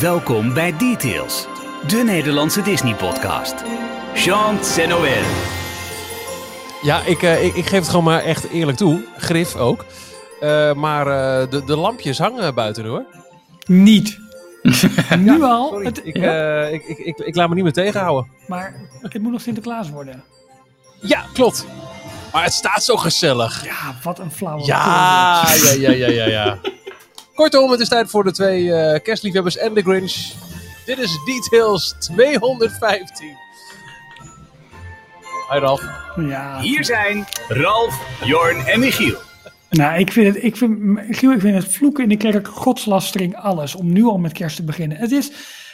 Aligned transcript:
Welkom 0.00 0.54
bij 0.54 0.76
Details, 0.76 1.46
de 1.86 1.96
Nederlandse 1.96 2.62
Disney-podcast. 2.62 3.54
Jean 4.14 4.58
Noël. 4.88 5.22
Ja, 6.82 7.00
ik, 7.00 7.22
uh, 7.22 7.44
ik, 7.44 7.54
ik, 7.54 7.66
geef 7.66 7.78
het 7.78 7.88
gewoon 7.88 8.04
maar 8.04 8.22
echt 8.22 8.48
eerlijk 8.48 8.76
toe. 8.78 9.04
Grif 9.16 9.54
ook. 9.54 9.84
Uh, 10.40 10.72
maar 10.72 11.06
uh, 11.06 11.50
de, 11.50 11.64
de 11.64 11.76
lampjes 11.76 12.18
hangen 12.18 12.54
buiten 12.54 12.84
hoor. 12.84 13.04
Niet. 13.66 14.18
nu 15.18 15.42
al. 15.42 15.68
Sorry, 15.68 15.84
het, 15.84 16.00
ik, 16.04 16.16
ja? 16.16 16.64
ik, 16.64 16.84
ik, 16.84 16.98
ik, 16.98 17.18
ik, 17.18 17.34
laat 17.34 17.48
me 17.48 17.54
niet 17.54 17.64
meer 17.64 17.72
tegenhouden. 17.72 18.30
Maar 18.46 18.74
het 19.02 19.22
moet 19.22 19.32
nog 19.32 19.40
Sinterklaas 19.40 19.90
worden. 19.90 20.24
Ja, 21.00 21.24
klopt. 21.32 21.66
Maar 22.32 22.44
het 22.44 22.52
staat 22.52 22.84
zo 22.84 22.96
gezellig. 22.96 23.64
Ja, 23.64 23.94
wat 24.02 24.18
een 24.18 24.30
flauwe. 24.30 24.66
Ja, 24.66 25.44
ja, 25.64 25.72
ja, 25.72 25.90
ja, 25.90 26.08
ja, 26.08 26.26
ja. 26.26 26.58
Kortom, 27.36 27.70
het 27.70 27.80
is 27.80 27.88
tijd 27.88 28.10
voor 28.10 28.24
de 28.24 28.32
twee 28.32 28.62
uh, 28.62 28.94
kerstliefhebbers 29.02 29.56
en 29.56 29.74
de 29.74 29.82
Grinch. 29.82 30.32
Dit 30.84 30.98
is 30.98 31.18
Details 31.24 31.94
215. 31.98 33.26
Hi 35.50 35.58
Ralf. 35.58 35.82
Ja. 36.16 36.60
Hier 36.60 36.84
zijn 36.84 37.24
Ralf, 37.48 38.20
Jorn 38.24 38.66
en 38.66 38.80
Michiel. 38.80 39.16
Nou, 39.70 39.98
ik 39.98 40.12
vind 40.12 40.34
het, 40.34 40.44
ik 40.44 40.56
vind, 40.56 40.78
Michiel, 40.78 41.32
ik 41.32 41.40
vind 41.40 41.54
het 41.62 41.72
vloeken 41.72 42.02
in 42.02 42.08
de 42.08 42.16
kerk, 42.16 42.48
godslastering, 42.48 43.36
alles. 43.36 43.74
Om 43.74 43.92
nu 43.92 44.04
al 44.04 44.18
met 44.18 44.32
kerst 44.32 44.56
te 44.56 44.64
beginnen. 44.64 44.98
Het 44.98 45.12
is, 45.12 45.30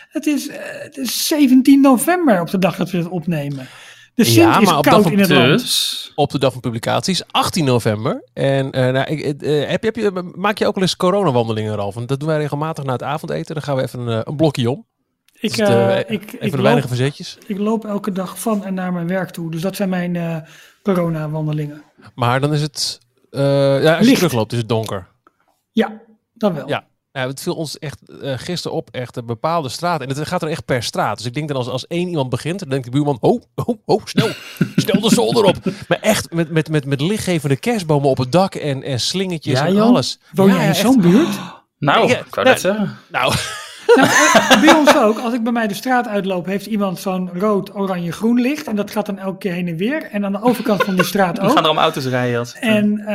het 0.08 0.26
is, 0.26 0.48
uh, 0.48 0.56
het 0.58 0.96
is 0.96 1.26
17 1.26 1.80
november 1.80 2.40
op 2.40 2.50
de 2.50 2.58
dag 2.58 2.76
dat 2.76 2.90
we 2.90 2.98
het 2.98 3.08
opnemen. 3.08 3.68
De 4.14 4.24
Sint 4.24 4.36
ja, 4.36 4.60
is 4.60 4.66
maar 4.66 4.78
op, 4.78 4.84
koud 4.84 5.02
dag 5.02 5.12
in 5.12 5.18
het 5.18 5.28
van, 5.28 5.36
land. 5.36 5.60
dus, 5.60 6.12
op 6.14 6.30
de 6.30 6.38
dag 6.38 6.52
van 6.52 6.60
publicaties, 6.60 7.22
18 7.30 7.64
november. 7.64 8.24
En 8.32 8.66
uh, 8.66 8.72
nou, 8.72 9.06
ik, 9.06 9.42
uh, 9.42 9.68
heb 9.68 9.84
je, 9.84 9.90
heb 9.90 9.96
je, 9.96 10.32
maak 10.34 10.58
je 10.58 10.66
ook 10.66 10.74
wel 10.74 10.82
eens 10.82 10.96
coronawandelingen, 10.96 11.74
Ralf? 11.74 11.94
Want 11.94 12.08
dat 12.08 12.20
doen 12.20 12.28
wij 12.28 12.38
regelmatig 12.38 12.84
na 12.84 12.92
het 12.92 13.02
avondeten. 13.02 13.54
Dan 13.54 13.64
gaan 13.64 13.76
we 13.76 13.82
even 13.82 14.00
een, 14.00 14.22
een 14.28 14.36
blokje 14.36 14.70
om. 14.70 14.86
Ik, 15.32 15.56
dus 15.56 15.66
de, 15.66 15.72
uh, 15.72 15.96
even 15.96 16.12
ik, 16.12 16.30
de 16.30 16.38
ik 16.38 16.54
weinige 16.54 16.74
loop, 16.74 16.86
verzetjes. 16.86 17.38
Ik 17.46 17.58
loop 17.58 17.84
elke 17.84 18.12
dag 18.12 18.40
van 18.40 18.64
en 18.64 18.74
naar 18.74 18.92
mijn 18.92 19.08
werk 19.08 19.30
toe. 19.30 19.50
Dus 19.50 19.60
dat 19.60 19.76
zijn 19.76 19.88
mijn 19.88 20.44
corona-wandelingen. 20.82 21.82
Maar 22.14 22.40
dan 22.40 22.52
is 22.52 22.62
het... 22.62 23.00
Ja, 23.30 23.96
als 23.96 24.08
je 24.08 24.14
terugloopt 24.14 24.52
is 24.52 24.58
het 24.58 24.68
donker. 24.68 25.08
Ja, 25.70 26.00
dan 26.34 26.54
wel. 26.54 26.68
Ja. 26.68 26.84
Ja, 27.12 27.26
het 27.26 27.42
viel 27.42 27.54
ons 27.54 27.78
echt 27.78 27.98
uh, 28.08 28.32
gisteren 28.36 28.76
op, 28.76 28.88
echt 28.90 29.16
een 29.16 29.26
bepaalde 29.26 29.68
straat. 29.68 30.00
En 30.00 30.08
het 30.08 30.28
gaat 30.28 30.42
er 30.42 30.48
echt 30.48 30.64
per 30.64 30.82
straat. 30.82 31.16
Dus 31.16 31.26
ik 31.26 31.34
denk 31.34 31.48
dan 31.48 31.56
als, 31.56 31.68
als 31.68 31.86
één 31.86 32.08
iemand 32.08 32.30
begint, 32.30 32.58
dan 32.58 32.68
denkt 32.68 32.84
de 32.84 32.90
buurman, 32.90 33.18
ho, 33.20 33.40
ho, 33.54 33.78
ho, 33.84 34.00
snel, 34.04 34.28
snel 34.76 35.00
de 35.00 35.14
zolder 35.14 35.44
op. 35.44 35.56
Maar 35.88 35.98
echt 36.00 36.32
met, 36.32 36.50
met, 36.50 36.68
met, 36.68 36.86
met 36.86 37.00
lichtgevende 37.00 37.56
kerstbomen 37.56 38.08
op 38.08 38.18
het 38.18 38.32
dak 38.32 38.54
en, 38.54 38.82
en 38.82 39.00
slingertjes 39.00 39.58
ja, 39.58 39.66
en 39.66 39.74
joh. 39.74 39.86
alles. 39.86 40.18
Woon 40.32 40.48
ja, 40.48 40.54
jij 40.54 40.66
in 40.66 40.74
zo'n 40.74 41.00
buurt? 41.00 41.38
Nou, 41.78 42.08
Ja, 42.08 42.18
ik 42.18 42.34
wou 42.34 42.46
nou, 42.46 42.48
net 42.48 42.60
zeggen. 42.60 42.98
Nou, 43.08 43.34
Nou, 43.86 44.08
eh, 44.08 44.60
bij 44.60 44.74
ons 44.74 44.96
ook. 44.96 45.18
Als 45.18 45.34
ik 45.34 45.42
bij 45.42 45.52
mij 45.52 45.66
de 45.66 45.74
straat 45.74 46.08
uitloop, 46.08 46.46
heeft 46.46 46.66
iemand 46.66 46.98
zo'n 46.98 47.30
rood, 47.32 47.74
oranje, 47.74 48.12
groen 48.12 48.40
licht. 48.40 48.66
En 48.66 48.76
dat 48.76 48.90
gaat 48.90 49.06
dan 49.06 49.18
elke 49.18 49.38
keer 49.38 49.52
heen 49.52 49.68
en 49.68 49.76
weer. 49.76 50.02
En 50.02 50.24
aan 50.24 50.32
de 50.32 50.42
overkant 50.42 50.84
van 50.84 50.96
de 50.96 51.04
straat 51.04 51.38
We 51.38 51.48
gaan 51.48 51.58
ook. 51.58 51.64
er 51.64 51.70
om 51.70 51.78
auto's 51.78 52.06
rijden. 52.06 52.38
Als 52.38 52.52
het, 52.52 52.62
En, 52.62 52.98
uh, 52.98 53.06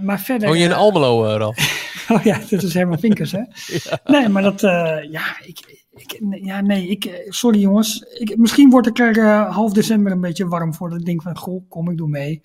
maar 0.00 0.20
verder... 0.20 0.48
woon 0.48 0.58
je 0.58 0.64
in 0.64 0.72
Almelo, 0.72 1.26
uh, 1.26 1.36
Ralf? 1.36 1.56
Oh 2.08 2.22
ja, 2.22 2.38
dat 2.50 2.62
is 2.62 2.74
Herman 2.74 2.98
Vinkers, 2.98 3.32
hè? 3.32 3.38
Ja. 3.66 3.98
Nee, 4.04 4.28
maar 4.28 4.42
dat... 4.42 4.62
Uh, 4.62 4.70
ja, 5.10 5.22
ik, 5.44 5.82
ik, 5.94 6.20
ja, 6.42 6.60
nee, 6.60 6.88
ik... 6.88 7.24
Sorry 7.28 7.60
jongens. 7.60 8.04
Ik, 8.18 8.36
misschien 8.36 8.70
word 8.70 8.86
ik 8.86 8.98
er 8.98 9.16
uh, 9.16 9.54
half 9.54 9.72
december 9.72 10.12
een 10.12 10.20
beetje 10.20 10.48
warm 10.48 10.74
voor. 10.74 10.90
Dat 10.90 10.98
ik 10.98 11.04
denk 11.04 11.22
van, 11.22 11.36
goh, 11.36 11.68
kom, 11.68 11.90
ik 11.90 11.96
doe 11.96 12.08
mee. 12.08 12.42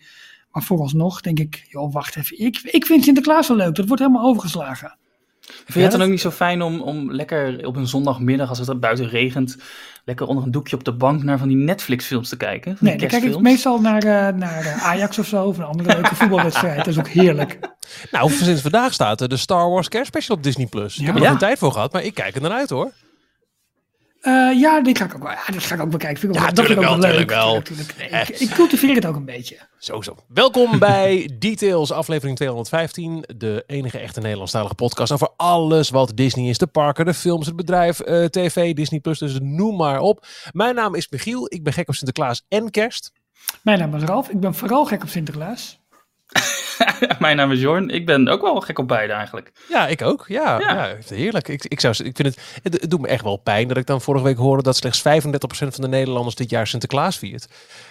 Maar 0.52 0.64
vooralsnog 0.64 1.22
denk 1.22 1.40
ik, 1.40 1.66
joh, 1.70 1.94
wacht 1.94 2.16
even. 2.16 2.40
Ik, 2.40 2.60
ik 2.64 2.86
vind 2.86 3.04
Sinterklaas 3.04 3.48
wel 3.48 3.58
leuk. 3.58 3.76
Dat 3.76 3.88
wordt 3.88 4.02
helemaal 4.02 4.26
overgeslagen. 4.30 4.98
Vind 5.54 5.74
je 5.74 5.82
het 5.82 5.92
dan 5.92 6.02
ook 6.02 6.10
niet 6.10 6.22
zo 6.22 6.32
fijn 6.32 6.62
om, 6.62 6.82
om 6.82 7.12
lekker 7.12 7.68
op 7.68 7.76
een 7.76 7.88
zondagmiddag, 7.88 8.50
als 8.50 8.60
het 8.60 8.68
er 8.68 8.80
buiten 8.80 9.10
regent, 9.10 9.58
lekker 10.06 10.26
onder 10.28 10.44
een 10.44 10.52
doekje 10.52 10.76
op 10.76 10.84
de 10.84 10.92
bank 10.94 11.24
naar 11.24 11.38
van 11.38 11.48
die 11.48 11.58
Netflix-films 11.58 12.30
te 12.30 12.38
kijken? 12.38 12.78
Nee, 12.80 12.98
dan 12.98 13.08
kijk 13.08 13.24
ik 13.24 13.40
meestal 13.40 13.82
naar, 13.82 14.06
uh, 14.06 14.12
naar 14.40 14.80
Ajax 14.82 15.20
of 15.20 15.28
zo, 15.28 15.44
of 15.46 15.58
een 15.58 15.64
andere 15.64 15.94
leuke 15.94 16.16
voetbalwedstrijd. 16.20 16.78
Dat 16.78 16.88
is 16.88 17.00
ook 17.00 17.08
heerlijk. 17.08 17.60
Nou, 18.12 18.32
sinds 18.32 18.62
vandaag 18.62 18.94
staat 18.94 19.30
de 19.30 19.38
Star 19.38 19.70
Wars 19.70 19.88
Kerstspecial 19.88 20.38
op 20.38 20.44
Disney+. 20.44 20.66
Plus. 20.68 20.94
Ik 20.94 21.00
Ja. 21.00 21.06
heb 21.06 21.14
er 21.16 21.20
nog 21.20 21.24
Ja. 21.24 21.30
geen 21.38 21.48
tijd 21.48 21.60
voor 21.60 21.72
gehad, 21.72 21.94
maar 21.94 22.04
ik 22.04 22.14
kijk 22.14 22.36
er 22.36 22.42
naar 22.42 22.52
uit 22.52 22.70
hoor. 22.70 22.92
Uh, 24.22 24.60
ja, 24.60 24.82
dit 24.82 24.98
ga 24.98 25.06
ik 25.06 25.16
ook 25.16 25.24
wel, 25.24 25.32
ja, 25.32 25.44
dat 25.54 25.64
ga 25.64 25.76
ik 25.76 25.82
ook 25.82 25.90
bekijken. 25.90 26.20
Vind 26.20 26.36
ik 26.36 26.40
Ja, 26.42 26.48
ook, 26.48 26.56
dat 26.56 26.66
vind 26.66 26.78
ik 26.80 26.84
ook 26.86 26.90
wel 26.90 27.00
wel, 27.00 27.12
leuk. 27.12 27.28
tuurlijk 27.30 27.66
Tuurlijk, 27.66 28.12
nee, 28.12 28.22
ik, 28.22 28.30
ik 28.30 28.50
cultiveer 28.50 28.96
het 28.96 29.06
ook 29.06 29.16
een 29.16 29.26
beetje. 29.26 29.58
Zo, 29.78 30.02
zo. 30.02 30.16
Welkom 30.28 30.80
bij 30.90 31.30
Details, 31.40 31.92
aflevering 31.92 32.36
215. 32.38 33.24
De 33.38 33.64
enige 33.68 34.00
echte 34.00 34.20
Nederlandstalige 34.20 34.74
podcast 34.76 35.12
over 35.12 35.30
alles 35.38 35.90
wat 35.90 36.12
Disney 36.16 36.50
is. 36.50 36.58
De 36.58 36.68
parken, 36.68 37.06
de 37.06 37.14
films, 37.14 37.46
het 37.46 37.56
bedrijf, 37.56 38.02
uh, 38.08 38.26
tv, 38.26 38.74
Disney+, 38.74 39.00
Plus, 39.00 39.20
dus 39.20 39.38
noem 39.42 39.76
maar 39.76 40.00
op. 40.00 40.26
Mijn 40.52 40.76
naam 40.76 40.96
is 40.96 41.10
Michiel, 41.10 41.46
ik 41.54 41.64
ben 41.64 41.74
gek 41.74 41.88
op 41.88 41.96
Sinterklaas 41.96 42.46
en 42.48 42.72
kerst. 42.72 43.12
Mijn 43.62 43.80
naam 43.80 43.96
is 43.96 44.04
Ralf, 44.04 44.30
ik 44.30 44.40
ben 44.40 44.54
vooral 44.56 44.86
gek 44.86 45.04
op 45.04 45.10
Sinterklaas. 45.10 45.80
Mijn 47.20 47.38
naam 47.38 47.52
is 47.52 47.60
Jorn. 47.62 47.90
Ik 47.90 48.06
ben 48.06 48.28
ook 48.28 48.42
wel 48.42 48.60
gek 48.62 48.80
op 48.80 48.88
beide 48.88 49.14
eigenlijk. 49.14 49.52
Ja, 49.70 49.88
ik 49.88 50.02
ook. 50.02 50.26
Ja, 50.28 50.60
ja. 50.60 50.74
Ja. 50.86 50.96
heerlijk. 51.16 51.48
Ik, 51.48 51.66
ik, 51.66 51.80
zou, 51.80 51.94
ik 52.04 52.16
vind 52.16 52.28
het, 52.36 52.40
het, 52.64 52.82
het 52.82 52.90
doet 52.90 53.02
me 53.02 53.08
echt 53.08 53.24
wel 53.24 53.38
pijn 53.38 53.68
dat 53.68 53.78
ik 53.78 53.86
dan 53.86 54.02
vorige 54.02 54.24
week 54.24 54.38
hoorde 54.38 54.64
dat 54.64 54.76
slechts 54.76 55.00
35% 55.00 55.04
van 55.50 55.70
de 55.82 55.88
Nederlanders 55.88 56.36
dit 56.36 56.50
jaar 56.50 56.68
Sinterklaas 56.68 57.18
viert. 57.18 57.48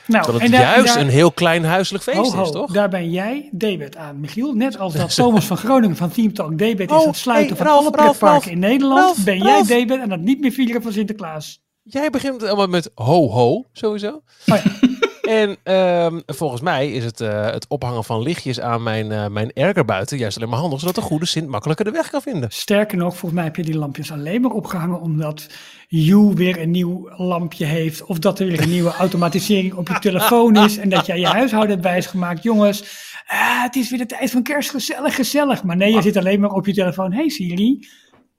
Nou, 0.07 0.25
Terwijl 0.25 0.45
het 0.45 0.53
en 0.55 0.59
daar- 0.61 0.75
juist 0.77 0.95
daar- 0.95 1.03
een 1.03 1.09
heel 1.11 1.33
klein 1.33 1.65
huiselijk 1.65 2.05
feest 2.05 2.17
Ho, 2.19 2.31
ho, 2.31 2.43
is, 2.43 2.51
toch? 2.51 2.73
daar 2.73 2.89
ben 2.89 3.11
jij 3.11 3.49
debet 3.53 3.97
aan, 3.97 4.21
Michiel. 4.21 4.53
Net 4.53 4.79
als 4.79 4.93
dat 4.95 5.15
Thomas 5.15 5.45
van 5.45 5.57
Groningen 5.57 5.97
van 5.97 6.11
Team 6.11 6.33
Talk 6.33 6.59
debet 6.59 6.91
is 6.91 6.97
Oh, 6.97 7.07
het 7.07 7.17
sluiten 7.17 7.57
hey, 7.57 7.57
van 7.57 7.67
Ralf, 7.67 7.81
alle 7.81 7.91
pretparken 7.91 8.51
in 8.51 8.59
Nederland. 8.59 9.01
Ralf, 9.01 9.25
ben 9.25 9.39
jij 9.43 9.63
debet 9.63 10.01
aan 10.01 10.11
het 10.11 10.21
niet 10.23 10.41
meer 10.41 10.53
vieren 10.53 10.83
van 10.83 10.93
Sinterklaas. 10.93 11.65
Jij 11.83 12.11
begint 12.11 12.43
allemaal 12.43 12.67
met 12.67 12.91
ho 12.95 13.29
ho, 13.31 13.65
sowieso. 13.73 14.23
Oh 14.47 14.57
ja. 14.57 14.63
En 15.27 15.57
ehm, 15.63 16.21
volgens 16.27 16.61
mij 16.61 16.93
is 16.93 17.05
het, 17.05 17.21
eh, 17.21 17.51
het 17.51 17.67
ophangen 17.69 18.05
van 18.05 18.23
lichtjes 18.23 18.61
aan 18.61 18.83
mijn, 18.83 19.13
eh, 19.13 19.27
mijn 19.27 19.53
erger 19.53 19.85
buiten 19.85 20.19
juist 20.19 20.37
alleen 20.37 20.49
maar 20.49 20.59
handig, 20.59 20.81
zodat 20.81 20.95
de 20.95 21.01
goede 21.01 21.27
Sint 21.27 21.49
makkelijker 21.49 21.85
de 21.85 21.91
weg 21.91 22.11
kan 22.11 22.23
vinden. 22.23 22.51
Sterker 22.53 22.99
nog, 22.99 23.11
volgens 23.11 23.33
mij 23.33 23.45
heb 23.45 23.57
je 23.57 23.63
die 23.63 23.79
lampjes 23.79 24.13
alleen 24.13 24.41
maar 24.41 24.51
opgehangen 24.51 25.01
omdat 25.01 25.47
You 25.89 26.35
weer 26.35 26.61
een 26.61 26.71
nieuw 26.71 27.11
lampje 27.17 27.65
heeft. 27.65 28.05
Of 28.05 28.19
dat 28.19 28.39
er 28.39 28.47
weer 28.47 28.63
een 28.63 28.69
nieuwe 28.69 28.93
automatisering 28.93 29.75
op 29.75 29.89
je 29.89 29.99
telefoon 30.09 30.57
is. 30.57 30.77
En 30.77 30.89
dat 30.89 31.07
jij 31.07 31.19
je 31.19 31.27
huishouden 31.27 31.71
hebt 31.71 31.83
wijsgemaakt. 31.83 32.43
Jongens, 32.43 32.81
ah, 33.27 33.63
het 33.63 33.77
is 33.77 33.91
weer 33.91 33.99
de 33.99 34.07
tijd 34.07 34.31
van 34.31 34.43
kerst. 34.43 34.71
Gezellig, 34.71 35.15
gezellig. 35.15 35.63
Maar 35.63 35.77
nee, 35.77 35.95
je 35.95 36.03
zit 36.03 36.17
alleen 36.17 36.41
maar 36.41 36.51
op 36.51 36.67
je 36.67 36.73
telefoon. 36.73 37.13
Hey 37.13 37.29
Siri, 37.29 37.89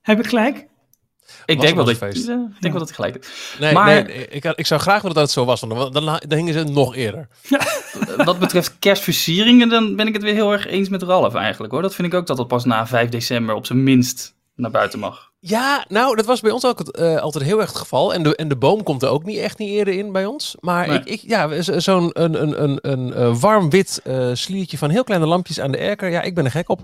heb 0.01 0.19
ik 0.19 0.27
gelijk? 0.27 0.67
Ik 1.45 1.59
denk 1.59 1.75
wel, 1.75 1.85
dat, 1.85 1.95
feest. 1.97 2.27
ja, 2.27 2.33
ik 2.55 2.61
denk 2.61 2.73
wel 2.73 2.79
dat 2.81 2.89
ik 2.89 2.95
gelijk 2.95 3.13
heb. 3.13 3.25
Nee, 3.59 3.73
Maar- 3.73 4.03
nee 4.03 4.27
ik, 4.27 4.43
ik 4.43 4.65
zou 4.65 4.81
graag 4.81 5.01
willen 5.01 5.15
dat 5.15 5.23
het 5.23 5.33
zo 5.33 5.45
was, 5.45 5.59
want 5.61 5.93
dan, 5.93 6.05
dan, 6.05 6.21
dan 6.27 6.37
hingen 6.37 6.53
ze 6.53 6.63
nog 6.63 6.95
eerder. 6.95 7.27
Wat 8.25 8.39
betreft 8.39 8.75
kerstversieringen, 8.79 9.69
dan 9.69 9.95
ben 9.95 10.07
ik 10.07 10.13
het 10.13 10.23
weer 10.23 10.33
heel 10.33 10.51
erg 10.51 10.67
eens 10.67 10.89
met 10.89 11.03
Ralf 11.03 11.33
eigenlijk 11.33 11.73
hoor. 11.73 11.81
Dat 11.81 11.95
vind 11.95 12.07
ik 12.07 12.13
ook 12.13 12.27
dat 12.27 12.37
het 12.37 12.47
pas 12.47 12.65
na 12.65 12.87
5 12.87 13.09
december 13.09 13.55
op 13.55 13.65
zijn 13.65 13.83
minst 13.83 14.35
naar 14.55 14.71
buiten 14.71 14.99
mag. 14.99 15.31
Ja, 15.39 15.85
nou, 15.89 16.15
dat 16.15 16.25
was 16.25 16.41
bij 16.41 16.51
ons 16.51 16.65
ook 16.65 16.79
eh, 16.79 17.17
altijd 17.17 17.43
heel 17.43 17.59
erg 17.59 17.69
het 17.69 17.77
geval. 17.77 18.13
En 18.13 18.23
de, 18.23 18.35
en 18.35 18.47
de 18.47 18.55
boom 18.55 18.83
komt 18.83 19.03
er 19.03 19.09
ook 19.09 19.23
niet 19.23 19.37
echt 19.37 19.57
niet 19.57 19.69
eerder 19.69 19.93
in 19.93 20.11
bij 20.11 20.25
ons. 20.25 20.55
Maar 20.59 20.87
Nee. 20.87 20.97
ik, 20.99 21.05
ik, 21.05 21.21
ja, 21.21 21.61
zo- 21.61 21.79
zo'n 21.79 22.09
een, 22.13 22.41
een, 22.41 22.63
een, 22.63 22.79
een, 22.81 23.13
eh, 23.13 23.35
warm 23.39 23.69
wit 23.69 24.01
eh, 24.03 24.29
sliertje 24.33 24.77
van 24.77 24.89
heel 24.89 25.03
kleine 25.03 25.25
lampjes 25.27 25.59
aan 25.59 25.71
de 25.71 25.77
erker. 25.77 26.09
Ja, 26.09 26.21
ik 26.21 26.35
ben 26.35 26.45
er 26.45 26.51
gek 26.51 26.69
op. 26.69 26.81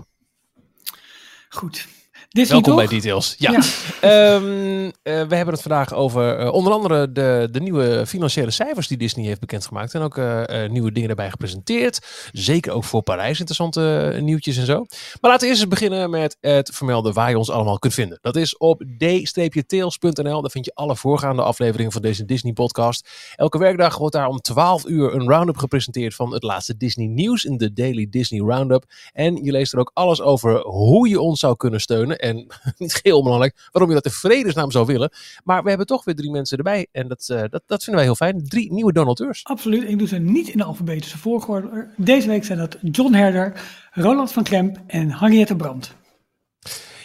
Goed. 1.48 1.86
Disney 2.34 2.60
Welkom 2.60 2.78
toch? 2.78 2.88
bij 2.88 2.98
Details. 2.98 3.34
Ja. 3.38 3.50
Ja. 3.50 3.60
Ehm, 4.00 4.84
eh, 4.84 4.90
we 5.02 5.36
hebben 5.36 5.54
het 5.54 5.62
vandaag 5.62 5.94
over 5.94 6.38
eh, 6.38 6.52
onder 6.52 6.72
andere 6.72 7.12
de, 7.12 7.48
de 7.50 7.60
nieuwe 7.60 8.06
financiële 8.06 8.50
cijfers 8.50 8.88
die 8.88 8.96
Disney 8.96 9.26
heeft 9.26 9.40
bekendgemaakt. 9.40 9.94
En 9.94 10.00
ook 10.00 10.18
eh, 10.18 10.68
nieuwe 10.68 10.92
dingen 10.92 11.08
erbij 11.08 11.30
gepresenteerd. 11.30 12.06
Zeker 12.32 12.72
ook 12.72 12.84
voor 12.84 13.02
Parijs 13.02 13.38
interessante 13.38 14.16
nieuwtjes 14.20 14.56
en 14.56 14.66
zo. 14.66 14.76
Maar 15.20 15.30
laten 15.30 15.40
we 15.40 15.46
eerst 15.46 15.60
eens 15.60 15.70
beginnen 15.70 16.10
met 16.10 16.36
het 16.40 16.70
vermelden 16.74 17.12
waar 17.12 17.30
je 17.30 17.38
ons 17.38 17.50
allemaal 17.50 17.78
kunt 17.78 17.94
vinden. 17.94 18.18
Dat 18.20 18.36
is 18.36 18.56
op 18.56 18.84
d-tails.nl. 18.98 20.40
Daar 20.40 20.50
vind 20.50 20.64
je 20.64 20.74
alle 20.74 20.96
voorgaande 20.96 21.42
afleveringen 21.42 21.92
van 21.92 22.02
deze 22.02 22.24
Disney 22.24 22.52
podcast. 22.52 23.08
Elke 23.36 23.58
werkdag 23.58 23.98
wordt 23.98 24.14
daar 24.14 24.28
om 24.28 24.40
12 24.40 24.86
uur 24.86 25.14
een 25.14 25.28
roundup 25.28 25.56
gepresenteerd 25.56 26.14
van 26.14 26.32
het 26.32 26.42
laatste 26.42 26.76
Disney 26.76 27.06
nieuws 27.06 27.44
in 27.44 27.56
de 27.56 27.72
Daily 27.72 28.06
Disney 28.10 28.40
Roundup. 28.40 28.84
En 29.12 29.44
je 29.44 29.52
leest 29.52 29.72
er 29.72 29.78
ook 29.78 29.90
alles 29.94 30.20
over 30.20 30.60
hoe 30.60 31.08
je 31.08 31.20
ons 31.20 31.40
zou 31.40 31.56
kunnen 31.56 31.80
steunen. 31.80 32.22
En 32.24 32.46
niet 32.78 33.00
heel 33.02 33.16
onbelangrijk, 33.16 33.68
waarom 33.72 33.90
je 33.90 33.96
dat 34.02 34.12
in 34.12 34.18
vredesnaam 34.18 34.70
zou 34.70 34.86
willen. 34.86 35.10
Maar 35.44 35.62
we 35.62 35.68
hebben 35.68 35.86
toch 35.86 36.04
weer 36.04 36.14
drie 36.14 36.30
mensen 36.30 36.58
erbij. 36.58 36.86
En 36.92 37.08
dat, 37.08 37.28
eh, 37.28 37.42
dat, 37.50 37.62
dat 37.66 37.84
vinden 37.84 37.94
wij 37.94 38.04
heel 38.04 38.14
fijn. 38.14 38.48
Drie 38.48 38.72
nieuwe 38.72 38.92
donateurs. 38.92 39.44
Absoluut. 39.44 39.88
Ik 39.88 39.98
doe 39.98 40.08
ze 40.08 40.18
niet 40.18 40.48
in 40.48 40.58
de 40.58 40.64
alfabetische 40.64 41.18
volgorde. 41.18 41.88
Deze 41.96 42.28
week 42.28 42.44
zijn 42.44 42.58
dat 42.58 42.78
John 42.80 43.12
Herder, 43.12 43.60
Roland 43.90 44.32
van 44.32 44.42
Kremp 44.42 44.78
en 44.86 45.10
Henriette 45.12 45.56
Brandt. 45.56 45.94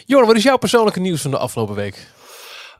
Joran, 0.04 0.26
wat 0.26 0.36
is 0.36 0.42
jouw 0.42 0.56
persoonlijke 0.56 1.00
nieuws 1.00 1.22
van 1.22 1.30
de 1.30 1.38
afgelopen 1.38 1.74
week? 1.74 2.08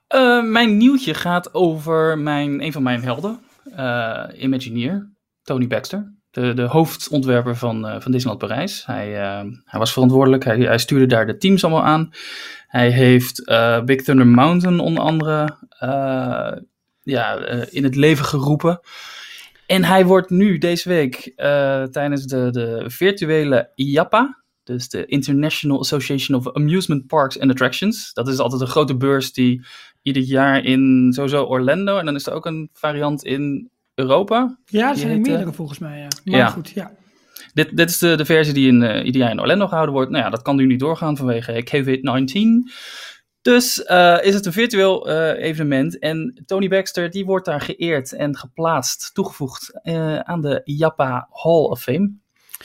Eh, 0.07 0.43
mijn 0.43 0.77
nieuwtje 0.77 1.15
gaat 1.15 1.55
over 1.55 2.19
mijn, 2.19 2.63
een 2.63 2.73
van 2.73 2.83
mijn 2.83 3.03
helden, 3.03 3.41
eh, 3.77 4.25
Imagineer, 4.37 5.13
Tony 5.43 5.67
Baxter. 5.67 6.20
De, 6.31 6.55
de 6.55 6.63
hoofdontwerper 6.63 7.57
van, 7.57 7.87
uh, 7.87 8.01
van 8.01 8.13
Disneyland 8.13 8.39
Parijs. 8.47 8.87
Hij, 8.87 9.11
uh, 9.11 9.53
hij 9.65 9.79
was 9.79 9.93
verantwoordelijk, 9.93 10.45
hij, 10.45 10.59
hij, 10.59 10.79
stuurde 10.79 11.07
daar 11.07 11.27
de 11.27 11.37
teams 11.37 11.65
allemaal 11.65 11.85
aan. 11.85 12.11
Hij 12.67 12.91
heeft 12.91 13.49
uh, 13.49 13.83
Big 13.83 14.03
Thunder 14.03 14.27
Mountain 14.27 14.81
onder 14.81 15.03
andere 15.03 15.57
ja, 17.03 17.37
in 17.71 17.85
het 17.85 17.97
leven 17.97 18.25
geroepen. 18.25 18.81
En 19.67 19.85
hij 19.85 20.07
wordt 20.07 20.31
nu 20.31 20.59
deze 20.59 20.89
week 20.89 21.33
tijdens 21.91 22.27
de, 22.27 22.51
de 22.51 22.85
virtuele 22.87 23.71
IAPA, 23.75 24.43
dus 24.65 24.89
de 24.89 25.07
International 25.07 25.79
Association 25.79 26.39
of 26.39 26.53
Amusement 26.53 27.07
Parks 27.07 27.41
and 27.41 27.51
Attractions. 27.51 28.13
Dat 28.13 28.29
is 28.29 28.39
altijd 28.39 28.61
een 28.61 28.67
grote 28.67 28.97
beurs 28.97 29.33
die 29.33 29.67
ieder 30.03 30.23
jaar 30.23 30.65
in 30.65 31.13
sowieso 31.13 31.45
Orlando. 31.45 31.99
En 31.99 32.05
dan 32.05 32.15
is 32.15 32.27
er 32.27 32.33
ook 32.33 32.47
een 32.47 32.71
variant 32.73 33.25
in 33.25 33.71
Europa. 34.01 34.59
Ja, 34.67 34.91
er 34.91 34.97
zijn 34.97 35.13
er 35.13 35.21
meerdere 35.21 35.53
volgens 35.53 35.79
mij. 35.79 35.99
Ja. 35.99 36.09
Maar 36.25 36.39
ja. 36.39 36.49
goed, 36.49 36.71
ja. 36.71 36.93
Dit, 37.53 37.77
dit 37.77 37.91
is 37.91 37.99
de, 37.99 38.17
de 38.17 38.25
versie 38.25 38.55
die 38.55 38.69
in, 38.69 38.83
uh, 38.83 39.05
ieder 39.05 39.21
jaar 39.21 39.31
in 39.31 39.41
Orlando 39.41 39.67
gehouden 39.67 39.95
wordt. 39.95 40.11
Nou 40.11 40.25
ja, 40.25 40.31
dat 40.31 40.43
kan 40.43 40.57
nu 40.57 40.67
niet 40.67 40.81
doorgaan 40.81 41.17
vanwege 41.17 41.63
COVID-19. 41.65 42.73
Dus 43.43 43.85
uh, 43.91 44.19
is 44.23 44.35
het 44.35 44.47
een 44.47 44.53
virtueel 44.53 45.09
uh, 45.09 45.45
evenement. 45.45 45.99
En 45.99 46.43
Tony 46.47 46.69
Baxter 46.69 47.11
die 47.11 47.25
wordt 47.25 47.47
daar 47.47 47.61
geëerd 47.61 48.13
en 48.13 48.37
geplaatst, 48.37 49.15
toegevoegd 49.15 49.81
aan 50.23 50.41
de 50.41 50.61
Japa 50.65 51.29
Hall 51.31 51.63
of 51.63 51.81
Fame. 51.81 52.13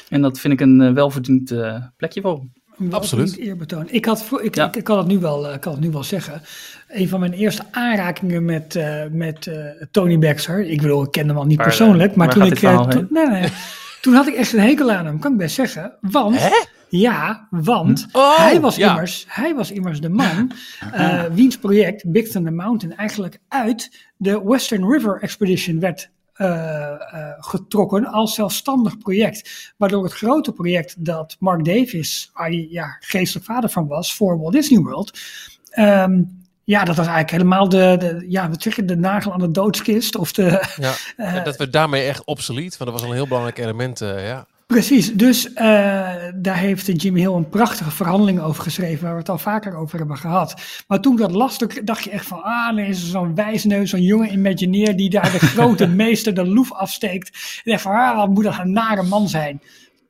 En 0.10 0.22
dat 0.22 0.40
vind 0.40 0.54
ik 0.54 0.62
een 0.62 0.94
welverdiend 0.94 1.54
plekje 1.98 2.22
voor 2.22 2.36
hem. 2.36 2.52
Absoluut. 2.89 3.38
Eerbetoon. 3.38 3.88
Ik, 3.89 4.06
had, 4.06 4.30
ik, 4.42 4.56
ik, 4.56 4.75
ik, 4.75 4.83
kan 4.83 4.98
het 4.98 5.07
nu 5.07 5.19
wel, 5.19 5.54
ik 5.54 5.62
kan 5.62 5.72
het 5.72 5.81
nu 5.81 5.92
wel 5.92 6.04
zeggen. 6.04 6.42
Een 6.88 7.10
van 7.10 7.19
mijn 7.19 7.33
eerste 7.33 7.63
aanrakingen 7.72 8.45
met, 8.45 8.75
uh, 8.75 9.04
met 9.12 9.45
uh, 9.45 9.56
Tony 9.92 10.19
Baxter. 10.19 10.66
Ik 10.69 10.81
bedoel, 10.81 11.04
ik 11.04 11.12
kende 11.12 11.30
hem 11.30 11.38
al 11.38 11.45
niet 11.45 11.57
waar, 11.57 11.68
persoonlijk. 11.68 12.16
Maar 12.16 12.30
toen 12.30 12.45
ik. 12.45 12.60
To, 12.60 12.86
nee, 13.10 13.27
nee, 13.27 13.50
toen 14.01 14.13
had 14.13 14.27
ik 14.27 14.33
echt 14.33 14.54
een 14.54 14.60
hekel 14.60 14.92
aan 14.92 15.06
hem, 15.06 15.19
kan 15.19 15.31
ik 15.31 15.38
best 15.38 15.56
zeggen. 15.56 15.94
Want. 16.01 16.39
Hè? 16.39 16.63
Ja, 16.89 17.48
want 17.50 18.07
oh, 18.12 18.38
hij, 18.38 18.62
was 18.62 18.75
ja. 18.75 18.89
immers, 18.89 19.25
hij 19.28 19.56
was 19.56 19.71
immers 19.71 20.01
de 20.01 20.10
man 20.10 20.51
uh, 20.95 21.24
wiens 21.24 21.57
project 21.57 22.12
Big 22.12 22.28
Thunder 22.28 22.54
Mountain 22.54 22.98
eigenlijk 22.98 23.39
uit 23.48 24.07
de 24.18 24.44
Western 24.44 24.92
River 24.92 25.21
Expedition 25.21 25.80
werd 25.80 26.10
getrokken 27.40 28.06
als 28.06 28.34
zelfstandig 28.34 28.98
project. 28.98 29.74
Waardoor 29.78 30.04
het 30.04 30.14
grote 30.14 30.52
project 30.52 31.06
dat 31.06 31.36
Mark 31.40 31.66
Davis, 31.66 32.32
waar 32.34 32.48
hij 32.48 32.68
ja, 32.70 32.98
geestelijk 33.00 33.46
vader 33.46 33.70
van 33.70 33.88
was, 33.88 34.16
voor 34.16 34.40
Walt 34.40 34.54
Disney 34.54 34.80
World. 34.80 35.20
Um, 35.80 36.44
ja, 36.64 36.84
dat 36.84 36.96
was 36.96 37.08
eigenlijk 37.08 37.32
helemaal 37.32 37.70
de, 37.70 37.96
de, 38.00 38.26
ja, 38.30 38.50
wat 38.50 38.62
zeg 38.62 38.76
je, 38.76 38.86
de 38.86 38.98
nagel 38.98 39.34
aan 39.34 39.40
de 39.40 39.52
doodskist. 39.52 40.16
Of 40.16 40.32
de, 40.32 40.74
ja, 40.76 40.94
uh, 41.18 41.44
dat 41.46 41.58
werd 41.58 41.74
daarmee 41.74 42.08
echt 42.08 42.26
obsolet, 42.26 42.78
want 42.78 42.92
dat 42.92 43.00
was 43.00 43.10
een 43.10 43.16
heel 43.16 43.28
belangrijk 43.28 43.58
element, 43.58 44.00
ja. 44.00 44.48
Precies, 44.66 45.14
dus 45.14 45.46
uh, 45.46 45.56
daar 46.36 46.58
heeft 46.58 47.02
Jimmy 47.02 47.20
Hill 47.20 47.34
een 47.34 47.50
prachtige 47.50 47.92
verhandeling 47.92 48.40
over 48.42 48.64
geschreven, 48.64 49.04
waar 49.04 49.14
we 49.14 49.20
het 49.20 49.30
al 49.30 49.38
vaker 49.38 49.76
over 49.76 49.98
hebben 49.98 50.18
gehad. 50.18 50.62
Maar 50.88 51.00
toen 51.00 51.16
dat 51.16 51.32
las, 51.32 51.58
dacht 51.84 52.04
je 52.04 52.10
echt 52.10 52.26
van, 52.26 52.44
ah, 52.44 52.78
er 52.78 52.88
is 52.88 53.10
zo'n 53.10 53.36
wijsneus, 53.36 53.90
zo'n 53.90 54.02
jonge 54.02 54.30
imagineer 54.30 54.96
die 54.96 55.10
daar 55.10 55.32
de 55.32 55.40
grote 55.40 55.88
meester 56.04 56.34
de 56.34 56.46
loef 56.46 56.72
afsteekt. 56.72 57.62
En 57.64 57.72
dacht 57.72 57.84
van, 57.84 57.92
ah, 57.92 58.16
wat 58.16 58.30
moet 58.30 58.44
dat 58.44 58.60
een 58.60 58.72
nare 58.72 59.04
man 59.04 59.30
zijn. 59.30 59.62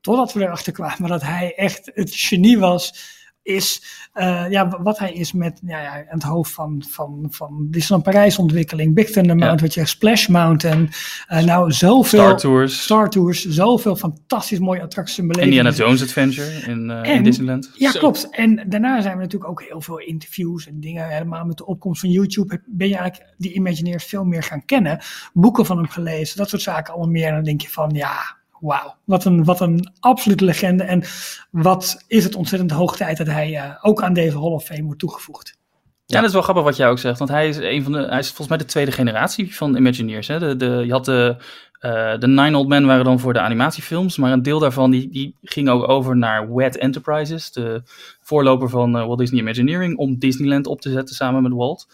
Totdat 0.02 0.34
we 0.34 0.42
erachter 0.42 0.74
kwamen 0.74 1.10
dat 1.10 1.22
hij 1.22 1.54
echt 1.56 1.92
het 1.94 2.16
genie 2.16 2.60
was 2.60 3.14
is, 3.46 3.84
uh, 4.16 4.46
ja, 4.50 4.82
wat 4.82 5.00
hij 5.00 5.14
is 5.14 5.34
met 5.34 5.60
ja, 5.66 5.82
ja, 5.82 6.04
het 6.08 6.24
hoofd 6.24 6.52
van, 6.52 6.84
van, 6.90 7.28
van 7.30 7.68
Disneyland 7.70 8.04
Parijs 8.04 8.38
ontwikkeling, 8.38 8.94
Big 8.94 9.10
Thunder 9.10 9.36
Mountain, 9.36 9.62
wat 9.62 9.74
je 9.74 9.80
zegt, 9.80 9.92
Splash 9.92 10.28
Mountain, 10.28 10.90
uh, 11.32 11.44
nou 11.44 11.72
zoveel... 11.72 12.20
Star 12.20 12.38
Tours. 12.38 12.84
Star 12.84 13.10
Tours, 13.10 13.46
zoveel 13.46 13.96
fantastisch 13.96 14.60
mooie 14.60 14.82
attracties 14.82 15.18
en 15.18 15.28
belevingen. 15.28 15.58
Indiana 15.58 15.86
Jones 15.86 16.02
Adventure 16.02 16.72
in, 16.72 16.90
uh, 16.90 17.16
in 17.16 17.24
Disneyland. 17.24 17.72
Ja, 17.74 17.92
Zo. 17.92 18.00
klopt. 18.00 18.28
En 18.32 18.66
daarna 18.68 19.02
zijn 19.02 19.16
we 19.16 19.22
natuurlijk 19.22 19.52
ook 19.52 19.64
heel 19.64 19.82
veel 19.82 20.00
interviews 20.00 20.68
en 20.68 20.80
dingen, 20.80 21.10
helemaal 21.10 21.46
met 21.46 21.58
de 21.58 21.66
opkomst 21.66 22.00
van 22.00 22.10
YouTube, 22.10 22.62
ben 22.66 22.88
je 22.88 22.96
eigenlijk 22.98 23.34
die 23.38 23.54
Imagineers 23.54 24.06
veel 24.06 24.24
meer 24.24 24.44
gaan 24.44 24.66
kennen, 24.66 25.00
boeken 25.34 25.66
van 25.66 25.78
hem 25.78 25.88
gelezen, 25.88 26.38
dat 26.38 26.50
soort 26.50 26.62
zaken 26.62 26.94
allemaal 26.94 27.12
meer. 27.12 27.28
En 27.28 27.34
dan 27.34 27.44
denk 27.44 27.62
je 27.62 27.70
van, 27.70 27.90
ja, 27.94 28.38
wauw, 28.66 28.96
wat 29.04 29.26
een, 29.26 29.44
wat 29.44 29.60
een 29.60 29.92
absolute 30.00 30.46
legende. 30.46 30.84
En 30.84 31.04
wat 31.52 32.04
is 32.08 32.24
het 32.24 32.36
ontzettend 32.36 32.72
hoog 32.72 32.96
tijd 32.96 33.18
dat 33.18 33.28
hij 33.28 33.52
uh, 33.52 33.72
ook 33.82 34.02
aan 34.02 34.14
deze 34.14 34.40
Hall 34.40 34.52
of 34.52 34.64
Fame 34.64 34.84
wordt 34.84 35.00
toegevoegd. 35.00 35.58
Ja, 36.06 36.16
dat 36.16 36.28
is 36.28 36.34
wel 36.34 36.42
grappig 36.42 36.64
wat 36.64 36.76
jij 36.76 36.90
ook 36.90 37.00
zegt. 37.00 37.18
Want 37.18 37.30
hij 37.30 37.48
is 37.48 37.58
een 37.58 37.84
van 37.84 37.92
de. 37.92 37.98
Hij 37.98 38.20
is 38.20 38.28
volgens 38.28 38.48
mij 38.48 38.58
de 38.58 38.66
tweede 38.66 38.92
generatie 38.92 39.56
van 39.56 39.76
Imagineers. 39.76 40.28
Hè? 40.28 40.40
De, 40.40 40.56
de, 40.56 40.84
je 40.86 40.92
had 40.92 41.06
de. 41.06 41.36
Uh, 41.82 42.18
de 42.18 42.28
Nine 42.28 42.58
Old 42.58 42.68
Men 42.68 42.86
waren 42.86 43.06
dan 43.06 43.20
voor 43.20 43.34
de 43.34 43.40
animatiefilms, 43.40 44.18
maar 44.18 44.32
een 44.32 44.42
deel 44.42 44.60
daarvan 44.60 44.92
die, 44.92 45.10
die 45.10 45.36
ging 45.42 45.70
ook 45.70 45.90
over 45.90 46.18
naar 46.18 46.54
WED 46.54 46.78
Enterprises, 46.78 47.52
de 47.52 47.82
voorloper 48.22 48.70
van 48.70 48.96
uh, 48.96 49.06
Walt 49.06 49.20
Disney 49.20 49.42
Imagineering, 49.42 49.98
om 49.98 50.20
Disneyland 50.20 50.68
op 50.68 50.82
te 50.82 50.92
zetten 50.92 51.16
samen 51.16 51.44
met 51.44 51.52
Walt. 51.52 51.88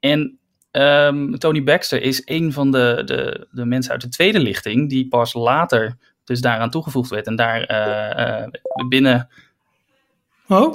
En 0.00 0.38
um, 0.72 1.38
Tony 1.38 1.62
Baxter 1.62 2.02
is 2.02 2.22
een 2.24 2.52
van 2.52 2.70
de, 2.70 3.02
de, 3.04 3.46
de 3.50 3.64
mensen 3.64 3.92
uit 3.92 4.00
de 4.00 4.08
tweede 4.08 4.40
lichting 4.40 4.88
die 4.88 5.08
pas 5.08 5.34
later 5.34 5.96
dus 6.28 6.40
daaraan 6.40 6.70
toegevoegd 6.70 7.10
werd 7.10 7.26
en 7.26 7.36
daar 7.36 7.70
uh, 7.70 8.44
uh, 8.44 8.88
binnen... 8.88 9.28
Oh? 10.48 10.74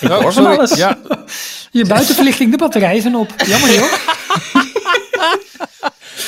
Ik 0.00 0.08
hoor 0.08 0.32
van 0.32 0.46
alles. 0.46 0.74
Ja. 0.76 0.98
Je 1.70 1.86
buitenverlichting, 1.86 2.50
de 2.50 2.56
batterijen 2.56 3.02
zijn 3.02 3.16
op. 3.16 3.34
Jammer 3.46 3.74
joh. 3.74 3.92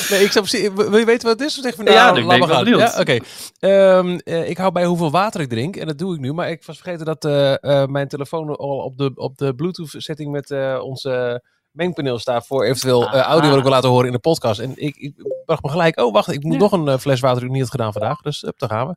Nee, 0.09 0.23
ik 0.23 0.31
zou 0.31 0.45
precies, 0.45 0.69
wil 0.73 0.97
je 0.97 1.05
weten 1.05 1.27
wat 1.27 1.39
het 1.39 1.47
is? 1.47 1.55
Zeg 1.55 1.75
van, 1.75 1.85
nou, 1.85 1.97
ja, 1.97 2.09
ik 2.09 2.15
laat 2.15 2.27
ben 2.27 2.39
maar 2.39 2.47
gaan. 2.47 2.63
benieuwd. 2.63 2.79
Ja, 2.79 2.99
oké. 2.99 3.21
Okay. 3.59 3.97
Um, 3.97 4.19
uh, 4.23 4.49
ik 4.49 4.57
hou 4.57 4.71
bij 4.71 4.85
hoeveel 4.85 5.11
water 5.11 5.41
ik 5.41 5.49
drink 5.49 5.75
en 5.75 5.87
dat 5.87 5.97
doe 5.97 6.13
ik 6.13 6.19
nu. 6.19 6.33
Maar 6.33 6.49
ik 6.49 6.63
was 6.63 6.77
vergeten 6.77 7.05
dat 7.05 7.25
uh, 7.25 7.53
uh, 7.61 7.85
mijn 7.85 8.07
telefoon 8.07 8.55
al 8.55 8.77
op 8.77 8.97
de, 8.97 9.11
op 9.15 9.37
de 9.37 9.55
Bluetooth 9.55 9.93
setting 9.97 10.31
met 10.31 10.51
onze 10.81 11.43
mengpaneel 11.71 12.19
staat 12.19 12.47
voor 12.47 12.63
eventueel 12.63 13.03
uh, 13.03 13.21
audio 13.21 13.49
wat 13.49 13.57
ik 13.57 13.63
wil 13.63 13.71
laten 13.71 13.89
horen 13.89 14.05
in 14.05 14.11
de 14.11 14.19
podcast. 14.19 14.59
En 14.59 14.71
ik, 14.75 14.95
ik 14.95 15.13
bracht 15.45 15.63
me 15.63 15.69
gelijk, 15.69 15.99
oh 15.99 16.13
wacht, 16.13 16.31
ik 16.31 16.43
moet 16.43 16.53
ja. 16.53 16.59
nog 16.59 16.71
een 16.71 16.87
uh, 16.87 16.97
fles 16.97 17.19
water 17.19 17.39
die 17.39 17.47
ik 17.47 17.51
niet 17.51 17.61
had 17.61 17.71
gedaan 17.71 17.91
vandaag. 17.91 18.21
Dus 18.21 18.43
up, 18.43 18.59
daar 18.59 18.69
gaan 18.69 18.87
we. 18.87 18.95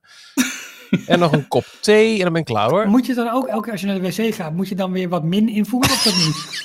en 1.12 1.18
nog 1.18 1.32
een 1.32 1.48
kop 1.48 1.64
thee 1.80 2.16
en 2.16 2.22
dan 2.22 2.32
ben 2.32 2.40
ik 2.40 2.46
klaar 2.46 2.70
hoor. 2.70 2.86
Moet 2.86 3.06
je 3.06 3.14
dan 3.14 3.30
ook, 3.30 3.46
elke 3.46 3.62
keer 3.62 3.72
als 3.72 3.80
je 3.80 3.86
naar 3.86 4.00
de 4.00 4.08
wc 4.08 4.34
gaat, 4.34 4.52
moet 4.52 4.68
je 4.68 4.74
dan 4.74 4.92
weer 4.92 5.08
wat 5.08 5.22
min 5.22 5.48
invoeren 5.48 5.90
of 5.90 6.02
dat 6.02 6.14
niet? 6.14 6.62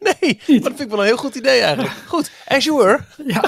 nee, 0.46 0.60
dat 0.60 0.66
vind 0.66 0.80
ik 0.80 0.88
wel 0.88 0.98
een 0.98 1.06
heel 1.06 1.16
goed 1.16 1.34
idee 1.34 1.60
eigenlijk. 1.60 1.94
Goed, 2.06 2.30
as 2.46 2.64
you 2.64 2.76
were. 2.76 3.00
Ja. 3.26 3.44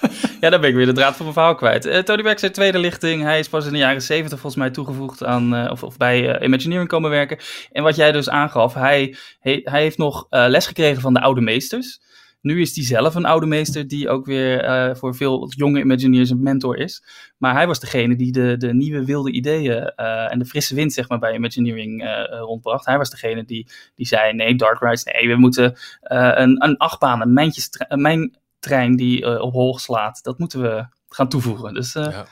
Ja, 0.40 0.50
daar 0.50 0.60
ben 0.60 0.68
ik 0.68 0.74
weer 0.74 0.86
de 0.86 0.92
draad 0.92 1.16
van 1.16 1.22
mijn 1.22 1.32
verhaal 1.32 1.54
kwijt. 1.54 1.86
Uh, 1.86 1.98
Tony 1.98 2.22
Baxter, 2.22 2.52
tweede 2.52 2.78
lichting. 2.78 3.22
Hij 3.22 3.38
is 3.38 3.48
pas 3.48 3.66
in 3.66 3.72
de 3.72 3.78
jaren 3.78 4.02
zeventig 4.02 4.40
volgens 4.40 4.62
mij 4.62 4.70
toegevoegd 4.70 5.24
aan, 5.24 5.54
uh, 5.54 5.70
of, 5.70 5.82
of 5.82 5.96
bij 5.96 6.40
uh, 6.40 6.46
Imagineering 6.46 6.88
komen 6.88 7.10
werken. 7.10 7.38
En 7.72 7.82
wat 7.82 7.96
jij 7.96 8.12
dus 8.12 8.28
aangaf, 8.28 8.74
hij, 8.74 9.16
hij, 9.40 9.60
heeft 9.64 9.98
nog 9.98 10.26
les 10.30 10.66
gekregen 10.66 11.00
van 11.00 11.14
de 11.14 11.20
oude 11.20 11.40
meesters. 11.40 12.00
Nu 12.40 12.60
is 12.60 12.76
hij 12.76 12.84
zelf 12.84 13.14
een 13.14 13.24
oude 13.24 13.46
meester 13.46 13.88
die 13.88 14.08
ook 14.08 14.26
weer 14.26 14.96
voor 14.96 15.14
veel 15.14 15.52
jonge 15.56 15.80
Imagineers 15.80 16.30
een 16.30 16.42
mentor 16.42 16.76
is. 16.76 17.04
Maar 17.38 17.54
hij 17.54 17.66
was 17.66 17.80
degene 17.80 18.16
die 18.16 18.32
de, 18.32 18.56
de 18.56 18.74
nieuwe 18.74 19.04
wilde 19.04 19.32
ideeën 19.32 19.84
en 20.28 20.38
de 20.38 20.44
frisse 20.44 20.74
wind 20.74 20.92
zeg 20.92 21.08
maar, 21.08 21.18
bij 21.18 21.34
Imagineering 21.34 22.24
rondbracht. 22.28 22.86
Hij 22.86 22.98
was 22.98 23.10
degene 23.10 23.44
die, 23.44 23.66
die 23.94 24.06
zei, 24.06 24.32
nee, 24.32 24.54
Dark 24.54 24.80
Rides, 24.80 25.04
nee, 25.04 25.28
we 25.28 25.36
moeten 25.36 25.76
een, 26.00 26.64
een 26.64 26.76
achtbaan, 26.76 27.20
een 27.20 27.32
mijntjes, 27.32 27.68
een 27.88 28.00
mijn 28.00 28.38
trein 28.58 28.96
die 28.96 29.24
uh, 29.24 29.40
op 29.40 29.52
hol 29.52 29.78
slaat. 29.78 30.22
Dat 30.22 30.38
moeten 30.38 30.62
we 30.62 30.86
gaan 31.08 31.28
toevoegen. 31.28 31.74
Dus, 31.74 31.94
uh, 31.94 32.04
ja. 32.04 32.26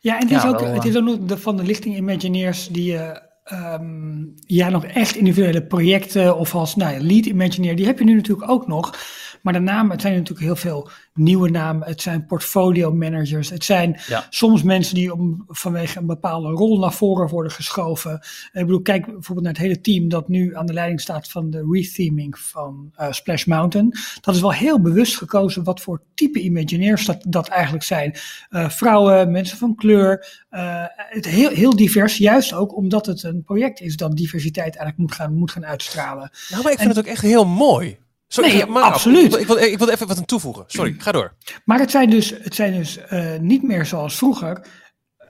ja, 0.00 0.14
en 0.14 0.22
het 0.22 0.30
is, 0.30 0.42
ja, 0.42 0.48
ook, 0.48 0.60
wel, 0.60 0.72
het 0.72 0.84
is 0.84 0.96
ook 0.96 1.04
nog 1.04 1.18
de, 1.18 1.38
van 1.38 1.56
de 1.56 1.62
lichting 1.62 1.96
Imagineers 1.96 2.68
die 2.68 2.92
uh, 2.92 3.16
um, 3.52 4.34
ja, 4.46 4.68
nog 4.68 4.84
echt 4.84 5.16
individuele 5.16 5.66
projecten 5.66 6.36
of 6.36 6.54
als 6.54 6.76
nou, 6.76 6.94
ja, 6.94 7.02
lead 7.02 7.26
Imagineer, 7.26 7.76
die 7.76 7.86
heb 7.86 7.98
je 7.98 8.04
nu 8.04 8.14
natuurlijk 8.14 8.50
ook 8.50 8.66
nog. 8.66 8.94
Maar 9.42 9.52
de 9.52 9.58
namen, 9.58 9.90
het 9.90 10.00
zijn 10.00 10.14
natuurlijk 10.14 10.46
heel 10.46 10.56
veel 10.56 10.90
nieuwe 11.14 11.50
namen. 11.50 11.88
Het 11.88 12.02
zijn 12.02 12.26
portfolio 12.26 12.92
managers. 12.92 13.50
Het 13.50 13.64
zijn 13.64 14.00
ja. 14.06 14.26
soms 14.30 14.62
mensen 14.62 14.94
die 14.94 15.12
om, 15.12 15.44
vanwege 15.48 15.98
een 15.98 16.06
bepaalde 16.06 16.48
rol 16.48 16.78
naar 16.78 16.92
voren 16.92 17.28
worden 17.28 17.52
geschoven. 17.52 18.14
Ik 18.52 18.60
bedoel, 18.66 18.82
kijk 18.82 19.04
bijvoorbeeld 19.04 19.42
naar 19.42 19.52
het 19.52 19.62
hele 19.62 19.80
team 19.80 20.08
dat 20.08 20.28
nu 20.28 20.56
aan 20.56 20.66
de 20.66 20.72
leiding 20.72 21.00
staat 21.00 21.28
van 21.28 21.50
de 21.50 21.68
retheming 21.70 22.38
van 22.38 22.92
uh, 23.00 23.12
Splash 23.12 23.44
Mountain. 23.44 23.94
Dat 24.20 24.34
is 24.34 24.40
wel 24.40 24.52
heel 24.52 24.80
bewust 24.80 25.16
gekozen 25.16 25.64
wat 25.64 25.80
voor 25.80 26.02
type 26.14 26.40
Imagineers 26.40 27.06
dat, 27.06 27.24
dat 27.28 27.48
eigenlijk 27.48 27.84
zijn. 27.84 28.16
Uh, 28.50 28.68
vrouwen, 28.68 29.30
mensen 29.30 29.58
van 29.58 29.74
kleur. 29.74 30.44
Uh, 30.50 30.84
het 30.94 31.24
heel, 31.24 31.50
heel 31.50 31.76
divers, 31.76 32.16
juist 32.16 32.52
ook 32.52 32.76
omdat 32.76 33.06
het 33.06 33.22
een 33.22 33.42
project 33.42 33.80
is 33.80 33.96
dat 33.96 34.16
diversiteit 34.16 34.76
eigenlijk 34.76 34.96
moet 34.96 35.12
gaan, 35.12 35.34
moet 35.34 35.50
gaan 35.50 35.66
uitstralen. 35.66 36.30
Nou, 36.50 36.62
maar 36.62 36.72
ik 36.72 36.78
vind 36.78 36.90
en, 36.90 36.96
het 36.96 37.06
ook 37.06 37.12
echt 37.12 37.22
heel 37.22 37.46
mooi. 37.46 37.98
Sorry, 38.32 38.52
nee, 38.52 38.66
maar 38.66 38.82
absoluut. 38.82 39.36
Ik 39.36 39.46
wil, 39.46 39.56
ik 39.56 39.78
wil 39.78 39.88
even 39.88 40.06
wat 40.06 40.18
aan 40.18 40.24
toevoegen. 40.24 40.64
Sorry, 40.66 40.94
ga 40.98 41.12
door. 41.12 41.34
Maar 41.64 41.78
het 41.78 41.90
zijn 41.90 42.10
dus, 42.10 42.30
het 42.30 42.54
zijn 42.54 42.72
dus 42.72 42.98
uh, 43.12 43.36
niet 43.38 43.62
meer 43.62 43.86
zoals 43.86 44.16
vroeger 44.16 44.66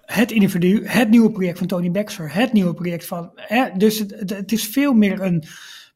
het 0.05 0.31
individu, 0.31 0.87
het 0.87 1.11
nieuwe 1.11 1.31
project 1.31 1.59
van 1.59 1.67
Tony 1.67 1.91
Baxter, 1.91 2.35
het 2.35 2.53
nieuwe 2.53 2.75
project 2.75 3.07
van. 3.07 3.31
Hè, 3.35 3.65
dus 3.77 3.99
het, 3.99 4.31
het, 4.31 4.53
is 4.53 4.67
veel 4.67 4.93
meer 4.93 5.21
een 5.21 5.45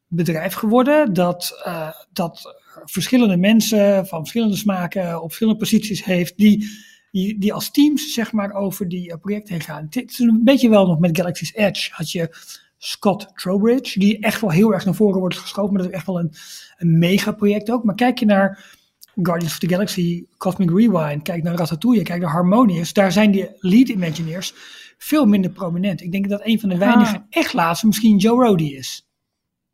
bedrijf 0.06 0.54
geworden 0.54 1.12
dat, 1.12 1.62
uh, 1.66 1.90
dat 2.12 2.54
verschillende 2.84 3.37
mensen 3.37 4.06
van 4.06 4.18
verschillende 4.18 4.56
smaken 4.56 5.16
op 5.16 5.26
verschillende 5.26 5.58
posities 5.58 6.04
heeft 6.04 6.37
die 6.37 6.68
die, 7.11 7.38
die 7.38 7.52
als 7.52 7.70
teams 7.70 8.12
zeg 8.12 8.32
maar 8.32 8.52
over 8.52 8.88
die 8.88 9.11
uh, 9.11 9.16
projecten 9.20 9.54
heen 9.54 9.62
gaan. 9.62 9.87
Het 9.90 10.11
is 10.11 10.18
een 10.18 10.40
beetje 10.44 10.68
wel 10.68 10.87
nog 10.87 10.99
met 10.99 11.16
Galaxy's 11.16 11.52
Edge. 11.54 11.90
Had 11.92 12.11
je 12.11 12.37
Scott 12.87 13.29
Trowbridge, 13.35 13.99
die 13.99 14.19
echt 14.19 14.41
wel 14.41 14.50
heel 14.50 14.73
erg 14.73 14.85
naar 14.85 14.95
voren 14.95 15.21
wordt 15.21 15.38
geschoven. 15.38 15.73
Maar 15.73 15.83
dat 15.83 15.91
is 15.91 15.97
echt 15.97 16.07
wel 16.07 16.19
een, 16.19 16.33
een 16.76 16.99
mega 16.99 17.33
project 17.33 17.71
ook. 17.71 17.85
Maar 17.85 17.95
kijk 17.95 18.19
je 18.19 18.26
naar 18.26 18.64
Guardians 19.14 19.53
of 19.53 19.59
the 19.59 19.69
Galaxy, 19.69 20.25
Cosmic 20.37 20.71
Rewind, 20.71 21.23
kijk 21.23 21.43
naar 21.43 21.55
Ratatouille, 21.55 22.03
kijk 22.03 22.21
naar 22.21 22.31
Harmonious. 22.31 22.93
Daar 22.93 23.12
zijn 23.12 23.31
die 23.31 23.49
lead 23.59 23.88
Imagineers 23.88 24.55
veel 24.99 25.26
minder 25.26 25.50
prominent. 25.50 26.00
Ik 26.00 26.12
denk 26.12 26.29
dat 26.29 26.41
een 26.45 26.61
van 26.61 26.69
de 26.69 26.79
weinige 26.79 27.17
ah. 27.17 27.23
echt 27.31 27.53
laatste 27.53 27.87
misschien 27.87 28.17
Joe 28.17 28.45
Rody 28.45 28.64
is. 28.64 29.03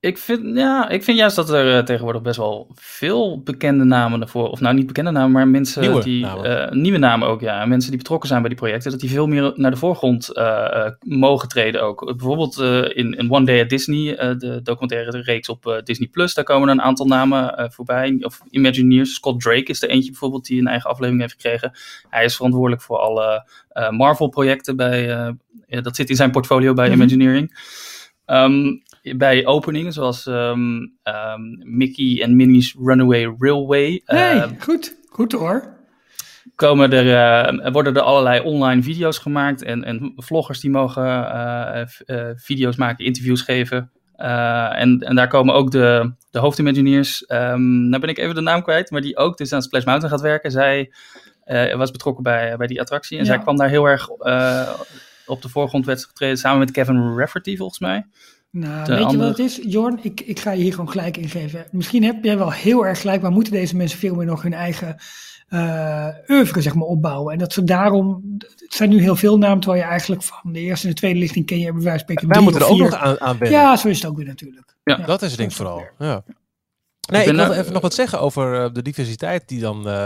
Ik 0.00 0.18
vind, 0.18 0.56
ja, 0.56 0.88
ik 0.88 1.04
vind 1.04 1.18
juist 1.18 1.36
dat 1.36 1.50
er 1.50 1.76
uh, 1.76 1.82
tegenwoordig 1.82 2.22
best 2.22 2.36
wel 2.36 2.70
veel 2.74 3.42
bekende 3.42 3.84
namen 3.84 4.20
ervoor, 4.20 4.48
of 4.48 4.60
nou 4.60 4.74
niet 4.74 4.86
bekende 4.86 5.10
namen, 5.10 5.30
maar 5.30 5.48
mensen 5.48 5.82
nieuwe 5.82 6.02
die, 6.02 6.22
namen. 6.22 6.50
Uh, 6.50 6.80
nieuwe 6.80 6.98
namen 6.98 7.28
ook, 7.28 7.40
ja, 7.40 7.66
mensen 7.66 7.90
die 7.90 7.98
betrokken 7.98 8.28
zijn 8.28 8.40
bij 8.40 8.50
die 8.50 8.58
projecten, 8.58 8.90
dat 8.90 9.00
die 9.00 9.10
veel 9.10 9.26
meer 9.26 9.52
naar 9.54 9.70
de 9.70 9.76
voorgrond 9.76 10.30
uh, 10.36 10.86
mogen 11.00 11.48
treden 11.48 11.82
ook. 11.82 12.04
Bijvoorbeeld 12.16 12.58
in, 12.94 13.14
in 13.14 13.32
One 13.32 13.44
Day 13.44 13.62
at 13.62 13.68
Disney, 13.68 14.16
de 14.36 14.60
documentaire 14.62 15.20
reeks 15.20 15.48
op 15.48 15.80
Disney 15.84 16.08
Plus, 16.08 16.34
daar 16.34 16.44
komen 16.44 16.68
er 16.68 16.74
een 16.74 16.82
aantal 16.82 17.06
namen 17.06 17.70
voorbij, 17.72 18.18
of 18.20 18.40
Imagineers. 18.50 19.14
Scott 19.14 19.40
Drake 19.40 19.70
is 19.70 19.82
er 19.82 19.88
eentje 19.88 20.10
bijvoorbeeld 20.10 20.46
die 20.46 20.60
een 20.60 20.66
eigen 20.66 20.90
aflevering 20.90 21.20
heeft 21.20 21.32
gekregen. 21.32 21.72
Hij 22.08 22.24
is 22.24 22.36
verantwoordelijk 22.36 22.82
voor 22.82 22.98
alle 22.98 23.46
Marvel 23.90 24.28
projecten 24.28 24.76
bij, 24.76 25.34
dat 25.68 25.96
zit 25.96 26.10
in 26.10 26.16
zijn 26.16 26.30
portfolio 26.30 26.72
bij 26.72 26.86
mm 26.86 26.92
-hmm. 26.92 27.00
Imagineering. 27.00 27.58
Um, 28.26 28.82
bij 29.02 29.46
openingen, 29.46 29.92
zoals 29.92 30.26
um, 30.26 30.98
um, 31.04 31.58
Mickey 31.58 32.22
en 32.22 32.36
Minnie's 32.36 32.76
Runaway 32.78 33.34
Railway. 33.38 34.02
Nee, 34.06 34.34
uh, 34.34 34.44
goed. 34.58 34.98
Goed 35.08 35.32
hoor. 35.32 35.78
Komen 36.54 36.92
er, 36.92 37.54
uh, 37.54 37.72
worden 37.72 37.94
er 37.94 38.02
allerlei 38.02 38.40
online 38.40 38.82
video's 38.82 39.18
gemaakt 39.18 39.62
en, 39.62 39.84
en 39.84 40.12
vloggers 40.16 40.60
die 40.60 40.70
mogen 40.70 41.04
uh, 42.06 42.30
video's 42.34 42.76
maken, 42.76 43.04
interviews 43.04 43.42
geven. 43.42 43.90
en, 44.16 44.98
en 44.98 45.14
daar 45.14 45.28
komen 45.28 45.54
ook 45.54 45.70
de, 45.70 46.14
de 46.30 46.38
hoofdimagineers, 46.38 47.24
um, 47.28 47.88
nou 47.88 48.00
ben 48.00 48.10
ik 48.10 48.18
even 48.18 48.34
de 48.34 48.40
naam 48.40 48.62
kwijt, 48.62 48.90
maar 48.90 49.00
die 49.00 49.16
ook 49.16 49.36
dus 49.36 49.52
aan 49.52 49.62
Splash 49.62 49.84
Mountain 49.84 50.12
gaat 50.12 50.22
werken. 50.22 50.50
Zij 50.50 50.92
was 51.76 51.90
betrokken 51.90 52.22
bij, 52.22 52.56
bij 52.56 52.66
die 52.66 52.80
attractie 52.80 53.18
en 53.18 53.24
ja. 53.24 53.30
zij 53.30 53.40
kwam 53.40 53.56
daar 53.56 53.68
heel 53.68 53.84
erg 53.84 54.08
op 55.26 55.42
de 55.42 55.48
voorgrond 55.48 55.86
werd 55.86 56.04
getreden 56.04 56.36
samen 56.36 56.58
met 56.58 56.70
Kevin 56.70 57.16
Rafferty 57.16 57.56
volgens 57.56 57.78
mij. 57.78 58.06
Nou, 58.50 58.94
weet 58.94 59.10
je 59.10 59.16
wat 59.16 59.28
het 59.28 59.38
is, 59.38 59.60
Jorn? 59.62 59.98
Ik, 60.02 60.20
ik 60.20 60.40
ga 60.40 60.50
je 60.50 60.62
hier 60.62 60.72
gewoon 60.72 60.90
gelijk 60.90 61.16
in 61.16 61.28
geven. 61.28 61.66
Misschien 61.70 62.04
heb 62.04 62.24
jij 62.24 62.38
wel 62.38 62.52
heel 62.52 62.86
erg 62.86 63.00
gelijk, 63.00 63.22
maar 63.22 63.30
moeten 63.30 63.52
deze 63.52 63.76
mensen 63.76 63.98
veel 63.98 64.14
meer 64.14 64.26
nog 64.26 64.42
hun 64.42 64.52
eigen 64.52 64.96
uh, 65.50 66.06
oeuvre 66.28 66.60
zeg 66.60 66.74
maar, 66.74 66.86
opbouwen. 66.86 67.32
En 67.32 67.38
dat 67.38 67.52
ze 67.52 67.64
daarom, 67.64 68.36
het 68.38 68.74
zijn 68.74 68.90
nu 68.90 69.00
heel 69.00 69.16
veel 69.16 69.38
namen, 69.38 69.60
terwijl 69.60 69.82
je 69.82 69.88
eigenlijk 69.88 70.22
van 70.22 70.52
de 70.52 70.60
eerste 70.60 70.86
en 70.86 70.92
de 70.92 70.98
tweede 70.98 71.18
lichting 71.18 71.46
ken 71.46 71.58
je 71.58 71.72
bij 71.72 71.82
wijze 71.82 71.88
van 71.90 71.98
spreken 71.98 72.28
Wij 72.28 72.40
moeten 72.40 72.60
er 72.60 72.68
ook 72.68 72.78
nog 72.78 72.94
aan, 72.94 73.20
aan 73.20 73.36
Ja, 73.40 73.76
zo 73.76 73.88
is 73.88 74.02
het 74.02 74.10
ook 74.10 74.16
weer 74.16 74.26
natuurlijk. 74.26 74.76
Ja, 74.84 74.96
ja 74.98 75.06
dat 75.06 75.22
is 75.22 75.30
het 75.30 75.38
ding 75.38 75.54
vooral. 75.54 75.82
Ja. 75.98 76.24
Nee, 77.10 77.26
ik, 77.26 77.34
wil 77.34 77.52
even 77.52 77.72
nog 77.72 77.82
wat 77.82 77.94
zeggen 77.94 78.20
over 78.20 78.64
uh, 78.64 78.72
de 78.72 78.82
diversiteit 78.82 79.48
die 79.48 79.60
dan 79.60 79.88
uh, 79.88 80.04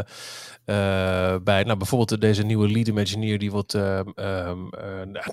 bij, 1.45 1.63
nou 1.65 1.77
bijvoorbeeld 1.77 2.21
deze 2.21 2.43
nieuwe 2.43 2.69
lead 2.69 2.89
imagineer 2.89 3.39
die 3.39 3.51
wordt 3.51 3.75
um, 3.75 4.71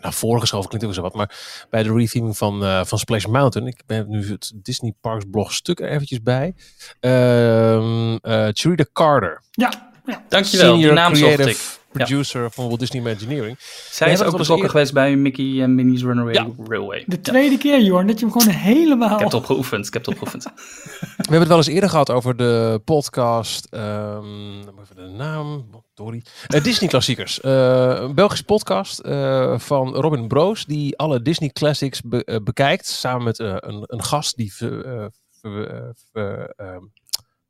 naar 0.02 0.14
voren 0.14 0.40
geschoven, 0.40 0.70
klinkt 0.70 0.88
ook 0.88 0.94
zo 0.94 1.02
wat, 1.02 1.14
maar 1.14 1.66
bij 1.70 1.84
de 1.84 1.94
retheming 1.94 2.38
van, 2.38 2.86
van 2.86 2.98
Splash 2.98 3.26
Mountain, 3.26 3.68
ik 3.68 3.82
ben 3.86 4.10
nu 4.10 4.30
het 4.30 4.52
Disney 4.56 4.94
Parks 5.02 5.26
blog 5.32 5.54
stuk 5.54 5.80
er 5.80 5.90
eventjes 5.90 6.22
bij, 6.22 6.54
uh, 7.02 8.48
Cherita 8.52 8.86
Carter. 8.94 9.42
Ja, 9.52 9.91
ja. 10.06 10.24
Dankjewel, 10.30 10.72
Senior 10.72 10.90
die 10.90 11.00
naam 11.00 11.14
creative 11.14 11.50
ik. 11.50 11.80
producer 11.92 12.42
ja. 12.42 12.50
van 12.50 12.68
Walt 12.68 12.80
Disney 12.80 13.02
Imagineering. 13.02 13.58
Zij 13.90 14.12
is 14.12 14.24
ook 14.24 14.38
betrokken 14.38 14.70
geweest 14.70 14.94
bij 14.94 15.16
Mickey 15.16 15.62
en 15.62 15.76
Minnie's 15.76 16.02
Runaway 16.02 16.34
ja. 16.34 16.48
Railway. 16.68 17.04
De 17.08 17.22
tweede 17.22 17.58
keer, 17.58 17.82
Jorn, 17.82 18.08
dat 18.08 18.20
je 18.20 18.26
hem 18.26 18.34
gewoon 18.40 18.54
helemaal... 18.54 19.12
Ik 19.12 19.18
heb 19.18 19.28
het 19.28 19.34
opgeoefend, 19.34 19.88
ik 19.88 19.94
heb 19.94 20.06
het 20.06 20.14
opgeoefend. 20.14 20.44
We 20.52 21.16
hebben 21.18 21.40
het 21.40 21.48
wel 21.48 21.58
eens 21.58 21.68
eerder 21.68 21.90
gehad 21.90 22.10
over 22.10 22.38
de 22.38 22.82
podcast, 22.86 23.68
um, 23.72 24.60
even 24.60 24.96
de 24.96 25.14
naam, 25.18 25.70
sorry, 25.96 26.24
uh, 26.56 26.64
Disney 26.64 26.90
Klassiekers. 26.90 27.40
Uh, 27.44 27.52
een 28.00 28.16
Belgische 28.16 28.46
podcast 28.46 29.06
uh, 29.06 29.60
van 29.60 29.96
Robin 29.96 30.28
Broos, 30.28 30.66
die 30.66 30.98
alle 30.98 31.22
Disney 31.22 31.50
Classics 31.50 32.02
be 32.02 32.42
bekijkt, 32.44 32.88
samen 32.88 33.24
met 33.24 33.40
een, 33.40 33.84
een, 33.86 34.04
gast 34.04 34.36
die 34.36 34.54
ver, 34.54 35.12
ver, 35.42 35.94
ver, 36.12 36.54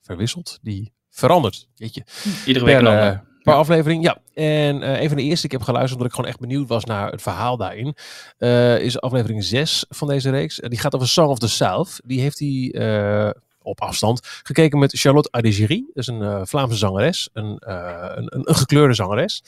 verwisselt, 0.01 0.59
die 0.61 0.93
verandert. 1.11 1.67
Weet 1.75 1.93
je. 1.93 2.03
Iedere 2.45 2.65
week 2.65 2.79
per, 2.79 2.87
een 2.87 3.21
per 3.43 3.53
aflevering, 3.53 4.03
ja. 4.03 4.17
En 4.33 4.81
uh, 4.81 5.01
een 5.01 5.07
van 5.07 5.17
de 5.17 5.23
eerste 5.23 5.45
ik 5.45 5.51
heb 5.51 5.61
geluisterd, 5.61 5.93
omdat 5.93 6.07
ik 6.07 6.15
gewoon 6.15 6.29
echt 6.29 6.39
benieuwd 6.39 6.67
was 6.67 6.85
naar 6.85 7.11
het 7.11 7.21
verhaal 7.21 7.57
daarin, 7.57 7.95
uh, 8.39 8.79
is 8.79 9.01
aflevering 9.01 9.43
6 9.43 9.85
van 9.89 10.07
deze 10.07 10.29
reeks. 10.29 10.59
Uh, 10.59 10.69
die 10.69 10.79
gaat 10.79 10.95
over 10.95 11.07
Song 11.07 11.29
of 11.29 11.39
the 11.39 11.47
South. 11.47 12.01
Die 12.03 12.21
heeft 12.21 12.39
hij 12.39 13.35
op 13.61 13.81
afstand 13.81 14.19
gekeken 14.43 14.79
met 14.79 14.99
Charlotte 14.99 15.31
Adigéry. 15.31 15.83
Dat 15.93 16.03
is 16.03 16.07
een 16.07 16.47
Vlaamse 16.47 16.77
zangeres, 16.77 17.29
een, 17.33 17.57
een, 17.59 18.35
een, 18.35 18.49
een, 18.49 18.55
gekleurde 18.55 18.93
zangeres. 18.93 19.43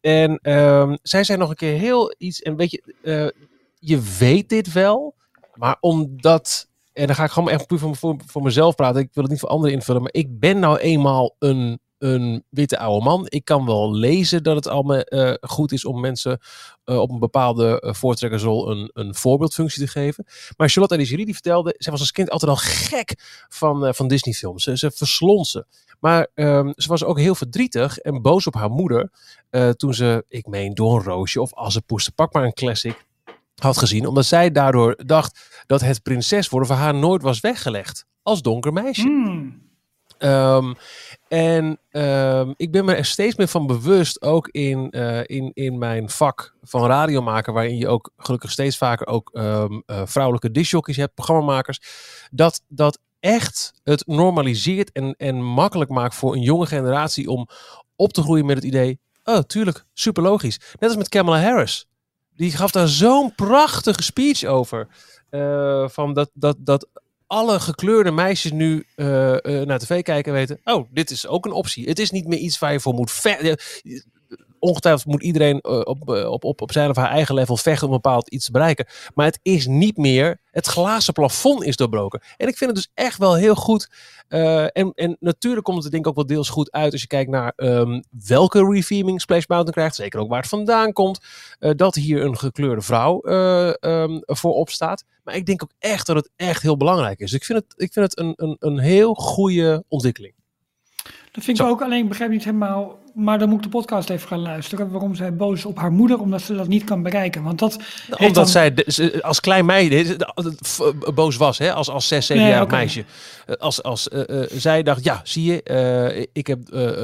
En 0.00 0.38
ehm, 0.42 0.96
zij 1.02 1.24
zei 1.24 1.38
nog 1.38 1.50
een 1.50 1.56
keer 1.56 1.78
heel 1.78 2.14
iets, 2.18 2.42
en 2.42 2.56
weet 2.56 2.70
je, 2.70 3.34
je 3.78 4.00
weet 4.18 4.48
dit 4.48 4.72
wel, 4.72 5.14
maar 5.54 5.76
omdat 5.80 6.65
en 6.96 7.06
dan 7.06 7.16
ga 7.16 7.24
ik 7.24 7.30
gewoon 7.30 7.50
echt 7.50 7.66
puur 7.66 7.78
voor, 7.78 8.16
voor, 8.26 8.42
mezelf 8.42 8.74
praten. 8.74 9.00
Ik 9.00 9.08
wil 9.12 9.22
het 9.22 9.32
niet 9.32 9.40
voor 9.40 9.48
anderen 9.48 9.74
invullen. 9.74 10.02
Maar 10.02 10.12
ik 10.12 10.38
ben 10.38 10.58
nou 10.58 10.78
eenmaal 10.78 11.34
een, 11.38 11.80
een 11.98 12.44
witte 12.48 12.78
oude 12.78 13.04
man. 13.04 13.26
Ik 13.28 13.44
kan 13.44 13.66
wel 13.66 13.94
lezen 13.94 14.42
dat 14.42 14.56
het 14.56 14.66
allemaal 14.66 15.02
uh, 15.08 15.34
goed 15.40 15.72
is 15.72 15.84
om 15.84 16.00
mensen 16.00 16.38
uh, 16.84 16.98
op 16.98 17.10
een 17.10 17.18
bepaalde 17.18 17.82
uh, 17.84 17.92
voortrekkersrol 17.92 18.70
een, 18.70 18.90
een 18.92 19.14
voorbeeldfunctie 19.14 19.84
te 19.84 19.90
geven. 19.90 20.24
Maar 20.56 20.68
Charlotte 20.68 20.94
Adigéry 20.94 21.24
die 21.24 21.34
vertelde, 21.34 21.74
zij 21.78 21.92
was 21.92 22.00
als 22.00 22.10
kind 22.10 22.30
altijd 22.30 22.50
al 22.50 22.56
gek 22.56 23.14
van, 23.48 23.94
van 23.94 24.08
Disney 24.08 24.34
films. 24.34 24.62
Ze, 24.62 24.76
ze 24.76 24.90
verslond 24.90 25.46
ze. 25.46 25.66
Maar 26.00 26.28
um, 26.34 26.72
ze 26.76 26.88
was 26.88 27.04
ook 27.04 27.18
heel 27.18 27.34
verdrietig 27.34 27.98
en 27.98 28.22
boos 28.22 28.46
op 28.46 28.54
haar 28.54 28.70
moeder. 28.70 29.10
toen 29.76 29.94
ze, 29.94 30.24
ik 30.28 30.46
meen, 30.46 30.74
door 30.74 30.96
een 30.96 31.04
roosje 31.04 31.40
of 31.40 31.52
poeste, 31.86 32.12
pak 32.12 32.32
maar 32.32 32.44
een 32.44 32.52
classic 32.52 33.05
had 33.62 33.78
gezien, 33.78 34.06
omdat 34.06 34.24
zij 34.24 34.50
daardoor 34.50 34.94
dacht 35.06 35.64
dat 35.66 35.80
het 35.80 36.02
prinses 36.02 36.48
worden 36.48 36.68
voor 36.68 36.78
haar 36.78 36.94
nooit 36.94 37.22
was 37.22 37.40
weggelegd 37.40 38.04
als 38.22 38.42
donker 38.42 38.72
meisje. 38.72 39.08
Mm. 39.08 39.64
Um, 40.18 40.74
en 41.28 41.78
um, 41.90 42.54
ik 42.56 42.70
ben 42.70 42.84
me 42.84 42.94
er 42.94 43.04
steeds 43.04 43.36
meer 43.36 43.48
van 43.48 43.66
bewust, 43.66 44.22
ook 44.22 44.48
in, 44.48 44.88
uh, 44.90 45.20
in, 45.22 45.50
in 45.54 45.78
mijn 45.78 46.10
vak 46.10 46.54
van 46.62 46.86
radiomaker, 46.86 47.52
waarin 47.52 47.76
je 47.76 47.88
ook 47.88 48.10
gelukkig 48.16 48.50
steeds 48.50 48.76
vaker 48.76 49.06
ook 49.06 49.30
um, 49.32 49.82
uh, 49.86 50.02
vrouwelijke 50.04 50.50
discjockeys 50.50 50.96
hebt, 50.96 51.14
programmamakers, 51.14 51.80
dat, 52.30 52.62
dat 52.68 52.98
echt 53.20 53.72
het 53.82 54.06
normaliseert 54.06 54.92
en, 54.92 55.14
en 55.16 55.42
makkelijk 55.42 55.90
maakt 55.90 56.14
voor 56.14 56.34
een 56.34 56.42
jonge 56.42 56.66
generatie 56.66 57.30
om 57.30 57.48
op 57.96 58.12
te 58.12 58.22
groeien 58.22 58.46
met 58.46 58.56
het 58.56 58.64
idee, 58.64 58.98
oh 59.24 59.38
tuurlijk, 59.38 59.84
super 59.92 60.22
logisch. 60.22 60.60
Net 60.78 60.88
als 60.88 60.96
met 60.98 61.08
Kamala 61.08 61.40
Harris. 61.40 61.86
Die 62.36 62.52
gaf 62.52 62.70
daar 62.70 62.88
zo'n 62.88 63.34
prachtige 63.34 64.02
speech 64.02 64.44
over. 64.44 64.88
Uh, 65.30 65.88
van 65.88 66.14
dat, 66.14 66.30
dat, 66.34 66.56
dat 66.58 66.88
alle 67.26 67.60
gekleurde 67.60 68.10
meisjes 68.10 68.52
nu 68.52 68.86
uh, 68.96 69.32
uh, 69.32 69.62
naar 69.62 69.78
tv 69.78 70.02
kijken 70.02 70.32
en 70.32 70.38
weten: 70.38 70.60
oh, 70.64 70.88
dit 70.90 71.10
is 71.10 71.26
ook 71.26 71.44
een 71.44 71.52
optie. 71.52 71.88
Het 71.88 71.98
is 71.98 72.10
niet 72.10 72.26
meer 72.26 72.38
iets 72.38 72.58
waar 72.58 72.72
je 72.72 72.80
voor 72.80 72.94
moet 72.94 73.10
vechten. 73.10 73.58
Ongetwijfeld 74.66 75.06
moet 75.06 75.22
iedereen 75.22 75.60
uh, 75.62 75.78
op, 75.78 76.08
op, 76.08 76.44
op, 76.44 76.60
op 76.60 76.72
zijn 76.72 76.90
of 76.90 76.96
haar 76.96 77.10
eigen 77.10 77.34
level 77.34 77.56
vechten 77.56 77.86
om 77.86 77.92
bepaald 77.92 78.30
iets 78.30 78.44
te 78.44 78.50
bereiken. 78.50 78.86
Maar 79.14 79.26
het 79.26 79.38
is 79.42 79.66
niet 79.66 79.96
meer. 79.96 80.40
Het 80.50 80.66
glazen 80.66 81.12
plafond 81.12 81.64
is 81.64 81.76
doorbroken. 81.76 82.20
En 82.36 82.48
ik 82.48 82.56
vind 82.56 82.70
het 82.70 82.78
dus 82.78 82.90
echt 82.94 83.18
wel 83.18 83.34
heel 83.34 83.54
goed. 83.54 83.90
en, 84.28 84.92
en 84.94 85.16
natuurlijk 85.20 85.64
komt 85.64 85.82
het 85.82 85.92
denk 85.92 86.04
ik 86.04 86.10
ook 86.10 86.16
wel 86.16 86.26
deels 86.26 86.48
goed 86.48 86.72
uit 86.72 86.92
als 86.92 87.00
je 87.00 87.06
kijkt 87.06 87.30
naar 87.30 87.52
um, 87.56 88.02
welke 88.26 88.66
refeaming 88.70 89.20
Splash 89.20 89.46
Mountain 89.46 89.74
krijgt. 89.74 89.94
Zeker 89.94 90.20
ook 90.20 90.28
waar 90.28 90.40
het 90.40 90.48
vandaan 90.48 90.92
komt. 90.92 91.18
dat 91.58 91.94
hier 91.94 92.24
een 92.24 92.38
gekleurde 92.38 92.82
vrouw 92.82 93.26
um, 93.80 94.20
voorop 94.24 94.70
staat. 94.70 95.04
Maar 95.24 95.34
ik 95.34 95.46
denk 95.46 95.62
ook 95.62 95.72
echt 95.78 96.06
dat 96.06 96.16
het 96.16 96.30
echt 96.36 96.62
heel 96.62 96.76
belangrijk 96.76 97.18
is. 97.18 97.32
Ik 97.32 97.44
vind 97.44 97.58
het, 97.58 97.74
ik 97.76 97.92
vind 97.92 98.06
het 98.10 98.18
een, 98.18 98.32
een, 98.36 98.56
een 98.58 98.78
heel 98.78 99.14
goede 99.14 99.84
ontwikkeling. 99.88 100.35
Dat 101.36 101.44
vind 101.44 101.58
ik 101.58 101.64
Zo. 101.64 101.70
ook, 101.70 101.82
alleen 101.82 102.02
ik 102.02 102.08
begrijp 102.08 102.30
niet 102.30 102.44
helemaal, 102.44 102.98
maar 103.14 103.38
dan 103.38 103.48
moet 103.48 103.58
ik 103.58 103.64
de 103.64 103.68
podcast 103.68 104.10
even 104.10 104.28
gaan 104.28 104.40
luisteren. 104.40 104.90
Waarom 104.90 105.14
zij 105.14 105.36
boos 105.36 105.58
is 105.58 105.64
op 105.64 105.78
haar 105.78 105.92
moeder, 105.92 106.20
omdat 106.20 106.42
ze 106.42 106.54
dat 106.54 106.68
niet 106.68 106.84
kan 106.84 107.02
bereiken. 107.02 107.42
Want 107.42 107.58
dat 107.58 107.78
omdat 108.18 108.34
dan... 108.34 108.46
zij 108.46 108.74
als 109.20 109.40
klein 109.40 109.64
meisje 109.64 110.16
boos 111.14 111.36
was, 111.36 111.58
hè? 111.58 111.72
Als, 111.72 111.90
als 111.90 112.08
6, 112.08 112.26
7 112.26 112.42
Nee, 112.44 112.52
jaar 112.52 112.66
meisje. 112.66 113.04
Als, 113.58 113.82
als 113.82 114.08
uh, 114.12 114.20
uh, 114.26 114.42
zij 114.52 114.82
dacht, 114.82 115.04
ja, 115.04 115.20
zie 115.24 115.44
je, 115.44 115.60
uh, 116.16 116.24
ik 116.32 116.46
heb 116.46 116.58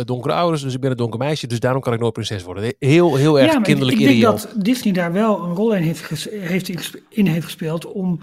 donkere 0.04 0.34
ouders, 0.34 0.62
dus 0.62 0.74
ik 0.74 0.80
ben 0.80 0.90
een 0.90 0.96
donker 0.96 1.18
meisje, 1.18 1.46
dus 1.46 1.60
daarom 1.60 1.80
kan 1.80 1.92
ik 1.92 2.00
nooit 2.00 2.12
prinses 2.12 2.42
worden. 2.42 2.74
Heel, 2.78 3.16
heel 3.16 3.40
erg 3.40 3.52
ja, 3.52 3.60
kinderlijk 3.60 3.98
ik, 4.00 4.08
ik 4.08 4.20
denk 4.20 4.22
dat 4.22 4.48
Disney 4.56 4.92
daar 4.92 5.12
wel 5.12 5.42
een 5.42 5.54
rol 5.54 5.74
in 5.74 5.82
heeft, 5.82 6.28
heeft 6.30 6.94
in 7.08 7.26
heeft 7.26 7.44
gespeeld 7.44 7.86
om 7.86 8.18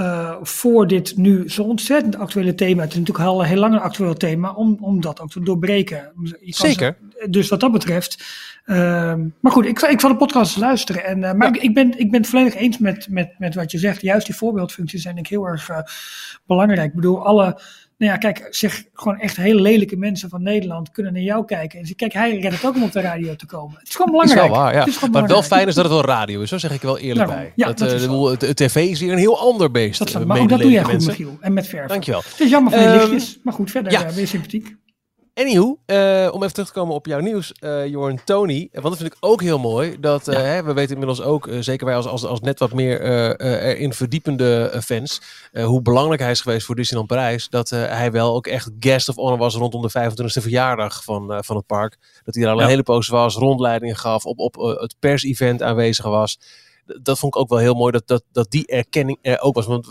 uh, 0.00 0.36
voor 0.42 0.86
dit 0.86 1.16
nu 1.16 1.48
zo 1.50 1.62
ontzettend 1.62 2.16
actuele 2.16 2.54
thema, 2.54 2.82
het 2.82 2.92
is 2.92 2.98
natuurlijk 2.98 3.26
al 3.26 3.40
een 3.40 3.46
heel 3.46 3.58
lang 3.58 3.74
een 3.74 3.80
actueel 3.80 4.14
thema, 4.14 4.52
om, 4.52 4.76
om 4.80 5.00
dat 5.00 5.20
ook 5.20 5.30
te 5.30 5.40
doorbreken. 5.40 6.12
Zeker. 6.40 6.96
Ze, 7.18 7.30
dus 7.30 7.48
wat 7.48 7.60
dat 7.60 7.72
betreft. 7.72 8.24
ehm, 8.64 9.26
maar 9.40 9.52
goed, 9.52 9.66
ik, 9.66 9.78
zal- 9.78 9.88
ik 9.90 10.00
zal 10.00 10.10
de 10.10 10.16
podcast 10.16 10.56
luisteren. 10.56 11.04
En, 11.04 11.24
eh, 11.24 11.32
maar 11.32 11.48
ik, 11.48 11.56
ik, 11.62 11.74
ben, 11.74 11.98
ik 11.98 12.10
ben 12.10 12.20
het 12.20 12.30
volledig 12.30 12.54
eens 12.54 12.78
met, 12.78 13.06
met, 13.10 13.34
met 13.38 13.54
wat 13.54 13.70
je 13.70 13.78
zegt. 13.78 14.00
Juist 14.00 14.26
die 14.26 14.34
voorbeeldfuncties 14.36 15.02
zijn 15.02 15.14
denk 15.14 15.26
ik 15.26 15.32
heel 15.32 15.46
erg 15.46 15.68
eh, 15.68 15.78
belangrijk. 16.46 16.88
Ik 16.88 16.94
bedoel, 16.94 17.26
alle. 17.26 17.60
Nou 17.98 18.12
ja, 18.12 18.18
kijk, 18.18 18.46
zeg 18.50 18.84
gewoon 18.92 19.18
echt 19.18 19.36
hele 19.36 19.60
lelijke 19.60 19.96
mensen 19.96 20.28
van 20.28 20.42
Nederland 20.42 20.90
kunnen 20.90 21.12
naar 21.12 21.22
jou 21.22 21.44
kijken. 21.44 21.78
En 21.78 21.86
zeggen, 21.86 21.96
kijk, 21.96 22.12
hij 22.12 22.38
redt 22.38 22.54
het 22.54 22.64
ook 22.66 22.74
om 22.74 22.82
op 22.82 22.92
de 22.92 23.00
radio 23.00 23.36
te 23.36 23.46
komen. 23.46 23.78
Het 23.78 23.88
is 23.88 23.94
gewoon 23.94 24.12
Dat 24.12 24.24
is 24.24 24.30
belangrijk. 24.30 24.54
wel 24.54 24.64
waar, 24.64 24.72
ja. 24.74 24.78
Het 24.78 24.88
is 24.88 24.94
Maar 24.94 25.10
wel 25.10 25.20
belangrijk. 25.22 25.46
fijn 25.52 25.68
is 25.68 25.74
dat 25.74 25.84
het 25.84 25.92
wel 25.94 26.04
radio 26.04 26.40
is, 26.40 26.48
zo 26.48 26.58
zeg 26.58 26.70
ik 26.72 26.82
wel 26.82 26.98
eerlijk 26.98 27.28
Daarom. 27.28 27.36
bij. 27.36 27.52
Ja, 27.56 27.66
dat, 27.66 27.78
dat 27.78 28.30
het, 28.30 28.40
het 28.40 28.56
tv 28.56 28.76
is 28.76 29.00
hier 29.00 29.12
een 29.12 29.18
heel 29.18 29.38
ander 29.38 29.70
beest. 29.70 29.98
Dat, 29.98 30.14
eh, 30.14 30.22
maar 30.24 30.40
ook 30.40 30.48
dat 30.48 30.60
doe 30.60 30.70
jij 30.70 30.82
goed, 30.82 30.92
mensen. 30.92 31.10
Michiel. 31.10 31.36
En 31.40 31.52
met 31.52 31.66
verf. 31.66 31.88
Dankjewel. 31.88 32.22
Het 32.30 32.40
is 32.40 32.50
jammer 32.50 32.72
voor 32.72 32.80
die 32.80 32.88
Ehm, 32.90 32.98
lichtjes. 33.10 33.38
Maar 33.42 33.52
goed, 33.54 33.70
verder 33.70 33.92
ja. 33.92 34.04
eh, 34.04 34.12
weer 34.12 34.26
sympathiek. 34.26 34.76
Anywho, 35.38 35.78
eh, 35.86 36.28
om 36.32 36.40
even 36.42 36.52
terug 36.52 36.68
te 36.68 36.72
komen 36.74 36.94
op 36.94 37.06
jouw 37.06 37.20
nieuws, 37.20 37.52
eh 37.52 37.86
Jorn 37.86 38.20
Tony. 38.24 38.68
Want 38.72 38.84
dat 38.84 38.96
vind 38.96 39.12
ik 39.12 39.16
ook 39.20 39.42
heel 39.42 39.58
mooi. 39.58 39.96
Dat, 40.00 40.28
eh, 40.28 40.36
hè, 40.36 40.62
we 40.62 40.72
weten 40.72 40.92
inmiddels 40.92 41.22
ook, 41.22 41.48
zeker 41.60 41.86
wij 41.86 41.96
als, 41.96 42.06
als, 42.06 42.24
als 42.24 42.40
net 42.40 42.58
wat 42.58 42.72
meer 42.72 43.00
erin 43.40 43.92
verdiepende 43.92 44.80
fans, 44.84 45.20
hoe 45.52 45.82
belangrijk 45.82 46.20
hij 46.20 46.30
is 46.30 46.40
geweest 46.40 46.66
voor 46.66 46.74
Disneyland 46.74 47.08
Parijs. 47.08 47.48
Dat 47.48 47.70
hij 47.70 48.12
wel 48.12 48.34
ook 48.34 48.46
echt 48.46 48.70
guest 48.80 49.08
of 49.08 49.14
honor 49.14 49.38
was 49.38 49.54
rondom 49.54 49.82
de 49.82 49.90
25e 49.90 50.42
verjaardag 50.42 51.04
van, 51.04 51.44
van 51.44 51.56
het 51.56 51.66
park. 51.66 51.96
Dat 52.24 52.34
hij 52.34 52.42
daar 52.44 52.52
al 52.52 52.58
Ja. 52.58 52.64
een 52.64 52.70
hele 52.70 52.82
poos 52.82 53.08
was, 53.08 53.34
rondleidingen 53.34 53.96
gaf, 53.96 54.24
op, 54.24 54.38
op 54.38 54.54
het 54.54 54.96
persevent 54.98 55.62
aanwezig 55.62 56.04
was. 56.04 56.38
Dat 57.02 57.18
vond 57.18 57.34
ik 57.34 57.40
ook 57.40 57.48
wel 57.48 57.58
heel 57.58 57.74
mooi, 57.74 57.92
dat, 57.92 58.02
dat, 58.06 58.24
dat 58.32 58.50
die 58.50 58.66
erkenning 58.66 59.18
er 59.22 59.40
ook 59.40 59.54
was. 59.54 59.66
Want 59.66 59.86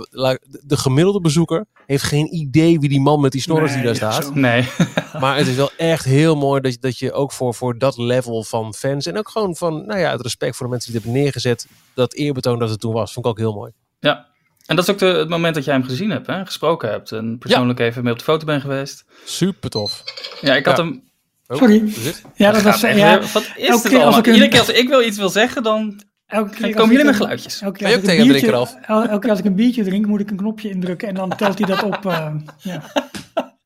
de 0.64 0.78
gemiddelde 0.78 1.22
bezoeker 1.22 1.66
heeft 1.86 2.04
geen 2.04 2.36
idee 2.36 2.80
wie 2.80 2.90
die 2.90 3.02
man 3.02 3.22
met 3.22 3.32
die 3.32 3.42
snorrers 3.42 3.72
die 3.74 3.82
Nee, 3.84 3.94
daar 3.94 4.14
staat. 4.14 4.25
zo. 4.25 4.34
Nee. 4.34 4.68
Maar 5.20 5.38
het 5.38 5.48
is 5.48 5.56
wel 5.56 5.72
echt 5.78 6.06
heel 6.06 6.36
mooi 6.36 6.62
dat 6.62 6.74
je, 6.74 6.80
dat 6.80 6.98
je 7.00 7.12
ook 7.14 7.32
voor, 7.32 7.54
voor 7.54 7.78
dat 7.78 7.98
level 7.98 8.44
van 8.44 8.74
fans 8.74 9.06
en 9.06 9.18
ook 9.18 9.30
gewoon 9.30 9.56
van 9.56 9.86
nou 9.86 10.00
ja, 10.00 10.12
het 10.12 10.22
respect 10.22 10.56
voor 10.56 10.66
de 10.66 10.72
mensen 10.72 10.92
die 10.92 11.00
het 11.00 11.06
hebben 11.10 11.24
neergezet, 11.24 11.68
dat 11.94 12.14
eerbetoon 12.14 12.60
dat 12.60 12.70
het 12.70 12.80
toen 12.80 12.94
was, 12.94 13.14
vond 13.14 13.25
ik 13.25 13.32
ook 13.32 13.38
heel 13.38 13.54
mooi. 13.54 13.72
Ja. 14.00 14.25
En 14.66 14.75
dat 14.75 14.86
is 14.88 14.92
ook 14.94 15.00
de, 15.00 15.06
het 15.06 15.30
moment 15.30 15.56
dat 15.56 15.66
jij 15.66 15.74
hem 15.74 15.84
gezien 15.84 16.10
hebt, 16.10 16.28
hè? 16.28 16.46
gesproken 16.46 16.90
hebt. 16.90 17.12
En 17.12 17.38
persoonlijk 17.38 17.80
even 17.80 18.04
mee 18.04 18.12
op 18.14 18.18
de 18.20 18.24
foto 18.25 18.46
bent 18.46 18.62
geweest. 18.62 19.06
Super 19.25 19.70
tof. 19.70 20.04
Ja, 20.42 20.56
ik 20.56 20.66
had 20.66 20.78
Ja. 20.78 20.84
hem... 20.84 21.04
Oh, 21.48 21.58
Sorry. 21.58 21.94
Ja, 22.36 22.52
dat 22.52 22.62
was... 22.62 22.82
Ja, 22.82 22.94
weer- 22.94 23.30
wat 23.34 23.44
is 23.56 23.68
elke 23.68 23.72
het 23.74 23.82
keer 23.82 23.82
als 23.82 23.92
allemaal? 23.92 24.20
ik 24.20 24.25
een- 24.28 24.34
Iedere 24.34 24.52
keer 24.52 24.60
als 24.60 24.70
ik 24.70 24.88
wil 24.88 25.02
iets 25.04 25.18
wil 25.18 25.30
zeggen, 25.30 25.64
dan 25.64 26.02
elke 26.25 26.50
keer 26.50 26.60
komen 26.74 26.84
ik 26.84 26.89
jullie 26.91 26.98
met 26.98 27.08
een- 27.08 27.13
geluidjes. 27.13 27.62
Elke 27.62 27.79
Ben 27.79 27.88
keer, 27.88 27.88
als 27.88 27.96
ook 27.98 28.03
ik 28.03 28.20
een 28.20 28.25
biertje, 28.27 28.48
drinken, 28.51 28.84
el- 28.88 29.03
elke 29.03 29.20
keer 29.20 29.29
als 29.29 29.39
ik 29.39 29.46
een 29.46 29.55
biertje 29.55 29.84
drink, 29.84 30.05
moet 30.05 30.20
ik 30.20 30.32
een 30.32 30.38
knopje 30.38 30.70
indrukken 30.70 31.08
en 31.08 31.15
dan 31.15 31.29
telt 31.36 31.58
hij 31.60 31.67
dat 31.67 31.84
op. 31.84 32.05
eh, 32.05 32.36
ja. 32.58 32.84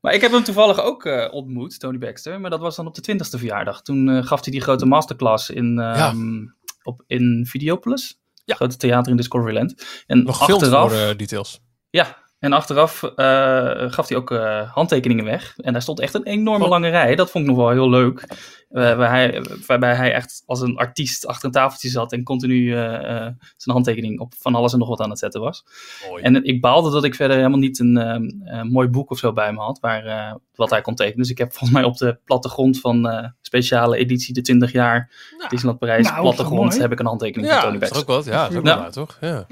Maar 0.00 0.14
ik 0.14 0.20
heb 0.20 0.30
hem 0.32 0.42
toevallig 0.44 0.80
ook 0.80 1.04
eh, 1.04 1.32
ontmoet, 1.34 1.80
Tony 1.80 1.98
Baxter. 1.98 2.40
Maar 2.40 2.50
dat 2.50 2.60
was 2.60 2.76
dan 2.76 2.86
op 2.86 2.94
de 2.94 3.12
20ste 3.12 3.38
verjaardag. 3.38 3.82
Toen 3.82 4.08
eh, 4.08 4.24
gaf 4.26 4.44
hij 4.44 4.52
die 4.52 4.60
grote 4.62 4.86
masterclass 4.86 5.50
in, 5.50 5.78
ehm, 5.78 6.44
op, 6.82 7.02
in 7.06 7.46
Videopolis. 7.48 8.20
Ja. 8.44 8.54
Grote 8.54 8.76
theater 8.76 9.10
in 9.10 9.16
Discoveryland. 9.16 10.02
En 10.06 10.22
Nog 10.22 10.38
gefilmd 10.38 10.62
achteraf, 10.62 10.90
voor 10.92 11.06
de 11.08 11.16
details. 11.16 11.60
ja, 11.90 12.16
en 12.38 12.52
achteraf 12.52 13.02
eh, 13.02 13.92
gaf 13.92 14.08
hij 14.08 14.16
ook 14.18 14.30
eh, 14.30 14.72
handtekeningen 14.72 15.24
weg. 15.24 15.54
En 15.56 15.72
daar 15.72 15.82
stond 15.82 16.00
echt 16.00 16.14
een 16.14 16.24
enorme 16.24 16.64
Oh. 16.64 16.70
lange 16.70 16.88
rij. 16.88 17.14
Dat 17.16 17.30
vond 17.30 17.44
ik 17.44 17.50
nog 17.50 17.58
wel 17.60 17.70
heel 17.70 17.90
leuk. 17.90 18.24
Eh, 18.70 18.96
waar 18.96 19.10
hij, 19.10 19.44
waarbij 19.66 19.94
hij 19.94 20.12
echt 20.12 20.42
als 20.46 20.60
een 20.60 20.76
artiest 20.76 21.26
achter 21.26 21.44
een 21.44 21.50
tafeltje 21.52 21.88
zat 21.88 22.12
en 22.12 22.22
continu 22.22 22.70
zijn 22.70 23.36
handtekening 23.66 24.20
op 24.20 24.32
van 24.38 24.54
alles 24.54 24.72
en 24.72 24.78
nog 24.78 24.88
wat 24.88 25.00
aan 25.00 25.10
het 25.10 25.18
zetten 25.18 25.40
was. 25.40 25.64
Mooi. 26.08 26.22
En 26.22 26.44
ik 26.44 26.60
baalde 26.60 26.90
dat 26.90 27.04
ik 27.04 27.14
verder 27.14 27.36
helemaal 27.36 27.58
niet 27.58 27.78
een, 27.78 27.96
een 27.96 28.68
mooi 28.70 28.88
boek 28.88 29.10
of 29.10 29.18
zo 29.18 29.32
bij 29.32 29.52
me 29.52 29.58
had, 29.58 29.80
waar, 29.80 30.36
wat 30.54 30.70
hij 30.70 30.80
kon 30.80 30.94
tekenen. 30.94 31.18
Dus 31.20 31.30
ik 31.30 31.38
heb 31.38 31.48
volgens 31.50 31.70
mij 31.70 31.84
op 31.84 31.96
de 31.96 32.18
plattegrond 32.24 32.80
van 32.80 33.32
speciale 33.40 33.96
editie 33.96 34.34
de 34.34 34.40
20 34.40 34.72
jaar 34.72 35.10
Disneyland 35.48 35.78
Parijs 35.78 36.06
Nou, 36.08 36.20
plattegrond 36.20 36.78
heb 36.78 36.92
ik 36.92 36.98
een 36.98 37.06
handtekening 37.06 37.48
ja, 37.48 37.54
van 37.60 37.62
Tony 37.68 37.78
dat 37.78 37.90
is 37.90 37.98
ook 37.98 38.06
wat. 38.06 38.24
Ja, 38.24 38.42
dat 38.42 38.50
is 38.50 38.56
ook 38.56 38.64
Ja. 38.66 38.74
wel 38.74 38.82
waar, 38.82 38.92
toch? 38.92 39.18
Ja. 39.20 39.46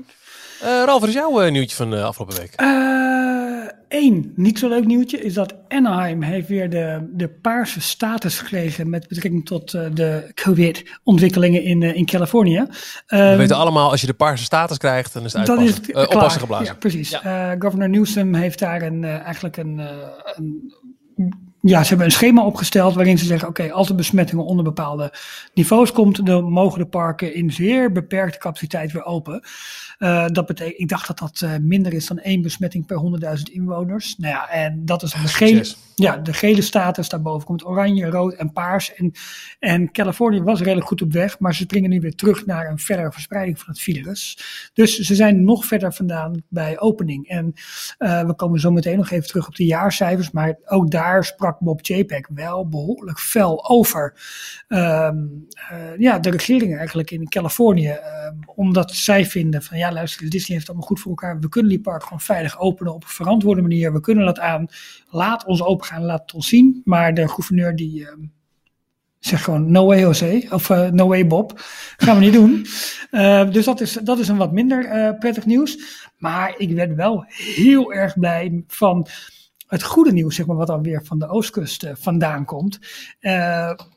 Eh, 0.64 0.83
Ralf, 0.85 1.00
wat 1.00 1.09
is 1.09 1.14
jouw 1.14 1.40
eh, 1.40 1.50
nieuwtje 1.52 1.76
van 1.76 1.90
de 1.90 2.02
afgelopen 2.02 2.37
week? 2.37 2.54
Eén 3.88 4.33
niet 4.37 4.59
zo 4.59 4.68
leuk 4.68 4.85
nieuwtje 4.87 5.18
is 5.20 5.35
dat 5.35 5.55
Anaheim 5.68 6.22
heeft 6.22 6.48
weer 6.48 6.70
de, 6.70 7.09
de 7.12 7.29
paarse 7.29 7.81
status 7.81 8.38
gekregen 8.38 8.90
met 8.90 9.09
betrekking 9.09 9.46
tot 9.46 9.74
eh, 9.74 9.83
de 9.92 10.31
COVID-ontwikkelingen 10.35 11.62
in, 11.62 11.83
eh, 11.83 11.94
in 11.96 12.07
Californië. 12.07 12.64
We 12.68 13.16
Ehm, 13.16 13.37
weten 13.37 13.57
allemaal, 13.57 13.90
als 13.90 14.00
je 14.00 14.07
de 14.07 14.14
paarse 14.14 14.44
status 14.44 14.79
krijgt, 14.79 15.12
dan 15.12 15.24
is 15.24 15.33
het 15.33 15.46
dan 15.46 15.57
uitpassen. 15.59 15.83
is 15.83 15.88
het 15.88 15.96
Eh, 15.96 16.03
klaar. 16.05 16.16
oppassen 16.16 16.40
geblazen. 16.40 16.66
Ja, 16.66 16.74
precies. 16.74 17.12
Eh, 17.20 17.50
Governor 17.59 17.88
Newsom 17.88 18.35
heeft 18.35 18.59
daar 18.59 18.83
een, 18.83 19.05
eh, 19.05 19.20
eigenlijk 19.20 19.57
een, 19.57 19.81
eh, 19.81 19.87
een 20.35 20.72
ja, 21.66 21.83
ze 21.83 21.88
hebben 21.88 22.07
een 22.07 22.12
schema 22.12 22.44
opgesteld 22.44 22.94
waarin 22.94 23.18
ze 23.18 23.24
zeggen: 23.24 23.48
oké, 23.48 23.72
als 23.72 23.88
er 23.88 23.94
besmettingen 23.94 24.44
onder 24.44 24.64
bepaalde 24.64 25.12
niveaus 25.55 25.92
komt, 25.92 26.27
dan 26.27 26.44
mogen 26.44 26.79
de 26.79 26.87
parken 26.87 27.35
in 27.35 27.53
zeer 27.53 27.92
beperkte 27.92 28.38
capaciteit 28.38 28.92
weer 28.92 29.05
open. 29.05 29.42
Eh, 29.98 30.27
dat 30.27 30.46
betekent, 30.46 30.81
ik 30.81 30.88
dacht 30.88 31.07
dat 31.07 31.18
dat 31.18 31.40
eh, 31.40 31.50
minder 31.61 31.92
is 31.92 32.07
dan 32.07 32.18
één 32.18 32.42
besmetting 32.42 32.87
per 32.87 32.98
100.000 33.37 33.42
inwoners. 33.53 34.14
Nou 34.18 34.35
ja, 34.35 34.48
en 34.48 34.85
dat 34.85 35.03
is 35.03 35.12
dan 35.12 35.22
de 35.22 35.29
gele, 35.29 35.64
Succes. 35.64 35.77
Ja, 35.94 36.16
de 36.16 36.33
gele 36.33 36.62
status. 36.62 37.09
Daarboven 37.09 37.46
komt 37.46 37.66
oranje, 37.66 38.07
rood 38.07 38.35
en 38.35 38.52
paars. 38.52 38.94
En, 38.94 39.12
en 39.59 39.92
Californië 39.92 40.42
was 40.42 40.61
redelijk 40.61 40.87
goed 40.87 41.02
op 41.02 41.12
weg, 41.12 41.38
maar 41.38 41.54
ze 41.54 41.62
springen 41.62 41.90
nu 41.90 42.00
weer 42.00 42.14
terug 42.14 42.46
naar 42.46 42.70
een 42.70 42.78
verdere 42.78 43.12
verspreiding 43.12 43.59
van 43.59 43.68
het 43.68 43.80
virus. 43.80 44.38
Dus 44.72 44.98
ze 44.98 45.14
zijn 45.14 45.44
nog 45.44 45.64
verder 45.64 45.92
vandaan 45.92 46.42
bij 46.48 46.80
opening. 46.80 47.28
En 47.28 47.52
eh, 47.98 48.26
we 48.26 48.35
komen 48.35 48.61
zo 48.61 48.70
meteen 48.70 48.96
nog 48.96 49.11
even 49.11 49.28
terug 49.28 49.46
op 49.46 49.57
de 49.57 49.64
jaarcijfers, 49.64 50.30
maar 50.30 50.59
ook 50.64 50.90
daar 50.90 51.24
sprak 51.24 51.59
Bob 51.59 51.87
JPEG 51.87 52.28
wel 52.28 52.68
behoorlijk 52.68 53.18
fel 53.18 53.68
over. 53.68 54.14
Ehm, 54.68 55.16
eh, 55.70 55.98
ja, 55.98 56.18
de 56.18 56.30
regering 56.30 56.76
eigenlijk 56.76 57.11
in 57.11 57.28
Californië, 57.28 57.88
ehm, 57.88 58.35
omdat 58.54 58.94
zij 58.94 59.26
vinden 59.26 59.62
van 59.62 59.78
ja, 59.78 59.92
luister, 59.92 60.30
Disney 60.30 60.57
heeft 60.57 60.61
het 60.61 60.68
allemaal 60.68 60.88
goed 60.88 61.00
voor 61.00 61.11
elkaar. 61.11 61.38
We 61.40 61.48
kunnen 61.48 61.70
die 61.70 61.80
park 61.80 62.02
gewoon 62.02 62.20
veilig 62.20 62.59
openen 62.59 62.94
op 62.94 63.02
een 63.02 63.09
verantwoorde 63.09 63.62
manier. 63.62 63.92
We 63.92 64.00
kunnen 64.00 64.24
dat 64.24 64.38
aan. 64.38 64.66
Laat 65.11 65.44
ons 65.44 65.62
open 65.62 65.84
gaan, 65.85 66.05
laat 66.05 66.20
het 66.20 66.35
ons 66.35 66.49
zien. 66.49 66.83
Maar 66.85 67.14
de 67.14 67.29
gouverneur 67.29 67.77
die 67.77 68.07
ehm, 68.07 68.20
zegt 69.18 69.44
gewoon 69.44 69.70
no 69.70 69.87
way 69.87 70.01
Jose, 70.01 70.47
of 70.51 70.70
eh, 70.70 70.90
no 70.90 71.09
way 71.09 71.27
Bob. 71.27 71.53
Gaan 71.97 72.18
we 72.18 72.25
niet 72.25 72.33
doen. 72.33 72.66
Eh, 73.11 73.51
dus 73.51 73.64
dat 73.64 73.81
is, 73.81 73.92
dat 73.92 74.18
is 74.18 74.29
een 74.29 74.37
wat 74.37 74.53
minder 74.53 74.85
eh, 74.85 75.18
prettig 75.18 75.47
nieuws. 75.47 75.79
Maar 76.16 76.55
ik 76.59 76.73
werd 76.73 76.94
wel 76.94 77.25
heel 77.29 77.92
erg 77.92 78.18
blij 78.18 78.64
van 78.66 79.07
het 79.66 79.83
goede 79.83 80.12
nieuws, 80.12 80.35
zeg 80.35 80.47
maar, 80.47 80.57
wat 80.57 80.66
dan 80.66 80.83
weer 80.83 81.05
van 81.05 81.18
de 81.18 81.29
oostkust 81.29 81.87
vandaan 81.94 82.44
komt. 82.44 82.79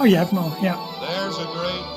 Oh, 0.00 0.08
je 0.08 0.16
hebt 0.16 0.36
al, 0.36 0.52
ja. 0.60 0.74
There's 1.00 1.38
a 1.38 1.44
great 1.44 1.91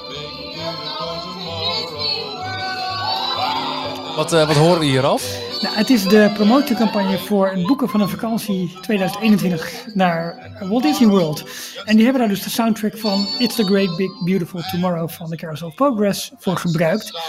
Wat, 4.16 4.34
eh, 4.34 4.48
wat 4.48 4.56
horen 4.56 4.80
we 4.80 4.86
hier, 4.86 5.02
Ralf? 5.02 5.40
Nou, 5.62 5.76
het 5.76 5.90
is 5.90 6.04
de 6.04 6.32
promotiecampagne 6.34 7.18
voor 7.18 7.48
het 7.50 7.66
boeken 7.66 7.90
van 7.90 8.02
een 8.02 8.10
vakantie 8.10 8.78
2021 8.82 9.86
naar 9.94 10.52
Walt 10.60 10.84
Disney 10.84 11.10
World. 11.10 11.44
En 11.86 11.96
die 11.96 12.04
hebben 12.04 12.22
daar 12.22 12.32
dus 12.32 12.44
de 12.44 12.50
soundtrack 12.50 12.98
van 12.98 13.28
It's 13.40 13.56
the 13.56 13.64
Great 13.64 13.96
Big 13.96 14.24
Beautiful 14.24 14.62
Tomorrow 14.72 15.10
van 15.10 15.30
de 15.30 15.36
Carousel 15.36 15.72
Progress 15.76 16.32
voor 16.38 16.58
gebruikt. 16.58 17.20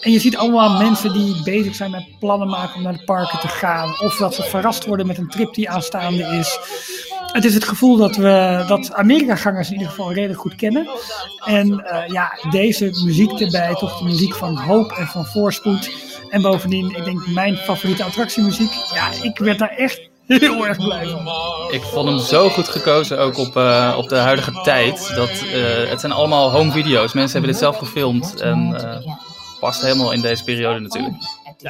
En 0.00 0.12
je 0.12 0.18
ziet 0.18 0.36
allemaal 0.36 0.78
mensen 0.78 1.12
die 1.12 1.42
bezig 1.42 1.74
zijn 1.74 1.90
met 1.90 2.18
plannen 2.18 2.48
maken 2.48 2.76
om 2.76 2.82
naar 2.82 2.98
de 2.98 3.04
parken 3.04 3.38
te 3.38 3.48
gaan. 3.48 3.88
Of 4.00 4.16
dat 4.16 4.34
ze 4.34 4.42
verrast 4.42 4.86
worden 4.86 5.06
met 5.06 5.18
een 5.18 5.28
trip 5.28 5.54
die 5.54 5.70
aanstaande 5.70 6.22
is. 6.22 6.58
Het 7.32 7.44
is 7.44 7.54
het 7.54 7.64
gevoel 7.64 7.96
dat 7.96 8.16
we 8.16 8.64
dat 8.68 8.92
Amerika-gangers 8.92 9.68
in 9.68 9.74
ieder 9.74 9.88
geval 9.88 10.12
redelijk 10.12 10.40
goed 10.40 10.54
kennen. 10.54 10.88
En 11.44 11.84
eh, 11.84 12.08
ja, 12.08 12.38
deze 12.50 12.84
muziek 13.04 13.40
erbij, 13.40 13.74
toch 13.74 13.98
de 13.98 14.04
muziek 14.04 14.34
van 14.34 14.56
hoop 14.56 14.92
en 14.92 15.06
van 15.06 15.26
voorspoed. 15.26 15.90
En 16.34 16.42
bovendien, 16.42 16.90
ik 16.96 17.04
denk 17.04 17.26
mijn 17.26 17.56
favoriete 17.56 18.04
attractiemuziek. 18.04 18.72
Ja, 18.94 19.10
ik 19.22 19.38
werd 19.38 19.58
daar 19.58 19.68
echt 19.76 20.08
heel 20.26 20.66
erg 20.66 20.76
blij 20.76 21.06
van. 21.06 21.28
Ik 21.70 21.82
vond 21.82 22.08
hem 22.08 22.18
zo 22.18 22.48
goed 22.48 22.68
gekozen, 22.68 23.18
ook 23.18 23.38
op, 23.38 23.56
eh, 23.56 23.94
op 23.98 24.08
de 24.08 24.16
huidige 24.16 24.60
tijd. 24.62 25.12
Dat, 25.14 25.28
eh, 25.28 25.88
het 25.90 26.00
zijn 26.00 26.12
allemaal 26.12 26.50
home 26.50 26.70
video's. 26.72 27.12
Mensen 27.12 27.32
hebben 27.32 27.50
dit 27.50 27.60
zelf 27.60 27.76
gefilmd. 27.76 28.40
En 28.40 28.74
eh, 28.76 29.12
past 29.60 29.82
helemaal 29.82 30.12
in 30.12 30.20
deze 30.20 30.44
periode 30.44 30.80
natuurlijk. 30.80 31.14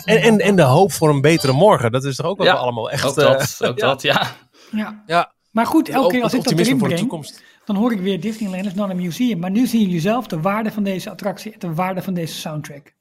En, 0.05 0.23
en, 0.23 0.39
en 0.39 0.57
de 0.57 0.63
hoop 0.63 0.93
voor 0.93 1.09
een 1.09 1.21
betere 1.21 1.53
morgen. 1.53 1.93
Dat 1.93 2.05
is 2.05 2.17
toch 2.17 2.27
ook 2.27 2.39
wel 2.39 2.47
Ja, 2.47 2.53
allemaal 2.53 2.91
echt... 2.91 3.05
Ook 3.05 3.17
eh, 3.17 3.25
dat, 3.25 3.59
ook 3.63 3.79
ja. 3.81 3.87
dat, 3.87 4.03
ja. 4.03 4.31
Ja. 4.71 5.03
Ja, 5.07 5.33
Maar 5.51 5.67
goed, 5.67 5.89
elke 5.89 6.15
keer 6.15 6.23
als 6.23 6.35
ik 6.35 6.45
dat 6.45 6.53
erin 6.53 6.79
voor 6.79 6.79
de 6.79 6.95
breng, 6.95 6.99
toekomst. 6.99 7.43
dan 7.65 7.77
hoor 7.77 7.93
ik 7.93 8.01
weer 8.01 8.21
Disneyland 8.21 8.67
is 8.67 8.75
not 8.75 8.91
een 8.91 8.97
museum. 8.97 9.39
Maar 9.39 9.51
nu 9.51 9.67
zien 9.67 9.81
jullie 9.81 10.01
zelf 10.01 10.27
de 10.27 10.41
waarde 10.41 10.71
van 10.71 10.83
deze 10.83 11.11
attractie 11.11 11.53
en 11.53 11.59
de 11.59 11.75
waarde 11.75 12.03
van 12.03 12.15
deze 12.15 12.35
soundtrack. 12.35 12.93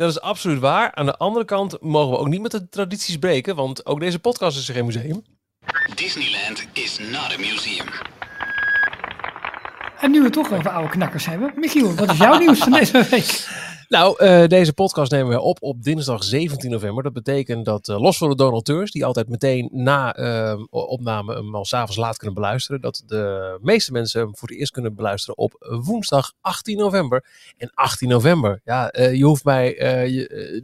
Dat 0.00 0.10
is 0.10 0.20
absoluut 0.20 0.58
waar. 0.58 0.94
Aan 0.94 1.06
de 1.06 1.16
andere 1.16 1.44
kant 1.44 1.80
mogen 1.80 2.10
we 2.10 2.18
ook 2.18 2.28
niet 2.28 2.40
met 2.40 2.50
de 2.50 2.68
tradities 2.68 3.16
breken, 3.16 3.56
want 3.56 3.86
ook 3.86 4.00
deze 4.00 4.18
podcast 4.18 4.58
is 4.58 4.68
geen 4.68 4.84
museum. 4.84 5.24
Disneyland 5.94 6.66
is 6.72 6.98
not 6.98 7.32
a 7.32 7.38
museum. 7.38 7.86
En 10.00 10.10
nu 10.10 10.18
we 10.18 10.24
het 10.24 10.32
toch 10.32 10.52
over 10.52 10.70
oude 10.70 10.88
knakkers 10.88 11.26
hebben. 11.26 11.52
Michiel, 11.56 11.94
wat 11.94 12.10
is 12.10 12.18
jouw 12.18 12.38
nieuws 12.42 12.58
van 12.58 12.72
deze 12.72 13.06
week? 13.10 13.48
Nou, 13.90 14.18
eh, 14.18 14.46
deze 14.46 14.72
podcast 14.72 15.10
nemen 15.10 15.32
we 15.32 15.40
op 15.40 15.62
op 15.62 15.82
dinsdag 15.82 16.24
17 16.24 16.70
november. 16.70 17.02
Dat 17.02 17.12
betekent 17.12 17.64
dat 17.64 17.88
eh, 17.88 18.00
los 18.00 18.18
van 18.18 18.28
de 18.28 18.36
donateurs, 18.36 18.90
die 18.90 19.04
altijd 19.04 19.28
meteen 19.28 19.68
na 19.72 20.14
eh, 20.14 20.60
opname 20.70 21.34
hem 21.34 21.54
al 21.54 21.64
s'avonds 21.64 21.96
laat 21.96 22.16
kunnen 22.16 22.34
beluisteren, 22.34 22.80
dat 22.80 23.02
de 23.06 23.58
meeste 23.62 23.92
mensen 23.92 24.20
hem 24.20 24.36
voor 24.36 24.48
het 24.48 24.58
eerst 24.58 24.72
kunnen 24.72 24.94
beluisteren 24.94 25.38
op 25.38 25.80
woensdag 25.84 26.32
18 26.40 26.76
november. 26.76 27.24
En 27.56 27.70
18 27.74 28.08
november, 28.08 28.60
ja, 28.64 28.90
eh, 28.90 29.14
je 29.14 29.24
hoeft 29.24 29.44
mij 29.44 29.74
je, 30.10 30.62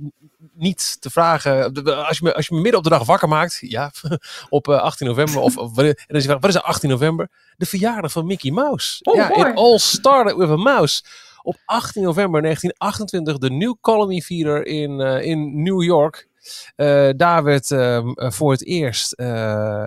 niet 0.57 1.01
te 1.01 1.11
vragen, 1.11 1.85
als 2.07 2.19
je, 2.19 2.25
me, 2.25 2.35
als 2.35 2.47
je 2.47 2.55
me 2.55 2.61
midden 2.61 2.79
op 2.79 2.85
de 2.85 2.91
dag 2.91 3.05
wakker 3.05 3.29
maakt, 3.29 3.59
ja, 3.61 3.91
op 4.49 4.69
eh, 4.69 4.81
18 4.81 5.07
november, 5.07 5.41
of, 5.41 5.57
of 5.57 5.79
en 5.79 5.85
dan 5.85 6.17
is 6.17 6.23
je 6.23 6.29
vraagt, 6.29 6.41
wat 6.41 6.51
is 6.51 6.55
er 6.55 6.63
18 6.63 6.91
november? 6.91 7.29
De 7.57 7.67
verjaardag 7.67 8.13
van 8.13 8.27
Mickey 8.27 8.51
Mouse. 8.51 8.99
Oh, 9.03 9.15
ja, 9.15 9.29
mooi. 9.29 9.51
it 9.51 9.57
all 9.57 9.79
started 9.79 10.37
with 10.37 10.49
a 10.49 10.57
mouse. 10.57 11.03
Op 11.47 11.57
18 11.65 12.03
november 12.03 12.43
1928 12.43 13.39
de 13.39 13.51
New 13.51 13.75
Colony 13.81 14.21
Theater 14.21 14.67
in, 14.67 15.01
eh, 15.01 15.25
in 15.25 15.63
New 15.63 15.83
York. 15.83 16.29
Eh, 16.77 17.09
daar 17.17 17.45
werd 17.45 17.71
ehm, 17.71 18.09
eh, 18.09 18.31
voor 18.31 18.53
het 18.53 18.65
eerst 18.65 19.13
eh, 19.13 19.87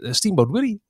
Steamboat 0.00 0.50
Willie 0.50 0.82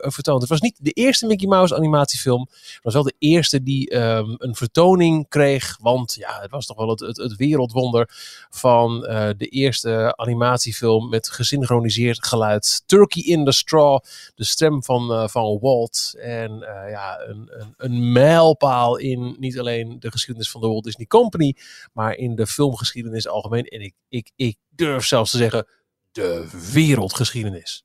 vertoond. 0.00 0.40
Het 0.40 0.50
was 0.50 0.60
niet 0.60 0.76
de 0.78 0.90
eerste 0.90 1.26
Mickey 1.26 1.48
Mouse 1.48 1.76
animatiefilm. 1.76 2.48
Het 2.50 2.80
was 2.82 2.94
wel 2.94 3.02
de 3.02 3.14
eerste 3.18 3.62
die 3.62 3.90
ehm, 3.90 4.34
een 4.36 4.54
vertoning 4.54 5.28
kreeg. 5.28 5.76
Want 5.80 6.14
ja, 6.14 6.40
het 6.40 6.50
was 6.50 6.66
toch 6.66 6.76
wel 6.76 6.88
het, 6.88 7.00
het, 7.00 7.16
het 7.16 7.36
wereldwonder 7.36 8.08
van 8.50 9.00
de 9.36 9.46
eerste 9.48 10.16
animatiefilm 10.16 11.08
met 11.08 11.30
gesynchroniseerd 11.30 12.26
geluid. 12.26 12.82
Turkey 12.86 13.22
in 13.22 13.44
the 13.44 13.52
Straw, 13.52 14.00
de 14.34 14.44
stem 14.44 14.84
van, 14.84 15.30
van 15.30 15.58
Walt. 15.60 16.14
En 16.18 16.58
ja, 16.90 17.20
een, 17.20 17.50
een, 17.50 17.74
een 17.76 18.12
mijlpaal 18.12 18.96
in 18.96 19.36
niet 19.38 19.58
alleen 19.58 19.96
de 19.98 20.10
geschiedenis 20.10 20.50
van 20.50 20.60
de 20.60 20.66
Walt 20.66 20.84
Disney 20.84 21.06
Company, 21.06 21.56
maar 21.92 22.14
in 22.14 22.34
de 22.34 22.46
filmgeschiedenis 22.46 23.28
algemeen. 23.28 23.64
En 23.64 23.80
ik, 23.80 23.94
ik, 24.08 24.30
ik 24.36 24.56
durf 24.68 25.04
zelfs 25.04 25.30
te 25.30 25.36
zeggen, 25.36 25.66
de 26.12 26.48
wereldgeschiedenis. 26.72 27.84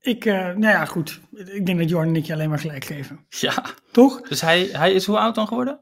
Ik, 0.00 0.24
eh, 0.24 0.34
nou 0.34 0.60
ja, 0.60 0.84
goed. 0.84 1.20
Ik 1.32 1.66
denk 1.66 1.78
dat 1.78 1.88
Jorn 1.88 2.08
en 2.08 2.16
ik 2.16 2.24
je 2.24 2.32
alleen 2.32 2.48
maar 2.48 2.58
gelijk 2.58 2.84
geven. 2.84 3.26
Ja, 3.28 3.64
Toch? 3.92 4.20
dus 4.28 4.40
hij, 4.40 4.68
hij 4.72 4.92
is 4.92 5.06
hoe 5.06 5.18
oud 5.18 5.34
dan 5.34 5.46
geworden? 5.46 5.80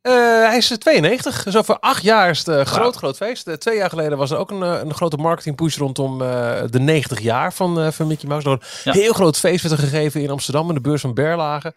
Eh, 0.00 0.12
hij 0.46 0.56
is 0.56 0.68
92, 0.78 1.42
dus 1.42 1.56
over 1.56 1.78
acht 1.78 2.02
jaar 2.02 2.30
is 2.30 2.38
het 2.38 2.46
een 2.46 2.66
groot, 2.66 2.96
groot 2.96 3.16
feest. 3.16 3.46
Eh, 3.46 3.54
twee 3.54 3.76
jaar 3.76 3.88
geleden 3.88 4.18
was 4.18 4.30
er 4.30 4.36
ook 4.38 4.50
een, 4.50 4.62
eh, 4.62 4.80
een 4.82 4.94
grote 4.94 5.16
marketingpush 5.16 5.76
rondom 5.76 6.22
eh, 6.22 6.62
de 6.70 6.80
90 6.80 7.20
jaar 7.20 7.52
van, 7.52 7.80
eh, 7.80 7.90
van 7.90 8.06
Mickey 8.06 8.28
Mouse. 8.28 8.48
Nog 8.48 8.60
een 8.60 8.92
Ja. 8.92 8.92
heel 9.00 9.12
groot 9.12 9.38
feest 9.38 9.62
werd 9.68 9.80
er 9.80 9.88
gegeven 9.88 10.20
in 10.22 10.30
Amsterdam, 10.30 10.68
in 10.68 10.74
de 10.74 10.80
beurs 10.80 11.00
van 11.00 11.14
Berlage. 11.14 11.74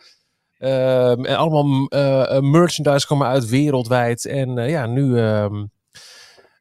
Ehm, 0.57 1.25
en 1.25 1.35
allemaal 1.37 1.87
eh, 1.87 2.35
eh, 2.35 2.41
merchandise 2.43 3.05
kwam 3.05 3.23
uit 3.23 3.45
wereldwijd. 3.49 4.25
En 4.25 4.57
eh, 4.57 4.69
ja, 4.69 4.85
nu 4.85 5.19
ehm, 5.19 5.65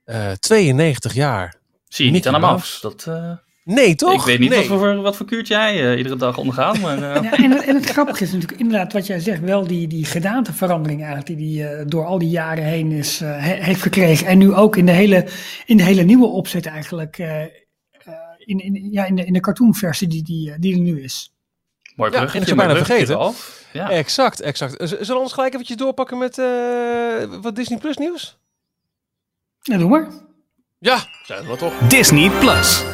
eh, 0.07 0.31
92 0.33 1.15
jaar. 1.15 1.55
Zie 1.89 2.07
je 2.07 2.11
niet 2.13 2.27
aan 2.27 2.33
hem 2.33 2.43
Mouse. 2.43 2.75
af. 2.75 2.81
Dat, 2.81 3.07
eh, 3.09 3.33
Nee, 3.65 3.95
toch? 3.95 4.13
ik 4.15 4.21
weet 4.21 4.39
niet 4.39 4.51
nee. 4.51 4.69
wat, 4.69 4.79
voor, 4.79 4.97
wat 4.97 5.17
voor 5.17 5.27
kuurtje 5.27 5.55
jij 5.55 5.91
eh, 5.93 5.97
iedere 5.99 6.17
dag 6.17 6.37
ondergaat, 6.39 6.79
maar 6.81 6.97
eh, 7.15 7.23
Ja, 7.31 7.33
en, 7.37 7.51
het- 7.51 7.65
en 7.65 7.75
het 7.75 7.85
grappige 7.87 8.25
is 8.25 8.33
natuurlijk 8.33 8.61
inderdaad 8.61 8.93
wat 8.93 9.07
jij 9.07 9.21
zegt, 9.21 9.41
wel 9.41 9.67
die, 9.67 9.87
die 9.89 10.05
gedaanteverandering 10.05 11.05
eigenlijk, 11.05 11.39
die 11.41 11.63
hij 11.63 11.85
door 11.85 12.05
al 12.05 12.19
die 12.19 12.29
jaren 12.29 12.65
heen 12.65 12.93
is, 12.93 13.21
eh, 13.21 13.29
he- 13.45 13.63
heeft 13.65 13.83
gekregen. 13.83 14.27
En 14.27 14.39
nu 14.39 14.55
ook 14.55 14.77
in 14.77 14.87
de 14.87 14.93
hele, 14.93 15.27
in 15.65 15.77
de 15.77 15.83
hele 15.83 16.03
nieuwe 16.03 16.27
opzet 16.27 16.67
eigenlijk, 16.67 17.19
eh, 17.19 17.43
eh, 17.43 17.49
in, 18.39 18.59
in, 18.59 18.89
ja, 18.93 19.05
in, 19.05 19.15
de, 19.17 19.25
in 19.25 19.33
de 19.33 19.41
cartoonversie 19.41 20.09
die, 20.09 20.23
die, 20.23 20.51
eh, 20.53 20.57
die 20.61 20.75
er 20.75 20.81
nu 20.81 21.03
is. 21.03 21.35
mooi 21.97 22.11
Ja, 22.11 22.17
bruggetje. 22.17 22.35
en 22.35 22.41
ik 22.41 22.47
zou 22.59 22.69
bijna 22.69 22.85
vergeten. 22.85 23.15
Ralf. 23.15 23.65
Ja. 23.73 23.91
Exact, 23.91 24.41
exact. 24.41 24.73
Z- 24.73 24.93
Zullen 24.93 25.07
we 25.15 25.19
ons 25.19 25.33
gelijk 25.33 25.53
eventjes 25.53 25.77
doorpakken 25.77 26.19
met 26.19 26.39
eh, 26.39 27.41
wat 27.43 27.57
Disney 27.57 27.79
Plus 27.79 27.97
nieuws? 27.97 28.39
Nou, 29.67 29.81
doe 29.81 29.89
maar. 29.91 30.09
Ja, 30.79 30.99
zijn 31.25 31.47
we 31.47 31.57
toch. 31.57 31.79
Disney 31.79 32.31
Plus. 32.31 32.85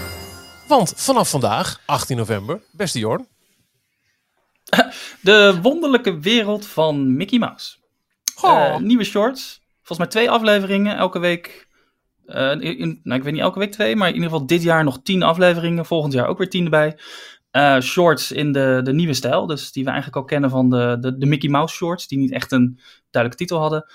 Want 0.68 0.92
vanaf 0.96 1.30
vandaag, 1.30 1.80
18 1.86 2.16
november, 2.16 2.62
beste 2.72 2.98
Jorn. 2.98 3.26
De 5.20 5.58
wonderlijke 5.62 6.20
wereld 6.20 6.66
van 6.66 7.16
Mickey 7.16 7.38
Mouse. 7.38 7.76
Eh, 8.74 8.76
nieuwe 8.78 9.04
shorts. 9.04 9.60
Volgens 9.76 9.98
mij 9.98 10.08
twee 10.08 10.30
afleveringen 10.30 10.96
elke 10.96 11.18
week. 11.18 11.68
Eh, 12.26 12.50
in, 12.50 12.60
in- 12.78 13.00
nou, 13.02 13.18
ik 13.18 13.24
weet 13.24 13.32
niet 13.32 13.42
elke 13.42 13.58
week 13.58 13.72
twee, 13.72 13.96
maar 13.96 14.08
in 14.08 14.14
ieder 14.14 14.30
geval 14.30 14.46
dit 14.46 14.62
jaar 14.62 14.84
nog 14.84 15.00
tien 15.02 15.22
afleveringen. 15.22 15.86
Volgend 15.86 16.12
jaar 16.12 16.26
ook 16.26 16.38
weer 16.38 16.48
tien 16.50 16.64
erbij. 16.64 16.98
Eh, 17.50 17.80
shorts 17.80 18.32
in 18.32 18.52
de, 18.52 18.80
de 18.84 18.92
nieuwe 18.92 19.14
stijl. 19.14 19.46
Dus 19.46 19.72
die 19.72 19.84
we 19.84 19.90
eigenlijk 19.90 20.18
al 20.18 20.24
kennen 20.24 20.50
van 20.50 20.70
de, 20.70 20.96
de, 21.00 21.18
de 21.18 21.26
Mickey 21.26 21.50
Mouse 21.50 21.74
shorts. 21.74 22.06
Die 22.06 22.18
niet 22.18 22.32
echt 22.32 22.52
een 22.52 22.78
duidelijke 23.10 23.44
titel 23.44 23.60
hadden. 23.60 23.92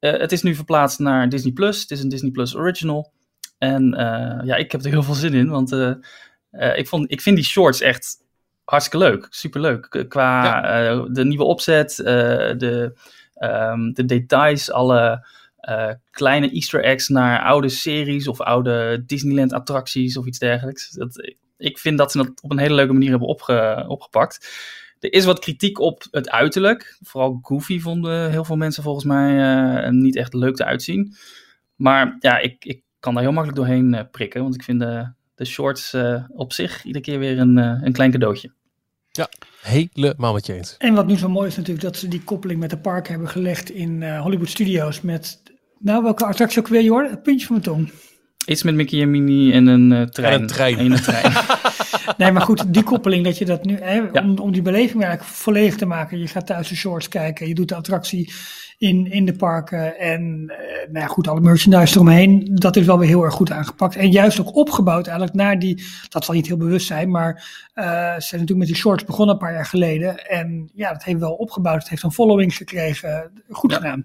Eh, 0.00 0.12
het 0.12 0.32
is 0.32 0.42
nu 0.42 0.54
verplaatst 0.54 0.98
naar 0.98 1.28
Disney 1.28 1.52
Plus. 1.52 1.80
Het 1.80 1.90
is 1.90 2.02
een 2.02 2.08
Disney 2.08 2.30
Plus 2.30 2.56
original. 2.56 3.12
En 3.58 3.94
eh, 3.94 4.46
ja, 4.46 4.56
ik 4.56 4.72
heb 4.72 4.84
er 4.84 4.90
heel 4.90 5.02
veel 5.02 5.14
zin 5.14 5.34
in. 5.34 5.48
Want 5.48 5.72
eh, 5.72 6.76
ik, 6.78 6.88
vond, 6.88 7.10
ik 7.10 7.20
vind 7.20 7.36
die 7.36 7.44
shorts 7.44 7.80
echt 7.80 8.16
hartstikke 8.64 9.06
leuk. 9.06 9.26
Superleuk. 9.30 10.04
Qua 10.08 11.04
de 11.04 11.24
nieuwe 11.24 11.44
opzet, 11.44 11.96
de, 11.96 12.98
ehm, 13.34 13.92
de 13.92 14.04
details, 14.04 14.70
alle 14.70 15.26
kleine 16.10 16.50
easter 16.50 16.84
eggs 16.84 17.08
naar 17.08 17.42
oude 17.42 17.68
series 17.68 18.28
of 18.28 18.40
oude 18.40 19.02
Disneyland 19.06 19.52
attracties 19.52 20.16
of 20.16 20.26
iets 20.26 20.38
dergelijks. 20.38 20.90
Dat, 20.90 21.34
ik 21.56 21.78
vind 21.78 21.98
dat 21.98 22.12
ze 22.12 22.18
dat 22.18 22.42
op 22.42 22.50
een 22.50 22.58
hele 22.58 22.74
leuke 22.74 22.92
manier 22.92 23.10
hebben 23.10 23.28
opge- 23.28 23.84
opgepakt. 23.88 24.48
Er 25.00 25.12
is 25.12 25.24
wat 25.24 25.38
kritiek 25.38 25.78
op 25.78 26.06
het 26.10 26.30
uiterlijk. 26.30 26.98
Vooral 27.02 27.38
Goofy 27.42 27.80
vonden 27.80 28.30
heel 28.30 28.44
veel 28.44 28.56
mensen 28.56 28.82
volgens 28.82 29.04
mij 29.04 29.54
eh, 29.84 29.90
niet 29.90 30.16
echt 30.16 30.34
leuk 30.34 30.56
te 30.56 30.64
uitzien. 30.64 31.14
Maar 31.76 32.16
ja, 32.18 32.38
ik, 32.38 32.64
ik 32.64 32.82
kan 33.00 33.14
daar 33.14 33.22
heel 33.22 33.32
makkelijk 33.32 33.60
doorheen 33.60 33.94
eh, 33.94 34.04
prikken. 34.10 34.42
Want 34.42 34.54
ik 34.54 34.62
vind 34.62 34.80
de, 34.80 35.12
de 35.34 35.44
shorts 35.44 35.92
eh, 35.92 36.24
op 36.28 36.52
zich 36.52 36.84
iedere 36.84 37.04
keer 37.04 37.18
weer 37.18 37.38
een, 37.38 37.56
een 37.56 37.92
klein 37.92 38.10
cadeautje. 38.10 38.52
Helemaal 39.60 40.32
met 40.32 40.46
je 40.46 40.54
eens. 40.54 40.76
En 40.78 40.94
wat 40.94 41.06
nu 41.06 41.16
zo 41.16 41.28
mooi 41.28 41.48
is 41.48 41.56
natuurlijk 41.56 41.84
dat 41.84 41.96
ze 41.96 42.08
die 42.08 42.24
koppeling 42.24 42.60
met 42.60 42.70
de 42.70 42.78
parken 42.78 43.10
hebben 43.12 43.30
gelegd 43.30 43.70
in 43.70 44.02
eh, 44.02 44.20
Hollywood 44.20 44.48
Studios 44.48 45.00
met, 45.00 45.42
nou 45.78 46.02
welke 46.02 46.24
attractie 46.24 46.60
ook 46.60 46.68
weer 46.68 46.82
Jorn? 46.82 47.10
Het 47.10 47.22
puntje 47.22 47.46
van 47.46 47.60
mijn 47.62 47.76
tong. 47.76 47.92
Iets 48.50 48.62
met 48.62 48.74
Mickey 48.74 49.00
en 49.02 49.10
Minnie 49.10 49.52
en 49.52 49.66
een 49.66 49.92
eh, 49.92 50.02
trein. 50.02 50.32
En 50.34 50.40
een 50.40 50.46
trein. 50.46 50.78
En 50.78 50.92
een 50.92 51.02
trein. 51.02 51.32
Nee, 52.16 52.32
maar 52.32 52.42
goed, 52.42 52.72
die 52.74 52.82
koppeling 52.82 53.24
dat 53.24 53.38
je 53.38 53.44
dat 53.44 53.64
nu, 53.64 53.76
hè, 53.80 53.94
Ja. 53.94 54.22
om, 54.22 54.38
om 54.38 54.52
die 54.52 54.62
beleving 54.62 55.02
eigenlijk 55.02 55.32
volledig 55.34 55.76
te 55.76 55.86
maken. 55.86 56.18
Je 56.18 56.26
gaat 56.26 56.46
thuis 56.46 56.68
de 56.68 56.74
shorts 56.76 57.08
kijken, 57.08 57.48
je 57.48 57.54
doet 57.54 57.68
de 57.68 57.74
attractie 57.74 58.32
in, 58.78 59.10
in 59.10 59.24
de 59.24 59.32
parken 59.32 59.98
en 59.98 60.44
eh, 60.48 60.56
nou 60.92 60.98
ja, 60.98 61.06
goed, 61.06 61.28
alle 61.28 61.40
merchandise 61.40 61.94
eromheen. 61.94 62.50
Dat 62.54 62.76
is 62.76 62.86
wel 62.86 62.98
weer 62.98 63.08
heel 63.08 63.24
erg 63.24 63.34
goed 63.34 63.50
aangepakt. 63.50 63.96
En 63.96 64.10
juist 64.10 64.40
ook 64.40 64.56
opgebouwd 64.56 65.06
eigenlijk 65.06 65.36
naar 65.36 65.58
die, 65.58 65.82
dat 66.08 66.24
zal 66.24 66.34
niet 66.34 66.46
heel 66.46 66.56
bewust 66.56 66.86
zijn, 66.86 67.10
maar 67.10 67.32
eh, 67.74 67.84
ze 67.84 68.20
zijn 68.20 68.40
natuurlijk 68.40 68.58
met 68.58 68.66
die 68.66 68.76
shorts 68.76 69.04
begonnen 69.04 69.34
een 69.34 69.40
paar 69.40 69.52
jaar 69.52 69.66
geleden. 69.66 70.26
En 70.28 70.70
ja, 70.74 70.92
dat 70.92 71.04
heeft 71.04 71.20
wel 71.20 71.32
opgebouwd, 71.32 71.78
het 71.80 71.88
heeft 71.88 72.02
een 72.02 72.12
following 72.12 72.56
gekregen. 72.56 73.30
Goed 73.50 73.70
Ja. 73.70 73.76
gedaan. 73.76 74.04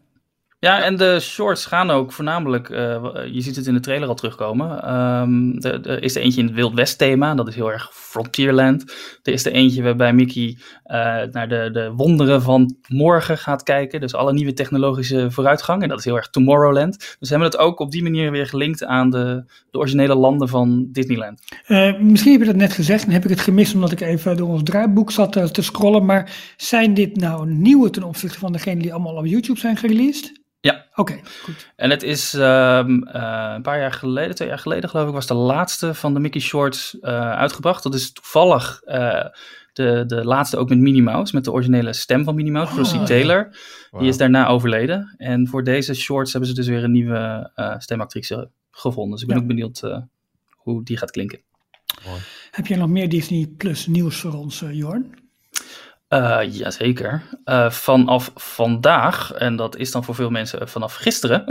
Ja, 0.66 0.84
en 0.84 0.96
de 0.96 1.20
shorts 1.20 1.66
gaan 1.66 1.92
ook 1.92 2.12
voornamelijk, 2.12 2.70
eh, 2.70 3.04
je 3.32 3.42
ziet 3.42 3.56
het 3.56 3.68
in 3.68 3.74
de 3.74 3.80
trailer 3.80 4.08
al 4.08 4.16
terugkomen. 4.16 4.84
Ehm, 4.84 5.58
Er 5.62 6.04
is 6.04 6.16
er 6.16 6.22
eentje 6.22 6.40
in 6.42 6.46
het 6.48 6.56
Wild 6.56 6.74
West 6.74 6.98
thema, 6.98 7.36
dat 7.36 7.48
is 7.48 7.56
heel 7.56 7.72
erg 7.72 7.90
Frontierland. 7.94 8.84
Er 9.24 9.34
is 9.34 9.46
er 9.46 9.52
eentje 9.52 9.84
waarbij 9.84 10.14
Mickey 10.14 10.58
eh, 10.84 10.98
naar 11.32 11.50
de, 11.50 11.70
de 11.74 11.92
wonderen 11.96 12.42
van 12.42 12.76
morgen 12.88 13.38
gaat 13.38 13.64
kijken. 13.64 14.00
Dus 14.00 14.14
alle 14.14 14.34
nieuwe 14.34 14.54
technologische 14.54 15.32
vooruitgang. 15.32 15.82
En 15.82 15.90
dat 15.90 16.00
is 16.00 16.06
heel 16.06 16.16
erg 16.16 16.30
Tomorrowland. 16.30 16.98
Dus 16.98 17.18
we 17.20 17.28
hebben 17.28 17.48
het 17.48 17.58
ook 17.58 17.80
op 17.80 17.92
die 17.92 18.04
manier 18.04 18.32
weer 18.32 18.48
gelinkt 18.48 18.84
aan 18.84 19.10
de, 19.10 19.44
de 19.72 19.78
originele 19.78 20.16
landen 20.16 20.48
van 20.50 20.88
Disneyland. 20.92 21.42
Eh, 21.66 22.00
misschien 22.00 22.32
heb 22.32 22.42
je 22.42 22.48
dat 22.48 22.56
net 22.56 22.74
gezegd 22.74 23.06
en 23.06 23.12
heb 23.12 23.24
ik 23.24 23.30
het 23.30 23.40
gemist 23.40 23.74
omdat 23.74 23.92
ik 23.92 24.02
even 24.02 24.38
door 24.38 24.50
ons 24.50 24.64
draaiboek 24.64 25.12
zat 25.12 25.54
te 25.54 25.62
scrollen. 25.62 26.06
Maar 26.06 26.54
zijn 26.58 26.94
dit 26.94 27.16
nou 27.16 27.50
nieuwe 27.50 27.90
ten 27.90 28.04
opzichte 28.04 28.40
van 28.40 28.52
degene 28.52 28.82
die 28.82 28.94
allemaal 28.94 29.16
op 29.16 29.26
YouTube 29.26 29.60
zijn 29.60 29.78
gereleased? 29.78 30.44
Ja. 30.66 30.86
Oké, 30.96 31.20
goed. 31.44 31.72
En 31.76 31.90
het 31.90 32.04
is 32.04 32.34
ehm, 32.34 33.04
eh, 33.04 33.52
een 33.56 33.62
paar 33.62 33.80
jaar 33.80 33.92
geleden, 33.92 34.36
twee 34.36 34.48
jaar 34.48 34.60
geleden 34.60 34.90
geloof 34.90 35.08
ik, 35.08 35.14
was 35.14 35.28
de 35.28 35.34
laatste 35.34 35.94
van 35.94 36.14
de 36.14 36.20
Mickey 36.20 36.42
Shorts 36.42 37.00
eh, 37.00 37.32
uitgebracht. 37.32 37.84
Dat 37.84 37.94
is 37.94 38.12
toevallig 38.12 38.82
eh, 38.84 39.26
de, 39.74 40.04
de 40.08 40.26
laatste 40.26 40.58
ook 40.58 40.70
met 40.70 40.78
Minnie 40.80 41.04
Mouse, 41.04 41.36
met 41.36 41.44
de 41.44 41.52
originele 41.52 41.94
stem 41.94 42.24
van 42.24 42.36
Minnie 42.36 42.54
Mouse, 42.54 42.80
Oh, 42.80 42.94
ja. 42.94 43.04
Taylor. 43.04 43.58
Die 44.00 44.08
is 44.08 44.18
daarna 44.18 44.48
overleden. 44.48 45.14
En 45.18 45.48
voor 45.48 45.64
deze 45.64 45.94
shorts 45.94 46.32
hebben 46.32 46.50
ze 46.50 46.56
dus 46.56 46.68
weer 46.68 46.84
een 46.84 46.92
nieuwe 46.92 47.52
eh, 47.56 47.76
stemactrice 47.78 48.50
gevonden. 48.72 49.12
Dus 49.12 49.22
ik 49.22 49.28
ben 49.28 49.36
Ja. 49.38 49.42
ook 49.42 49.48
benieuwd 49.48 49.84
eh, 49.84 49.98
hoe 50.52 50.84
die 50.84 50.98
gaat 50.98 51.12
klinken. 51.12 51.40
Heb 52.52 52.68
jij 52.68 52.78
nog 52.78 52.90
meer 52.90 53.10
Disney 53.10 53.48
Plus 53.58 53.88
nieuws 53.88 54.20
voor 54.20 54.34
ons, 54.34 54.62
eh, 54.62 54.74
Jorn? 54.74 55.14
Eh 56.16 56.54
jazeker. 56.54 57.24
Eh, 57.44 57.70
vanaf 57.70 58.32
vandaag, 58.36 59.32
en 59.32 59.56
dat 59.56 59.78
is 59.78 59.92
dan 59.92 60.04
voor 60.04 60.16
veel 60.16 60.30
mensen 60.30 60.68
vanaf 60.70 60.96
gisteren, 60.96 61.46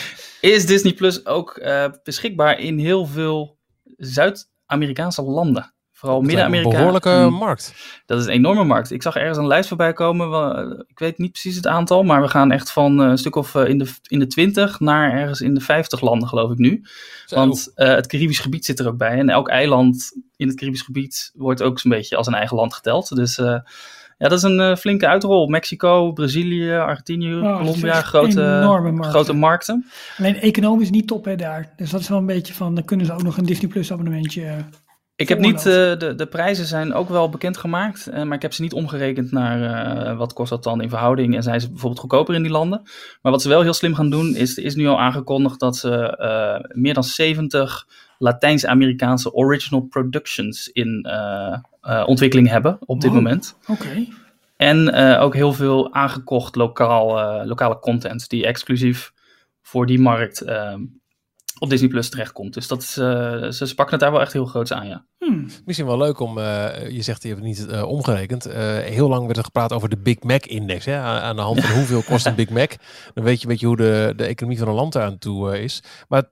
is 0.40 0.66
Disney 0.66 0.92
Plus 0.92 1.26
ook 1.26 1.56
eh, 1.56 1.86
beschikbaar 2.02 2.58
in 2.58 2.78
heel 2.78 3.06
veel 3.06 3.58
Zuid-Amerikaanse 3.96 5.22
landen. 5.22 5.74
Vooral 5.92 6.20
Midden-Amerika. 6.20 6.70
Een 6.70 6.76
behoorlijke 6.76 7.10
en- 7.10 7.32
markt. 7.32 7.74
Dat 8.06 8.18
is 8.20 8.26
een 8.26 8.32
enorme 8.32 8.64
markt. 8.64 8.90
Ik 8.90 9.02
zag 9.02 9.16
ergens 9.16 9.38
een 9.38 9.46
lijst 9.46 9.68
voorbij 9.68 9.92
komen. 9.92 10.84
Ik 10.88 10.98
weet 10.98 11.18
niet 11.18 11.32
precies 11.32 11.56
het 11.56 11.66
aantal, 11.66 12.02
maar 12.02 12.22
we 12.22 12.28
gaan 12.28 12.50
echt 12.50 12.72
van 12.72 12.98
een 12.98 13.18
stuk 13.18 13.34
of 13.34 13.54
in 13.54 13.78
de, 13.78 13.94
in 14.08 14.18
de 14.18 14.26
20 14.26 14.80
naar 14.80 15.12
ergens 15.12 15.40
in 15.40 15.54
de 15.54 15.60
50 15.60 16.00
landen, 16.00 16.28
geloof 16.28 16.50
ik 16.50 16.58
nu. 16.58 16.84
Zo. 17.26 17.34
Want 17.34 17.70
het 17.74 18.06
Caribisch 18.06 18.38
gebied 18.38 18.64
zit 18.64 18.78
er 18.78 18.88
ook 18.88 18.96
bij. 18.96 19.18
En 19.18 19.28
elk 19.28 19.48
eiland 19.48 20.12
in 20.36 20.48
het 20.48 20.56
Caribisch 20.56 20.82
gebied 20.82 21.30
wordt 21.34 21.62
ook 21.62 21.78
zo'n 21.78 21.90
beetje 21.90 22.16
als 22.16 22.26
een 22.26 22.34
eigen 22.34 22.56
land 22.56 22.74
geteld. 22.74 23.16
Dus 23.16 23.38
ja, 24.20 24.28
dat 24.28 24.38
is 24.38 24.42
een 24.42 24.60
eh, 24.60 24.76
flinke 24.76 25.06
uitrol. 25.08 25.48
Mexico, 25.48 26.12
Brazilië, 26.12 26.72
Argentinië, 26.72 27.34
Oh, 27.34 27.56
Colombia, 27.58 28.00
grote, 28.00 28.40
markten. 28.64 29.04
grote 29.04 29.32
markten. 29.32 29.86
Alleen 30.18 30.40
economisch 30.40 30.90
niet 30.90 31.06
top 31.06 31.24
hè, 31.24 31.36
daar. 31.36 31.72
Dus 31.76 31.90
dat 31.90 32.00
is 32.00 32.08
wel 32.08 32.18
een 32.18 32.26
beetje 32.26 32.54
van, 32.54 32.74
dan 32.74 32.84
kunnen 32.84 33.06
ze 33.06 33.12
ook 33.12 33.22
nog 33.22 33.36
een 33.36 33.44
Disney 33.46 33.70
Plus 33.70 33.92
abonnementje. 33.92 34.42
eh, 34.44 34.54
Ik 35.16 35.28
heb 35.28 35.38
niet, 35.38 35.56
eh, 35.58 35.62
de, 35.98 36.12
de 36.16 36.26
prijzen 36.26 36.64
zijn 36.66 36.94
ook 36.94 37.08
wel 37.08 37.28
bekendgemaakt, 37.28 38.06
eh, 38.06 38.22
maar 38.22 38.36
ik 38.36 38.42
heb 38.42 38.52
ze 38.52 38.62
niet 38.62 38.72
omgerekend 38.72 39.32
naar 39.32 40.16
wat 40.16 40.32
kost 40.32 40.50
dat 40.50 40.62
dan 40.62 40.80
in 40.82 40.88
verhouding 40.88 41.36
en 41.36 41.42
zijn 41.42 41.60
ze 41.60 41.68
bijvoorbeeld 41.68 42.00
goedkoper 42.00 42.34
in 42.34 42.42
die 42.42 42.50
landen. 42.52 42.80
Maar 43.22 43.32
wat 43.32 43.42
ze 43.42 43.48
wel 43.48 43.62
heel 43.62 43.72
slim 43.72 43.94
gaan 43.94 44.10
doen, 44.10 44.34
is, 44.36 44.56
er 44.58 44.64
is 44.64 44.74
nu 44.74 44.86
al 44.86 45.00
aangekondigd 45.00 45.60
dat 45.60 45.76
ze 45.76 46.16
meer 46.74 46.94
dan 46.94 47.04
70 47.04 47.86
Latijns-Amerikaanse 48.22 49.32
original 49.32 49.80
productions 49.80 50.68
in 50.68 51.02
eh, 51.02 51.58
eh, 51.80 52.02
ontwikkeling 52.08 52.48
hebben 52.48 52.78
op 52.80 53.00
dit 53.00 53.10
Wow. 53.10 53.18
moment. 53.18 53.56
Oké. 53.66 54.06
En 54.56 54.92
eh, 54.92 55.22
ook 55.22 55.34
heel 55.34 55.52
veel 55.52 55.94
aangekocht 55.94 56.54
lokaal, 56.56 57.18
eh, 57.18 57.46
lokale 57.46 57.78
content 57.78 58.28
die 58.28 58.46
exclusief 58.46 59.12
voor 59.62 59.86
die 59.86 59.98
markt 60.00 60.40
eh, 60.40 60.74
op 61.58 61.70
Disney 61.70 61.88
Plus 61.88 62.08
terechtkomt. 62.10 62.54
Dus 62.54 62.68
dat 62.68 62.82
is, 62.82 62.96
eh, 62.96 63.48
ze, 63.48 63.66
ze 63.66 63.74
pakken 63.74 63.94
het 63.94 64.00
daar 64.00 64.12
wel 64.12 64.20
echt 64.20 64.32
heel 64.32 64.44
groots 64.46 64.72
aan, 64.72 64.86
ja. 64.88 65.04
Hmm. 65.18 65.46
Misschien 65.64 65.86
wel 65.86 65.98
leuk 65.98 66.20
om, 66.20 66.38
eh, 66.38 66.90
je 66.90 67.02
zegt 67.02 67.22
je 67.22 67.28
hebt 67.28 67.40
het 67.40 67.48
niet 67.48 67.66
eh, 67.66 67.82
omgerekend. 67.88 68.46
Eh, 68.46 68.78
heel 68.78 69.08
lang 69.08 69.24
werd 69.24 69.36
er 69.38 69.44
gepraat 69.44 69.72
over 69.72 69.88
de 69.88 69.98
Big 69.98 70.22
Mac 70.22 70.46
index. 70.46 70.84
Hè? 70.84 70.96
Aan, 70.96 71.20
aan 71.20 71.36
de 71.36 71.42
hand 71.42 71.60
van 71.60 71.76
hoeveel 71.78 72.02
kost 72.02 72.26
een 72.26 72.34
Big 72.34 72.50
Mac. 72.50 72.72
Dan 73.14 73.24
weet 73.24 73.36
je 73.40 73.42
een 73.46 73.52
beetje 73.52 73.66
hoe 73.66 73.76
de, 73.76 74.12
de 74.16 74.24
economie 74.24 74.58
van 74.58 74.68
een 74.68 74.74
land 74.74 74.96
aan 74.96 75.18
toe 75.18 75.60
is. 75.62 75.82
Maar 76.08 76.22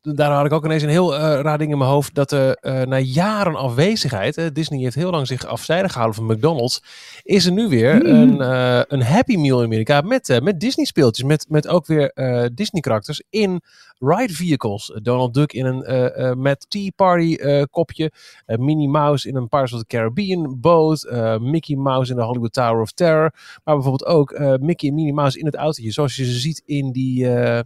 daar 0.00 0.32
had 0.32 0.46
ik 0.46 0.52
ook 0.52 0.64
ineens 0.64 0.82
een 0.82 0.88
heel 0.88 1.14
eh, 1.14 1.40
raar 1.40 1.58
ding 1.58 1.72
in 1.72 1.78
mijn 1.78 1.90
hoofd. 1.90 2.14
Dat 2.14 2.32
er 2.32 2.54
eh, 2.54 2.82
na 2.82 2.98
jaren 2.98 3.54
afwezigheid, 3.54 4.54
Disney 4.54 4.80
heeft 4.80 4.94
heel 4.94 5.10
lang 5.10 5.26
zich 5.26 5.46
afzijdig 5.46 5.92
gehouden 5.92 6.18
van 6.18 6.34
McDonald's. 6.34 6.82
Is 7.22 7.46
er 7.46 7.52
nu 7.52 7.68
weer 7.68 7.94
Hmm. 8.00 8.06
een, 8.06 8.40
eh, 8.40 8.82
een 8.88 9.02
Happy 9.02 9.36
Meal 9.36 9.58
in 9.58 9.64
Amerika 9.64 10.00
met, 10.00 10.40
met 10.42 10.60
Disney 10.60 10.86
speeltjes. 10.86 11.26
Met, 11.26 11.46
met 11.48 11.68
ook 11.68 11.86
weer 11.86 12.12
Disney 12.54 12.80
karakters 12.80 13.22
in 13.30 13.60
ride 13.98 14.32
vehicles. 14.32 14.98
Donald 15.02 15.34
Duck 15.34 15.52
in 15.52 15.66
een 15.66 16.40
met 16.42 16.66
Tea 16.68 16.90
Party 16.96 17.36
kopje. 17.70 18.12
Minnie 18.46 18.88
Mouse 18.88 19.28
in 19.28 19.36
een 19.36 19.48
Pirates 19.48 19.72
of 19.72 19.78
the 19.78 19.86
Caribbean 19.86 20.60
boot. 20.60 21.10
Mickey 21.40 21.76
Mouse 21.76 22.10
in 22.10 22.16
de 22.16 22.24
Hollywood 22.24 22.52
Tower 22.52 22.80
of 22.80 22.92
Terror. 22.92 23.32
Maar 23.64 23.74
bijvoorbeeld 23.74 24.06
ook 24.06 24.38
Mickey 24.60 24.88
en 24.88 24.94
Minnie 24.94 25.14
Mouse 25.14 25.38
in 25.38 25.46
het 25.46 25.54
autootje. 25.54 25.92
Zoals 25.92 26.16
je 26.16 26.24
ze 26.24 26.38
ziet 26.38 26.62
in 26.64 26.92
die... 26.92 27.26
weet 27.26 27.64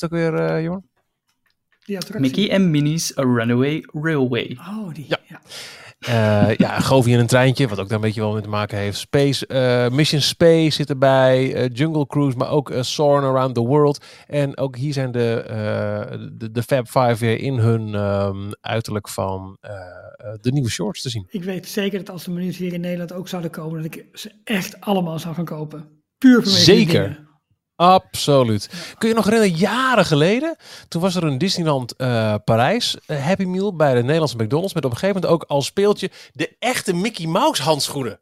het 0.00 0.04
ook 0.04 0.10
weer, 0.10 0.62
Jorn? 0.62 0.89
Die 1.84 1.96
attractie. 1.96 2.20
Mickey 2.20 2.50
en 2.50 2.70
Minnie's 2.70 3.18
A 3.18 3.22
Runaway 3.22 3.84
Railway. 3.92 4.58
Oh, 4.60 4.94
die. 4.94 5.06
Ja. 5.08 5.18
Ja. 5.28 5.40
Eh 6.00 6.56
ja, 6.56 6.80
in 7.04 7.18
een 7.18 7.26
treintje, 7.26 7.68
wat 7.68 7.78
ook 7.78 7.88
daar 7.88 7.96
een 7.96 8.04
beetje 8.04 8.20
wel 8.20 8.32
mee 8.32 8.42
te 8.42 8.48
maken 8.48 8.78
heeft. 8.78 8.98
Space, 8.98 9.46
eh, 9.46 9.88
Mission 9.88 10.20
Space 10.20 10.70
zit 10.70 10.88
erbij. 10.90 11.54
eh, 11.54 11.68
Jungle 11.72 12.06
Cruise, 12.06 12.36
maar 12.36 12.50
ook 12.50 12.70
uh, 12.70 12.82
Soarin' 12.82 13.28
Around 13.28 13.54
the 13.54 13.60
World. 13.60 14.04
En 14.26 14.56
ook 14.56 14.76
hier 14.76 14.92
zijn 14.92 15.12
de, 15.12 15.34
eh, 15.40 16.18
de, 16.32 16.50
de 16.50 16.62
Fab 16.62 16.86
Five 16.86 17.16
weer 17.18 17.38
in 17.38 17.54
hun 17.54 17.94
ehm, 17.94 18.50
uiterlijk 18.60 19.08
van 19.08 19.58
de 20.40 20.52
nieuwe 20.52 20.70
shorts 20.70 21.02
te 21.02 21.08
zien. 21.08 21.26
Ik 21.30 21.44
weet 21.44 21.68
zeker 21.68 21.98
dat 21.98 22.10
als 22.10 22.24
de 22.24 22.30
menus 22.30 22.56
hier 22.56 22.72
in 22.72 22.80
Nederland 22.80 23.12
ook 23.12 23.28
zouden 23.28 23.50
komen, 23.50 23.82
dat 23.82 23.94
ik 23.94 24.04
ze 24.12 24.32
echt 24.44 24.80
allemaal 24.80 25.18
zou 25.18 25.34
gaan 25.34 25.44
kopen. 25.44 25.88
Puur 26.18 26.42
vanwege 26.42 26.64
die 26.64 26.74
Zeker. 26.74 27.28
Absoluut. 27.80 28.70
Kun 28.98 29.08
je 29.08 29.14
nog 29.14 29.24
herinneren, 29.24 29.56
jaren 29.56 30.04
geleden, 30.04 30.56
toen 30.88 31.00
was 31.00 31.14
er 31.14 31.24
een 31.24 31.38
Disneyland 31.38 31.96
eh, 31.96 32.34
Parijs 32.44 32.96
eh, 33.06 33.24
Happy 33.24 33.44
Meal 33.44 33.76
bij 33.76 33.94
de 33.94 34.02
Nederlandse 34.02 34.36
McDonald's. 34.36 34.74
Met 34.74 34.84
op 34.84 34.90
een 34.90 34.96
gegeven 34.96 35.20
moment 35.20 35.42
ook 35.42 35.48
als 35.48 35.66
speeltje 35.66 36.10
de 36.32 36.56
echte 36.58 36.94
Mickey 36.94 37.26
Mouse 37.26 37.62
handschoenen. 37.62 38.20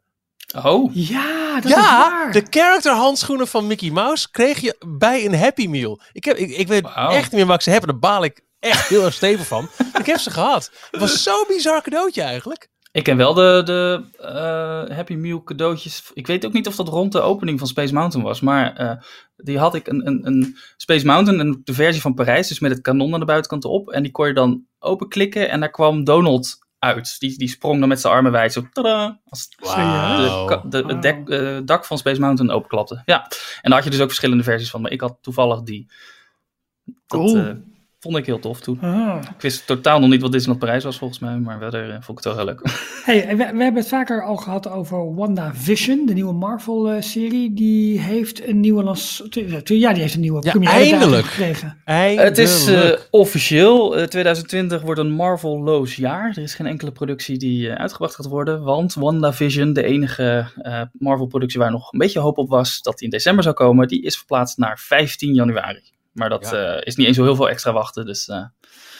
Oh, 0.63 0.95
Ja, 0.95 1.55
dat 1.55 1.63
is 1.63 1.69
ja, 1.69 2.09
waar. 2.09 2.31
de 2.31 2.45
character 2.49 2.93
handschoenen 2.93 3.47
van 3.47 3.67
Mickey 3.67 3.89
Mouse 3.89 4.31
kreeg 4.31 4.59
je 4.59 4.75
bij 4.87 5.25
een 5.25 5.35
Happy 5.35 5.67
Meal. 5.67 6.01
Ik, 6.11 6.25
heb, 6.25 6.37
ik, 6.37 6.49
ik 6.49 6.67
weet 6.67 6.85
echt 6.95 7.21
niet 7.21 7.31
meer 7.31 7.45
waar 7.45 7.55
ik 7.55 7.61
ze 7.61 7.69
heb. 7.69 7.85
Daar 7.85 7.99
baal 7.99 8.23
ik 8.23 8.41
echt 8.59 8.87
heel 8.87 9.03
erg 9.05 9.13
stevig 9.13 9.47
van. 9.47 9.69
ik 9.99 10.05
heb 10.05 10.19
ze 10.19 10.31
gehad. 10.31 10.71
Het 10.91 10.99
was 10.99 11.23
zo'n 11.23 11.45
bizar 11.47 11.81
cadeautje 11.81 12.21
eigenlijk. 12.21 12.67
Ik 12.91 13.03
ken 13.03 13.17
wel 13.17 13.33
de, 13.33 13.61
de 13.65 14.03
eh, 14.19 14.95
Happy 14.95 15.13
Meal 15.13 15.43
cadeautjes. 15.43 16.11
Ik 16.13 16.27
weet 16.27 16.45
ook 16.45 16.53
niet 16.53 16.67
of 16.67 16.75
dat 16.75 16.87
rond 16.87 17.11
de 17.11 17.21
opening 17.21 17.59
van 17.59 17.67
Space 17.67 17.93
Mountain 17.93 18.25
was, 18.25 18.39
maar 18.41 18.75
eh, 18.75 18.91
die 19.35 19.57
had 19.57 19.75
ik 19.75 19.87
een, 19.87 20.07
een, 20.07 20.27
een 20.27 20.57
Space 20.77 21.05
Mountain, 21.05 21.39
een, 21.39 21.61
de 21.63 21.73
versie 21.73 22.01
van 22.01 22.13
Parijs, 22.13 22.47
dus 22.47 22.59
met 22.59 22.71
het 22.71 22.81
kanon 22.81 23.13
aan 23.13 23.19
de 23.19 23.25
buitenkant 23.25 23.65
op. 23.65 23.89
En 23.89 24.03
die 24.03 24.11
kon 24.11 24.27
je 24.27 24.33
dan 24.33 24.65
openklikken 24.79 25.49
en 25.49 25.59
daar 25.59 25.69
kwam 25.71 26.03
Donald 26.03 26.57
uit. 26.79 27.15
Die, 27.19 27.37
die 27.37 27.49
sprong 27.49 27.79
dan 27.79 27.87
met 27.89 27.99
zijn 28.01 28.13
armen 28.13 28.31
wijd, 28.31 28.53
zo 28.53 28.67
tada, 28.71 29.19
als 29.25 29.49
de, 29.49 30.45
ka- 30.47 30.63
de, 30.69 30.83
het 30.87 31.01
dek, 31.01 31.29
eh, 31.29 31.57
dak 31.65 31.85
van 31.85 31.97
Space 31.97 32.19
Mountain 32.19 32.51
openklapte. 32.51 33.01
Ja, 33.05 33.23
en 33.61 33.69
daar 33.69 33.73
had 33.73 33.83
je 33.83 33.89
dus 33.89 33.99
ook 33.99 34.07
verschillende 34.07 34.43
versies 34.43 34.69
van, 34.69 34.81
maar 34.81 34.91
ik 34.91 35.01
had 35.01 35.17
toevallig 35.21 35.61
die. 35.61 35.91
Dat 37.07 37.19
Cool. 37.19 37.35
Eh, 37.99 38.05
vond 38.11 38.17
ik 38.17 38.25
heel 38.25 38.39
tof 38.39 38.59
toen. 38.59 38.79
Ah. 38.81 39.21
Ik 39.35 39.41
wist 39.41 39.67
totaal 39.67 39.99
nog 39.99 40.09
niet 40.09 40.21
wat 40.21 40.31
Disneyland 40.31 40.59
Parijs 40.65 40.83
was 40.83 40.97
volgens 40.97 41.19
mij, 41.19 41.37
maar 41.37 41.57
verder 41.59 41.89
eh, 41.89 41.97
vond 42.01 42.17
ik 42.19 42.23
het 42.23 42.33
wel 42.33 42.35
heel 42.35 42.45
leuk. 42.45 42.61
Hey, 43.09 43.27
we, 43.27 43.35
we 43.35 43.43
hebben 43.43 43.75
het 43.75 43.87
vaker 43.87 44.23
al 44.23 44.35
gehad 44.35 44.69
over 44.69 45.15
WandaVision, 45.15 46.05
de 46.05 46.13
nieuwe 46.13 46.33
Marvel-serie. 46.33 47.53
Die 47.53 47.99
heeft 47.99 48.47
een 48.47 48.59
nieuwe 48.59 48.83
lans- 48.83 49.23
Ja, 49.63 49.93
die 49.93 50.01
heeft 50.01 50.13
een 50.13 50.19
nieuwe 50.21 50.41
Ja, 50.43 50.51
première 50.51 50.71
eindelijk. 50.75 51.25
gekregen. 51.25 51.77
Het 51.85 52.37
is 52.37 52.67
eh, 52.67 52.73
Eindelijk. 52.73 53.07
officieel. 53.11 53.95
eh, 53.97 54.03
2020 54.03 54.81
wordt 54.81 54.99
een 54.99 55.11
Marvel-loos 55.11 55.95
jaar. 55.95 56.29
Er 56.29 56.41
is 56.43 56.53
geen 56.55 56.67
enkele 56.67 56.91
productie 56.91 57.37
die 57.37 57.69
eh, 57.69 57.75
uitgebracht 57.81 58.15
gaat 58.15 58.25
worden. 58.27 58.63
Want 58.63 58.93
WandaVision, 58.93 59.73
de 59.73 59.83
enige 59.83 60.51
eh, 60.61 60.81
Marvel-productie 60.93 61.59
waar 61.59 61.71
nog 61.71 61.93
een 61.93 61.99
beetje 61.99 62.19
hoop 62.19 62.37
op 62.37 62.49
was 62.49 62.81
dat 62.81 62.97
die 62.97 63.03
in 63.05 63.09
december 63.13 63.43
zou 63.43 63.55
komen, 63.55 63.87
die 63.87 64.01
is 64.01 64.17
verplaatst 64.17 64.57
naar 64.57 64.79
15 64.79 65.33
januari. 65.33 65.81
Maar 66.11 66.29
dat 66.29 66.49
Ja. 66.51 66.75
eh, 66.75 66.81
is 66.83 66.95
niet 66.95 67.07
eens 67.07 67.15
zo 67.15 67.23
heel 67.23 67.35
veel 67.35 67.49
extra 67.49 67.71
wachten. 67.73 68.05
Dus 68.05 68.27
eh, 68.27 68.43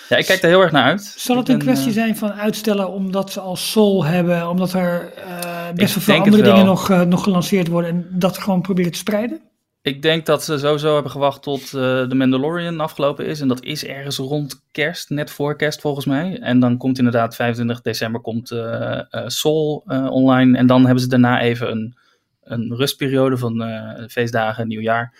ja, 0.09 0.17
ik 0.17 0.25
kijk 0.25 0.41
er 0.41 0.49
heel 0.49 0.61
erg 0.61 0.71
naar 0.71 0.83
uit. 0.83 1.01
Zal 1.17 1.37
het 1.37 1.47
Ik 1.47 1.53
een 1.53 1.57
ben, 1.59 1.67
kwestie 1.67 1.89
eh, 1.91 1.97
zijn 1.97 2.17
van 2.17 2.31
uitstellen 2.33 2.89
omdat 2.89 3.31
ze 3.31 3.39
al 3.39 3.55
Soul 3.55 4.05
hebben, 4.05 4.49
omdat 4.49 4.73
er 4.73 5.13
eh, 5.13 5.71
best 5.75 5.93
wel 5.95 6.03
veel 6.03 6.23
andere 6.23 6.43
dingen 6.43 6.65
nog, 6.65 6.89
eh, 6.89 7.01
nog 7.01 7.23
gelanceerd 7.23 7.67
worden 7.67 7.89
en 7.91 8.07
dat 8.11 8.37
gewoon 8.37 8.61
proberen 8.61 8.91
te 8.91 8.97
spreiden? 8.97 9.41
Ik 9.81 10.01
denk 10.01 10.25
dat 10.25 10.43
ze 10.43 10.57
sowieso 10.57 10.93
hebben 10.93 11.11
gewacht 11.11 11.41
tot 11.43 11.61
eh 11.61 11.69
The 12.01 12.15
Mandalorian 12.15 12.79
afgelopen 12.79 13.25
is. 13.25 13.41
En 13.41 13.47
dat 13.47 13.63
is 13.63 13.85
ergens 13.85 14.17
rond 14.17 14.61
kerst, 14.71 15.09
net 15.09 15.29
voor 15.31 15.55
kerst 15.55 15.81
volgens 15.81 16.05
mij. 16.05 16.39
En 16.39 16.59
dan 16.59 16.77
komt 16.77 16.97
inderdaad 16.97 17.35
25 17.35 17.81
december 17.81 18.21
komt 18.21 18.51
eh 18.51 18.99
eh, 18.99 19.27
Soul 19.27 19.83
eh, 19.87 20.11
online. 20.11 20.57
En 20.57 20.67
dan 20.67 20.83
hebben 20.85 21.03
ze 21.03 21.09
daarna 21.09 21.41
even 21.41 21.71
een, 21.71 21.97
een 22.43 22.75
rustperiode 22.75 23.37
van 23.37 23.61
eh, 23.63 24.07
feestdagen, 24.07 24.67
nieuwjaar. 24.67 25.13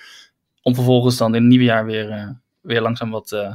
Om 0.62 0.76
vervolgens 0.76 1.17
dan 1.17 1.36
in 1.36 1.41
het 1.41 1.50
nieuwe 1.50 1.63
jaar 1.63 1.86
weer, 1.86 2.10
eh, 2.10 2.28
weer 2.62 2.82
langzaam 2.82 3.12
wat 3.12 3.32
eh, 3.32 3.54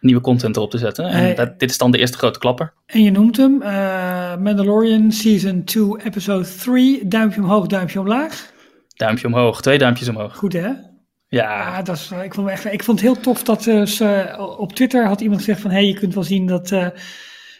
nieuwe 0.00 0.20
content 0.20 0.56
erop 0.56 0.70
te 0.70 0.78
zetten. 0.78 1.04
En 1.04 1.18
Hey. 1.18 1.34
dat, 1.34 1.58
dit 1.58 1.70
is 1.70 1.78
dan 1.78 1.90
de 1.90 1.98
eerste 1.98 2.18
grote 2.18 2.38
klapper. 2.38 2.72
En 2.86 3.02
je 3.02 3.10
noemt 3.10 3.36
hem 3.36 3.62
eh, 3.62 4.36
Mandalorian 4.36 5.12
Season 5.12 5.64
2 5.64 6.04
Episode 6.04 6.56
3. 6.56 7.08
Duimpje 7.08 7.40
omhoog, 7.40 7.66
duimpje 7.66 8.00
omlaag. 8.00 8.52
Duimpje 8.96 9.26
omhoog, 9.26 9.62
twee 9.62 9.78
duimpjes 9.78 10.08
omhoog. 10.08 10.36
Goed 10.36 10.52
hè? 10.52 10.68
Ja, 11.28 11.58
Ja, 11.58 11.82
dat 11.82 11.96
is, 11.96 12.10
ik, 12.22 12.34
vond, 12.34 12.46
me 12.46 12.52
echt, 12.52 12.64
ik 12.64 12.82
vond 12.82 13.00
het 13.00 13.08
heel 13.08 13.20
tof 13.20 13.42
dat 13.42 13.62
ze, 13.62 14.34
op 14.58 14.72
Twitter 14.72 15.06
had 15.06 15.20
iemand 15.20 15.40
gezegd 15.40 15.60
van... 15.60 15.70
hé, 15.70 15.76
hey, 15.76 15.86
je 15.86 15.94
kunt 15.94 16.14
wel 16.14 16.22
zien 16.22 16.46
dat... 16.46 16.72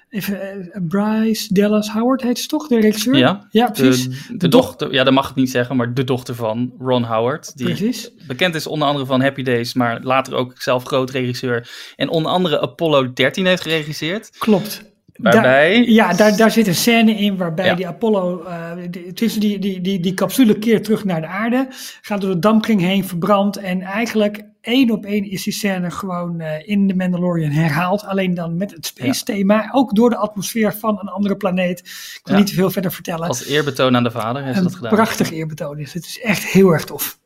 even, 0.09 0.41
eh, 0.41 0.81
Bryce 0.89 1.55
Dallas 1.55 1.91
Howard 1.91 2.23
heet 2.23 2.39
ze 2.39 2.47
toch, 2.47 2.69
de 2.69 2.81
regisseur? 2.81 3.17
Ja, 3.17 3.47
ja 3.51 3.71
precies. 3.71 4.29
de, 4.29 4.37
de 4.37 4.49
dochter, 4.49 4.93
ja, 4.93 5.05
dat 5.05 5.13
mag 5.13 5.31
ik 5.31 5.35
niet 5.35 5.51
zeggen, 5.51 5.77
maar 5.77 5.95
de 5.95 6.05
dochter 6.05 6.35
van 6.35 6.73
Ron 6.79 7.05
Howard. 7.05 7.57
Die 7.57 7.67
precies. 7.67 8.11
bekend 8.27 8.55
is 8.55 8.67
onder 8.67 8.89
andere 8.89 9.07
van 9.07 9.21
Happy 9.21 9.43
Days, 9.43 9.75
maar 9.75 10.01
later 10.03 10.35
ook 10.35 10.53
zelf 10.59 10.85
groot 10.85 11.11
regisseur. 11.11 11.69
En 11.97 12.09
onder 12.09 12.33
andere 12.33 12.61
Apollo 12.61 13.13
13 13.13 13.47
heeft 13.47 13.63
geregisseerd. 13.63 14.31
Klopt. 14.39 14.95
Waarbij... 15.17 15.75
Daar, 15.75 15.89
ja, 15.89 16.13
daar, 16.13 16.37
daar 16.37 16.51
zit 16.51 16.67
een 16.67 16.75
scène 16.75 17.13
in 17.13 17.37
waarbij 17.37 17.67
Ja. 17.67 17.75
die 17.75 17.87
Apollo, 17.87 18.43
eh 18.43 18.73
die, 18.91 19.13
tussen 19.13 19.41
die, 19.41 19.59
die, 19.59 19.81
die, 19.81 20.01
die 20.01 20.15
capsule 20.15 20.59
keert 20.59 20.85
terug 20.85 21.05
naar 21.05 21.21
de 21.21 21.27
aarde, 21.27 21.67
gaat 22.01 22.21
door 22.21 22.31
de 22.31 22.39
dampkring 22.39 22.81
heen, 22.81 23.05
verbrandt 23.05 23.57
en 23.57 23.81
eigenlijk 23.81 24.45
één 24.67 24.91
op 24.91 25.05
één 25.05 25.31
is 25.31 25.43
die 25.43 25.53
scène 25.53 25.91
gewoon 25.91 26.41
eh, 26.41 26.69
in 26.69 26.87
de 26.87 26.95
Mandalorian 26.95 27.51
herhaald, 27.51 28.05
alleen 28.05 28.35
dan 28.35 28.57
met 28.57 28.71
het 28.71 28.87
space 28.87 29.25
thema, 29.25 29.69
ook 29.73 29.95
door 29.95 30.11
de 30.11 30.17
atmosfeer 30.17 30.73
van 30.75 30.99
een 31.01 31.09
andere 31.09 31.37
planeet. 31.37 31.79
Ik 31.81 32.21
wil 32.23 32.35
Ja. 32.35 32.41
niet 32.41 32.49
te 32.49 32.55
veel 32.55 32.71
verder 32.71 32.93
vertellen. 32.93 33.29
Als 33.29 33.45
eerbetoon 33.45 33.97
aan 33.97 34.03
de 34.05 34.11
vader 34.11 34.43
heeft 34.45 34.57
dat 34.57 34.65
een 34.65 34.73
gedaan. 34.77 34.91
prachtig 34.95 35.31
eerbetoon 35.33 35.79
is. 35.79 35.93
Het 35.93 36.07
is 36.07 36.21
echt 36.21 36.45
heel 36.45 36.71
erg 36.71 36.85
tof. 36.85 37.19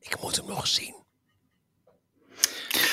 Ik 0.00 0.16
moet 0.22 0.36
hem 0.36 0.46
nog 0.46 0.66
zien. 0.66 0.94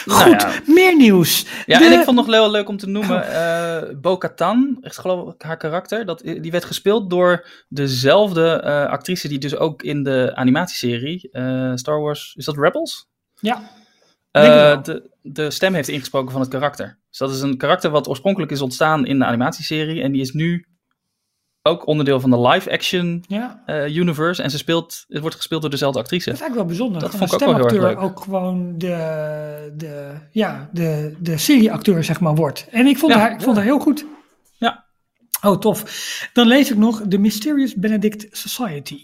Goed, 0.08 0.26
Nou 0.26 0.30
ja. 0.30 0.60
meer 0.66 0.96
nieuws. 0.96 1.46
Ja, 1.66 1.80
De- 1.80 1.86
en 1.86 1.92
ik 1.92 2.04
vond 2.04 2.16
nog 2.18 2.26
heel 2.26 2.52
leuk 2.52 2.70
om 2.70 2.78
te 2.78 2.88
noemen, 2.88 3.32
eh 3.32 3.96
Bo-Katan, 4.02 4.78
echt 4.82 4.98
geloof 4.98 5.34
ik 5.34 5.42
haar 5.42 5.58
karakter, 5.58 6.06
dat, 6.06 6.20
die 6.20 6.52
werd 6.52 6.66
gespeeld 6.66 7.10
door 7.10 7.48
dezelfde 7.70 8.50
eh, 8.52 8.86
actrice 8.86 9.28
die 9.28 9.38
dus 9.38 9.56
ook 9.56 9.82
in 9.84 10.04
de 10.04 10.32
animatieserie 10.36 11.30
eh, 11.32 11.72
Star 11.76 12.02
Wars, 12.02 12.34
is 12.38 12.46
dat 12.46 12.58
Rebels? 12.58 13.08
Ja, 13.42 13.70
Eh, 14.32 14.84
de, 14.84 15.10
de 15.22 15.52
stem 15.52 15.74
heeft 15.74 15.88
ingesproken 15.90 16.32
van 16.32 16.42
het 16.42 16.50
karakter. 16.50 17.00
Dus 17.10 17.18
dat 17.18 17.32
is 17.32 17.42
een 17.42 17.58
karakter 17.58 17.90
wat 17.92 18.08
oorspronkelijk 18.08 18.52
is 18.52 18.62
ontstaan 18.62 19.06
in 19.06 19.20
de 19.20 19.26
animatieserie 19.26 20.02
en 20.02 20.12
die 20.12 20.22
is 20.22 20.32
nu 20.32 20.66
ook 21.62 21.88
onderdeel 21.88 22.20
van 22.20 22.30
de 22.30 22.40
live-action 22.48 23.24
ja. 23.28 23.64
eh, 23.66 23.96
universe 23.96 24.44
en 24.44 24.52
ze 24.52 24.58
speelt, 24.58 25.06
het 25.08 25.22
wordt 25.22 25.36
gespeeld 25.36 25.62
door 25.62 25.70
dezelfde 25.70 26.00
actrice. 26.00 26.26
Dat 26.26 26.34
is 26.34 26.42
eigenlijk 26.42 26.70
wel 26.70 26.78
bijzonder. 26.78 27.02
Dat 27.02 27.20
vond 27.20 27.34
ik 27.34 27.48
ook 27.50 27.58
wel 27.58 27.68
heel 27.68 27.88
erg 27.88 27.96
leuk. 27.96 28.00
ook 28.10 28.20
gewoon 28.20 28.78
de, 28.78 29.74
de, 29.78 30.12
ja, 30.32 30.70
de, 30.74 31.16
de 31.20 31.38
serieacteur 31.38 32.04
zeg 32.04 32.20
maar 32.20 32.36
wordt. 32.36 32.68
En 32.72 32.86
ik 32.88 32.98
vond, 32.98 33.14
Ja. 33.14 33.20
haar, 33.20 33.32
ik 33.32 33.42
vond 33.42 33.56
haar 33.56 33.66
heel 33.66 33.80
goed. 33.80 34.06
Ja. 34.58 34.86
Oh, 35.42 35.58
tof. 35.58 36.30
Dan 36.34 36.48
lees 36.48 36.72
ik 36.72 36.78
nog 36.78 37.02
The 37.10 37.18
Mysterious 37.18 37.76
Benedict 37.76 38.28
Society. 38.38 39.04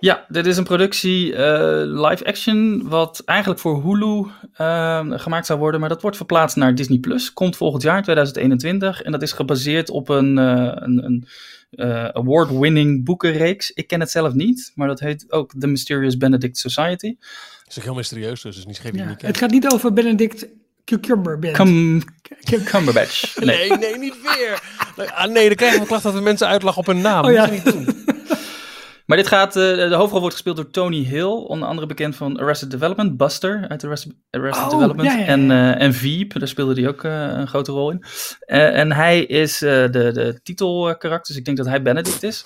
Ja, 0.00 0.24
dit 0.28 0.46
is 0.46 0.56
een 0.56 0.64
productie 0.64 1.34
eh, 1.34 1.82
live 1.84 2.24
action 2.24 2.88
wat 2.88 3.22
eigenlijk 3.24 3.60
voor 3.60 3.82
Hulu 3.82 4.26
eh, 4.52 5.00
gemaakt 5.10 5.46
zou 5.46 5.58
worden, 5.58 5.80
maar 5.80 5.88
dat 5.88 6.02
wordt 6.02 6.16
verplaatst 6.16 6.56
naar 6.56 6.74
Disney 6.74 6.98
Plus. 6.98 7.32
Komt 7.32 7.56
volgend 7.56 7.82
jaar 7.82 8.02
2021 8.02 9.02
en 9.02 9.12
dat 9.12 9.22
is 9.22 9.32
gebaseerd 9.32 9.90
op 9.90 10.08
een, 10.08 10.38
eh, 10.38 10.72
een, 10.74 11.04
een 11.04 11.26
eh, 11.70 12.04
award-winning 12.04 13.04
boekenreeks. 13.04 13.70
Ik 13.70 13.86
ken 13.86 14.00
het 14.00 14.10
zelf 14.10 14.32
niet, 14.32 14.72
maar 14.74 14.88
dat 14.88 15.00
heet 15.00 15.32
ook 15.32 15.52
The 15.58 15.66
Mysterious 15.66 16.16
Benedict 16.16 16.58
Society. 16.58 17.16
is 17.68 17.78
ook 17.78 17.84
heel 17.84 17.94
mysterieus, 17.94 18.42
dus 18.42 18.56
het 18.56 18.56
is 18.56 18.66
niet 18.66 18.78
geen 18.78 18.92
die 18.92 19.02
Ja. 19.02 19.08
niet. 19.08 19.22
Het 19.22 19.36
gaat 19.36 19.50
niet 19.50 19.72
over 19.72 19.92
Benedict 19.92 20.46
Cucumber. 20.84 21.38
Cum 21.52 22.02
Cumberbatch. 22.64 23.36
Nee. 23.36 23.68
Nee, 23.68 23.78
nee, 23.78 23.98
niet 23.98 24.16
weer. 24.22 24.62
Ah, 25.14 25.32
nee, 25.32 25.46
dan 25.46 25.56
krijgen 25.56 25.80
we 25.80 25.86
klacht 25.86 26.02
dat 26.02 26.14
we 26.14 26.20
mensen 26.20 26.46
uitlachen 26.46 26.80
op 26.80 26.86
hun 26.86 27.00
naam. 27.00 27.24
Oh 27.24 27.32
ja. 27.32 27.46
Dat 27.46 27.50
moet 27.54 27.62
je 27.64 27.78
niet 27.78 27.86
doen. 27.86 27.99
Maar 29.10 29.18
dit 29.18 29.28
gaat, 29.28 29.56
eh, 29.56 29.62
de 29.62 29.94
hoofdrol 29.94 30.20
wordt 30.20 30.34
gespeeld 30.34 30.56
door 30.56 30.70
Tony 30.70 31.04
Hill, 31.04 31.24
onder 31.24 31.68
andere 31.68 31.86
bekend 31.86 32.16
van 32.16 32.38
Arrested 32.38 32.70
Development, 32.70 33.16
Buster 33.16 33.64
uit 33.68 33.84
Arrested, 33.84 34.12
Arrested 34.30 34.64
Oh, 34.64 34.70
Development 34.70 35.08
ja, 35.08 35.14
ja, 35.14 35.20
ja. 35.20 35.26
En, 35.26 35.50
eh, 35.50 35.80
en 35.80 35.94
Veep, 35.94 36.38
daar 36.38 36.48
speelde 36.48 36.80
hij 36.80 36.88
ook 36.90 37.04
eh, 37.04 37.12
een 37.12 37.46
grote 37.46 37.72
rol 37.72 37.90
in. 37.90 38.04
Eh, 38.40 38.78
en 38.78 38.92
hij 38.92 39.22
is 39.22 39.62
eh, 39.62 39.70
de, 39.70 40.10
de 40.12 40.40
titelkarakter, 40.42 41.26
dus 41.26 41.36
ik 41.36 41.44
denk 41.44 41.56
dat 41.56 41.66
hij 41.66 41.82
Benedict 41.82 42.22
is. 42.22 42.44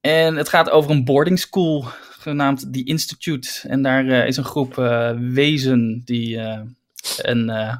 En 0.00 0.36
het 0.36 0.48
gaat 0.48 0.70
over 0.70 0.90
een 0.90 1.04
boarding 1.04 1.38
school 1.38 1.84
genaamd 2.18 2.72
The 2.72 2.84
Institute. 2.84 3.48
En 3.68 3.82
daar 3.82 4.06
eh, 4.08 4.26
is 4.26 4.36
een 4.36 4.44
groep 4.44 4.78
eh, 4.78 5.10
wezen 5.18 6.02
die 6.04 6.38
eh, 6.38 6.60
een... 7.16 7.50
eh, 7.50 7.76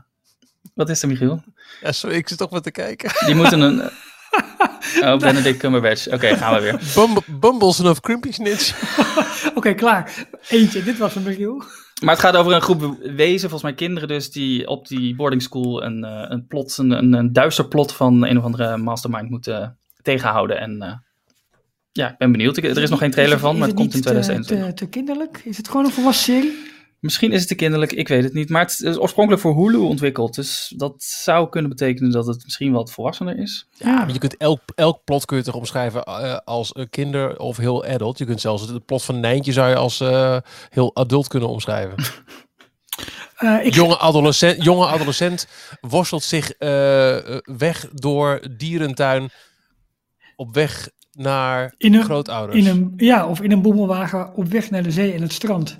wat 0.75 0.88
is 0.90 1.03
er, 1.03 1.09
Michiel? 1.09 1.42
Ja, 1.83 1.92
sorry, 1.92 2.16
ik 2.16 2.29
zit 2.29 2.38
toch 2.38 2.51
wat 2.51 2.62
te 2.62 2.70
kijken. 2.70 3.11
Die 3.27 3.35
moeten 3.35 3.61
een... 3.61 3.90
Oh, 5.05 5.19
Benedict 5.19 5.59
Cumberbatch. 5.59 6.09
Oké, 6.09 6.37
gaan 6.37 6.55
we 6.55 6.61
weer. 6.61 6.81
Bumble, 6.95 7.23
Bumbles 7.40 7.81
of 7.81 8.01
Crimpy 8.01 8.33
Snitch. 8.33 8.75
Oké, 9.55 9.75
klaar. 9.75 10.27
Eentje, 10.49 10.83
dit 10.83 10.99
was 10.99 11.14
een 11.14 11.23
Michiel. 11.23 11.62
Maar 12.03 12.14
het 12.14 12.23
gaat 12.25 12.37
over 12.37 12.53
een 12.53 12.61
groep 12.61 12.97
wezen, 13.01 13.40
volgens 13.40 13.62
mij 13.62 13.75
kinderen 13.75 14.09
dus, 14.09 14.31
die 14.31 14.66
op 14.69 14.88
die 14.88 15.14
boarding 15.14 15.43
school 15.43 15.85
een, 15.85 16.05
eh, 16.05 16.25
een 16.29 16.47
plot, 16.47 16.79
een, 16.79 16.90
een, 16.90 17.12
een 17.12 17.33
duister 17.33 17.69
plot 17.69 17.93
van 17.93 18.27
een 18.27 18.38
of 18.38 18.45
andere 18.45 18.77
mastermind 18.77 19.31
moeten 19.31 19.79
tegenhouden. 20.03 20.61
En 20.61 20.83
eh, 20.83 20.93
ja, 21.93 22.11
ik 22.11 22.19
ben 22.19 22.33
benieuwd. 22.33 22.57
Ik- 22.57 22.64
er 22.64 22.83
is 22.83 22.90
nog 22.90 22.99
geen 22.99 23.11
trailer 23.11 23.37
Is 23.37 23.40
het- 23.43 23.51
van, 23.51 23.59
maar 23.59 23.69
het 23.69 23.77
komt 23.77 23.88
in 23.90 23.95
niet 23.97 24.07
te- 24.07 24.12
2021. 24.12 24.69
Te, 24.79 24.85
te 24.85 24.90
kinderlijk? 24.90 25.40
Is 25.45 25.57
het 25.57 25.69
gewoon 25.69 25.85
een 25.85 25.93
volwassen 25.93 26.25
serie? 26.35 26.59
Misschien 27.01 27.33
is 27.33 27.39
het 27.39 27.49
te 27.49 27.55
kinderlijk, 27.55 27.93
ik 27.93 28.09
weet 28.09 28.23
het 28.23 28.33
niet. 28.33 28.49
Maar 28.49 28.61
het 28.63 28.81
is 28.81 28.97
oorspronkelijk 28.97 29.43
voor 29.43 29.55
Hulu 29.57 29.77
ontwikkeld. 29.79 30.35
Dus 30.35 30.73
dat 30.77 31.03
zou 31.03 31.49
kunnen 31.49 31.71
betekenen 31.71 32.11
dat 32.11 32.27
het 32.27 32.45
misschien 32.45 32.73
wat 32.73 32.93
volwassener 32.93 33.39
is. 33.39 33.69
Ja, 33.73 33.95
maar 33.95 34.13
je 34.13 34.19
kunt 34.19 34.37
elk, 34.37 34.61
elk 34.75 35.05
plot 35.05 35.25
kun 35.25 35.37
je 35.37 35.43
toch 35.43 35.55
omschrijven 35.55 36.03
eh, 36.03 36.37
als 36.45 36.73
kinder 36.91 37.39
of 37.39 37.57
heel 37.57 37.85
adult. 37.85 38.19
Je 38.19 38.25
kunt 38.25 38.41
zelfs 38.41 38.69
het 38.69 38.85
plot 38.87 39.03
van 39.03 39.21
Nijntje 39.21 39.53
zou 39.53 39.69
je 39.69 39.77
als 39.77 40.01
eh, 40.01 40.37
heel 40.69 40.97
adult 40.97 41.29
kunnen 41.29 41.49
omschrijven. 41.49 41.95
Eh, 43.37 43.65
ik, 43.67 43.75
jonge, 43.75 43.99
adolescent, 43.99 44.65
jonge 44.65 44.87
adolescent 44.87 45.47
worstelt 45.81 46.23
zich 46.23 46.53
weg 47.43 47.89
door 47.93 48.41
dierentuin 48.57 49.29
op 50.37 50.55
weg 50.55 50.89
naar 51.13 51.75
In 51.79 51.95
een- 51.95 52.05
grootouders. 52.05 52.59
in 52.59 52.67
een, 52.67 52.93
ja, 52.97 53.27
of 53.27 53.41
in 53.41 53.53
een 53.53 53.63
boemelwagen 53.63 54.35
op 54.35 54.47
weg 54.49 54.71
naar 54.71 54.83
de 54.83 54.91
zee 54.91 55.13
en 55.13 55.23
het 55.23 55.33
strand. 55.33 55.77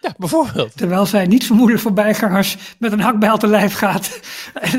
Ja, 0.00 0.14
bijvoorbeeld. 0.18 0.76
Terwijl 0.76 1.06
zij 1.06 1.26
niet 1.26 1.46
vermoedelijk 1.46 1.82
voorbijgangers 1.82 2.56
met 2.78 2.92
een 2.92 3.00
hakbijl 3.00 3.38
te 3.38 3.46
lijf 3.46 3.74
gaat. 3.74 4.20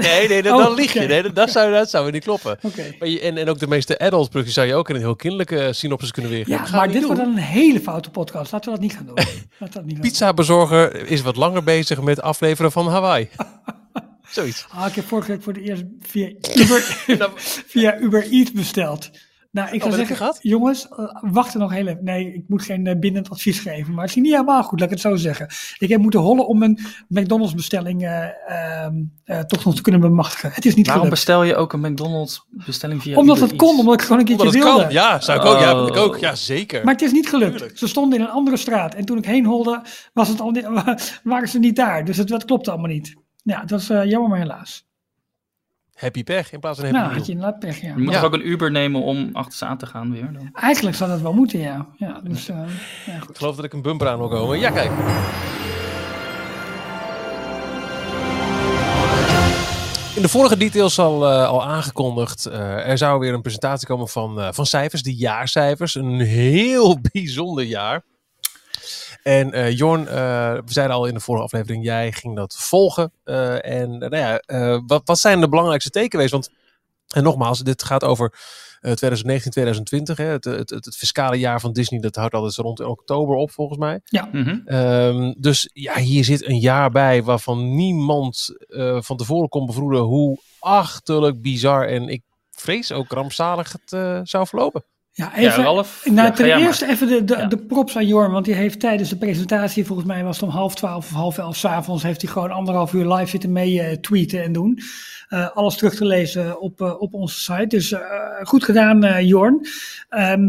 Nee, 0.01 0.27
nee, 0.27 0.41
dan, 0.41 0.53
Oh, 0.53 0.63
dan 0.63 0.73
lieg 0.73 0.93
je. 0.93 0.99
Nee, 0.99 1.21
dat, 1.23 1.35
dat, 1.35 1.49
zou, 1.51 1.71
dat 1.71 1.89
zou 1.89 2.11
niet 2.11 2.23
kloppen. 2.23 2.59
Maar 2.99 3.07
je, 3.07 3.19
en, 3.19 3.37
en 3.37 3.49
ook 3.49 3.59
de 3.59 3.67
meeste 3.67 3.99
adult 3.99 4.29
producties 4.29 4.55
zou 4.55 4.67
je 4.67 4.75
ook 4.75 4.89
in 4.89 4.95
een 4.95 5.01
heel 5.01 5.15
kinderlijke 5.15 5.73
synopsis 5.73 6.11
kunnen 6.11 6.31
weergeven. 6.31 6.65
Ja, 6.65 6.71
maar 6.75 6.87
dit 6.87 6.95
doen. 6.95 7.05
wordt 7.05 7.19
dan 7.21 7.29
een 7.31 7.37
hele 7.37 7.79
foute 7.79 8.09
podcast. 8.09 8.51
Laten 8.51 8.71
we 8.71 8.77
dat 8.79 8.87
niet 8.87 8.95
gaan 8.95 9.05
doen. 9.05 9.15
Laten 9.15 9.33
dat 9.59 9.67
niet 9.67 9.75
gaan 9.75 9.83
doen. 9.85 9.99
Pizzabezorger 9.99 11.07
is 11.07 11.21
wat 11.21 11.35
langer 11.35 11.63
bezig 11.63 12.01
met 12.01 12.21
afleveren 12.21 12.71
van 12.71 12.87
Hawaii. 12.87 13.29
Zoiets. 14.29 14.65
Ah, 14.69 14.87
ik 14.87 14.95
heb 14.95 15.07
vorige 15.07 15.31
week 15.31 15.43
voor 15.43 15.53
het 15.53 15.61
eerst 15.63 15.83
via 16.01 16.27
Uber, 16.55 16.81
via 17.73 17.97
Uber 17.99 18.27
Eats 18.31 18.51
besteld. 18.51 19.09
Nou, 19.51 19.69
ik 19.71 19.81
zou 19.81 19.91
heb 19.91 19.91
je 19.91 20.07
zeggen, 20.07 20.15
gehad? 20.15 20.39
jongens, 20.41 20.87
eh, 20.87 21.05
wacht 21.21 21.53
er 21.53 21.59
nog 21.59 21.71
heel 21.71 21.87
even. 21.87 22.03
Nee, 22.03 22.33
ik 22.33 22.43
moet 22.47 22.61
geen 22.63 22.87
eh, 22.87 22.99
bindend 22.99 23.29
advies 23.29 23.59
geven, 23.59 23.93
maar 23.93 24.05
het 24.05 24.15
is 24.15 24.21
niet 24.21 24.31
helemaal 24.31 24.63
goed, 24.63 24.79
laat 24.79 24.87
ik 24.91 24.93
het 24.93 25.03
zo 25.03 25.15
zeggen. 25.15 25.47
Ik 25.77 25.89
heb 25.89 26.01
moeten 26.01 26.19
hollen 26.19 26.47
om 26.47 26.57
mijn 26.57 26.79
McDonald's 27.07 27.53
bestelling 27.55 28.03
eh, 28.03 28.25
ehm, 28.47 28.93
eh, 29.23 29.39
toch 29.39 29.65
nog 29.65 29.75
te 29.75 29.81
kunnen 29.81 30.01
bemachtigen. 30.01 30.51
Het 30.53 30.65
is 30.65 30.75
niet 30.75 30.85
Waarom 30.85 31.03
gelukt. 31.05 31.23
bestel 31.25 31.43
je 31.43 31.55
ook 31.55 31.73
een 31.73 31.79
McDonald's 31.91 32.45
bestelling 32.65 33.01
via 33.01 33.15
Omdat 33.17 33.35
Uber 33.35 33.49
het 33.49 33.57
kon, 33.57 33.79
omdat 33.79 33.93
ik 33.93 34.01
gewoon 34.01 34.19
een 34.19 34.25
keertje 34.25 34.45
Omdat 34.47 34.63
wilde. 34.63 34.83
kan. 34.83 34.91
Ja, 34.93 35.19
zou 35.19 35.39
ik 35.39 35.45
ook. 35.45 35.59
Ja, 35.59 35.69
ik 35.71 35.95
Oh. 35.95 36.01
ook. 36.03 36.17
Ja, 36.17 36.35
zeker. 36.35 36.83
Maar 36.83 36.93
het 36.93 37.03
is 37.03 37.11
niet 37.11 37.29
gelukt. 37.29 37.57
Tuurlijk. 37.57 37.77
Ze 37.77 37.87
stonden 37.87 38.19
in 38.19 38.25
een 38.25 38.31
andere 38.31 38.57
straat. 38.57 38.93
En 38.95 39.05
toen 39.05 39.17
ik 39.17 39.25
heen 39.25 39.45
holde, 39.45 39.81
was 40.13 40.27
het 40.27 40.41
al 40.41 40.51
niet, 40.51 40.67
waren 41.23 41.47
ze 41.49 41.59
niet 41.59 41.75
daar. 41.75 42.05
Dus 42.05 42.17
het, 42.17 42.27
dat 42.27 42.45
klopte 42.45 42.71
allemaal 42.71 42.89
niet. 42.91 43.15
Ja, 43.43 43.63
dat 43.65 43.79
is 43.79 43.89
eh, 43.89 44.05
jammer, 44.05 44.29
maar 44.29 44.39
helaas. 44.39 44.87
Happy 45.99 46.23
pech 46.23 46.51
in 46.51 46.59
plaats 46.59 46.79
van 46.79 46.85
happy 46.85 46.97
Nou, 46.99 47.09
deal. 47.09 47.17
had 47.19 47.27
je 47.27 47.33
inderdaad 47.33 47.59
pech, 47.59 47.81
ja. 47.81 47.87
Je 47.87 47.93
moet 48.03 48.13
Ja. 48.13 48.19
toch 48.19 48.23
ook 48.23 48.33
een 48.33 48.47
Uber 48.47 48.71
nemen 48.71 49.01
om 49.01 49.29
achter 49.33 49.53
ze 49.57 49.65
aan 49.65 49.77
te 49.77 49.85
gaan 49.85 50.11
weer 50.11 50.29
dan? 50.33 50.49
Eigenlijk 50.53 50.95
zou 50.97 51.09
dat 51.09 51.21
wel 51.21 51.33
moeten, 51.33 51.59
ja. 51.59 51.85
ja 51.97 52.19
dus, 52.23 52.49
eh, 52.49 52.57
ja, 53.05 53.19
goed. 53.19 53.29
Ik 53.29 53.37
geloof 53.37 53.55
dat 53.55 53.65
ik 53.65 53.73
een 53.73 53.81
bumper 53.81 54.07
aan 54.07 54.17
wil 54.17 54.27
komen. 54.27 54.59
Ja, 54.59 54.69
kijk. 54.71 54.91
In 60.15 60.21
de 60.25 60.29
vorige 60.31 60.57
details 60.57 60.99
al, 60.99 61.29
eh, 61.29 61.47
al 61.47 61.63
aangekondigd. 61.63 62.45
eh, 62.45 62.89
er 62.89 62.97
zou 62.97 63.19
weer 63.19 63.33
een 63.33 63.41
presentatie 63.41 63.87
komen 63.87 64.07
van, 64.07 64.39
eh, 64.41 64.47
van 64.51 64.65
cijfers, 64.65 65.03
de 65.03 65.15
jaarcijfers. 65.15 65.95
Een 65.95 66.19
heel 66.19 66.97
bijzonder 67.11 67.63
jaar. 67.63 68.01
En 69.29 69.53
eh 69.53 69.77
Jorn, 69.77 70.07
eh, 70.07 70.53
we 70.53 70.71
zeiden 70.71 70.95
al 70.95 71.05
in 71.05 71.13
de 71.13 71.19
vorige 71.19 71.43
aflevering, 71.43 71.83
jij 71.83 72.11
ging 72.11 72.35
dat 72.35 72.55
volgen. 72.57 73.11
Eh, 73.23 73.65
en 73.65 73.97
nou 73.97 74.15
ja, 74.15 74.37
eh, 74.37 74.79
wat, 74.87 75.01
wat 75.05 75.19
zijn 75.19 75.39
de 75.39 75.49
belangrijkste 75.49 75.89
takeaways? 75.89 76.31
Want, 76.31 76.49
en 77.07 77.23
nogmaals, 77.23 77.59
dit 77.59 77.83
gaat 77.83 78.03
over 78.03 78.33
eh 78.79 78.91
2019, 78.91 79.51
2020. 79.51 80.17
Hè? 80.17 80.23
Het, 80.23 80.43
het, 80.45 80.69
het, 80.69 80.85
het 80.85 80.95
fiscale 80.95 81.35
jaar 81.35 81.59
van 81.59 81.73
Disney, 81.73 81.99
dat 81.99 82.15
houdt 82.15 82.33
altijd 82.33 82.55
rond 82.55 82.79
in 82.79 82.85
oktober 82.85 83.35
op 83.35 83.51
volgens 83.51 83.79
mij. 83.79 84.01
Mhm. 84.31 84.59
Ehm, 84.65 85.33
dus 85.37 85.69
ja, 85.73 85.97
hier 85.97 86.23
zit 86.23 86.47
een 86.47 86.59
jaar 86.59 86.91
bij 86.91 87.23
waarvan 87.23 87.75
niemand 87.75 88.55
eh, 88.67 89.01
van 89.01 89.17
tevoren 89.17 89.49
kon 89.49 89.65
bevroeden 89.65 90.01
hoe 90.01 90.37
achterlijk 90.59 91.41
bizar 91.41 91.87
en 91.87 92.07
ik 92.07 92.21
vrees 92.51 92.91
ook 92.91 93.11
rampzalig 93.11 93.71
het 93.71 93.93
eh, 93.93 94.19
zou 94.23 94.47
verlopen. 94.47 94.83
Ja, 95.11 95.31
Ja, 95.35 95.47
even, 95.47 95.63
Ralf. 95.63 96.01
nou, 96.05 96.15
ja, 96.27 96.31
ten 96.31 96.57
eerste 96.57 96.87
even 96.87 97.07
de, 97.07 97.23
de, 97.23 97.37
Ja. 97.37 97.45
de 97.45 97.57
props 97.57 97.97
aan 97.97 98.07
Jorn, 98.07 98.31
want 98.31 98.45
die 98.45 98.53
heeft 98.53 98.79
tijdens 98.79 99.09
de 99.09 99.17
presentatie, 99.17 99.85
volgens 99.85 100.07
mij 100.07 100.23
was 100.23 100.35
het 100.39 100.45
om 100.49 100.55
half 100.55 100.75
twaalf 100.75 101.05
of 101.05 101.11
half 101.11 101.37
elf 101.37 101.55
's 101.55 101.65
avonds, 101.65 102.03
heeft 102.03 102.21
hij 102.21 102.31
gewoon 102.31 102.51
anderhalf 102.51 102.93
uur 102.93 103.13
live 103.13 103.29
zitten 103.29 103.51
mee 103.51 103.81
eh, 103.81 103.97
tweeten 103.97 104.43
en 104.43 104.51
doen. 104.51 104.79
Eh, 105.27 105.49
alles 105.55 105.75
terug 105.77 105.95
te 105.95 106.05
lezen 106.05 106.61
op, 106.61 106.81
eh, 106.81 107.01
op 107.01 107.13
onze 107.13 107.39
site. 107.39 107.67
Dus 107.67 107.95
goed 108.43 108.63
gedaan, 108.63 109.25
Jorn. 109.25 109.67
Ehm, 110.09 110.41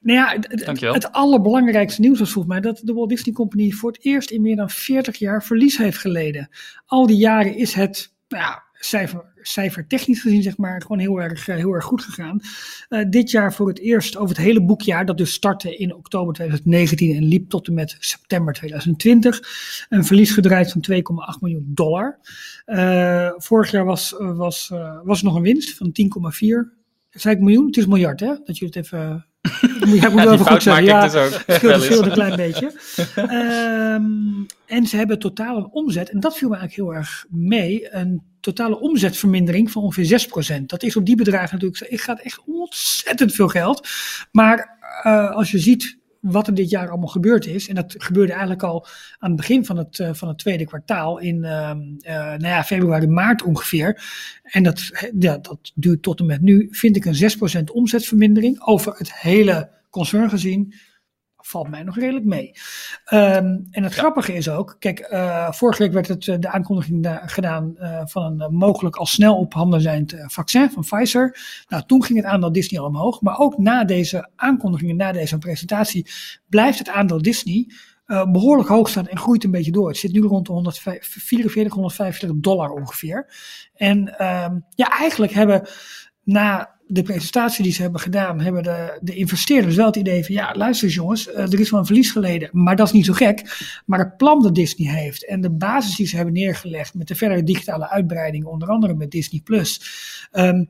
nou 0.00 0.18
ja, 0.18 0.36
het, 0.40 0.80
het 0.80 1.12
allerbelangrijkste 1.12 2.00
nieuws 2.00 2.18
was 2.18 2.30
volgens 2.30 2.54
mij 2.54 2.62
dat 2.62 2.80
de 2.84 2.92
Walt 2.92 3.08
Disney 3.08 3.34
Company 3.34 3.70
voor 3.70 3.90
het 3.92 4.04
eerst 4.04 4.30
in 4.30 4.42
meer 4.42 4.56
dan 4.56 4.70
40 4.70 5.16
jaar 5.18 5.42
verlies 5.42 5.76
heeft 5.78 5.98
geleden. 5.98 6.48
Al 6.86 7.06
die 7.06 7.16
jaren 7.16 7.56
is 7.56 7.74
het, 7.74 8.12
nou 8.28 8.42
ja, 8.42 8.62
cijfer, 8.72 9.24
cijfertechnisch 9.46 10.20
gezien 10.20 10.42
zeg 10.42 10.56
maar, 10.56 10.82
gewoon 10.82 10.98
heel 10.98 11.20
erg, 11.20 11.48
eh, 11.48 11.56
heel 11.56 11.72
erg 11.72 11.84
goed 11.84 12.02
gegaan. 12.02 12.40
Eh, 12.88 13.04
dit 13.10 13.30
jaar 13.30 13.54
voor 13.54 13.68
het 13.68 13.78
eerst 13.78 14.16
over 14.16 14.36
het 14.36 14.44
hele 14.44 14.62
boekjaar, 14.64 15.06
dat 15.06 15.18
dus 15.18 15.32
startte 15.32 15.76
in 15.76 15.94
oktober 15.94 16.34
2019 16.34 17.16
en 17.16 17.24
liep 17.24 17.48
tot 17.48 17.66
en 17.66 17.74
met 17.74 17.96
september 17.98 18.54
2020. 18.54 19.40
Een 19.88 20.04
verlies 20.04 20.30
gedraaid 20.30 20.72
van 20.72 20.80
2,8 20.80 21.40
miljoen 21.40 21.72
dollar. 21.74 22.18
Eh, 22.64 23.30
vorig 23.36 23.70
jaar 23.70 23.84
was, 23.84 24.14
was, 24.18 24.68
was 25.04 25.18
er 25.18 25.24
nog 25.24 25.34
een 25.34 25.42
winst 25.42 25.76
van 25.76 25.92
10,4. 25.92 26.72
Zei 27.10 27.34
ik 27.34 27.40
miljoen? 27.40 27.66
Het 27.66 27.76
is 27.76 27.86
miljard, 27.86 28.20
hè? 28.20 28.34
Dat 28.44 28.58
je 28.58 28.64
het 28.64 28.76
even. 28.76 29.26
Ja, 29.84 30.06
ik 30.06 30.12
moet 30.12 30.22
Ja, 30.22 30.32
even 30.32 30.46
goed 30.46 30.62
zeggen. 30.62 30.84
Ja, 30.84 31.08
dus 31.08 31.14
ook. 31.14 31.42
het 31.46 31.82
scheelt, 31.82 32.06
een 32.06 32.12
klein 32.12 32.36
beetje. 32.36 32.72
Ehm, 33.14 34.04
En 34.66 34.86
ze 34.86 34.96
hebben 34.96 35.18
totaal 35.18 35.56
een 35.56 35.68
omzet, 35.70 36.10
en 36.10 36.20
dat 36.20 36.36
viel 36.38 36.48
me 36.48 36.56
eigenlijk 36.56 36.88
heel 36.88 36.98
erg 36.98 37.26
mee, 37.30 37.94
een 37.94 38.22
totale 38.44 38.80
omzetvermindering 38.80 39.70
van 39.70 39.82
ongeveer 39.82 40.28
6%. 40.60 40.62
Dat 40.66 40.82
is 40.82 40.96
op 40.96 41.06
die 41.06 41.16
bedrijven 41.16 41.54
natuurlijk, 41.54 41.90
het 41.90 42.00
gaat 42.00 42.20
echt 42.20 42.40
ontzettend 42.46 43.34
veel 43.34 43.48
geld. 43.48 43.88
Maar 44.32 44.78
eh, 45.02 45.30
als 45.30 45.50
je 45.50 45.58
ziet 45.58 45.98
wat 46.20 46.46
er 46.46 46.54
dit 46.54 46.70
jaar 46.70 46.88
allemaal 46.88 47.08
gebeurd 47.08 47.46
is, 47.46 47.68
en 47.68 47.74
dat 47.74 47.94
gebeurde 47.98 48.32
eigenlijk 48.32 48.62
al 48.62 48.86
aan 49.18 49.30
het 49.30 49.36
begin 49.36 49.64
van 49.64 49.76
het, 49.76 49.98
eh, 49.98 50.10
van 50.12 50.28
het 50.28 50.38
tweede 50.38 50.66
kwartaal, 50.66 51.18
in 51.18 51.44
ehm, 51.44 51.80
eh, 52.00 52.14
nou 52.14 52.46
ja, 52.46 52.64
februari, 52.64 53.06
maart 53.06 53.42
ongeveer, 53.42 54.02
en 54.42 54.62
dat, 54.62 54.90
dat 55.12 55.72
duurt 55.74 56.02
tot 56.02 56.20
en 56.20 56.26
met 56.26 56.40
nu, 56.40 56.68
vind 56.70 56.96
ik 56.96 57.04
een 57.04 57.14
6% 57.14 57.70
omzetvermindering 57.70 58.60
over 58.60 58.94
het 58.96 59.14
hele 59.14 59.70
concern 59.90 60.30
gezien 60.30 60.74
valt 61.46 61.68
mij 61.68 61.82
nog 61.82 61.96
redelijk 61.96 62.24
mee. 62.24 62.52
Ehm, 63.04 63.58
en 63.70 63.82
het 63.82 63.94
grappige 63.94 64.34
is 64.34 64.48
ook, 64.48 64.76
kijk, 64.78 64.98
eh, 64.98 65.52
vorige 65.52 65.82
week 65.82 65.92
werd 65.92 66.08
het, 66.08 66.28
eh, 66.28 66.36
de 66.38 66.48
aankondiging 66.48 67.02
da- 67.02 67.22
gedaan 67.26 67.76
eh, 67.76 68.00
van 68.04 68.40
een 68.40 68.54
mogelijk 68.54 68.96
al 68.96 69.06
snel 69.06 69.36
op 69.36 69.54
handen 69.54 69.80
zijnd 69.80 70.14
vaccin 70.26 70.70
van 70.70 70.82
Pfizer. 70.82 71.38
Nou, 71.68 71.82
toen 71.86 72.04
ging 72.04 72.18
het 72.18 72.28
aandeel 72.28 72.52
Disney 72.52 72.80
al 72.80 72.86
omhoog, 72.86 73.20
maar 73.20 73.38
ook 73.38 73.58
na 73.58 73.84
deze 73.84 74.30
aankondigingen, 74.36 74.96
na 74.96 75.12
deze 75.12 75.38
presentatie, 75.38 76.10
blijft 76.48 76.78
het 76.78 76.88
aandeel 76.88 77.22
Disney 77.22 77.66
eh, 78.04 78.30
behoorlijk 78.30 78.68
hoog 78.68 78.88
staan 78.88 79.08
en 79.08 79.18
groeit 79.18 79.44
een 79.44 79.50
beetje 79.50 79.72
door. 79.72 79.88
Het 79.88 79.96
zit 79.96 80.12
nu 80.12 80.20
rond 80.20 80.46
de 80.46 80.52
144, 80.52 81.72
145 81.72 82.38
dollar 82.40 82.70
ongeveer. 82.70 83.34
En 83.74 84.18
ehm, 84.18 84.58
ja, 84.74 84.88
eigenlijk 84.88 85.32
hebben 85.32 85.68
na 86.22 86.73
de 86.86 87.02
presentatie 87.02 87.62
die 87.62 87.72
ze 87.72 87.82
hebben 87.82 88.00
gedaan, 88.00 88.40
hebben 88.40 88.62
de, 88.62 88.98
de 89.00 89.14
investeerders 89.14 89.76
wel 89.76 89.86
het 89.86 89.96
idee 89.96 90.24
van, 90.24 90.34
ja, 90.34 90.54
luister 90.54 90.86
eens 90.86 90.96
jongens, 90.96 91.32
eh, 91.32 91.52
er 91.52 91.60
is 91.60 91.70
wel 91.70 91.80
een 91.80 91.86
verlies 91.86 92.10
geleden, 92.10 92.48
maar 92.52 92.76
dat 92.76 92.86
is 92.86 92.92
niet 92.92 93.04
zo 93.04 93.12
gek. 93.12 93.58
Maar 93.86 93.98
het 93.98 94.16
plan 94.16 94.42
dat 94.42 94.54
Disney 94.54 94.94
heeft 94.94 95.26
en 95.26 95.40
de 95.40 95.50
basis 95.50 95.96
die 95.96 96.06
ze 96.06 96.16
hebben 96.16 96.34
neergelegd 96.34 96.94
met 96.94 97.08
de 97.08 97.14
verdere 97.14 97.42
digitale 97.42 97.88
uitbreiding, 97.88 98.44
onder 98.44 98.68
andere 98.68 98.94
met 98.94 99.10
Disney 99.10 99.40
Plus, 99.44 99.80
ehm, 100.30 100.64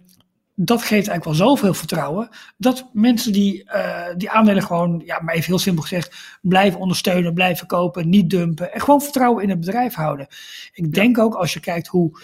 dat 0.57 0.81
geeft 0.81 1.09
eigenlijk 1.09 1.25
wel 1.25 1.49
zoveel 1.49 1.75
vertrouwen, 1.75 2.29
dat 2.57 2.89
mensen 2.93 3.33
die, 3.33 3.65
eh, 3.65 4.17
die 4.17 4.31
aandelen 4.31 4.63
gewoon, 4.63 5.03
ja, 5.05 5.21
maar 5.21 5.35
even 5.35 5.47
heel 5.47 5.59
simpel 5.59 5.83
gezegd, 5.83 6.39
blijven 6.43 6.81
ondersteunen, 6.81 7.35
blijven 7.35 7.67
kopen, 7.67 8.09
niet 8.09 8.31
dumpen 8.31 8.73
en 8.73 8.81
gewoon 8.81 9.03
vertrouwen 9.03 9.43
in 9.43 9.49
het 9.49 9.61
bedrijf 9.61 9.95
houden. 9.95 10.27
Ik 10.73 10.93
denk 10.93 11.19
ook 11.19 11.35
als 11.35 11.53
je 11.53 11.61
kijkt 11.61 11.87
hoe. 11.87 12.19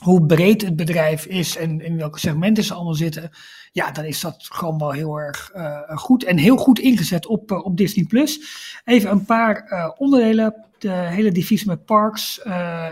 Hoe 0.00 0.26
breed 0.26 0.62
het 0.62 0.76
bedrijf 0.76 1.26
is 1.26 1.56
en 1.56 1.80
in 1.80 1.96
welke 1.96 2.18
segmenten 2.18 2.64
ze 2.64 2.74
allemaal 2.74 2.94
zitten, 2.94 3.30
ja, 3.72 3.90
dan 3.90 4.04
is 4.04 4.20
dat 4.20 4.48
gewoon 4.52 4.78
wel 4.78 4.90
heel 4.90 5.16
erg 5.16 5.50
eh, 5.50 5.96
goed 5.96 6.24
en 6.24 6.36
heel 6.36 6.56
goed 6.56 6.78
ingezet 6.78 7.26
op, 7.26 7.50
eh, 7.50 7.64
op 7.64 7.76
Disney 7.76 8.04
Plus. 8.04 8.40
Even 8.84 9.10
een 9.10 9.24
paar 9.24 9.56
eh, 9.56 9.90
onderdelen. 9.96 10.68
De 10.78 10.90
hele 10.90 11.32
divisie 11.32 11.66
met 11.66 11.84
parks, 11.84 12.40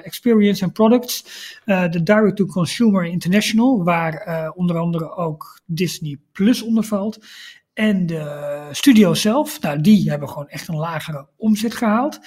experience 0.02 0.64
en 0.64 0.72
products. 0.72 1.24
De 1.64 2.02
Direct 2.02 2.36
to 2.36 2.46
Consumer 2.46 3.04
International, 3.04 3.84
waar 3.84 4.52
onder 4.54 4.78
andere 4.78 5.16
ook 5.16 5.60
Disney 5.66 6.18
Plus 6.32 6.62
onder 6.62 6.84
valt. 6.84 7.18
En 7.74 8.06
de 8.06 8.68
studio 8.70 9.14
zelf, 9.14 9.60
nou, 9.60 9.80
die 9.80 10.10
hebben 10.10 10.28
gewoon 10.28 10.48
echt 10.48 10.68
een 10.68 10.76
lagere 10.76 11.26
omzet 11.36 11.74
gehaald. 11.74 12.20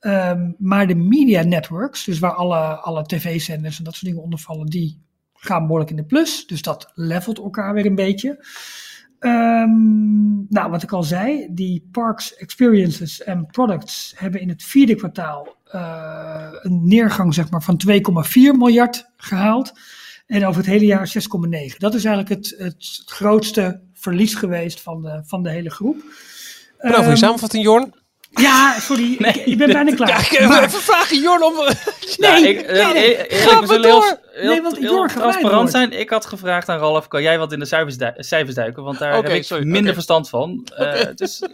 Ehm, 0.00 0.52
maar 0.58 0.86
de 0.86 0.94
media 0.94 1.42
networks, 1.42 2.04
dus 2.04 2.18
waar 2.18 2.34
alle, 2.34 2.58
alle 2.58 3.04
tv-zenders 3.04 3.78
en 3.78 3.84
dat 3.84 3.94
soort 3.94 4.06
dingen 4.06 4.22
onder 4.22 4.38
vallen, 4.38 4.66
die 4.66 5.02
gaan 5.34 5.62
behoorlijk 5.62 5.90
in 5.90 5.96
de 5.96 6.04
plus. 6.04 6.46
Dus 6.46 6.62
dat 6.62 6.90
levelt 6.94 7.38
elkaar 7.38 7.74
weer 7.74 7.86
een 7.86 7.94
beetje. 7.94 8.44
Ehm, 9.18 10.48
nou, 10.48 10.70
wat 10.70 10.82
ik 10.82 10.92
al 10.92 11.02
zei, 11.02 11.46
die 11.50 11.88
parks, 11.92 12.36
experiences 12.36 13.22
en 13.22 13.46
products 13.46 14.14
hebben 14.16 14.40
in 14.40 14.48
het 14.48 14.62
vierde 14.62 14.94
kwartaal 14.94 15.56
eh, 15.64 16.48
een 16.60 16.88
neergang 16.88 17.34
zeg 17.34 17.50
maar, 17.50 17.62
van 17.62 17.76
2,4 17.76 18.56
miljard 18.56 19.12
gehaald. 19.16 19.72
En 20.26 20.46
over 20.46 20.60
het 20.60 20.70
hele 20.70 20.84
jaar 20.84 21.08
6,9. 21.08 21.76
Dat 21.78 21.94
is 21.94 22.04
eigenlijk 22.04 22.28
het, 22.28 22.54
het 22.58 23.02
grootste 23.06 23.80
verlies 23.92 24.34
geweest 24.34 24.80
van 24.80 25.02
de, 25.02 25.22
van 25.24 25.42
de 25.42 25.50
hele 25.50 25.70
groep. 25.70 25.96
Bedankt 26.76 27.02
voor 27.02 27.12
je 27.12 27.16
samenvatting, 27.16 27.64
Jorn. 27.64 27.94
Ja, 28.36 28.76
sorry, 28.80 29.14
ik, 29.18 29.36
ik 29.36 29.58
ben 29.58 29.72
bijna 29.72 29.94
klaar. 29.94 30.08
Ja, 30.08 30.18
ik 30.18 30.48
Maar- 30.48 30.64
even 30.64 30.80
vragen, 30.80 31.20
Jorn, 31.20 31.42
om... 31.42 31.54
Nee, 32.20 32.42
Ja, 32.42 32.48
ik, 32.48 32.60
eh, 32.60 32.92
nee, 32.92 33.16
nee. 33.16 33.66
zullen 33.66 33.82
heel, 33.82 34.02
Nee, 34.42 34.62
want 34.62 34.78
heel 34.78 35.06
transparant 35.06 35.70
zijn. 35.70 35.92
Ik 35.92 36.10
had 36.10 36.26
gevraagd 36.26 36.68
aan 36.68 36.78
Ralf, 36.78 37.08
kan 37.08 37.22
jij 37.22 37.38
wat 37.38 37.52
in 37.52 37.58
de 37.58 37.64
cijfers, 37.64 37.96
du- 37.96 38.12
cijfers 38.16 38.54
duiken? 38.54 38.82
Want 38.82 38.98
daar 38.98 39.14
heb 39.14 39.28
ik 39.28 39.44
sorry, 39.44 39.66
minder 39.66 39.92
verstand 39.94 40.28
van. 40.28 40.66
Eh, 40.76 41.00
dus 41.14 41.42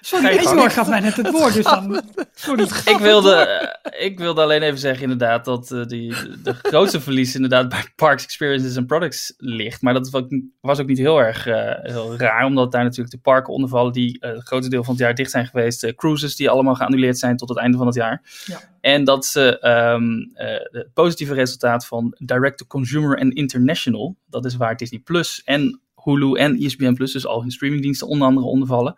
Sorry. 0.00 0.42
Jorn 0.42 0.70
gaf 0.70 0.88
mij 0.88 1.00
net 1.00 1.16
het 1.16 1.30
woord, 1.30 1.54
dus 1.54 1.64
dan... 1.64 2.02
Sorry. 2.34 2.62
ik, 2.84 2.96
wilde, 3.00 3.34
eh, 3.34 4.06
ik 4.06 4.18
wilde 4.18 4.42
alleen 4.42 4.62
even 4.62 4.78
zeggen 4.78 5.02
inderdaad 5.02 5.44
dat 5.44 5.70
eh, 5.70 5.84
die, 5.84 6.14
de 6.42 6.54
grootste 6.62 7.00
verlies 7.00 7.34
inderdaad 7.34 7.68
bij 7.68 7.84
Parks, 7.96 8.24
Experiences 8.24 8.76
en 8.76 8.86
Products 8.86 9.34
ligt. 9.38 9.82
Maar 9.82 9.94
dat 9.94 10.10
was 10.10 10.22
ook, 10.22 10.28
was 10.60 10.80
ook 10.80 10.86
niet 10.86 10.98
heel 10.98 11.18
erg 11.18 11.46
eh, 11.46 11.70
heel 11.92 12.16
raar, 12.16 12.44
omdat 12.44 12.72
daar 12.72 12.82
natuurlijk 12.84 13.10
de 13.10 13.20
parken 13.22 13.52
onder 13.52 13.68
vallen 13.68 13.92
die 13.92 14.20
eh, 14.20 14.30
het 14.30 14.46
grootste 14.46 14.70
deel 14.70 14.84
van 14.84 14.94
het 14.94 15.02
jaar 15.02 15.14
dicht 15.14 15.30
zijn 15.30 15.46
geweest. 15.46 15.84
eh, 15.84 15.94
cruises 15.94 16.36
die 16.36 16.50
allemaal 16.50 16.74
geannuleerd 16.74 17.18
zijn 17.18 17.36
tot 17.36 17.48
het 17.48 17.58
einde 17.58 17.76
van 17.76 17.86
het 17.86 17.96
jaar. 17.96 18.22
Ja. 18.44 18.58
En 18.80 19.04
dat 19.04 19.26
ze 19.26 19.58
ehm, 19.94 20.18
eh, 20.46 20.58
het 20.70 20.90
positieve 20.94 21.34
resultaat 21.34 21.86
van 21.86 22.14
Direct-to-Consumer 22.18 23.18
en 23.18 23.30
International, 23.32 24.16
dat 24.26 24.44
is 24.44 24.56
waar 24.56 24.76
Disney 24.76 25.00
Plus 25.00 25.42
en 25.44 25.80
Hulu 26.04 26.32
en 26.38 26.56
ESPN 26.56 26.92
Plus, 26.92 27.12
dus 27.12 27.26
al 27.26 27.40
hun 27.40 27.50
streamingdiensten 27.50 28.06
onder 28.08 28.28
andere 28.28 28.46
onder 28.46 28.68
vallen. 28.68 28.94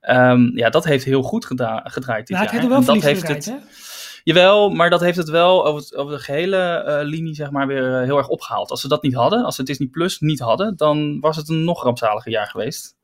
Ehm, 0.00 0.56
ja, 0.56 0.70
dat 0.70 0.84
heeft 0.84 1.04
heel 1.04 1.22
goed 1.22 1.44
gedra- 1.46 1.80
gedraaid 1.84 2.26
dit 2.26 2.36
het 2.42 2.50
heeft 2.50 2.62
er 2.62 2.68
wel 2.68 2.78
En 2.78 2.84
dat 2.84 3.02
heeft 3.02 3.20
gedraaid, 3.20 3.44
het, 3.44 3.54
hè? 3.54 3.88
Jawel, 4.24 4.70
maar 4.70 4.90
dat 4.90 5.00
heeft 5.00 5.16
het 5.16 5.28
wel 5.28 5.66
over, 5.66 5.80
het- 5.80 5.94
over 5.96 6.14
de 6.16 6.22
gehele 6.22 6.56
eh, 6.56 7.06
linie 7.06 7.34
zeg 7.34 7.50
maar, 7.50 7.66
weer 7.66 7.94
eh, 7.98 8.02
heel 8.04 8.16
erg 8.18 8.28
opgehaald. 8.28 8.70
Als 8.70 8.80
ze 8.80 8.88
dat 8.88 9.02
niet 9.02 9.14
hadden, 9.14 9.44
als 9.44 9.56
ze 9.56 9.62
Disney 9.62 9.88
Plus 9.88 10.18
niet 10.20 10.40
hadden, 10.40 10.76
dan 10.76 11.20
was 11.20 11.36
het 11.36 11.48
een 11.48 11.64
nog 11.64 11.82
rampzaliger 11.82 12.30
jaar 12.32 12.46
geweest. 12.46 12.96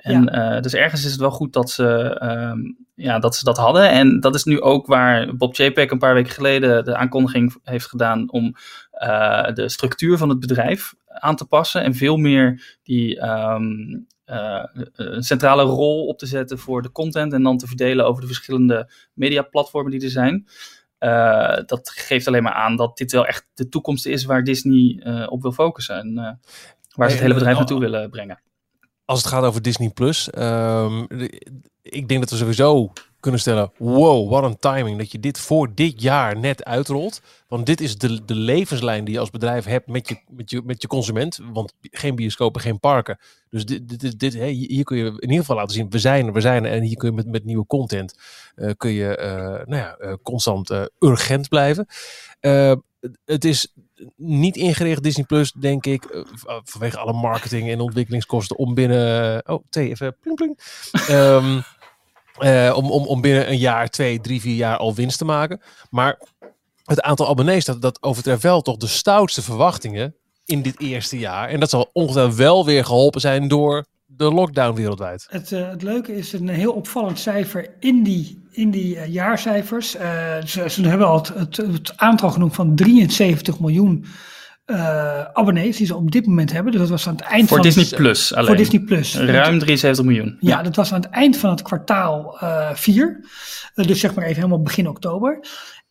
En 0.00 0.28
eh, 0.28 0.60
dus 0.60 0.74
ergens 0.74 1.04
is 1.04 1.10
het 1.10 1.20
wel 1.20 1.30
goed 1.30 1.52
dat 1.52 1.70
ze, 1.70 2.16
ehm, 2.18 2.58
ja, 2.94 3.18
dat 3.18 3.36
ze 3.36 3.44
dat 3.44 3.56
hadden. 3.56 3.90
En 3.90 4.20
dat 4.20 4.34
is 4.34 4.44
nu 4.44 4.60
ook 4.60 4.86
waar 4.86 5.36
Bob 5.36 5.54
Chapek 5.54 5.90
een 5.90 5.98
paar 5.98 6.14
weken 6.14 6.32
geleden 6.32 6.84
de 6.84 6.96
aankondiging 6.96 7.54
heeft 7.62 7.86
gedaan 7.86 8.32
om 8.32 8.54
eh, 8.90 9.52
de 9.52 9.68
structuur 9.68 10.18
van 10.18 10.28
het 10.28 10.40
bedrijf 10.40 10.94
aan 11.06 11.36
te 11.36 11.44
passen. 11.44 11.82
En 11.82 11.94
veel 11.94 12.16
meer 12.16 12.78
die 12.82 13.20
ehm, 13.20 13.64
eh, 14.24 14.64
een 14.92 15.22
centrale 15.22 15.62
rol 15.62 16.06
op 16.06 16.18
te 16.18 16.26
zetten 16.26 16.58
voor 16.58 16.82
de 16.82 16.92
content. 16.92 17.32
En 17.32 17.42
dan 17.42 17.58
te 17.58 17.66
verdelen 17.66 18.06
over 18.06 18.20
de 18.20 18.26
verschillende 18.26 18.90
mediaplatformen 19.14 19.90
die 19.90 20.02
er 20.02 20.10
zijn. 20.10 20.46
Dat 21.66 21.90
geeft 21.94 22.26
alleen 22.26 22.42
maar 22.42 22.52
aan 22.52 22.76
dat 22.76 22.96
dit 22.96 23.12
wel 23.12 23.26
echt 23.26 23.48
de 23.54 23.68
toekomst 23.68 24.06
is 24.06 24.24
waar 24.24 24.44
Disney 24.44 25.02
op 25.28 25.42
wil 25.42 25.52
focussen. 25.52 25.96
En 25.96 26.14
waar 26.94 27.08
ze 27.08 27.14
het 27.14 27.22
hele 27.22 27.34
bedrijf 27.34 27.56
naartoe 27.56 27.80
willen 27.80 28.10
brengen. 28.10 28.42
Als 29.04 29.18
het 29.18 29.28
gaat 29.32 29.44
over 29.44 29.62
Disney 29.62 29.90
Plus, 29.90 30.30
ehm, 30.30 31.04
ik 31.82 32.08
denk 32.08 32.20
dat 32.20 32.30
we 32.30 32.36
sowieso 32.36 32.92
kunnen 33.22 33.40
stellen: 33.40 33.72
wow, 33.78 34.30
wat 34.30 34.44
een 34.44 34.58
timing 34.58 34.98
dat 34.98 35.12
je 35.12 35.20
dit 35.20 35.38
voor 35.38 35.74
dit 35.74 36.02
jaar 36.02 36.38
net 36.38 36.64
uitrolt. 36.64 37.20
Want 37.48 37.66
dit 37.66 37.80
is 37.80 37.98
de, 37.98 38.24
de 38.24 38.34
levenslijn 38.34 39.04
die 39.04 39.14
je 39.14 39.20
als 39.20 39.30
bedrijf 39.30 39.64
hebt 39.64 39.86
met 39.86 40.08
je, 40.08 40.16
met, 40.28 40.50
je, 40.50 40.62
met 40.64 40.82
je 40.82 40.88
consument. 40.88 41.40
Want 41.52 41.72
geen 41.80 42.14
bioscopen, 42.14 42.60
geen 42.60 42.80
parken. 42.80 43.18
Dus 43.50 43.64
dit, 43.64 44.00
dit, 44.00 44.18
dit, 44.18 44.34
hier 44.34 44.84
kun 44.84 44.96
je 44.96 45.04
in 45.04 45.20
ieder 45.20 45.36
geval 45.36 45.56
laten 45.56 45.74
zien: 45.74 45.90
we 45.90 45.98
zijn 45.98 46.26
er, 46.26 46.32
we 46.32 46.40
zijn. 46.40 46.64
En 46.64 46.82
hier 46.82 46.96
kun 46.96 47.08
je 47.08 47.16
met, 47.16 47.26
met 47.26 47.44
nieuwe 47.44 47.66
content 47.66 48.18
eh, 48.54 48.70
kun 48.76 48.90
je 48.90 49.16
eh, 49.16 49.66
nou 49.66 49.76
ja, 49.76 49.96
eh, 49.96 50.14
constant 50.22 50.88
urgent 50.98 51.48
blijven. 51.48 51.86
Het 53.24 53.44
is 53.44 53.74
niet 54.16 54.56
ingericht 54.56 55.02
Disney 55.02 55.24
Plus, 55.24 55.52
denk 55.52 55.86
ik, 55.86 56.04
eh, 56.04 56.20
v- 56.34 56.60
vanwege 56.64 56.98
alle 56.98 57.12
marketing 57.12 57.70
en 57.70 57.80
ontwikkelingskosten 57.80 58.56
om 58.56 58.74
binnen. 58.74 59.42
Oh, 59.48 59.64
thee, 59.70 59.88
even 59.90 60.16
pling 60.20 60.36
pling. 60.36 60.58
Ehm, 61.08 61.60
eh, 62.38 62.72
om, 62.76 62.90
om, 62.90 63.06
om 63.06 63.20
binnen 63.20 63.50
een 63.50 63.58
jaar, 63.58 63.88
twee, 63.88 64.20
drie, 64.20 64.40
vier 64.40 64.54
jaar 64.54 64.76
al 64.76 64.94
winst 64.94 65.18
te 65.18 65.24
maken. 65.24 65.60
Maar 65.90 66.20
het 66.84 67.00
aantal 67.00 67.28
abonnees, 67.28 67.64
dat, 67.64 67.82
dat 67.82 68.02
overtreft 68.02 68.42
wel 68.42 68.62
toch 68.62 68.76
de 68.76 68.86
stoutste 68.86 69.42
verwachtingen 69.42 70.14
in 70.44 70.62
dit 70.62 70.80
eerste 70.80 71.18
jaar. 71.18 71.48
En 71.48 71.60
dat 71.60 71.70
zal 71.70 71.90
ongetwijfeld 71.92 72.36
wel 72.36 72.64
weer 72.64 72.84
geholpen 72.84 73.20
zijn 73.20 73.48
door 73.48 73.84
de 74.16 74.24
lockdown 74.24 74.74
wereldwijd. 74.74 75.26
Het, 75.30 75.52
eh, 75.52 75.68
het 75.68 75.82
leuke 75.82 76.16
is 76.16 76.32
een 76.32 76.48
heel 76.48 76.72
opvallend 76.72 77.18
cijfer 77.18 77.74
in 77.78 78.02
die, 78.02 78.42
in 78.50 78.70
die 78.70 78.96
eh, 78.96 79.12
jaarcijfers. 79.12 79.96
Eh, 79.96 80.42
ze, 80.44 80.68
ze 80.68 80.88
hebben 80.88 81.06
al 81.06 81.16
het, 81.16 81.28
het, 81.28 81.56
het 81.56 81.92
aantal 81.96 82.30
genoemd 82.30 82.54
van 82.54 82.74
73 82.74 83.60
miljoen 83.60 84.04
eh, 84.64 85.24
abonnees 85.32 85.76
die 85.76 85.86
ze 85.86 85.96
op 85.96 86.10
dit 86.10 86.26
moment 86.26 86.52
hebben. 86.52 86.72
Dus 86.72 86.80
dat 86.80 86.90
was 86.90 87.06
aan 87.06 87.14
het 87.14 87.22
eind 87.22 87.48
Voor 87.48 87.56
van 87.56 87.66
Disney 87.66 87.98
Plus 87.98 88.34
alleen. 88.34 88.46
Voor 88.46 88.56
Disney 88.56 88.80
Plus. 88.80 89.16
Ruim 89.16 89.58
73 89.58 90.04
miljoen. 90.04 90.36
Ja, 90.40 90.62
dat 90.62 90.76
was 90.76 90.92
aan 90.92 91.00
het 91.00 91.10
eind 91.10 91.36
van 91.36 91.50
het 91.50 91.62
kwartaal 91.62 92.36
4. 92.74 93.24
dus 93.74 94.00
zeg 94.00 94.14
maar 94.14 94.24
even 94.24 94.36
helemaal 94.36 94.62
begin 94.62 94.88
oktober. 94.88 95.40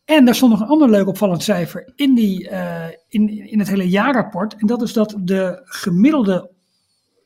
En 0.04 0.24
daar 0.24 0.34
stond 0.34 0.52
nog 0.52 0.60
een 0.60 0.66
ander 0.66 0.90
leuk 0.90 1.06
opvallend 1.06 1.42
cijfer 1.42 1.92
in, 1.94 2.14
die, 2.14 2.48
eh, 2.48 2.88
in, 3.08 3.50
in 3.50 3.58
het 3.58 3.68
hele 3.68 3.88
jaarrapport. 3.88 4.54
En 4.56 4.66
dat 4.66 4.82
is 4.82 4.92
dat 4.92 5.16
de 5.18 5.60
gemiddelde 5.64 6.50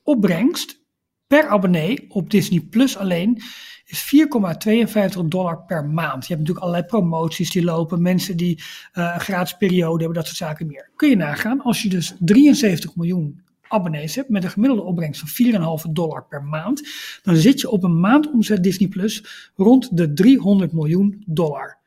opbrengst 0.03 0.85
per 1.27 1.49
abonnee 1.49 2.05
op 2.09 2.31
Disney 2.31 2.61
Plus 2.61 2.97
alleen 2.97 3.43
is 3.87 4.13
4,52 5.19 5.25
dollar 5.25 5.65
per 5.65 5.85
maand. 5.85 6.27
Je 6.27 6.35
hebt 6.35 6.39
natuurlijk 6.39 6.59
allerlei 6.59 6.85
promoties 6.85 7.51
die 7.51 7.65
lopen, 7.65 8.03
mensen 8.03 8.37
die 8.37 8.63
eh, 8.93 9.11
een 9.15 9.21
gratis 9.21 9.57
periode 9.57 9.99
hebben, 9.99 10.15
dat 10.15 10.27
soort 10.27 10.37
zaken 10.37 10.67
meer. 10.67 10.91
Kun 10.97 11.09
je 11.09 11.17
nagaan, 11.17 11.63
als 11.63 11.83
je 11.83 11.89
dus 11.89 12.15
73 12.19 12.97
miljoen 12.97 13.41
abonnees 13.69 14.15
hebt 14.15 14.29
met 14.29 14.45
een 14.45 14.51
gemiddelde 14.51 14.83
opbrengst 14.83 15.23
van 15.25 15.79
4,5 15.89 15.93
dollar 15.93 16.25
per 16.29 16.43
maand, 16.43 16.89
dan 17.23 17.37
zit 17.37 17.61
je 17.61 17.71
op 17.71 17.83
een 17.83 18.01
maandomzet 18.01 18.63
Disney 18.63 18.89
Plus 18.89 19.25
rond 19.57 19.97
de 19.97 20.13
300 20.13 20.73
miljoen 20.73 21.23
dollar. 21.27 21.79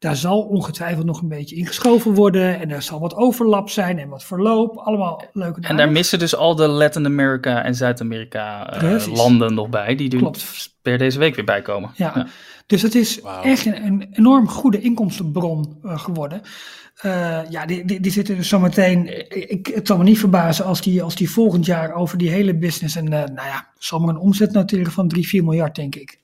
Daar 0.00 0.16
zal 0.16 0.40
ongetwijfeld 0.40 1.06
nog 1.06 1.20
een 1.20 1.28
beetje 1.28 1.56
ingeschoven 1.56 2.14
worden 2.14 2.60
en 2.60 2.70
er 2.70 2.82
zal 2.82 3.00
wat 3.00 3.14
overlap 3.14 3.70
zijn 3.70 3.98
en 3.98 4.08
wat 4.08 4.24
verloop. 4.24 4.76
Allemaal 4.76 5.24
leuke 5.32 5.60
En 5.60 5.76
daar 5.76 5.92
missen 5.92 6.18
dus 6.18 6.36
al 6.36 6.54
de 6.54 6.66
Latin 6.66 7.06
America 7.06 7.64
en 7.64 7.74
Zuid-Amerika 7.74 8.72
eh, 8.72 9.06
landen 9.06 9.54
nog 9.54 9.68
bij, 9.68 9.94
die 9.94 10.10
er 10.10 10.18
Klopt. 10.18 10.74
per 10.82 10.98
deze 10.98 11.18
week 11.18 11.34
weer 11.34 11.44
bij 11.44 11.62
komen. 11.62 11.90
Ja, 11.94 12.26
dus 12.66 12.82
het 12.82 12.94
is 12.94 13.20
echt 13.42 13.66
een, 13.66 13.86
een 13.86 14.08
enorm 14.12 14.48
goede 14.48 14.80
inkomstenbron 14.80 15.78
eh, 15.82 15.98
geworden. 15.98 16.42
Eh, 17.00 17.40
ja, 17.50 17.66
die, 17.66 17.84
die, 17.84 18.00
die 18.00 18.12
zitten 18.12 18.36
dus 18.36 18.48
zometeen. 18.48 19.28
Ik, 19.50 19.66
het 19.66 19.86
zal 19.86 19.96
me 19.96 20.04
niet 20.04 20.18
verbazen 20.18 20.64
als 20.64 20.80
die, 20.80 21.02
als 21.02 21.14
die 21.14 21.30
volgend 21.30 21.66
jaar 21.66 21.94
over 21.94 22.18
die 22.18 22.30
hele 22.30 22.56
business. 22.56 22.96
En 22.96 23.08
nou 23.08 23.32
ja, 23.34 23.68
zal 23.78 23.98
maar 23.98 24.14
een 24.14 24.20
omzet 24.20 24.52
noteren 24.52 24.92
van 24.92 25.08
3, 25.08 25.28
4 25.28 25.44
miljard, 25.44 25.74
denk 25.74 25.94
ik. 25.94 26.19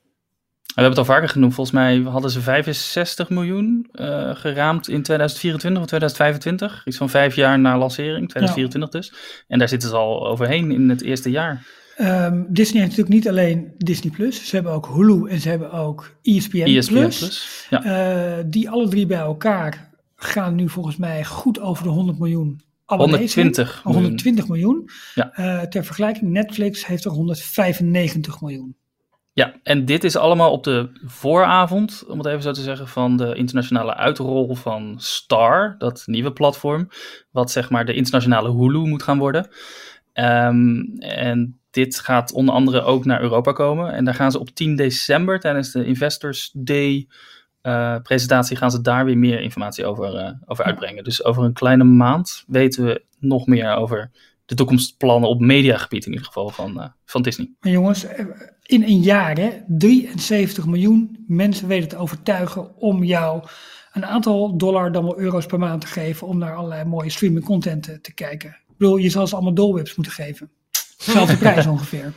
We 0.76 0.82
hebben 0.82 0.98
het 1.00 1.08
al 1.08 1.14
vaker 1.14 1.28
genoemd. 1.32 1.54
Volgens 1.54 1.76
mij 1.76 1.98
hadden 1.98 2.30
ze 2.30 2.40
65 2.40 3.28
miljoen 3.30 3.88
eh, 3.92 4.34
geraamd 4.34 4.88
in 4.88 5.02
2024 5.02 5.82
of 5.82 5.88
2025. 5.88 6.82
Iets 6.86 6.96
van 6.96 7.10
vijf 7.10 7.34
jaar 7.34 7.58
na 7.58 7.78
lancering, 7.78 8.28
2024 8.28 8.90
dus. 8.90 9.12
En 9.48 9.58
daar 9.58 9.68
zitten 9.68 9.88
ze 9.88 9.96
al 9.96 10.26
overheen 10.28 10.70
in 10.70 10.88
het 10.88 11.02
eerste 11.02 11.30
jaar. 11.30 11.66
Ehm, 11.96 12.42
Disney 12.48 12.82
heeft 12.82 12.96
natuurlijk 12.96 13.08
niet 13.24 13.28
alleen 13.28 13.74
Disney 13.78 14.12
Plus. 14.12 14.48
Ze 14.48 14.54
hebben 14.54 14.72
ook 14.72 14.86
Hulu 14.86 15.28
en 15.28 15.40
ze 15.40 15.48
hebben 15.48 15.72
ook 15.72 16.16
ESPN, 16.22 16.58
ESPN 16.58 16.92
Plus. 16.92 17.18
Plus. 17.18 17.66
Ja. 17.70 17.84
Eh, 17.84 18.44
die 18.46 18.70
alle 18.70 18.88
drie 18.88 19.06
bij 19.06 19.18
elkaar 19.18 19.90
gaan 20.16 20.54
nu 20.54 20.68
volgens 20.68 20.96
mij 20.96 21.24
goed 21.24 21.60
over 21.60 21.84
de 21.84 21.90
100 21.90 22.18
miljoen 22.18 22.60
abonnees. 22.86 23.34
heen. 23.34 23.44
120 23.44 23.78
Oh, 23.78 23.84
miljoen. 23.84 24.02
120 24.02 24.48
miljoen. 24.48 24.90
Ja. 25.14 25.32
Eh, 25.32 25.60
ter 25.60 25.84
vergelijking, 25.84 26.30
Netflix 26.30 26.86
heeft 26.86 27.04
er 27.04 27.10
195 27.10 28.40
miljoen. 28.40 28.76
Ja, 29.36 29.54
en 29.62 29.84
dit 29.84 30.04
is 30.04 30.16
allemaal 30.16 30.52
op 30.52 30.64
de 30.64 30.90
vooravond, 31.04 32.04
om 32.08 32.18
het 32.18 32.26
even 32.26 32.42
zo 32.42 32.52
te 32.52 32.62
zeggen, 32.62 32.88
van 32.88 33.16
de 33.16 33.34
internationale 33.34 33.94
uitrol 33.94 34.54
van 34.54 34.94
Star, 34.98 35.74
dat 35.78 36.02
nieuwe 36.06 36.32
platform, 36.32 36.88
wat 37.30 37.50
zeg 37.50 37.70
maar 37.70 37.84
de 37.84 37.94
internationale 37.94 38.52
Hulu 38.52 38.78
moet 38.78 39.02
gaan 39.02 39.18
worden. 39.18 39.48
Ehm, 40.12 40.80
en 40.98 41.60
dit 41.70 42.00
gaat 42.00 42.32
onder 42.32 42.54
andere 42.54 42.82
ook 42.82 43.04
naar 43.04 43.20
Europa 43.20 43.52
komen. 43.52 43.92
En 43.92 44.04
daar 44.04 44.14
gaan 44.14 44.30
ze 44.30 44.38
op 44.38 44.50
10 44.50 44.76
december 44.76 45.40
tijdens 45.40 45.72
de 45.72 45.84
Investors 45.84 46.50
Day 46.54 47.08
eh, 47.60 47.96
presentatie 48.02 48.56
gaan 48.56 48.70
ze 48.70 48.80
daar 48.80 49.04
weer 49.04 49.18
meer 49.18 49.40
informatie 49.40 49.86
over, 49.86 50.14
eh, 50.14 50.32
over 50.46 50.64
uitbrengen. 50.64 51.04
Dus 51.04 51.24
over 51.24 51.44
een 51.44 51.52
kleine 51.52 51.84
maand 51.84 52.44
weten 52.46 52.84
we 52.84 53.04
nog 53.18 53.46
meer 53.46 53.74
over 53.74 54.10
de 54.46 54.54
toekomstplannen 54.54 55.28
op 55.28 55.40
mediagebied 55.40 56.06
in 56.06 56.12
ieder 56.12 56.26
geval 56.26 56.48
van, 56.48 56.80
eh, 56.80 56.88
van 57.04 57.22
Disney. 57.22 57.50
Maar 57.60 57.72
jongens, 57.72 58.04
eh, 58.04 58.24
in 58.62 58.82
een 58.82 59.00
jaar, 59.00 59.36
hè, 59.38 59.50
73 59.66 60.66
miljoen 60.66 61.24
mensen 61.26 61.68
weten 61.68 61.88
te 61.88 61.96
overtuigen 61.96 62.76
om 62.76 63.04
jou 63.04 63.42
een 63.92 64.06
aantal 64.06 64.56
dollar, 64.56 64.92
dan 64.92 65.04
wel 65.04 65.18
euro's 65.18 65.46
per 65.46 65.58
maand 65.58 65.80
te 65.80 65.86
geven 65.86 66.26
om 66.26 66.38
naar 66.38 66.54
allerlei 66.54 66.84
mooie 66.84 67.10
streaming 67.10 67.44
content 67.44 67.82
te, 67.82 68.00
te 68.00 68.14
kijken. 68.14 68.48
Ik 68.48 68.76
bedoel, 68.78 68.96
je 68.96 69.10
zal 69.10 69.26
ze 69.26 69.34
allemaal 69.34 69.54
dolwebs 69.54 69.94
moeten 69.94 70.14
geven. 70.14 70.50
Zelfde 70.96 71.36
prijs 71.46 71.66
ongeveer. 71.66 72.12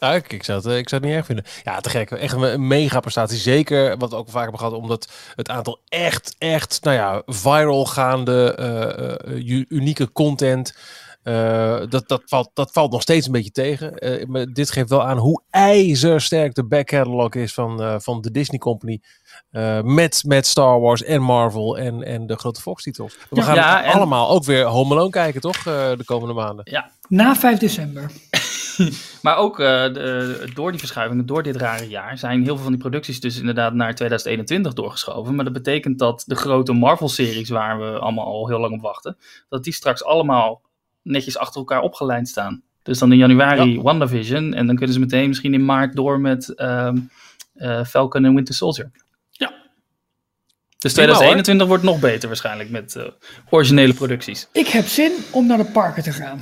Ja, 0.00 0.14
ik, 0.14 0.32
ik, 0.32 0.44
zou 0.44 0.58
het, 0.58 0.66
eh, 0.66 0.76
ik 0.76 0.88
zou 0.88 1.00
het 1.00 1.10
niet 1.10 1.18
erg 1.18 1.26
vinden. 1.26 1.44
Ja, 1.64 1.80
te 1.80 1.90
gek. 1.90 2.10
Echt 2.10 2.34
een, 2.34 2.66
mega 2.66 3.00
prestatie. 3.00 3.38
Zeker, 3.38 3.96
wat 3.96 4.10
we 4.10 4.16
ook 4.16 4.26
al 4.26 4.32
vaker 4.32 4.50
hebben 4.50 4.58
gehad, 4.58 4.74
omdat 4.74 5.08
het 5.34 5.48
aantal 5.48 5.80
echt, 5.88 6.34
echt, 6.38 6.78
nou 6.82 6.96
ja, 6.96 7.22
viral 7.26 7.86
gaande, 7.86 8.54
eh, 8.54 9.36
eh, 9.36 9.64
unieke 9.68 10.12
content, 10.12 10.76
eh, 11.22 11.80
dat, 11.88 12.08
dat, 12.08 12.22
valt, 12.24 12.50
dat 12.54 12.72
valt 12.72 12.92
nog 12.92 13.02
steeds 13.02 13.26
een 13.26 13.32
beetje 13.32 13.50
tegen. 13.50 13.94
Eh, 13.98 14.26
maar 14.26 14.46
dit 14.52 14.70
geeft 14.70 14.88
wel 14.88 15.02
aan 15.04 15.18
hoe 15.18 15.42
ijzersterk 15.50 16.54
de 16.54 16.64
back 16.64 16.86
catalog 16.86 17.34
is 17.34 17.54
van, 17.54 17.82
eh, 17.82 17.94
van 17.98 18.20
de 18.20 18.30
Disney 18.30 18.58
Company. 18.58 19.00
eh, 19.50 19.80
met, 19.82 20.22
met 20.26 20.46
Star 20.46 20.80
Wars 20.80 21.02
en 21.02 21.22
Marvel 21.22 21.78
en, 21.78 22.02
en 22.02 22.26
de 22.26 22.36
grote 22.36 22.60
Fox-titels. 22.60 23.16
We 23.30 23.36
Ja. 23.36 23.42
gaan 23.42 23.54
Ja, 23.54 23.84
en- 23.84 23.92
allemaal 23.92 24.28
ook 24.30 24.44
weer 24.44 24.64
Home 24.64 24.94
Alone 24.94 25.10
kijken, 25.10 25.40
toch? 25.40 25.56
eh, 25.56 25.62
de 25.96 26.04
komende 26.04 26.34
maanden. 26.34 26.84
Na 27.08 27.36
5 27.36 27.58
december. 27.58 28.10
Maar 29.22 29.36
ook 29.36 29.60
eh, 29.60 29.66
de, 29.66 30.50
door 30.54 30.70
die 30.70 30.78
verschuivingen, 30.80 31.26
door 31.26 31.42
dit 31.42 31.56
rare 31.56 31.88
jaar, 31.88 32.18
zijn 32.18 32.42
heel 32.42 32.54
veel 32.54 32.62
van 32.62 32.72
die 32.72 32.80
producties 32.80 33.20
dus 33.20 33.38
inderdaad 33.38 33.72
naar 33.74 33.94
2021 33.94 34.72
doorgeschoven. 34.72 35.34
Maar 35.34 35.44
dat 35.44 35.52
betekent 35.54 35.98
dat 35.98 36.22
de 36.26 36.34
grote 36.34 36.72
Marvel-series, 36.72 37.48
waar 37.48 37.78
we 37.80 37.98
allemaal 37.98 38.24
al 38.26 38.48
heel 38.48 38.58
lang 38.60 38.74
op 38.74 38.80
wachten, 38.80 39.16
dat 39.48 39.64
die 39.64 39.72
straks 39.72 40.04
allemaal 40.04 40.60
netjes 41.08 41.38
achter 41.38 41.58
elkaar 41.60 41.80
opgelijnd 41.80 42.28
staan. 42.28 42.62
Dus 42.82 42.98
dan 42.98 43.12
in 43.12 43.18
januari 43.18 43.80
WandaVision 43.80 44.54
en 44.54 44.66
dan 44.66 44.76
kunnen 44.76 44.94
ze 44.94 45.00
meteen 45.00 45.28
misschien 45.28 45.54
in 45.54 45.64
maart 45.64 45.96
door 45.96 46.20
met 46.20 46.48
ehm, 46.48 46.98
eh, 47.54 47.84
Falcon 47.84 48.24
en 48.24 48.34
Winter 48.34 48.54
Soldier. 48.54 48.90
Ja. 49.30 49.52
Dus 50.78 50.92
Prima, 50.92 51.12
2021 51.12 51.66
wordt 51.66 51.82
nog 51.82 52.00
beter 52.00 52.28
waarschijnlijk 52.28 52.70
met 52.70 52.96
eh, 52.96 53.04
originele 53.50 53.94
producties. 53.94 54.48
Ik 54.52 54.68
heb 54.68 54.86
zin 54.86 55.12
om 55.30 55.46
naar 55.46 55.58
de 55.58 55.64
parken 55.64 56.02
te 56.02 56.12
gaan. 56.12 56.40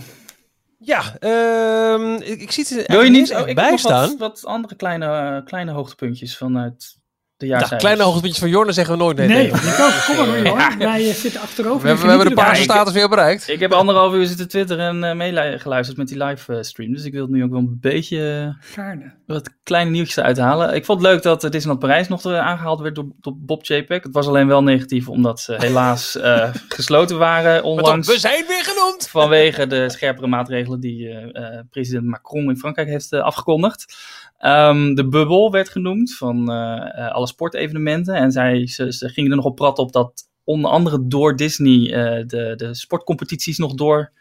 Ja, 0.79 1.19
ehm, 1.19 2.15
ik, 2.15 2.41
ik 2.41 2.51
zie 2.51 2.65
het 2.69 2.89
er 2.89 2.97
Wil 2.97 3.03
je 3.03 3.11
niet 3.11 3.35
oh, 3.35 3.49
ik 3.49 3.55
bij 3.55 3.65
heb 3.65 3.73
nog 3.73 3.81
staan. 3.81 4.09
wat, 4.09 4.19
wat 4.19 4.45
andere 4.45 4.75
kleine, 4.75 5.07
eh, 5.07 5.45
kleine 5.45 5.71
hoogtepuntjes 5.71 6.37
vanuit 6.37 6.97
de 7.37 7.47
jaarcijfers? 7.47 7.83
kleine 7.83 8.03
hoogtepuntjes 8.03 8.41
van 8.41 8.49
Jorne 8.49 8.73
zeggen 8.73 8.95
we 8.97 9.03
nooit 9.03 9.17
nee, 9.17 9.29
Nee, 9.29 9.51
tegen. 9.51 9.69
ik 9.69 9.79
ook. 9.79 10.05
Kom 10.07 10.17
maar 10.17 10.47
hoor. 10.49 10.79
Wij 10.79 11.09
eh, 11.09 11.15
zitten 11.15 11.41
achterover. 11.41 11.83
We 11.83 11.89
hebben, 11.89 12.05
we 12.05 12.11
hebben 12.11 12.29
de 12.29 12.35
paarse 12.35 12.63
status 12.63 12.93
weer 12.93 13.09
bereikt. 13.09 13.49
Ik 13.49 13.61
heb 13.61 13.73
anderhalf 13.73 14.15
uur 14.15 14.27
zitten 14.27 14.49
twitteren 14.49 15.03
en 15.03 15.19
uh, 15.19 15.33
meegeluisterd 15.33 15.99
met 15.99 16.09
die 16.09 16.25
livestream. 16.25 16.93
Dus 16.93 17.05
ik 17.05 17.13
wil 17.13 17.27
nu 17.27 17.45
ook 17.45 17.51
wel 17.51 17.59
een 17.59 17.79
beetje 17.81 18.55
eh, 18.61 18.73
Gaarne. 18.73 19.13
wat 19.27 19.51
kleine 19.63 19.91
nieuwtjes 19.91 20.19
uithalen. 20.19 20.75
Ik 20.75 20.85
vond 20.85 21.03
het 21.03 21.11
leuk 21.11 21.23
dat 21.23 21.41
Disneyland 21.41 21.79
Parijs 21.79 22.09
nog 22.09 22.27
aangehaald 22.27 22.81
werd 22.81 22.95
door, 22.95 23.07
door 23.21 23.35
Bob 23.37 23.65
JPEG. 23.65 24.03
Het 24.03 24.13
was 24.13 24.27
alleen 24.27 24.47
wel 24.47 24.63
negatief 24.63 25.09
omdat 25.09 25.41
ze 25.41 25.55
helaas 25.59 26.17
uh, 26.17 26.49
gesloten 26.69 27.19
waren 27.19 27.63
onlangs. 27.63 28.09
we 28.09 28.19
zijn 28.19 28.45
weer 28.49 28.65
genoemd! 28.65 29.09
Vanwege 29.09 29.67
de 29.67 29.91
scherpere 29.91 30.27
maatregelen 30.27 30.81
die 30.81 31.09
uh, 31.09 31.61
president 31.71 32.05
Macron 32.07 32.49
in 32.49 32.57
Frankrijk 32.57 32.89
heeft 32.89 33.13
uh, 33.13 33.21
afgekondigd. 33.21 33.97
Um, 34.41 34.95
de 34.95 35.09
bubbel 35.09 35.51
werd 35.51 35.69
genoemd 35.69 36.17
van 36.17 36.51
uh, 36.51 37.11
alle 37.13 37.27
sportevenementen. 37.27 38.15
En 38.15 38.33
zij, 38.33 38.67
ze, 38.67 38.93
ze, 38.93 39.09
gingen 39.09 39.31
er 39.31 39.37
nog 39.37 39.45
op 39.45 39.57
prat 39.57 39.79
op 39.79 39.93
dat 39.93 40.29
onder 40.45 40.71
andere 40.71 41.07
door 41.07 41.37
Disney 41.37 41.73
uh, 41.73 42.27
de, 42.27 42.53
de 42.57 42.75
sportcompetities 42.75 43.59
nog 43.59 43.75
door 43.75 44.13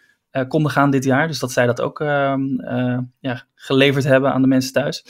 konden 0.47 0.71
gaan 0.71 0.91
dit 0.91 1.03
jaar. 1.03 1.27
Dus 1.27 1.39
dat 1.39 1.51
zij 1.51 1.65
dat 1.65 1.81
ook 1.81 1.99
uh, 1.99 2.97
ja, 3.19 3.43
geleverd 3.55 4.03
hebben 4.03 4.33
aan 4.33 4.41
de 4.41 4.47
mensen 4.47 4.73
thuis. 4.73 5.05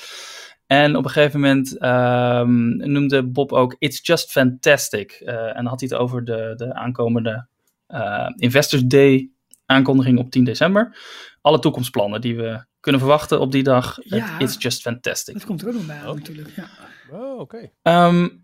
En 0.67 0.95
op 0.95 1.03
een 1.03 1.09
gegeven 1.09 1.39
moment 1.39 1.83
um, 1.83 2.91
noemde 2.91 3.23
Bob 3.23 3.51
ook 3.51 3.75
It's 3.79 3.99
Just 4.07 4.31
Fantastic. 4.31 5.11
En 5.11 5.53
dan 5.53 5.65
had 5.65 5.79
hij 5.79 5.89
het 5.91 5.97
over 5.97 6.23
de, 6.23 6.53
de 6.55 6.73
aankomende 6.73 7.47
Investors 8.35 8.83
Day 8.83 9.29
aankondiging 9.65 10.19
op 10.19 10.31
10 10.31 10.43
december. 10.43 10.97
Alle 11.41 11.59
toekomstplannen 11.59 12.21
die 12.21 12.35
we 12.35 12.65
kunnen 12.85 13.01
verwachten 13.01 13.39
op 13.39 13.51
die 13.51 13.63
dag. 13.63 13.97
Ja, 14.01 14.39
It's 14.39 14.55
Just 14.59 14.81
Fantastic. 14.81 15.33
Dat 15.33 15.45
komt 15.45 15.61
er 15.61 15.67
ook 15.67 15.73
nog 15.73 15.85
bij 15.85 16.01
oh. 16.05 16.13
natuurlijk. 16.13 16.49
Ja. 16.55 16.67
Oh, 17.11 17.39
oké. 17.39 17.69
Okay. 17.81 18.07
Um, 18.07 18.43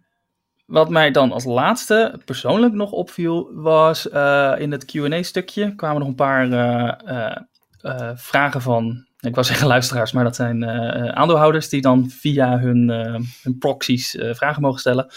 wat 0.66 0.90
mij 0.90 1.12
dan 1.12 1.32
als 1.32 1.44
laatste 1.44 2.20
persoonlijk 2.26 2.74
nog 2.74 2.92
opviel, 2.92 3.52
was 3.54 4.08
uh, 4.08 4.54
in 4.58 4.72
het 4.72 4.86
QA-stukje 4.86 5.76
kwamen 5.76 6.00
nog 6.00 6.08
een 6.08 6.16
paar 6.16 6.48
uh, 6.48 7.36
uh, 7.82 8.12
vragen 8.16 8.62
van. 8.62 9.06
Ik 9.20 9.34
wou 9.34 9.46
zeggen 9.46 9.68
luisteraars, 9.68 10.12
maar 10.12 10.24
dat 10.24 10.36
zijn 10.36 10.62
uh, 10.64 11.08
aandeelhouders 11.08 11.70
die 11.70 11.82
dan 11.82 12.10
via 12.10 12.60
hun, 12.60 12.90
uh, 12.90 13.20
hun 13.42 13.58
proxies 13.60 14.16
uh, 14.16 14.34
vragen 14.34 14.62
mogen 14.62 14.80
stellen. 14.80 15.12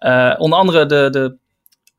Uh, 0.00 0.34
onder 0.38 0.58
andere 0.58 0.86
de, 0.86 1.08
de 1.10 1.36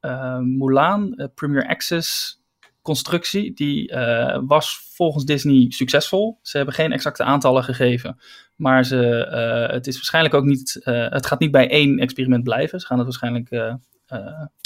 uh, 0.02 0.38
Mulan 0.38 1.30
Premier 1.36 1.68
Access 1.68 2.40
constructie, 2.84 3.54
die 3.54 3.92
uh, 3.92 4.40
was 4.46 4.90
volgens 4.94 5.26
Disney 5.26 5.66
succesvol. 5.70 6.40
Ze 6.42 6.58
hebben 6.58 6.76
geen 6.76 6.92
exacte 6.92 7.24
aantallen 7.24 7.64
gegeven, 7.64 8.20
maar 8.56 8.86
ze, 8.86 9.28
uh, 9.68 9.74
het 9.74 9.88
is 9.88 9.96
waarschijnlijk 9.96 10.36
ook 10.36 10.44
niet, 10.44 10.82
uh, 10.84 11.10
het 11.10 11.26
gaat 11.26 11.40
niet 11.40 11.52
bij 11.52 11.70
één 11.70 11.98
experiment 12.00 12.44
blijven. 12.44 12.80
Ze 12.80 12.86
gaan 12.86 12.98
het 12.98 13.06
waarschijnlijk 13.06 13.78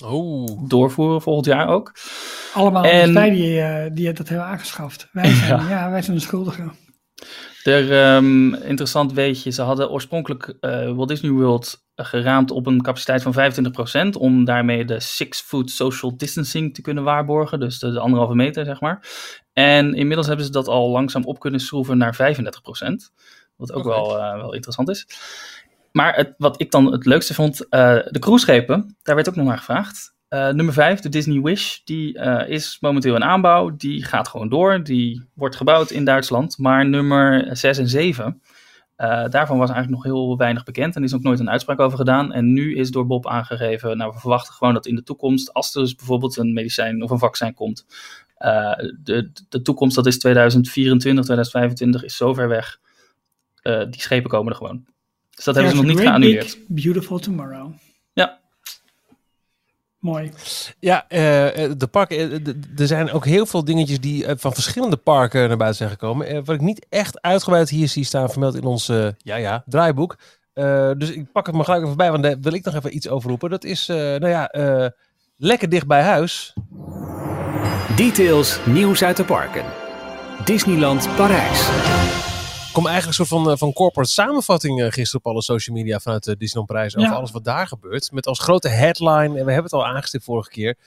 oh. 0.03 0.67
doorvoeren 0.67 1.21
volgend 1.21 1.45
jaar 1.45 1.67
ook. 1.67 1.91
Allemaal 2.53 2.83
en, 2.83 3.13
wij 3.13 3.29
die, 3.29 3.93
die 3.93 4.13
dat 4.13 4.29
hebben 4.29 4.47
aangeschaft. 4.47 5.07
Wij 5.11 5.33
zijn, 5.33 5.61
ja. 5.61 5.69
ja 5.69 5.89
wij 5.89 6.01
zijn 6.01 6.17
de 6.17 6.23
schuldigen. 6.23 6.71
Er, 7.67 8.15
um, 8.15 8.53
interessant 8.53 9.13
weetje, 9.13 9.51
ze 9.51 9.61
hadden 9.61 9.89
oorspronkelijk 9.89 10.53
uh, 10.61 10.91
Walt 10.91 11.07
Disney 11.07 11.31
World 11.31 11.85
geraamd 11.95 12.51
op 12.51 12.65
een 12.65 12.81
capaciteit 12.81 13.21
van 13.21 13.33
25%, 14.15 14.17
om 14.19 14.45
daarmee 14.45 14.85
de 14.85 14.99
six 14.99 15.41
foot 15.41 15.71
social 15.71 16.17
distancing 16.17 16.73
te 16.73 16.81
kunnen 16.81 17.03
waarborgen, 17.03 17.59
dus 17.59 17.79
de, 17.79 17.91
de 17.91 17.99
anderhalve 17.99 18.35
meter 18.35 18.65
zeg 18.65 18.79
maar. 18.79 19.07
En 19.53 19.93
inmiddels 19.93 20.27
hebben 20.27 20.45
ze 20.45 20.51
dat 20.51 20.67
al 20.67 20.89
langzaam 20.89 21.23
op 21.23 21.39
kunnen 21.39 21.59
schroeven 21.59 21.97
naar 21.97 22.15
35%. 22.15 22.17
Wat 23.55 23.73
ook 23.73 23.85
Oké. 23.85 23.87
wel, 23.87 24.19
eh, 24.19 24.35
wel 24.35 24.53
interessant 24.53 24.89
is. 24.89 25.07
Maar 25.91 26.15
het, 26.15 26.33
wat 26.37 26.61
ik 26.61 26.71
dan 26.71 26.91
het 26.91 27.05
leukste 27.05 27.33
vond, 27.33 27.69
eh, 27.69 27.97
de 28.09 28.19
cruiseschepen, 28.19 28.97
daar 29.03 29.15
werd 29.15 29.29
ook 29.29 29.35
nog 29.35 29.45
naar 29.45 29.57
gevraagd. 29.57 30.15
Eh, 30.27 30.49
nummer 30.49 30.73
5, 30.73 30.99
de 30.99 31.09
Disney 31.09 31.41
Wish, 31.41 31.77
die 31.83 32.17
eh, 32.17 32.49
is 32.49 32.77
momenteel 32.81 33.15
in 33.15 33.23
aanbouw. 33.23 33.75
Die 33.75 34.03
gaat 34.03 34.27
gewoon 34.27 34.49
door. 34.49 34.83
Die 34.83 35.23
wordt 35.33 35.55
gebouwd 35.55 35.91
in 35.91 36.05
Duitsland. 36.05 36.57
Maar 36.57 36.85
nummer 36.87 37.57
6 37.57 37.77
en 37.77 37.87
7, 37.87 38.41
eh, 38.95 39.07
daarvan 39.29 39.57
was 39.57 39.69
eigenlijk 39.69 39.89
nog 39.89 40.03
heel 40.03 40.37
weinig 40.37 40.63
bekend. 40.63 40.95
En 40.95 41.03
is 41.03 41.13
ook 41.13 41.21
nooit 41.21 41.39
een 41.39 41.49
uitspraak 41.49 41.79
over 41.79 41.97
gedaan. 41.97 42.33
En 42.33 42.53
nu 42.53 42.75
is 42.75 42.91
door 42.91 43.07
Bob 43.07 43.27
aangegeven, 43.27 43.97
nou 43.97 44.11
we 44.13 44.19
verwachten 44.19 44.53
gewoon 44.53 44.73
dat 44.73 44.85
in 44.85 44.95
de 44.95 45.03
toekomst, 45.03 45.53
als 45.53 45.75
er 45.75 45.81
dus 45.81 45.95
bijvoorbeeld 45.95 46.37
een 46.37 46.53
medicijn 46.53 47.03
of 47.03 47.09
een 47.09 47.19
vaccin 47.19 47.53
komt, 47.53 47.85
de, 49.03 49.31
de 49.49 49.61
toekomst, 49.61 49.95
dat 49.95 50.05
is 50.05 50.19
2024, 50.19 51.23
2025, 51.23 52.03
is 52.03 52.17
zo 52.17 52.33
ver 52.33 52.47
weg. 52.47 52.79
Die 53.61 54.01
schepen 54.01 54.29
komen 54.29 54.51
er 54.51 54.57
gewoon. 54.57 54.85
Dus 55.35 55.45
dat 55.45 55.55
hebben 55.55 55.75
ze 55.75 55.81
nog 55.81 55.91
niet 55.91 55.99
geannuleerd. 55.99 56.57
big, 56.67 56.83
Beautiful 56.83 57.19
tomorrow. 57.19 57.71
Ja. 58.13 58.39
Mooi. 60.07 60.31
Ja, 60.79 61.05
eh, 61.07 61.63
eh, 61.63 61.71
de 61.77 61.87
parken, 61.87 62.17
eh, 62.17 62.53
er 62.77 62.87
zijn 62.87 63.11
ook 63.11 63.25
heel 63.25 63.45
veel 63.45 63.63
dingetjes 63.63 63.99
die 63.99 64.25
van 64.37 64.53
verschillende 64.53 64.97
parken 64.97 65.47
naar 65.47 65.57
buiten 65.57 65.77
zijn 65.77 65.89
gekomen. 65.89 66.45
Wat 66.45 66.55
ik 66.55 66.61
niet 66.61 66.85
echt 66.89 67.21
uitgebreid 67.21 67.69
hier 67.69 67.87
zie 67.87 68.03
staan 68.03 68.29
vermeld 68.29 68.55
in 68.55 68.63
ons, 68.63 68.85
ja 69.17 69.35
ja, 69.35 69.63
draaiboek. 69.65 70.15
Eh, 70.57 70.91
dus 70.97 71.11
ik 71.11 71.31
pak 71.31 71.45
het 71.45 71.55
maar 71.55 71.65
gelijk 71.65 71.83
even 71.83 71.97
bij, 71.97 72.11
want 72.11 72.23
daar 72.23 72.39
wil 72.41 72.53
ik 72.53 72.65
nog 72.65 72.75
even 72.75 72.95
iets 72.95 73.09
over 73.09 73.29
roepen. 73.29 73.49
Dat 73.49 73.63
is, 73.63 73.89
eh, 73.89 73.95
nou 73.97 74.27
ja, 74.27 74.49
eh, 74.49 74.87
lekker 75.37 75.69
dicht 75.69 75.87
bij 75.87 76.01
huis. 76.01 76.53
Details, 77.95 78.59
nieuws 78.65 79.03
uit 79.03 79.17
de 79.17 79.23
parken. 79.23 79.65
Disneyland 80.45 81.15
Parijs. 81.15 82.26
Kom 82.77 82.87
eigenlijk 82.87 83.19
een 83.19 83.25
soort 83.25 83.41
van, 83.43 83.51
eh, 83.51 83.57
van 83.57 83.73
corporate 83.73 84.11
samenvatting 84.11 84.81
eh, 84.81 84.91
gisteren 84.91 85.25
op 85.25 85.31
alle 85.31 85.41
social 85.41 85.75
media 85.75 85.99
vanuit 85.99 86.27
eh, 86.27 86.35
Disneyland 86.37 86.71
Parijs 86.71 86.95
over 86.95 87.09
Ja. 87.09 87.15
alles 87.15 87.31
wat 87.31 87.43
daar 87.43 87.67
gebeurt. 87.67 88.11
Met 88.11 88.27
als 88.27 88.39
grote 88.39 88.67
headline, 88.67 89.23
en 89.39 89.45
we 89.45 89.51
hebben 89.51 89.63
het 89.63 89.73
al 89.73 89.85
aangestipt 89.85 90.23
vorige 90.23 90.49
keer, 90.49 90.77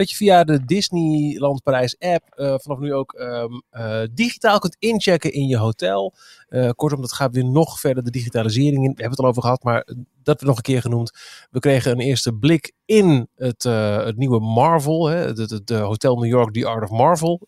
dat 0.00 0.10
je 0.10 0.16
via 0.16 0.44
de 0.44 0.64
Disneyland 0.64 1.62
Parijs 1.62 1.98
app 1.98 2.34
eh, 2.34 2.54
vanaf 2.56 2.78
nu 2.78 2.94
ook 2.94 3.12
ehm, 3.12 3.52
eh, 3.70 4.02
digitaal 4.10 4.58
kunt 4.58 4.76
inchecken 4.78 5.32
in 5.32 5.46
je 5.46 5.56
hotel. 5.56 6.14
Eh, 6.48 6.70
kortom, 6.70 7.00
dat 7.00 7.12
gaat 7.12 7.34
weer 7.34 7.44
nog 7.44 7.80
verder 7.80 8.04
de 8.04 8.10
digitalisering 8.10 8.84
in. 8.84 8.94
We 8.94 9.00
hebben 9.00 9.10
het 9.10 9.18
al 9.18 9.26
over 9.26 9.42
gehad, 9.42 9.62
maar 9.62 9.84
dat 10.22 10.24
wordt 10.24 10.44
nog 10.44 10.56
een 10.56 10.62
keer 10.62 10.80
genoemd. 10.80 11.10
We 11.50 11.58
kregen 11.58 11.92
een 11.92 12.00
eerste 12.00 12.32
blik 12.32 12.72
in 12.84 13.28
het, 13.36 13.62
het 13.62 14.16
nieuwe 14.16 14.40
Marvel. 14.40 15.06
Hè, 15.06 15.34
eh, 15.64 15.86
Hotel 15.86 16.16
New 16.16 16.30
York, 16.30 16.52
The 16.52 16.66
Art 16.66 16.82
of 16.82 16.90
Marvel. 16.90 17.40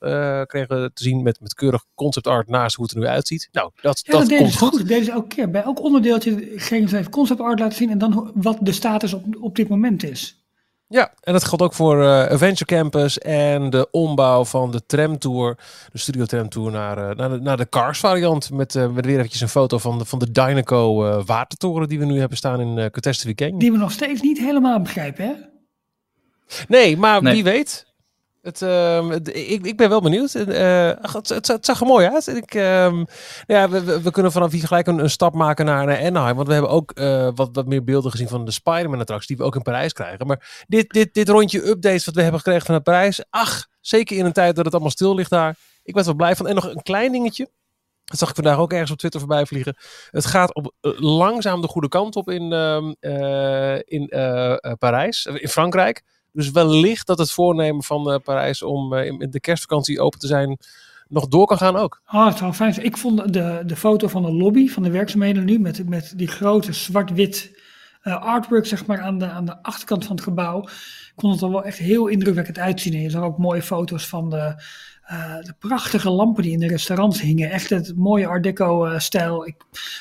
kregen 0.46 0.82
we 0.82 0.90
te 0.94 1.02
zien 1.02 1.22
met, 1.22 1.40
met 1.40 1.54
keurig 1.54 1.84
concept 1.94 2.26
art 2.26 2.48
naast 2.48 2.76
hoe 2.76 2.84
het 2.84 2.94
er 2.94 3.00
nu 3.00 3.06
uitziet. 3.06 3.48
Nou, 3.52 3.70
dat, 3.80 4.00
Ja, 4.04 4.12
dat 4.12 4.28
komt 4.28 4.40
goed. 4.40 4.68
goed. 4.68 4.78
Dat 4.78 4.88
deden 4.88 5.04
ze 5.04 5.10
elke 5.10 5.28
keer. 5.28 5.50
Bij 5.50 5.62
elk 5.62 5.82
onderdeeltje 5.82 6.52
gingen 6.56 6.88
ze 6.88 6.98
even 6.98 7.10
concept 7.10 7.40
art 7.40 7.58
laten 7.58 7.76
zien 7.76 7.90
en 7.90 7.98
dan 7.98 8.32
wat 8.34 8.58
de 8.60 8.72
status 8.72 9.12
op, 9.12 9.24
op 9.40 9.56
dit 9.56 9.68
moment 9.68 10.02
is. 10.04 10.41
Ja, 10.92 11.12
en 11.20 11.32
dat 11.32 11.44
geldt 11.44 11.62
ook 11.62 11.74
voor 11.74 12.02
eh, 12.02 12.08
Adventure 12.30 12.64
Campus 12.64 13.18
en 13.18 13.70
de 13.70 13.88
ombouw 13.90 14.44
van 14.44 14.70
de 14.70 14.86
tramtour, 14.86 15.56
de 15.92 15.98
studio 15.98 16.24
tramtour 16.24 16.70
naar, 16.70 17.10
eh, 17.10 17.16
naar, 17.16 17.30
de, 17.30 17.40
naar 17.40 17.56
de 17.56 17.68
Cars 17.68 17.98
variant. 17.98 18.50
Met, 18.50 18.74
eh, 18.74 18.88
met 18.88 19.06
weer 19.06 19.16
eventjes 19.16 19.40
een 19.40 19.48
foto 19.48 19.78
van 19.78 19.98
de, 19.98 20.04
van 20.04 20.18
de 20.18 20.30
Dynaco 20.30 21.06
eh, 21.06 21.24
watertoren 21.24 21.88
die 21.88 21.98
we 21.98 22.04
nu 22.04 22.18
hebben 22.18 22.36
staan 22.38 22.60
in 22.60 22.76
uh, 22.78 22.86
Catastrophe 22.86 23.34
Canyon. 23.34 23.58
Die 23.58 23.72
we 23.72 23.78
nog 23.78 23.92
steeds 23.92 24.20
niet 24.20 24.38
helemaal 24.38 24.80
begrijpen, 24.80 25.24
hè? 25.24 25.32
Nee, 26.68 26.96
maar 26.96 27.22
Nee. 27.22 27.32
wie 27.32 27.44
weet. 27.44 27.91
Ehm, 28.42 29.08
het- 29.08 29.36
ik, 29.36 29.66
ik 29.66 29.76
ben 29.76 29.88
wel 29.88 30.00
benieuwd. 30.00 30.34
En, 30.34 30.48
eh, 30.48 31.12
het, 31.12 31.28
het, 31.28 31.46
het 31.46 31.64
zag 31.66 31.80
er 31.80 31.86
mooi 31.86 32.06
uit. 32.08 32.26
Ik, 32.26 32.54
ehm, 32.54 33.04
ja, 33.46 33.68
we, 33.68 34.10
kunnen 34.10 34.32
vanaf 34.32 34.52
hier 34.52 34.66
gelijk 34.66 34.86
een, 34.86 34.98
een 34.98 35.10
stap 35.10 35.34
maken 35.34 35.64
naar, 35.64 35.86
naar 35.86 36.00
Anaheim. 36.06 36.36
Want 36.36 36.46
we 36.46 36.52
hebben 36.52 36.70
ook 36.70 36.90
eh, 36.90 37.28
wat, 37.34 37.48
wat 37.52 37.66
meer 37.66 37.84
beelden 37.84 38.10
gezien 38.10 38.28
van 38.28 38.44
de 38.44 38.50
Spider-Man-attractie 38.50 39.28
die 39.28 39.36
we 39.36 39.42
ook 39.44 39.54
in 39.56 39.62
Parijs 39.62 39.92
krijgen. 39.92 40.26
Maar 40.26 40.64
dit, 40.68 40.90
dit, 40.90 41.14
dit 41.14 41.28
rondje 41.28 41.66
updates 41.68 42.04
wat 42.04 42.14
we 42.14 42.20
hebben 42.22 42.40
gekregen 42.40 42.64
vanuit 42.66 42.82
Parijs. 42.82 43.24
Ach, 43.30 43.66
zeker 43.80 44.16
in 44.16 44.24
een 44.24 44.32
tijd 44.32 44.54
dat 44.56 44.64
het 44.64 44.74
allemaal 44.74 44.92
stil 44.92 45.14
ligt 45.14 45.30
daar. 45.30 45.56
Ik 45.82 45.92
ben 45.94 46.02
er 46.02 46.08
wel 46.08 46.16
blij 46.18 46.36
van. 46.36 46.46
En 46.48 46.54
nog 46.54 46.64
een 46.74 46.82
klein 46.82 47.12
dingetje. 47.12 47.48
Dat 48.04 48.18
zag 48.18 48.28
ik 48.28 48.34
vandaag 48.34 48.58
ook 48.58 48.72
ergens 48.72 48.90
op 48.90 48.98
Twitter 48.98 49.20
voorbij 49.20 49.46
vliegen. 49.46 49.76
Het 50.10 50.26
gaat 50.26 50.54
op, 50.54 50.74
eh, 50.80 50.92
langzaam 51.00 51.60
de 51.60 51.68
goede 51.68 51.88
kant 51.88 52.16
op 52.16 52.30
in, 52.30 52.52
ehm, 52.52 52.92
eh, 53.00 53.78
in 53.84 54.08
Parijs, 54.78 55.26
in 55.26 55.48
Frankrijk. 55.48 56.02
Dus 56.32 56.50
wellicht 56.50 57.06
dat 57.06 57.18
het 57.18 57.32
voornemen 57.32 57.82
van 57.82 58.10
eh, 58.10 58.18
Parijs 58.24 58.62
om 58.62 58.94
eh, 58.94 59.06
in 59.06 59.30
de 59.30 59.40
kerstvakantie 59.40 60.00
open 60.00 60.18
te 60.18 60.26
zijn 60.26 60.58
nog 61.08 61.28
door 61.28 61.46
kan 61.46 61.56
gaan 61.56 61.76
ook. 61.76 62.02
Oh, 62.06 62.26
het 62.26 62.38
zou 62.38 62.52
fijn 62.52 62.74
zijn. 62.74 62.86
Ik 62.86 62.96
vond 62.96 63.32
de, 63.32 63.62
de 63.66 63.76
foto 63.76 64.08
van 64.08 64.22
de 64.22 64.32
lobby 64.32 64.68
van 64.68 64.82
de 64.82 64.90
werkzaamheden 64.90 65.44
nu 65.44 65.58
met, 65.58 65.88
met 65.88 66.12
die 66.16 66.28
grote 66.28 66.72
zwart-wit 66.72 67.60
eh, 68.02 68.22
artwork 68.22 68.66
zeg 68.66 68.86
maar 68.86 69.00
aan 69.00 69.18
de, 69.18 69.26
aan 69.28 69.44
de 69.44 69.62
achterkant 69.62 70.04
van 70.04 70.16
het 70.16 70.24
gebouw. 70.24 70.62
Ik 70.62 71.12
vond 71.16 71.32
het 71.32 71.42
er 71.42 71.50
wel 71.50 71.64
echt 71.64 71.78
heel 71.78 72.06
indrukwekkend 72.06 72.58
uitzien. 72.58 72.94
En 72.94 73.00
je 73.00 73.10
zag 73.10 73.22
ook 73.22 73.38
mooie 73.38 73.62
foto's 73.62 74.06
van 74.06 74.30
de, 74.30 74.54
de 75.42 75.54
prachtige 75.58 76.10
lampen 76.10 76.42
die 76.42 76.52
in 76.52 76.58
de 76.58 76.66
restaurants 76.66 77.20
hingen. 77.20 77.50
Echt 77.50 77.70
het 77.70 77.96
mooie 77.96 78.26
art 78.26 78.42
deco 78.42 78.84
eh, 78.84 78.98
stijl. 78.98 79.46
Ik, 79.46 79.56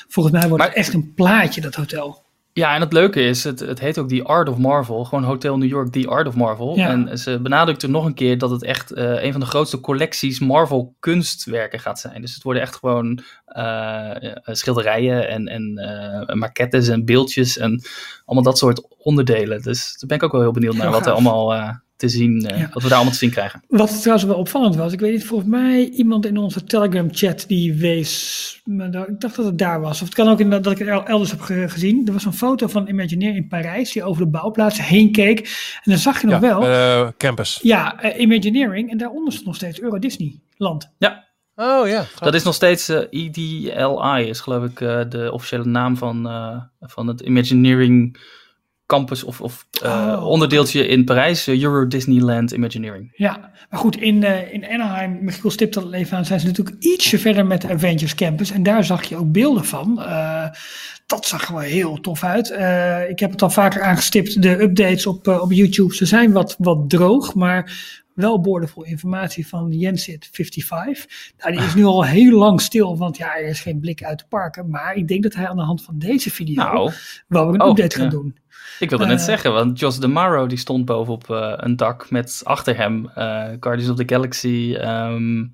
volgens 0.08 0.34
mij 0.34 0.48
wordt 0.48 0.64
het 0.64 0.74
echt 0.74 0.94
een 0.94 1.14
plaatje 1.14 1.60
dat 1.60 1.74
hotel. 1.74 2.24
Ja, 2.54 2.74
en 2.74 2.80
het 2.80 2.92
leuke 2.92 3.22
is, 3.22 3.44
het, 3.44 3.60
het 3.60 3.80
heet 3.80 3.98
ook 3.98 4.08
The 4.08 4.22
Art 4.24 4.48
of 4.48 4.56
Marvel. 4.58 5.04
Gewoon 5.04 5.24
Hotel 5.24 5.58
New 5.58 5.68
York, 5.68 5.92
The 5.92 6.08
Art 6.08 6.26
of 6.26 6.34
Marvel. 6.34 6.76
Ja. 6.76 6.88
En 6.88 7.18
ze 7.18 7.40
benadrukte 7.40 7.88
nog 7.88 8.04
een 8.04 8.14
keer 8.14 8.38
dat 8.38 8.50
het 8.50 8.62
echt 8.62 8.90
eh, 8.92 9.22
een 9.22 9.32
van 9.32 9.40
de 9.40 9.46
grootste 9.46 9.80
collecties 9.80 10.40
Marvel 10.40 10.94
kunstwerken 11.00 11.78
gaat 11.80 12.00
zijn. 12.00 12.20
Dus 12.20 12.34
het 12.34 12.42
worden 12.42 12.62
echt 12.62 12.76
gewoon 12.76 13.20
eh, 13.44 14.24
eh, 14.24 14.32
schilderijen 14.44 15.28
en, 15.28 15.46
en 15.46 15.76
eh, 15.78 16.34
maquettes 16.34 16.88
en 16.88 17.04
beeldjes 17.04 17.58
en 17.58 17.82
allemaal 18.24 18.44
dat 18.44 18.58
soort 18.58 18.86
onderdelen. 18.98 19.62
Dus 19.62 19.96
daar 19.98 20.08
ben 20.08 20.16
ik 20.16 20.22
ook 20.22 20.32
wel 20.32 20.40
heel 20.40 20.52
benieuwd 20.52 20.74
naar 20.74 20.82
Heel 20.82 20.92
wat 20.92 21.06
er 21.06 21.12
gaaf. 21.12 21.14
allemaal 21.14 21.54
eh, 21.54 21.74
te 22.02 22.08
zien, 22.08 22.46
eh, 22.46 22.58
Ja. 22.58 22.68
wat 22.72 22.82
we 22.82 22.88
daar 22.88 22.92
allemaal 22.96 23.12
te 23.12 23.18
zien 23.18 23.30
krijgen. 23.30 23.62
Wat 23.68 24.00
trouwens 24.00 24.26
wel 24.26 24.36
opvallend 24.36 24.76
was, 24.76 24.92
ik 24.92 25.00
weet 25.00 25.12
niet, 25.12 25.24
volgens 25.24 25.50
mij 25.50 25.88
iemand 25.88 26.26
in 26.26 26.36
onze 26.36 26.64
Telegram 26.64 27.08
chat 27.12 27.44
die 27.48 27.74
wees, 27.74 28.60
maar 28.64 28.90
daar- 28.90 29.08
ik 29.08 29.20
dacht 29.20 29.36
dat 29.36 29.44
het 29.44 29.58
daar 29.58 29.80
was. 29.80 30.00
Of 30.00 30.06
het 30.06 30.14
kan 30.16 30.28
ook 30.28 30.38
inderdaad 30.40 30.64
dat 30.64 30.72
ik 30.72 30.78
het 30.78 30.88
el- 30.88 31.06
elders 31.06 31.30
heb 31.30 31.40
ge- 31.40 31.68
gezien. 31.68 32.06
Er 32.06 32.12
was 32.12 32.24
een 32.24 32.32
foto 32.32 32.66
van 32.66 32.88
Imagineer 32.88 33.34
in 33.36 33.48
Parijs 33.48 33.92
die 33.92 34.04
over 34.04 34.24
de 34.24 34.30
bouwplaats 34.30 34.86
heen 34.86 35.12
keek. 35.12 35.38
En 35.84 35.90
dan 35.90 35.98
zag 35.98 36.20
je 36.20 36.26
nog 36.26 36.40
wel, 36.40 36.62
eh, 36.66 37.08
campus. 37.18 37.58
ja, 37.62 38.00
eh, 38.02 38.20
Imagineering 38.20 38.90
en 38.90 38.98
daaronder 38.98 39.32
stond 39.32 39.46
nog 39.46 39.56
steeds 39.56 39.80
Euro 39.80 39.98
Disney 39.98 40.40
land. 40.56 40.90
Ja, 40.98 41.30
Oh 41.56 41.88
ja. 41.88 42.04
dat 42.18 42.34
is 42.34 42.42
nog 42.42 42.54
steeds 42.54 42.88
eh, 42.88 43.00
EDLI, 43.10 44.28
is 44.28 44.40
geloof 44.40 44.64
ik 44.64 44.80
eh, 44.80 45.00
de 45.08 45.32
officiële 45.32 45.64
naam 45.64 45.96
van, 45.96 46.28
eh, 46.28 46.56
van 46.80 47.06
het 47.06 47.20
Imagineering 47.20 48.16
campus 48.92 49.24
of, 49.24 49.40
of 49.40 49.66
eh, 49.82 49.90
Oh. 49.92 50.26
onderdeeltje 50.26 50.86
in 50.86 51.04
Parijs, 51.04 51.46
eh, 51.46 51.62
Euro 51.62 51.86
Disneyland 51.86 52.50
Imagineering. 52.50 53.12
Ja, 53.14 53.50
maar 53.70 53.80
goed, 53.80 53.96
in, 53.96 54.24
eh, 54.24 54.52
in 54.52 54.66
Anaheim, 54.66 55.18
Michiel 55.20 55.50
stipt 55.50 55.74
dat 55.74 55.84
al 55.84 55.92
even 55.92 56.16
aan, 56.16 56.24
zijn 56.24 56.40
ze 56.40 56.46
natuurlijk 56.46 56.76
ietsje 56.78 57.18
verder 57.18 57.46
met 57.46 57.60
de 57.60 57.68
Avengers 57.68 58.14
Campus. 58.14 58.50
En 58.50 58.62
daar 58.62 58.84
zag 58.84 59.04
je 59.04 59.16
ook 59.16 59.32
beelden 59.32 59.64
van. 59.64 60.02
Dat 61.06 61.26
zag 61.26 61.48
er 61.48 61.54
wel 61.54 61.62
heel 61.62 62.00
tof 62.00 62.24
uit. 62.24 62.50
Ik 63.08 63.18
heb 63.18 63.30
het 63.30 63.42
al 63.42 63.50
vaker 63.50 63.82
aangestipt, 63.82 64.42
de 64.42 64.62
updates 64.62 65.06
op, 65.06 65.28
op 65.28 65.52
YouTube. 65.52 65.94
Ze 65.94 66.06
zijn 66.06 66.32
wat, 66.32 66.54
wat 66.58 66.90
droog, 66.90 67.34
maar 67.34 67.72
wel 68.14 68.40
boordevol 68.40 68.84
informatie 68.84 69.46
van 69.46 69.72
Jensit 69.72 70.28
55. 70.32 71.32
Nou, 71.38 71.52
die 71.56 71.64
is 71.64 71.74
nu 71.74 71.84
al 71.84 72.04
heel 72.04 72.38
lang 72.38 72.60
stil, 72.60 72.96
want 72.96 73.16
ja, 73.16 73.36
er 73.36 73.46
is 73.48 73.60
geen 73.60 73.80
blik 73.80 74.04
uit 74.04 74.18
de 74.18 74.24
parken. 74.28 74.70
Maar 74.70 74.94
ik 74.94 75.08
denk 75.08 75.22
dat 75.22 75.34
hij 75.34 75.48
aan 75.48 75.56
de 75.56 75.62
hand 75.62 75.82
van 75.84 75.98
deze 75.98 76.30
video 76.30 76.54
Nou, 76.62 76.92
wel 77.28 77.44
weer 77.46 77.54
een 77.54 77.62
oh, 77.62 77.68
update 77.68 77.96
gaat 77.96 78.04
ja. 78.04 78.10
doen. 78.10 78.36
ik 78.78 78.90
wilde 78.90 79.06
net 79.06 79.18
Eh. 79.18 79.24
zeggen, 79.24 79.52
want 79.52 79.78
Jos 79.78 79.98
DeMaro 80.00 80.46
die 80.46 80.58
stond 80.58 80.84
bovenop 80.84 81.30
eh, 81.30 81.52
een 81.56 81.76
dak 81.76 82.10
met 82.10 82.40
achter 82.44 82.76
hem 82.76 83.08
eh, 83.14 83.48
Guardians 83.60 83.90
of 83.90 83.96
the 83.96 84.14
Galaxy, 84.14 84.74
ehm, 84.78 85.44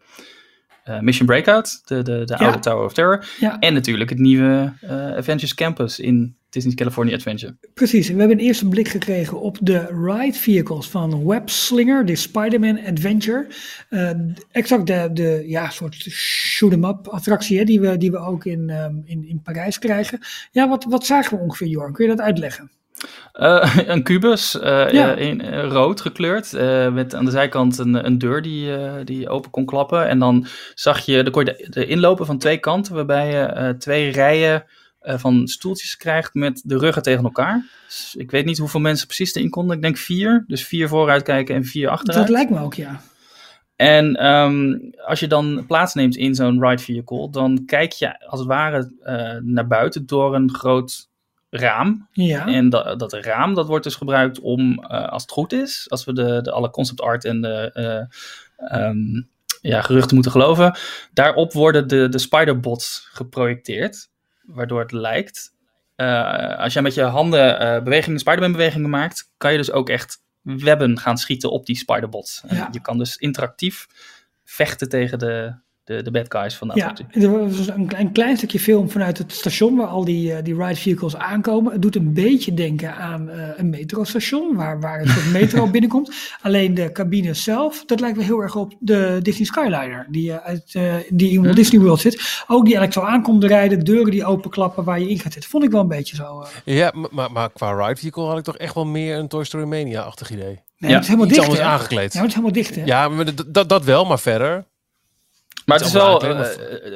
eh, 0.89 1.01
Mission 1.01 1.27
Breakout, 1.27 1.81
de, 1.85 2.03
de, 2.03 2.25
de 2.25 2.35
Ja. 2.39 2.45
oude 2.45 2.59
Tower 2.59 2.85
of 2.85 2.93
Terror. 2.93 3.25
Ja. 3.41 3.59
En 3.59 3.75
natuurlijk 3.75 4.11
het 4.11 4.19
nieuwe 4.19 4.73
eh, 4.81 4.91
Avengers 5.17 5.55
Campus 5.55 5.99
in 6.01 6.37
Disney's 6.51 6.75
California 6.77 7.15
Adventure. 7.15 7.57
Precies, 7.75 8.09
en 8.09 8.15
we 8.15 8.21
hebben 8.21 8.39
een 8.39 8.45
eerste 8.45 8.69
blik 8.69 8.89
gekregen 8.89 9.41
op 9.41 9.59
de 9.61 9.87
ride 10.07 10.39
vehicles 10.39 10.87
van 10.89 11.27
Webslinger, 11.27 12.05
de 12.05 12.17
Spider-Man 12.17 12.81
Adventure. 12.87 13.47
Eh, 13.89 14.11
exact 14.51 14.87
de, 14.87 15.11
de 15.13 15.43
ja, 15.47 15.71
soort 15.71 15.95
shoot-em-up 15.95 17.09
attractie 17.09 17.59
hè, 17.59 17.65
die, 17.65 17.81
we, 17.81 17.97
die 17.97 18.11
we 18.11 18.19
ook 18.19 18.45
in, 18.45 18.71
ehm, 18.71 18.95
in, 19.05 19.29
in 19.29 19.41
Parijs 19.43 19.79
krijgen. 19.79 20.19
Ja, 20.51 20.69
wat, 20.69 20.85
wat 20.85 21.07
zagen 21.07 21.37
we 21.37 21.45
ongeveer, 21.45 21.69
Jorn? 21.69 21.93
Kun 21.93 22.05
je 22.05 22.17
dat 22.17 22.25
uitleggen? 22.27 22.71
Eh, 23.33 23.77
een 23.87 24.03
kubus, 24.03 24.59
eh, 24.59 24.91
Ja. 24.93 25.17
eh, 25.17 25.27
in, 25.27 25.61
rood 25.61 26.01
gekleurd, 26.01 26.53
met 26.93 27.15
aan 27.15 27.25
de 27.25 27.31
zijkant 27.31 27.79
een, 27.79 28.07
een 28.07 28.19
deur 28.19 28.43
die, 28.43 28.71
die 29.05 29.29
open 29.29 29.51
kon 29.51 29.65
klappen. 29.65 30.09
En 30.09 30.19
dan 30.19 30.47
zag 30.75 31.01
je, 31.01 31.23
dan 31.23 31.33
kon 31.33 31.45
je 31.45 31.55
de, 31.57 31.71
de 31.71 31.87
inlopen 31.87 32.27
van 32.27 32.39
twee 32.39 32.59
kanten, 32.59 32.95
waarbij 32.95 33.31
je 33.31 33.75
twee 33.79 34.11
rijen 34.11 34.65
van 35.01 35.49
stoeltjes 35.49 35.97
krijgt 35.97 36.35
met 36.35 36.63
de 36.65 36.79
ruggen 36.79 37.03
tegen 37.03 37.25
elkaar. 37.25 37.67
Dus 37.87 38.15
ik 38.19 38.31
weet 38.31 38.45
niet 38.45 38.59
hoeveel 38.59 38.81
mensen 38.81 39.07
precies 39.07 39.35
erin 39.35 39.51
konden, 39.51 39.77
ik 39.77 39.83
denk 39.83 39.97
vier. 39.97 40.45
Dus 40.47 40.67
vier 40.67 40.89
vooruit 40.89 41.23
kijken 41.23 41.55
en 41.55 41.65
vier 41.65 41.89
achteruit. 41.89 42.27
Dat 42.27 42.37
lijkt 42.37 42.51
me 42.51 42.61
ook, 42.61 42.75
ja. 42.75 43.01
En 43.77 44.17
ehm, 44.17 44.79
als 45.07 45.21
je 45.21 45.27
dan 45.27 45.65
plaatsneemt 45.67 46.17
in 46.17 46.35
zo'n 46.35 46.65
ride 46.69 46.83
vehicle, 46.83 47.31
dan 47.31 47.63
kijk 47.67 47.93
je 47.93 48.27
als 48.27 48.41
het 48.41 48.49
ware 48.49 48.93
naar 49.45 49.67
buiten 49.67 50.07
door 50.07 50.35
een 50.35 50.55
groot 50.55 51.09
raam. 51.51 52.09
Ja. 52.13 52.47
En 52.47 52.69
dat, 52.69 52.99
dat 52.99 53.13
raam 53.13 53.55
dat 53.55 53.67
wordt 53.67 53.85
dus 53.85 53.95
gebruikt 53.95 54.41
om, 54.41 54.85
eh, 54.85 55.09
als 55.09 55.23
het 55.23 55.31
goed 55.31 55.53
is, 55.53 55.87
als 55.89 56.05
we 56.05 56.13
de, 56.13 56.43
de 56.43 56.51
alle 56.51 56.71
concept 56.71 57.01
art 57.01 57.25
en 57.25 57.41
de 57.41 57.71
eh, 57.73 58.03
ehm, 58.71 59.23
ja, 59.61 59.83
geruchten 59.83 60.15
moeten 60.15 60.33
geloven, 60.33 60.79
daarop 61.13 61.53
worden 61.53 61.89
de, 61.89 62.09
de 62.09 62.19
spiderbots 62.19 63.09
geprojecteerd, 63.13 64.09
waardoor 64.43 64.81
het 64.81 64.93
lijkt. 64.93 65.57
eh, 65.97 66.59
als 66.59 66.73
jij 66.73 66.83
met 66.83 66.95
je 66.95 67.03
handen 67.03 67.85
bewegingen, 67.85 68.19
Spider-Man 68.19 68.53
bewegingen 68.53 68.91
maakt, 68.91 69.31
kan 69.37 69.53
je 69.53 69.59
dus 69.59 69.73
ook 69.73 69.89
echt 69.89 70.23
webben 70.43 70.99
gaan 70.99 71.19
schieten 71.19 71.51
op 71.51 71.67
die 71.67 71.77
spiderbots. 71.77 72.43
Ja. 72.49 72.69
Je 72.73 72.81
kan 72.81 72.99
dus 72.99 73.17
interactief 73.17 73.87
vechten 74.45 74.89
tegen 74.89 75.19
de, 75.19 75.55
de, 75.89 76.03
de 76.03 76.11
bad 76.11 76.25
guys 76.29 76.55
van 76.57 76.69
de 76.69 76.75
Ja, 76.77 76.95
er 77.11 77.31
was 77.49 77.67
een, 77.69 77.91
een 77.99 78.13
klein 78.13 78.37
stukje 78.37 78.61
film 78.61 78.91
vanuit 78.91 79.19
het 79.19 79.33
station 79.33 79.77
waar 79.77 79.87
al 79.87 80.05
die, 80.05 80.33
eh, 80.33 80.45
die 80.45 80.55
ride 80.55 80.77
vehicles 80.81 81.17
aankomen. 81.17 81.73
Het 81.73 81.83
doet 81.83 81.97
een 81.97 82.13
beetje 82.13 82.55
denken 82.55 82.95
aan 82.95 83.31
eh, 83.31 83.49
een 83.57 83.71
metrostation 83.71 84.55
waar, 84.57 84.81
waar 84.81 85.01
een 85.01 85.09
soort 85.09 85.33
metro 85.33 85.67
binnenkomt. 85.77 86.13
Alleen 86.43 86.75
de 86.75 86.93
cabine 86.93 87.35
zelf, 87.35 87.85
dat 87.85 88.01
lijkt 88.01 88.17
wel 88.17 88.27
heel 88.27 88.41
erg 88.41 88.57
op 88.57 88.75
de 88.81 89.19
Disney 89.23 89.47
Skyliner 89.47 90.07
die, 90.11 90.33
eh, 90.33 90.47
uit, 90.47 90.75
eh, 90.75 90.95
die 91.09 91.31
in 91.31 91.43
Walt 91.43 91.57
Disney 91.57 91.81
World 91.81 92.01
zit. 92.01 92.45
Ook 92.47 92.65
die 92.65 92.77
eigenlijk 92.77 92.93
zo 93.07 93.15
aankomt 93.15 93.45
rijden, 93.45 93.85
deuren 93.85 94.11
die 94.11 94.25
openklappen 94.25 94.85
waar 94.85 95.01
je 95.01 95.09
in 95.09 95.19
gaat 95.19 95.33
zitten. 95.33 95.51
Vond 95.51 95.65
ik 95.65 95.71
wel 95.71 95.81
een 95.81 95.89
beetje 95.89 96.17
zo. 96.17 96.41
eh. 96.65 96.77
Ja, 96.77 96.93
maar, 97.11 97.33
maar 97.33 97.51
qua 97.53 97.87
ride 97.87 97.97
vehicle 98.01 98.25
had 98.25 98.39
ik 98.39 98.45
toch 98.45 98.57
echt 98.57 98.75
wel 98.75 98.87
meer 98.87 99.17
een 99.17 99.29
Toy 99.29 99.45
Story 99.45 99.65
Mania-achtig 99.65 100.31
idee. 100.31 100.61
Nee, 100.79 100.91
Ja, 100.91 100.97
het 100.97 101.05
is 101.05 101.11
helemaal 101.11 101.31
Iets 101.37 101.47
dicht. 101.47 101.61
aangekleed. 101.61 102.13
Ja, 102.13 102.19
het 102.19 102.29
is 102.29 102.35
helemaal 102.35 102.55
dicht. 102.63 102.75
Hè? 102.75 102.85
Ja, 102.85 103.09
maar 103.09 103.25
d- 103.25 103.55
d- 103.55 103.69
dat 103.69 103.85
wel, 103.85 104.05
maar 104.05 104.19
verder. 104.19 104.65
Maar 105.69 105.79
het 105.79 105.87
is 105.87 105.93
wel, 105.93 106.23
eh, 106.23 106.39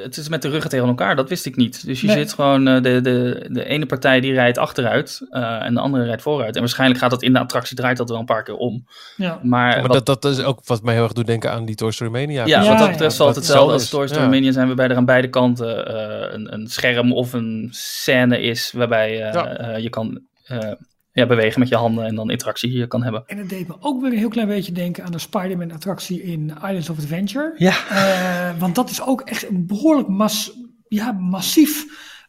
het 0.03 0.17
is 0.17 0.29
met 0.29 0.41
de 0.41 0.49
ruggen 0.49 0.69
tegen 0.69 0.87
elkaar, 0.87 1.15
dat 1.15 1.29
wist 1.29 1.45
ik 1.45 1.55
niet. 1.55 1.85
Dus 1.85 2.01
je 2.01 2.07
Nee. 2.07 2.17
zit 2.17 2.33
gewoon, 2.33 2.67
eh, 2.67 2.81
de, 2.81 3.01
de, 3.01 3.45
de 3.49 3.65
ene 3.65 3.85
partij 3.85 4.19
die 4.19 4.33
rijdt 4.33 4.57
achteruit 4.57 5.25
eh, 5.29 5.65
en 5.65 5.73
de 5.73 5.79
andere 5.79 6.03
rijdt 6.03 6.21
vooruit. 6.21 6.53
En 6.55 6.59
waarschijnlijk 6.61 6.99
gaat 6.99 7.09
dat 7.09 7.21
in 7.21 7.33
de 7.33 7.39
attractie, 7.39 7.75
draait 7.75 7.97
dat 7.97 8.09
wel 8.09 8.19
een 8.19 8.25
paar 8.25 8.43
keer 8.43 8.55
om. 8.55 8.85
Ja. 9.15 9.39
Maar, 9.43 9.69
Maar 9.79 9.81
wat- 9.87 10.05
dat, 10.05 10.21
dat 10.21 10.31
is 10.37 10.43
ook 10.43 10.59
wat 10.65 10.83
mij 10.83 10.93
heel 10.93 11.03
erg 11.03 11.13
doet 11.13 11.25
denken 11.27 11.51
aan 11.51 11.65
die 11.65 11.75
Toy 11.75 11.91
Story 11.91 12.11
Mania. 12.11 12.45
ja, 12.45 12.61
Ja, 12.61 12.69
wat 12.69 12.77
dat 12.79 12.89
betreft 12.91 13.11
ja. 13.11 13.17
zal 13.17 13.27
het 13.27 13.35
hetzelfde 13.35 13.73
als. 13.73 13.89
Toy 13.89 14.07
Story 14.07 14.23
Ja. 14.23 14.29
Mania 14.29 14.51
zijn, 14.51 14.67
waarbij 14.67 14.87
er 14.87 14.95
aan 14.95 15.05
beide 15.05 15.29
kanten 15.29 15.87
eh, 15.87 16.33
een, 16.33 16.53
een 16.53 16.67
scherm 16.67 17.13
of 17.13 17.33
een 17.33 17.67
scène 17.71 18.41
is 18.41 18.71
waarbij 18.75 19.13
Ja. 19.17 19.75
je 19.77 19.89
kan 19.89 20.21
eh, 20.43 20.71
ja, 21.13 21.25
bewegen 21.25 21.59
met 21.59 21.69
je 21.69 21.75
handen 21.75 22.05
en 22.05 22.15
dan 22.15 22.29
interactie 22.29 22.69
hier 22.69 22.87
kan 22.87 23.03
hebben. 23.03 23.23
En 23.25 23.37
het 23.37 23.49
deed 23.49 23.67
me 23.67 23.75
ook 23.79 24.01
weer 24.01 24.11
een 24.11 24.17
heel 24.17 24.29
klein 24.29 24.47
beetje 24.47 24.71
denken 24.71 25.03
aan 25.03 25.11
de 25.11 25.19
Spider-Man 25.19 25.71
attractie 25.71 26.21
in 26.21 26.53
Islands 26.55 26.89
of 26.89 26.97
Adventure. 26.97 27.53
Ja. 27.57 27.73
Eh, 27.89 28.59
want 28.59 28.75
dat 28.75 28.89
is 28.89 29.01
ook 29.05 29.21
echt 29.21 29.49
een 29.49 29.67
behoorlijk 29.67 30.07
mas, 30.07 30.51
ja, 30.87 31.11
massief 31.11 31.85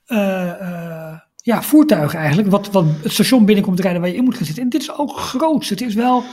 eh, 0.07 0.51
eh, 0.51 1.18
ja, 1.37 1.62
voertuig 1.62 2.14
eigenlijk. 2.14 2.49
Wat, 2.49 2.70
wat 2.70 2.85
het 3.03 3.12
station 3.12 3.45
binnenkomt 3.45 3.80
rijden 3.80 4.01
waar 4.01 4.11
je 4.11 4.16
in 4.16 4.24
moet 4.24 4.37
gaan 4.37 4.47
zitten. 4.47 4.64
En 4.64 4.70
dit 4.70 4.80
is 4.80 4.97
ook 4.97 5.18
groots. 5.18 5.68
Het 5.68 5.80
is 5.80 5.95
wel... 5.95 6.24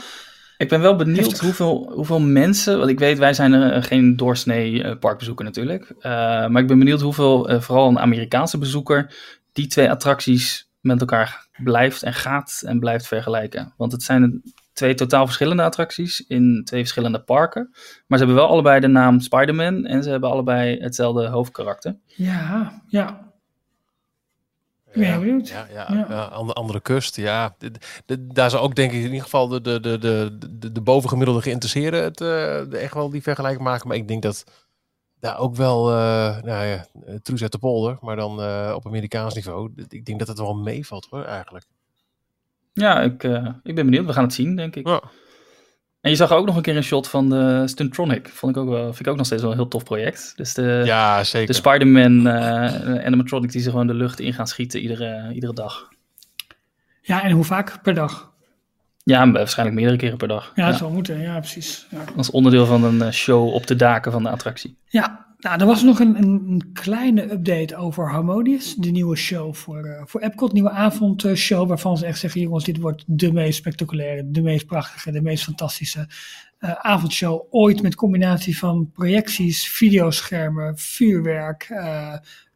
Ik 0.58 0.70
ben 0.70 0.82
wel 0.82 0.96
benieuwd 0.96 1.18
Heftig. 1.18 1.40
hoeveel, 1.40 1.92
hoeveel 1.96 2.20
mensen, 2.20 2.78
want 2.78 2.90
ik 2.90 3.00
weet, 3.00 3.18
wij 3.18 3.34
zijn 3.34 3.54
er 3.54 3.84
geen 3.84 4.18
doorsnee 4.18 4.84
eh, 4.84 4.98
parkbezoeker 5.00 5.46
natuurlijk. 5.46 5.94
Eh, 6.00 6.12
maar 6.48 6.62
ik 6.62 6.68
ben 6.68 6.80
benieuwd 6.80 7.02
hoeveel, 7.02 7.50
eh, 7.50 7.62
vooral 7.62 7.88
een 7.88 8.00
Amerikaanse 8.00 8.58
bezoeker, 8.58 9.16
die 9.52 9.68
twee 9.68 9.90
attracties 9.90 10.71
met 10.82 11.00
elkaar 11.00 11.48
blijft 11.64 12.04
en 12.04 12.14
gaat 12.14 12.62
en 12.66 12.80
blijft 12.80 13.08
vergelijken. 13.08 13.74
Want 13.78 13.92
het 13.92 14.04
zijn 14.04 14.42
twee 14.74 14.94
totaal 14.94 15.26
verschillende 15.26 15.64
attracties 15.64 16.26
in 16.28 16.62
twee 16.66 16.80
verschillende 16.80 17.22
parken. 17.24 17.70
Maar 18.08 18.18
ze 18.20 18.26
hebben 18.26 18.44
wel 18.44 18.48
allebei 18.52 18.80
de 18.80 18.88
naam 18.88 19.20
Spider-Man 19.20 19.86
en 19.86 20.04
ze 20.04 20.10
hebben 20.10 20.30
allebei 20.30 20.78
hetzelfde 20.80 21.28
hoofdkarakter. 21.28 21.98
Ja, 22.06 22.82
ja. 22.88 23.30
Benieuwd. 24.94 25.48
Ja, 25.48 25.68
ja, 25.74 25.86
Ja. 25.94 26.06
ja, 26.10 26.24
ander- 26.24 26.56
andere 26.56 26.82
kust. 26.82 27.16
Ja, 27.16 27.56
daar 28.20 28.50
zou 28.50 28.64
ook 28.64 28.76
denk 28.76 28.92
ik 28.92 28.98
in 28.98 29.06
ieder 29.06 29.22
geval 29.22 29.48
de, 29.48 29.62
de, 29.62 29.80
de, 29.80 29.98
de, 29.98 30.38
de, 30.60 30.72
de 30.72 30.82
bovengemiddelde 30.82 31.42
geïnteresseerden 31.42 32.04
het 32.04 32.22
eh, 32.22 32.74
echt 32.84 32.94
wel 32.94 33.10
die 33.10 33.22
vergelijking 33.22 33.64
maken. 33.64 33.88
Maar 33.88 33.98
ik 33.98 34.08
denk 34.08 34.22
dat 34.22 34.44
daar 35.22 35.40
ook 35.40 35.56
wel, 35.56 35.92
eh 35.92 36.44
nou 36.44 36.66
ja, 36.66 36.86
eh, 37.06 37.16
Truus 37.22 37.42
uit 37.42 37.52
de 37.52 37.58
polder, 37.58 37.98
maar 38.02 38.16
dan 38.16 38.42
eh, 38.42 38.72
op 38.76 38.86
Amerikaans 38.86 39.34
niveau. 39.34 39.72
Ik 39.90 40.06
denk 40.06 40.20
dat 40.20 40.28
het 40.28 40.38
wel 40.38 40.56
meevalt 40.56 41.08
hoor, 41.10 41.24
eigenlijk. 41.24 41.66
Ja, 42.74 43.02
ik, 43.02 43.24
eh, 43.24 43.48
ik 43.64 43.76
ben 43.76 43.86
benieuwd. 43.86 44.06
We 44.06 44.14
gaan 44.14 44.24
het 44.24 44.34
zien, 44.34 44.56
denk 44.56 44.76
ik. 44.76 44.88
Ja. 44.88 45.02
En 46.02 46.10
je 46.10 46.16
zag 46.16 46.32
ook 46.32 46.46
nog 46.46 46.56
een 46.56 46.62
keer 46.62 46.76
een 46.76 46.84
shot 46.84 47.08
van 47.08 47.30
de 47.30 47.64
Stuntronic. 47.66 48.30
Vond 48.30 48.56
ik 48.56 48.62
ook 48.62 48.70
wel, 48.70 48.84
vind 48.84 49.00
ik 49.00 49.08
ook 49.08 49.18
nog 49.18 49.26
steeds 49.26 49.42
wel 49.42 49.52
een 49.52 49.58
heel 49.58 49.68
tof 49.68 49.84
project. 49.84 50.34
Dus 50.36 50.54
de, 50.54 50.82
Ja, 50.86 51.24
zeker. 51.24 51.48
de 51.48 51.54
Spider-Man 51.54 52.28
eh 52.28 53.06
animatronic 53.06 53.52
die 53.52 53.62
ze 53.62 53.70
gewoon 53.70 53.88
de 53.88 53.94
lucht 53.94 54.20
in 54.20 54.34
gaan 54.34 54.48
schieten 54.48 54.82
iedere, 54.82 55.32
iedere 55.34 55.54
dag. 55.54 55.90
Ja, 57.02 57.24
en 57.24 57.32
hoe 57.32 57.44
vaak 57.44 57.82
per 57.82 57.94
dag? 57.94 58.31
Ja, 59.04 59.32
waarschijnlijk 59.32 59.78
meerdere 59.78 60.00
keren 60.00 60.18
per 60.18 60.28
dag. 60.28 60.52
Ja, 60.56 60.70
dat 60.70 60.78
zou 60.78 60.94
moeten. 60.94 61.22
Ja, 61.22 61.40
precies. 61.40 61.88
Ja. 61.90 62.04
Als 62.16 62.32
onderdeel 62.32 62.66
van 62.66 62.84
een 62.84 63.02
eh, 63.02 63.12
show 63.12 63.54
op 63.54 63.68
de 63.68 63.76
daken 63.76 64.12
van 64.12 64.24
de 64.24 64.30
attractie. 64.30 64.78
Ja, 64.86 65.26
nou, 65.38 65.60
er 65.60 65.66
was 65.66 65.84
nog 65.84 66.00
een, 66.00 66.18
een, 66.18 66.70
kleine 66.74 67.32
update 67.32 67.76
over 67.76 68.10
Harmonious, 68.10 68.76
de 68.76 68.92
nieuwe 68.92 69.16
show 69.16 69.54
voor, 69.54 69.84
eh, 69.86 70.02
voor 70.06 70.22
Epcot, 70.22 70.54
nieuwe 70.54 70.70
avondshow, 70.70 71.68
waarvan 71.68 71.98
ze 71.98 72.06
echt 72.06 72.20
zeggen, 72.20 72.42
jongens, 72.42 72.64
dit 72.64 72.78
wordt 72.78 73.04
de 73.08 73.34
meest 73.34 73.58
spectaculaire, 73.58 74.32
de 74.32 74.42
meest 74.42 74.66
prachtige, 74.66 75.12
de 75.12 75.22
meest 75.22 75.44
fantastische 75.44 76.08
eh, 76.58 76.72
avondshow 76.72 77.42
ooit 77.50 77.82
met 77.82 77.96
combinatie 77.96 78.58
van 78.58 78.92
projecties, 78.94 79.70
videoschermen, 79.70 80.78
vuurwerk, 80.78 81.70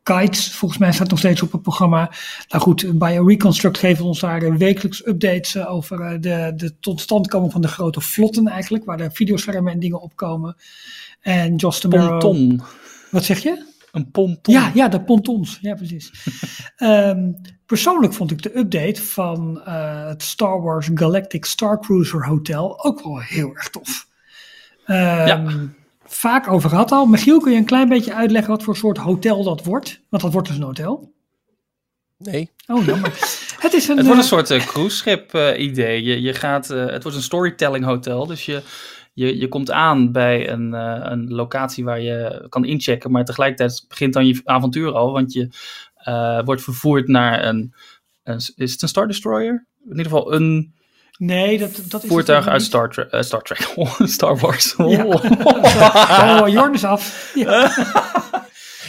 kites. 0.06 0.54
Volgens 0.54 0.80
mij 0.80 0.92
staat 0.92 1.10
nog 1.10 1.20
steeds 1.20 1.42
op 1.42 1.52
het 1.52 1.62
programma. 1.62 2.12
Nou 2.48 2.64
goed, 2.64 2.98
bij 2.98 3.18
Reconstruct 3.18 3.78
geven 3.78 4.06
ons 4.06 4.20
daar 4.20 4.42
eh, 4.42 4.56
wekelijks 4.56 5.08
updates 5.08 5.56
eh, 5.56 5.74
over 5.74 6.02
eh, 6.02 6.22
de, 6.22 6.54
de 6.56 6.80
totstandkoming 6.80 7.52
van 7.52 7.62
de 7.62 7.68
grote 7.68 8.02
vlotten 8.02 8.48
eigenlijk, 8.48 8.86
waar 8.86 8.98
de 8.98 9.12
videoschermen 9.12 9.74
en 9.74 9.80
dingen 9.80 10.02
opkomen. 10.02 10.56
En 11.22 11.56
Josh 11.56 11.80
Tamaro... 11.80 12.18
Ponton. 12.18 12.62
Wat 13.12 13.24
zeg 13.24 13.44
je? 13.44 13.74
Een 13.92 14.12
ponton. 14.12 14.54
Ja, 14.54 14.72
ja, 14.74 14.88
de 14.88 15.02
pontons. 15.02 15.58
Ja, 15.62 15.74
precies. 15.74 16.12
Ehm, 16.76 17.32
persoonlijk 17.66 18.14
vond 18.14 18.32
ik 18.32 18.42
de 18.42 18.58
update 18.58 19.02
van 19.02 19.62
het 20.08 20.24
Star 20.24 20.62
Wars 20.62 20.90
Galactic 20.94 21.46
Star 21.46 21.80
Cruiser 21.80 22.26
Hotel 22.26 22.84
ook 22.84 23.04
wel 23.04 23.20
heel 23.20 23.56
erg 23.56 23.70
tof. 23.70 24.08
Ehm, 24.86 25.68
Vaak 26.08 26.48
over 26.48 26.70
gehad 26.70 26.92
al. 26.92 27.06
Michiel, 27.06 27.40
kun 27.40 27.52
je 27.52 27.58
een 27.58 27.66
klein 27.66 27.90
beetje 27.90 28.14
uitleggen 28.14 28.52
wat 28.52 28.64
voor 28.64 28.76
soort 28.76 28.98
hotel 28.98 29.44
dat 29.44 29.64
wordt? 29.64 30.02
Want 30.10 30.24
dat 30.24 30.34
wordt 30.34 30.48
dus 30.48 30.58
een 30.58 30.64
hotel. 30.64 31.14
Nee. 32.18 32.50
Oh, 32.68 32.86
jammer. 32.86 33.10
het 33.60 33.74
is 33.74 33.88
een... 33.88 33.98
Het 33.98 34.06
wordt 34.06 34.20
een 34.22 34.38
eh, 34.40 34.48
soort 34.48 34.50
uh, 34.50 34.66
cruiseschip 34.66 35.34
eh, 35.34 35.60
idee. 35.60 36.04
Je, 36.04 36.22
je 36.22 36.34
gaat, 36.34 36.68
het 36.68 37.04
wordt 37.04 37.18
een 37.18 37.24
storytelling 37.24 37.86
hotel. 37.86 38.26
Dus 38.26 38.46
je, 38.46 38.62
je, 39.14 39.38
je 39.38 39.48
komt 39.48 39.72
aan 39.72 40.12
bij 40.12 40.50
een, 40.50 40.74
een 41.12 41.34
locatie 41.34 41.84
waar 41.84 42.02
je 42.02 42.46
kan 42.50 42.66
inchecken. 42.66 43.12
Maar 43.12 43.26
tegelijkertijd 43.26 43.86
begint 43.88 44.14
dan 44.14 44.28
je 44.28 44.42
avontuur 44.44 44.92
al. 44.92 45.12
Want 45.12 45.34
je 45.34 45.50
wordt 46.46 46.64
vervoerd 46.64 47.08
naar 47.08 47.46
een, 47.46 47.74
een... 48.24 48.40
Is 48.56 48.72
het 48.72 48.82
een 48.82 48.88
Star 48.88 49.08
Destroyer? 49.08 49.66
In 49.84 49.90
ieder 49.90 50.04
geval 50.04 50.34
een 50.34 50.75
nee, 51.18 51.58
dat, 51.58 51.82
dat 51.88 52.04
is 52.04 52.10
voertuig 52.10 52.48
uit 52.48 52.58
niet. 52.58 52.68
Star, 52.68 52.90
Trek- 52.90 53.12
eh, 53.12 53.22
Star 53.22 53.42
Trek. 53.42 53.74
Star 54.18 54.38
Wars. 54.38 54.74
Ja. 54.78 55.06
oh, 55.06 56.48
Jorn 56.56 56.74
is 56.74 56.84
af. 56.84 57.32
Ja. 57.36 57.72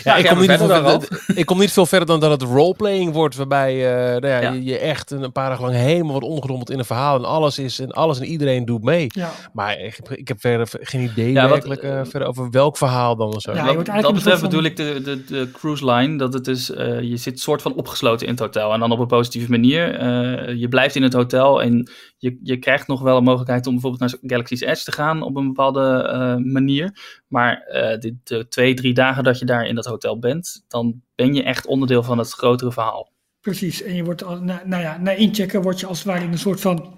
Ja, 0.07 0.13
Ja, 0.13 0.17
ik, 0.17 0.27
kom 0.27 0.39
maar 0.39 0.49
niet 0.49 0.59
verder 0.59 1.01
veel, 1.01 1.37
ik 1.37 1.47
kom 1.47 1.59
niet 1.59 1.73
veel 1.73 1.87
verder 1.87 2.09
dan 2.09 2.21
dat 2.21 2.31
het 2.31 2.43
roleplaying 2.43 3.13
wordt, 3.13 3.37
waarbij 3.37 3.75
eh, 3.75 4.21
nou 4.21 4.27
ja, 4.27 4.41
Ja. 4.41 4.51
Je, 4.53 4.65
je 4.65 4.79
echt 4.79 5.11
een, 5.11 5.23
een 5.23 5.33
paar 5.33 5.49
dagen 5.49 5.65
lang 5.65 5.77
helemaal 5.77 6.11
wordt 6.11 6.27
ondergedompeld 6.27 6.71
in 6.71 6.79
een 6.79 6.85
verhaal 6.85 7.17
en 7.17 7.25
alles 7.25 7.59
is 7.59 7.79
en 7.79 7.91
alles 7.91 8.19
en 8.19 8.25
iedereen 8.27 8.65
doet 8.65 8.83
mee. 8.83 9.07
Ja. 9.09 9.31
Maar 9.53 9.81
ik 9.81 9.97
heb, 9.97 10.19
ik 10.19 10.29
heb 10.29 10.41
verder 10.41 10.69
geen 10.81 11.01
idee 11.03 11.33
Ja, 11.33 11.43
wat, 11.43 11.51
werkelijk 11.51 11.83
eh, 11.83 12.01
verder 12.11 12.29
over 12.29 12.51
welk 12.51 12.77
verhaal 12.77 13.17
dan 13.17 13.35
of 13.35 13.41
zo. 13.41 13.53
Ja, 13.53 13.57
dat 13.57 13.89
eigenlijk 13.89 14.15
betreft 14.15 14.43
bedoel 14.43 14.63
ik 14.63 14.77
de, 14.77 15.01
de, 15.03 15.25
de 15.25 15.51
cruise 15.53 15.91
line, 15.91 16.19
dat 16.19 16.33
het 16.33 16.49
eh, 16.49 17.01
je 17.01 17.17
zit 17.17 17.41
soort 17.41 17.63
van 17.63 17.75
opgesloten 17.75 18.27
in 18.27 18.33
het 18.33 18.43
hotel. 18.43 18.73
En 18.73 18.81
dan 18.81 18.93
op 18.93 18.99
een 18.99 19.07
positieve 19.07 19.51
manier. 19.51 19.95
Eh, 19.95 20.55
je 20.55 20.69
blijft 20.69 20.95
in 20.97 21.03
het 21.03 21.13
hotel 21.13 21.63
en 21.63 21.91
je, 22.19 22.39
je 22.43 22.59
krijgt 22.59 22.87
nog 22.87 23.01
wel 23.03 23.17
een 23.17 23.25
mogelijkheid 23.25 23.67
om 23.67 23.73
bijvoorbeeld 23.73 24.11
naar 24.11 24.31
Galaxy's 24.31 24.61
Edge 24.61 24.85
te 24.85 24.93
gaan 24.93 25.23
op 25.23 25.37
een 25.37 25.47
bepaalde 25.47 26.03
eh, 26.03 26.53
manier. 26.53 26.99
Maar 27.29 27.61
eh, 27.61 27.99
de, 28.01 28.17
de 28.25 28.49
twee, 28.49 28.75
drie 28.75 28.95
dagen 28.95 29.25
dat 29.25 29.39
je 29.39 29.45
daar 29.45 29.67
in 29.67 29.75
dat 29.75 29.87
hotel 29.87 30.19
bent, 30.19 30.65
dan 30.69 31.03
ben 31.15 31.35
je 31.35 31.43
echt 31.43 31.67
onderdeel 31.67 32.03
van 32.03 32.19
het 32.19 32.33
grotere 32.33 32.73
verhaal. 32.73 33.13
Precies, 33.41 33.83
en 33.83 33.95
je 33.95 34.05
wordt, 34.05 34.25
al- 34.25 34.41
nou 34.41 34.83
ja, 34.83 34.99
na 34.99 35.11
inchecken 35.11 35.63
word 35.63 35.81
je 35.81 35.87
als 35.87 35.99
het 35.99 36.07
ware 36.07 36.25
in 36.25 36.33
een 36.33 36.39
soort 36.39 36.61
van 36.61 36.95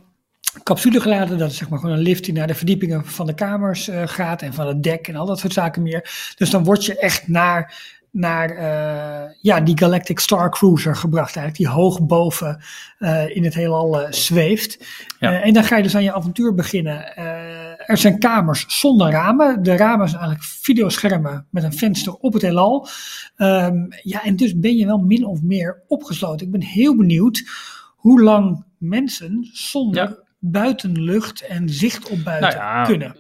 capsule 0.63 1.01
geladen. 1.01 1.39
Dat 1.39 1.51
is 1.51 1.57
zeg 1.57 1.69
maar 1.69 1.79
gewoon 1.79 1.97
een 1.97 2.03
lift 2.03 2.25
die 2.25 2.35
naar 2.35 2.47
de 2.47 2.55
verdiepingen 2.55 3.05
van 3.05 3.27
de 3.27 3.35
kamers 3.35 3.89
eh, 3.89 4.03
gaat 4.07 4.43
en 4.43 4.55
van 4.55 4.67
het 4.67 4.83
dek 4.83 5.09
en 5.09 5.17
al 5.17 5.27
dat 5.27 5.39
soort 5.39 5.53
zaken 5.53 5.83
meer. 5.83 6.33
Dus 6.37 6.51
dan 6.51 6.65
word 6.65 6.85
je 6.85 6.99
echt 6.99 7.29
naar, 7.29 7.75
naar 8.19 8.51
eh, 8.51 9.31
ja, 9.41 9.61
die 9.61 9.79
Galactic 9.79 10.19
Star 10.19 10.51
Cruiser 10.51 10.97
gebracht 10.97 11.37
eigenlijk, 11.37 11.57
die 11.57 11.81
hoog 11.83 12.07
boven 12.07 12.63
eh, 12.99 13.37
in 13.37 13.45
het 13.45 13.55
heelal 13.55 14.01
eh, 14.01 14.13
zweeft. 14.13 14.87
Ja. 15.19 15.41
En 15.41 15.53
dan 15.53 15.65
ga 15.65 15.77
je 15.77 15.83
dus 15.83 15.97
aan 15.97 16.03
je 16.03 16.13
avontuur 16.13 16.55
beginnen. 16.55 17.17
Er 17.87 17.97
zijn 17.97 18.19
kamers 18.19 18.65
zonder 18.81 19.11
ramen. 19.11 19.63
De 19.63 19.77
ramen 19.77 20.09
zijn 20.09 20.21
eigenlijk 20.21 20.51
videoschermen 20.51 21.47
met 21.51 21.63
een 21.63 21.73
venster 21.73 22.15
op 22.15 22.33
het 22.33 22.43
heelal. 22.43 22.89
Ehm, 23.37 23.87
ja, 24.03 24.25
en 24.25 24.37
dus 24.37 24.59
ben 24.59 24.77
je 24.77 24.87
wel 24.87 24.99
min 24.99 25.27
of 25.27 25.43
meer 25.43 25.83
opgesloten. 25.87 26.47
Ik 26.47 26.53
ben 26.53 26.63
heel 26.63 26.97
benieuwd 26.97 27.45
hoe 27.97 28.23
lang 28.23 28.65
mensen 28.79 29.49
zonder 29.53 30.09
Ja. 30.09 30.17
buitenlucht 30.39 31.47
en 31.47 31.69
zicht 31.69 32.09
op 32.11 32.25
buiten 32.25 32.59
Nou 32.59 32.63
ja, 32.63 32.85
kunnen. 32.85 33.17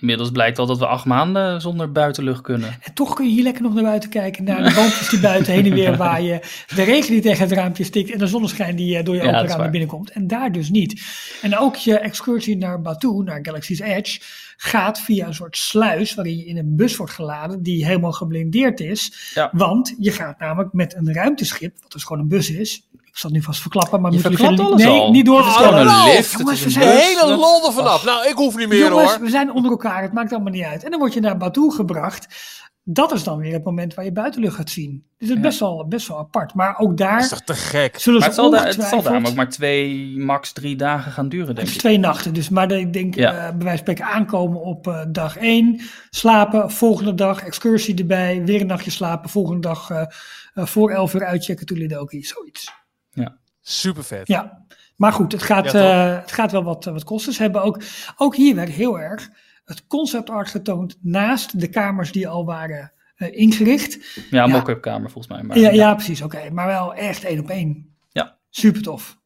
Inmiddels 0.00 0.30
blijkt 0.30 0.58
al 0.58 0.66
dat 0.66 0.78
we 0.78 0.86
acht 0.86 1.04
maanden 1.04 1.60
zonder 1.60 1.92
buitenlucht 1.92 2.40
kunnen. 2.40 2.76
En 2.80 2.94
toch 2.94 3.14
kun 3.14 3.26
je 3.26 3.32
hier 3.32 3.42
lekker 3.42 3.62
nog 3.62 3.74
naar 3.74 3.82
buiten 3.82 4.10
kijken, 4.10 4.44
naar 4.44 4.62
de 4.62 4.74
boompjes 4.74 5.08
die 5.08 5.20
buiten 5.20 5.52
heen 5.52 5.66
en 5.66 5.74
weer 5.74 5.96
waaien, 6.06 6.40
de 6.74 6.82
regen 6.82 7.12
die 7.12 7.20
tegen 7.20 7.42
het 7.48 7.52
raampje 7.52 7.84
stikt 7.84 8.10
en 8.10 8.18
de 8.18 8.26
zonneschijn 8.26 8.76
die 8.76 8.96
eh, 8.96 9.04
door 9.04 9.14
je 9.14 9.20
open 9.20 9.34
raam 9.34 9.46
naar 9.46 9.58
waar. 9.58 9.70
binnen 9.70 9.88
komt. 9.88 10.10
En 10.10 10.26
daar 10.26 10.52
dus 10.52 10.70
niet. 10.70 11.02
En 11.42 11.58
ook 11.58 11.76
je 11.76 11.98
excursie 11.98 12.56
naar 12.56 12.80
Batu, 12.80 13.22
naar 13.22 13.38
Galaxy's 13.42 13.80
Edge, 13.80 14.20
gaat 14.56 15.00
via 15.00 15.26
een 15.26 15.34
soort 15.34 15.56
sluis 15.56 16.14
waarin 16.14 16.36
je 16.36 16.44
in 16.44 16.56
een 16.56 16.76
bus 16.76 16.96
wordt 16.96 17.12
geladen 17.12 17.62
die 17.62 17.86
helemaal 17.86 18.12
geblindeerd 18.12 18.80
is. 18.80 19.30
Ja. 19.34 19.50
Want 19.52 19.94
je 19.98 20.10
gaat 20.10 20.38
namelijk 20.38 20.72
met 20.72 20.94
een 20.94 21.12
ruimteschip, 21.12 21.74
wat 21.82 21.92
dus 21.92 22.04
gewoon 22.04 22.22
een 22.22 22.28
bus 22.28 22.50
is. 22.50 22.86
Ik 23.12 23.18
zal 23.18 23.30
het 23.30 23.38
nu 23.38 23.44
vast 23.44 23.60
verklappen, 23.60 24.00
maar 24.00 24.10
Je 24.12 24.16
moeten 24.16 24.36
verklapt 24.38 24.56
jullie- 24.60 24.72
alles 24.72 24.84
Nee, 24.86 25.00
al. 25.00 25.10
niet 25.10 25.26
door 25.26 25.42
te 25.42 25.48
Oh, 25.48 26.04
lift, 26.04 26.30
het 26.32 26.40
Jongens, 26.40 26.58
is 26.58 26.64
we 26.64 26.70
zijn- 26.70 26.96
De 26.96 27.02
hele 27.02 27.36
lol 27.36 27.66
er 27.66 27.72
vanaf. 27.72 28.04
Nou, 28.04 28.26
ik 28.28 28.34
hoef 28.34 28.56
niet 28.56 28.68
meer 28.68 28.78
Jongens, 28.88 29.10
hoor. 29.14 29.20
we 29.24 29.30
zijn 29.30 29.52
onder 29.52 29.70
elkaar, 29.70 30.02
het 30.02 30.12
maakt 30.12 30.32
allemaal 30.32 30.52
niet 30.52 30.64
uit. 30.64 30.84
En 30.84 30.90
dan 30.90 30.98
word 31.00 31.12
je 31.14 31.20
naar 31.20 31.36
Batu 31.36 31.70
gebracht. 31.70 32.26
Dat 32.84 33.12
is 33.12 33.22
dan 33.24 33.38
weer 33.38 33.52
het 33.52 33.64
moment 33.64 33.94
waar 33.94 34.04
je 34.04 34.12
buitenlucht 34.12 34.54
gaat 34.56 34.70
zien. 34.70 34.90
Dus 35.18 35.28
het 35.28 35.36
is 35.38 35.42
Ja. 35.42 35.48
best, 35.48 35.60
wel, 35.60 35.86
best 35.88 36.08
wel 36.08 36.18
apart. 36.18 36.54
Maar 36.54 36.78
ook 36.78 36.96
daar 36.96 37.12
Dat 37.14 37.22
is 37.22 37.28
toch 37.28 37.40
te 37.40 37.54
gek? 37.54 37.98
zullen 37.98 38.20
Maar 38.20 38.32
ze 38.32 38.40
het 38.40 38.50
zal, 38.50 38.60
daar, 38.60 38.66
het 38.66 38.82
zal 38.88 39.02
daarom 39.02 39.26
ook 39.26 39.34
maar 39.34 39.48
twee, 39.48 40.18
max 40.18 40.52
drie 40.52 40.76
dagen 40.76 41.12
gaan 41.12 41.28
duren, 41.28 41.46
Het 41.46 41.56
denk 41.56 41.68
is 41.68 41.74
ik. 41.74 41.80
twee 41.80 41.98
nachten, 41.98 42.34
dus 42.34 42.48
maar 42.48 42.70
ik 42.70 42.92
denk 42.92 43.14
Ja. 43.14 43.30
eh, 43.32 43.36
bij 43.38 43.48
wijze 43.50 43.66
van 43.68 43.78
spreken 43.78 44.04
aankomen 44.04 44.60
op 44.60 44.86
eh, 44.86 45.00
dag 45.08 45.36
één, 45.36 45.80
slapen, 46.10 46.70
volgende 46.70 47.14
dag 47.14 47.42
excursie 47.44 47.94
erbij, 47.98 48.42
weer 48.44 48.60
een 48.60 48.66
nachtje 48.66 48.90
slapen, 48.90 49.30
volgende 49.30 49.60
dag 49.60 49.90
eh, 49.90 50.02
eh, 50.54 50.66
voor 50.66 50.90
elf 50.90 51.14
uur 51.14 51.24
uitchecken, 51.24 51.66
toelidoki, 51.66 52.22
zoiets. 52.22 52.72
Super 53.64 54.04
vet. 54.04 54.28
Ja, 54.28 54.64
maar 54.96 55.12
goed, 55.12 55.32
het 55.32 55.42
gaat, 55.42 55.72
Ja, 55.72 56.14
eh, 56.14 56.20
het 56.20 56.32
gaat 56.32 56.52
wel 56.52 56.62
wat, 56.62 56.84
wat 56.84 57.04
kosten. 57.04 57.32
Ze 57.32 57.42
hebben 57.42 57.62
ook, 57.62 57.82
ook 58.16 58.36
hier 58.36 58.54
werd 58.54 58.68
heel 58.68 59.00
erg 59.00 59.30
het 59.64 59.86
concept 59.86 60.30
art 60.30 60.48
getoond 60.48 60.96
naast 61.00 61.60
de 61.60 61.68
kamers 61.68 62.12
die 62.12 62.28
al 62.28 62.44
waren 62.44 62.92
eh, 63.16 63.36
ingericht. 63.38 63.98
Ja, 64.30 64.44
Ja. 64.44 64.46
mock-up 64.46 64.80
kamer 64.80 65.10
volgens 65.10 65.32
mij. 65.34 65.42
Maar, 65.42 65.58
Ja, 65.58 65.70
ja 65.70 65.94
precies, 65.94 66.22
oké. 66.22 66.50
Maar 66.50 66.66
wel 66.66 66.94
echt 66.94 67.24
één 67.24 67.38
op 67.40 67.50
één. 67.50 67.94
Ja. 68.10 68.36
Super 68.50 68.82
tof. 68.82 69.18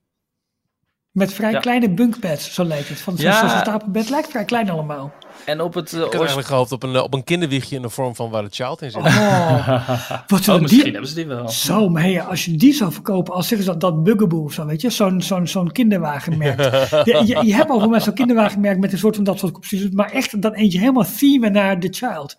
Met 1.11 1.33
vrij 1.33 1.51
Ja. 1.51 1.61
kleine 1.61 1.91
bunkbeds, 1.91 2.55
zo 2.55 2.65
lijkt 2.65 2.89
het. 2.89 3.01
Van 3.01 3.17
zo'n 3.17 3.27
Ja. 3.27 3.49
zo'n 3.49 3.59
stapelbed 3.59 4.09
lijkt 4.11 4.29
vrij 4.29 4.45
klein 4.45 4.71
allemaal. 4.71 5.13
En 5.47 5.61
op 5.61 5.75
het... 5.75 5.93
eh, 5.93 5.99
Ik 5.99 6.05
had 6.05 6.15
eigenlijk 6.15 6.47
gehoopt 6.49 6.73
op 6.73 6.83
een, 6.83 6.95
eh, 6.95 7.03
op 7.03 7.15
een 7.15 7.25
kinderwiegje 7.25 7.77
in 7.77 7.83
de 7.83 7.89
vorm 7.91 8.15
van 8.15 8.31
waar 8.31 8.43
het 8.43 8.55
child 8.55 8.83
in 8.83 8.91
zit. 8.91 9.03
Oh, 9.03 9.89
wat 10.27 10.49
Oh, 10.49 10.61
misschien 10.61 10.83
die... 10.83 10.93
hebben 10.93 11.09
ze 11.09 11.15
die 11.15 11.27
wel. 11.27 11.49
Zo, 11.49 11.89
maar 11.89 12.03
hey, 12.03 12.23
als 12.23 12.45
je 12.45 12.57
die 12.57 12.73
zou 12.73 12.93
verkopen, 12.93 13.35
als 13.35 13.49
zeggen 13.49 13.67
ze 13.67 13.73
dat, 13.79 13.81
dat 13.81 14.03
Bugaboo 14.05 14.43
of 14.43 14.53
zo, 14.53 14.67
weet 14.67 14.81
je, 14.81 14.91
zo'n 14.91 15.23
zo'n 15.23 15.47
zo'n 15.47 15.73
kinderwagenmerk. 15.73 16.61
Je, 17.05 17.23
je, 17.27 17.47
je 17.47 17.55
hebt 17.55 17.71
over 17.71 17.89
met 17.89 18.03
zo'n 18.03 18.15
kinderwagenmerk 18.15 18.79
met 18.79 18.93
een 18.93 18.99
soort 18.99 19.15
van 19.15 19.25
dat 19.25 19.39
soort 19.39 19.57
opties, 19.57 19.91
maar 19.91 20.11
echt 20.13 20.43
dan 20.43 20.53
eentje 20.53 20.79
helemaal 20.79 21.07
themen 21.19 21.53
naar 21.53 21.81
The 21.81 21.89
Child. 21.91 22.37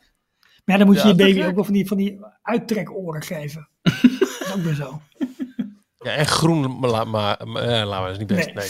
Maar 0.65 0.77
ja, 0.77 0.77
dan 0.77 0.85
moet 0.85 0.95
je 0.95 1.01
Ja, 1.01 1.07
je 1.09 1.15
baby 1.15 1.43
ook 1.47 1.55
wel 1.55 1.63
van 1.63 1.73
die, 1.73 1.87
van 1.87 1.97
die 1.97 2.19
uittrekoren 2.41 3.21
geven. 3.23 3.67
dat 3.81 3.91
is 4.39 4.53
ook 4.55 4.63
weer 4.63 4.73
zo. 4.75 5.01
Ja, 5.99 6.11
en 6.11 6.25
groen, 6.25 6.79
maar, 6.79 7.07
maar, 7.07 7.37
maar 7.45 7.61
eh, 7.63 7.87
laten 7.87 8.03
we 8.03 8.09
eens 8.09 8.17
niet 8.17 8.27
best. 8.27 8.45
Nee. 8.45 8.55
Nee. 8.55 8.69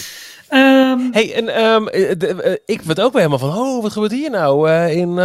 Ehm, 0.50 1.00
Hey, 1.12 1.34
en 1.34 1.56
ehm, 1.56 1.88
eh, 1.88 2.18
de- 2.18 2.42
eh, 2.42 2.56
ik 2.76 2.82
werd 2.82 3.00
ook 3.02 3.14
weer 3.14 3.22
helemaal 3.22 3.50
van, 3.52 3.58
oh, 3.60 3.82
wat 3.82 3.92
gebeurt 3.92 4.12
hier 4.12 4.30
nou 4.30 4.70
eh, 4.70 4.96
in, 4.98 5.16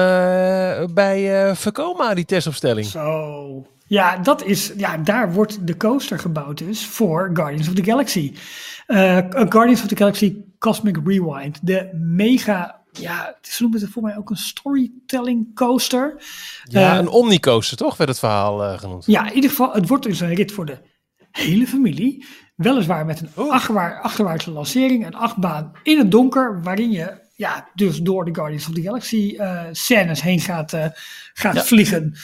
bij 0.95 1.51
Vekoma, 1.57 2.15
die 2.15 2.25
testopstelling? 2.25 2.87
Zo. 2.87 3.67
Ja, 3.87 4.19
dat 4.19 4.45
is, 4.45 4.73
ja, 4.77 4.97
daar 4.97 5.33
wordt 5.33 5.67
de 5.67 5.77
coaster 5.77 6.19
gebouwd 6.19 6.59
dus 6.59 6.87
voor 6.87 7.31
Guardians 7.35 7.69
of 7.69 7.75
the 7.75 7.85
Galaxy. 7.85 8.33
Guardians 9.49 9.83
of 9.83 9.87
the 9.89 9.97
Galaxy 9.97 10.37
Cosmic 10.59 10.97
Rewind. 11.05 11.59
De 11.63 11.91
mega, 11.95 12.81
ja, 12.93 13.37
ze 13.43 13.63
noemen 13.63 13.81
het 13.81 13.91
voor 13.91 14.03
mij 14.03 14.17
ook 14.17 14.31
een 14.31 14.37
storytelling 14.37 15.55
coaster. 15.55 16.15
Ja, 16.65 16.93
Eh, 16.93 16.99
een 16.99 17.09
omnicoaster, 17.09 17.77
toch, 17.77 17.97
werd 17.97 18.11
het 18.11 18.19
verhaal 18.19 18.79
genoemd. 18.79 19.07
Ja, 19.07 19.29
in 19.29 19.35
ieder 19.35 19.51
geval, 19.51 19.73
het 19.73 19.89
wordt 19.89 20.05
dus 20.05 20.21
een 20.21 20.35
rit 20.35 20.53
voor 20.53 20.67
de 20.67 20.79
hele 21.31 21.67
familie. 21.67 22.25
Weliswaar 22.55 23.05
met 23.07 23.21
een 23.21 23.51
achterwaar, 23.51 24.01
achterwaartse 24.01 24.51
lancering, 24.51 25.07
een 25.07 25.15
achtbaan 25.15 25.73
in 25.83 25.99
het 25.99 26.11
donker, 26.11 26.63
waarin 26.63 26.91
je 26.91 27.21
ja, 27.35 27.69
dus 27.75 27.99
door 28.01 28.25
de 28.25 28.35
Guardians 28.35 28.69
of 28.69 28.75
the 28.75 28.83
Galaxy 28.83 29.35
eh, 29.39 29.63
scènes 29.73 30.23
heen 30.23 30.41
gaat, 30.41 30.73
eh, 30.73 30.87
gaat 31.33 31.55
Ja. 31.55 31.63
vliegen. 31.63 32.15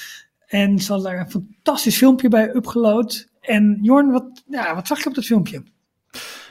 En 0.46 0.78
ze 0.78 0.92
hadden 0.92 1.10
daar 1.12 1.20
een 1.20 1.30
fantastisch 1.30 1.96
filmpje 1.96 2.28
bij 2.28 2.54
upgeload. 2.54 3.28
En 3.40 3.78
Jorn, 3.82 4.10
wat, 4.10 4.42
ja, 4.46 4.74
wat 4.74 4.86
zag 4.86 4.98
je 5.02 5.08
op 5.08 5.14
dat 5.14 5.24
filmpje? 5.24 5.62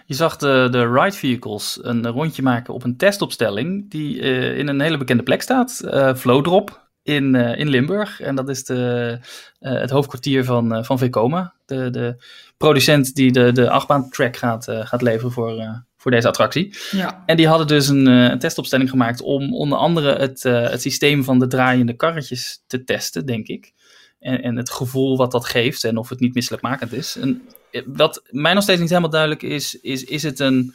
Je 0.06 0.14
zag 0.14 0.38
de, 0.38 0.68
de 0.72 0.92
ride 0.92 1.16
vehicles 1.18 1.80
een 1.82 2.08
rondje 2.08 2.42
maken 2.42 2.74
op 2.74 2.84
een 2.84 2.98
testopstelling 2.98 3.90
die 3.90 4.22
eh, 4.22 4.58
in 4.58 4.68
een 4.68 4.82
hele 4.82 4.98
bekende 4.98 5.24
plek 5.24 5.42
staat. 5.42 5.80
eh 5.80 6.16
Vlodrop 6.16 6.88
in, 7.04 7.36
in 7.36 7.70
Limburg. 7.70 8.20
En 8.22 8.36
dat 8.36 8.50
is 8.50 8.64
de, 8.64 9.20
het 9.60 9.90
hoofdkwartier 9.90 10.44
van, 10.46 10.86
van 10.86 10.98
Vekoma. 10.98 11.54
De, 11.66 11.90
de 11.90 12.24
producent 12.58 13.16
die 13.16 13.32
de, 13.32 13.52
de 13.52 13.70
achtbaan-track 13.70 14.38
gaat, 14.38 14.68
eh, 14.68 14.86
gaat 14.86 15.02
leveren 15.02 15.32
voor, 15.32 15.58
eh, 15.58 15.70
voor 15.98 16.12
deze 16.12 16.28
attractie. 16.28 16.76
Ja, 16.92 17.24
En 17.26 17.38
die 17.38 17.48
hadden 17.48 17.68
dus 17.68 17.88
een, 17.88 18.08
eh, 18.08 18.24
een 18.24 18.40
testopstelling 18.40 18.90
gemaakt 18.90 19.22
om 19.22 19.54
onder 19.56 19.78
andere 19.78 20.16
het, 20.16 20.44
het 20.44 20.82
systeem 20.82 21.24
van 21.24 21.40
de 21.40 21.48
draaiende 21.48 21.94
karretjes 21.96 22.64
te 22.68 22.84
testen, 22.84 23.26
denk 23.26 23.48
ik. 23.48 23.74
En, 24.20 24.42
en 24.42 24.56
het 24.56 24.70
gevoel 24.70 25.18
wat 25.18 25.32
dat 25.32 25.46
geeft 25.46 25.84
en 25.84 25.98
of 25.98 26.10
het 26.10 26.20
niet 26.20 26.34
misselijkmakend 26.34 26.94
is. 26.94 27.18
En 27.22 27.42
wat 27.86 28.22
mij 28.30 28.54
nog 28.54 28.64
steeds 28.64 28.80
niet 28.80 28.90
helemaal 28.90 29.10
duidelijk 29.10 29.44
is, 29.44 29.80
is, 29.82 30.04
is 30.04 30.24
het 30.24 30.40
een, 30.40 30.74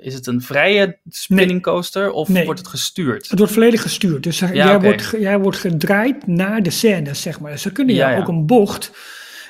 is 0.00 0.14
het 0.14 0.26
een 0.26 0.42
vrije 0.42 0.98
spinning 1.08 1.62
coaster 1.62 2.10
of 2.10 2.28
Nee. 2.28 2.44
wordt 2.44 2.60
het 2.60 2.68
gestuurd? 2.68 3.28
het 3.28 3.38
wordt 3.38 3.54
volledig 3.54 3.82
gestuurd. 3.82 4.22
Dus 4.22 4.38
Ja, 4.38 4.52
jij, 4.52 4.80
wordt, 4.80 5.14
jij 5.18 5.38
wordt 5.38 5.58
gedraaid 5.58 6.26
naar 6.26 6.62
de 6.62 6.70
scènes, 6.70 7.22
zeg 7.22 7.40
maar. 7.40 7.58
Ze 7.58 7.72
kunnen 7.72 7.94
Ja, 7.94 8.00
jou 8.00 8.12
ja. 8.14 8.20
ook 8.22 8.28
een 8.28 8.46
bocht. 8.46 8.90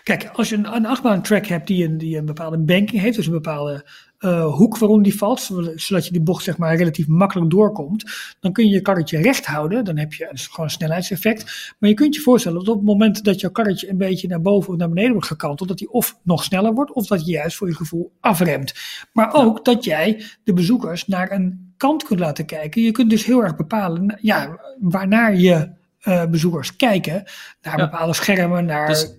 Kijk, 0.06 0.30
als 0.32 0.48
je 0.48 0.56
een, 0.56 0.74
een 0.74 0.86
achtbaan-track 0.86 1.46
hebt 1.46 1.66
die 1.66 1.84
een, 1.84 1.98
die 1.98 2.16
een 2.18 2.24
bepaalde 2.24 2.58
banking 2.58 3.00
heeft, 3.02 3.16
dus 3.16 3.26
een 3.26 3.32
bepaalde 3.32 3.86
eh, 4.18 4.54
hoek 4.54 4.78
waarom 4.78 5.02
die 5.02 5.16
valt, 5.16 5.40
zodat 5.74 6.06
je 6.06 6.12
die 6.12 6.20
bocht 6.20 6.44
zeg 6.44 6.56
maar 6.58 6.76
relatief 6.76 7.06
makkelijk 7.06 7.50
doorkomt, 7.50 8.04
dan 8.40 8.52
kun 8.52 8.64
je 8.64 8.70
je 8.70 8.80
karretje 8.80 9.20
recht 9.22 9.46
houden. 9.46 9.84
Dan 9.84 9.96
heb 9.96 10.12
je 10.12 10.28
dus 10.30 10.46
gewoon 10.46 10.66
een 10.66 10.72
snelheidseffect. 10.72 11.74
Maar 11.78 11.90
je 11.90 11.94
kunt 11.96 12.14
je 12.14 12.20
voorstellen 12.20 12.58
dat 12.58 12.68
op 12.68 12.74
het 12.76 12.86
moment 12.86 13.24
dat 13.24 13.40
jouw 13.40 13.50
karretje 13.50 13.90
een 13.90 13.96
beetje 13.96 14.28
naar 14.28 14.40
boven 14.40 14.72
of 14.72 14.78
naar 14.78 14.88
beneden 14.88 15.12
wordt 15.12 15.26
gekanteld, 15.26 15.68
dat 15.68 15.78
die 15.78 15.90
of 15.90 16.18
nog 16.22 16.44
sneller 16.44 16.72
wordt, 16.74 16.92
of 16.92 17.06
dat 17.06 17.26
je 17.26 17.32
juist 17.32 17.56
voor 17.56 17.68
je 17.68 17.74
gevoel 17.74 18.12
afremt. 18.20 18.74
Maar 19.12 19.34
ook 19.34 19.64
dat 19.64 19.84
jij 19.84 20.24
de 20.44 20.52
bezoekers 20.52 21.06
naar 21.06 21.32
een 21.32 21.72
kant 21.76 22.04
kunt 22.04 22.20
laten 22.20 22.46
kijken. 22.46 22.82
Je 22.82 22.90
kunt 22.90 23.10
dus 23.10 23.24
heel 23.24 23.42
erg 23.42 23.56
bepalen 23.56 24.18
ja, 24.20 24.60
waarnaar 24.80 25.36
je 25.36 25.68
eh, 26.00 26.24
bezoekers 26.26 26.76
kijken. 26.76 27.24
Naar 27.62 27.78
Ja. 27.78 27.84
bepaalde 27.90 28.14
schermen, 28.14 28.64
naar 28.64 28.86
Dus- 28.86 29.14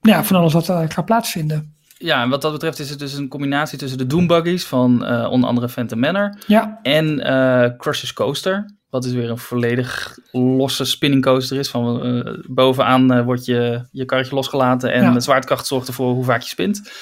ja, 0.00 0.24
van 0.24 0.36
alles 0.36 0.52
wat 0.52 0.68
er 0.68 0.90
gaat 0.90 1.04
plaatsvinden. 1.04 1.74
Ja, 1.98 2.22
en 2.22 2.28
wat 2.28 2.42
dat 2.42 2.52
betreft 2.52 2.78
is 2.78 2.90
het 2.90 2.98
dus 2.98 3.12
een 3.14 3.28
combinatie 3.28 3.78
tussen 3.78 3.98
de 3.98 4.06
Doombuggies 4.06 4.64
van 4.64 5.04
eh, 5.04 5.30
onder 5.30 5.48
andere 5.48 5.68
Phantom 5.68 5.98
Manor 5.98 6.38
Ja, 6.46 6.78
En 6.82 7.20
eh 7.20 7.76
Crush's 7.78 8.12
Coaster. 8.12 8.78
Wat 8.90 9.02
dus 9.02 9.12
weer 9.12 9.30
een 9.30 9.38
volledig 9.38 10.18
losse 10.32 10.84
spinning 10.84 11.22
coaster 11.22 11.58
is. 11.58 11.68
Van 11.70 12.42
bovenaan 12.48 13.22
wordt 13.24 13.44
je, 13.44 13.86
je 13.92 14.04
karretje 14.04 14.34
losgelaten. 14.34 14.92
En 14.92 15.02
Ja. 15.02 15.12
de 15.12 15.20
zwaartekracht 15.20 15.66
zorgt 15.66 15.88
ervoor 15.88 16.12
hoe 16.14 16.24
vaak 16.24 16.40
je 16.40 16.48
spint. 16.48 16.92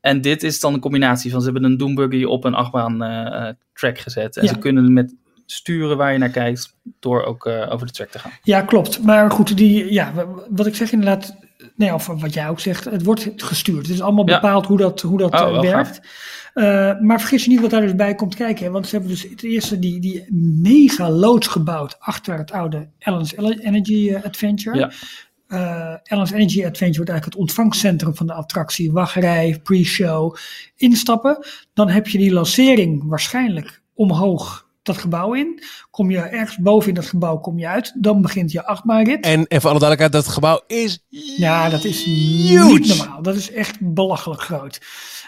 En 0.00 0.20
dit 0.20 0.42
is 0.42 0.60
dan 0.60 0.74
een 0.74 0.80
combinatie 0.80 1.30
van 1.30 1.40
ze 1.40 1.50
hebben 1.50 1.64
een 1.70 1.76
Doombuggy 1.76 2.24
op 2.24 2.44
een 2.44 2.54
achtbaan 2.54 2.98
track 3.72 3.98
gezet. 3.98 4.36
En 4.36 4.44
Ja. 4.44 4.48
ze 4.52 4.58
kunnen 4.58 4.92
met 4.92 5.14
sturen 5.46 5.96
waar 5.96 6.12
je 6.12 6.18
naar 6.18 6.28
kijkt. 6.28 6.74
Door 7.00 7.22
ook 7.24 7.46
over 7.46 7.86
de 7.86 7.92
track 7.92 8.08
te 8.08 8.18
gaan. 8.18 8.30
ja, 8.42 8.60
klopt. 8.62 9.02
Maar 9.02 9.30
goed, 9.30 9.56
die, 9.56 9.92
ja, 9.92 10.12
wat 10.50 10.66
ik 10.66 10.74
zeg 10.76 10.92
inderdaad, 10.92 11.36
nee, 11.76 11.94
of 11.94 12.06
wat 12.06 12.34
jij 12.34 12.48
ook 12.48 12.60
zegt, 12.60 12.84
het 12.84 13.04
wordt 13.04 13.28
gestuurd. 13.36 13.86
Het 13.86 13.94
is 13.94 14.00
allemaal 14.00 14.28
Ja. 14.28 14.34
bepaald 14.40 14.66
hoe 14.66 14.78
dat, 14.78 15.00
hoe 15.00 15.18
dat 15.18 15.32
Oh, 15.34 15.40
eh, 15.56 15.60
werkt. 15.60 16.00
Eh, 16.54 17.00
maar 17.00 17.20
vergis 17.20 17.44
je 17.44 17.50
niet 17.50 17.60
wat 17.60 17.70
daar 17.70 17.80
dus 17.80 17.94
bij 17.94 18.14
komt 18.14 18.34
kijken. 18.34 18.64
hè, 18.64 18.70
Want 18.70 18.86
ze 18.86 18.90
hebben 18.96 19.10
dus 19.10 19.22
het 19.22 19.42
eerste 19.42 19.78
die, 19.78 20.00
die 20.00 20.24
mega 20.62 21.10
loods 21.10 21.46
gebouwd 21.46 21.96
achter 22.00 22.38
het 22.38 22.52
oude 22.52 22.88
Allen's 23.00 23.36
Energy 23.36 24.10
eh, 24.10 24.24
Adventure. 24.24 24.78
Ja. 24.78 24.90
Allen's 26.04 26.30
Energy 26.30 26.64
Adventure 26.64 26.96
wordt 26.96 27.10
eigenlijk 27.10 27.24
het 27.24 27.34
ontvangstcentrum 27.34 28.14
van 28.14 28.26
de 28.26 28.32
attractie. 28.32 28.92
Wachtrij, 28.92 29.60
pre-show, 29.62 30.36
instappen. 30.76 31.46
Dan 31.74 31.88
heb 31.88 32.08
je 32.08 32.18
die 32.18 32.32
lancering 32.32 33.02
waarschijnlijk 33.08 33.82
omhoog 33.94 34.67
dat 34.88 34.98
gebouw 34.98 35.32
in. 35.34 35.62
Kom 35.90 36.10
je 36.10 36.18
ergens 36.18 36.56
boven 36.58 36.88
in 36.88 36.94
dat 36.94 37.06
gebouw, 37.06 37.38
kom 37.38 37.58
je 37.58 37.68
uit. 37.68 37.94
Dan 37.96 38.22
begint 38.22 38.52
je 38.52 38.64
achtbaanrit. 38.66 39.24
En, 39.24 39.46
en 39.46 39.60
voor 39.60 39.70
alle 39.70 39.78
duidelijkheid, 39.80 40.24
dat 40.24 40.34
gebouw 40.34 40.60
is 40.66 41.04
Ja, 41.36 41.68
dat 41.68 41.84
is 41.84 42.04
huge. 42.04 42.68
niet 42.78 42.96
normaal. 42.98 43.22
Dat 43.22 43.36
is 43.36 43.50
echt 43.52 43.76
belachelijk 43.80 44.40
groot. 44.42 44.80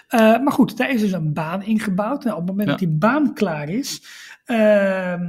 Eh, 0.08 0.20
maar 0.20 0.52
goed, 0.52 0.76
daar 0.76 0.90
is 0.90 1.00
dus 1.00 1.12
een 1.12 1.32
baan 1.32 1.62
ingebouwd. 1.62 2.24
Nou, 2.24 2.36
op 2.36 2.42
het 2.42 2.50
moment 2.50 2.68
Ja. 2.68 2.74
dat 2.74 2.78
die 2.88 2.98
baan 2.98 3.34
klaar 3.34 3.68
is, 3.68 4.02
ehm, 4.44 5.22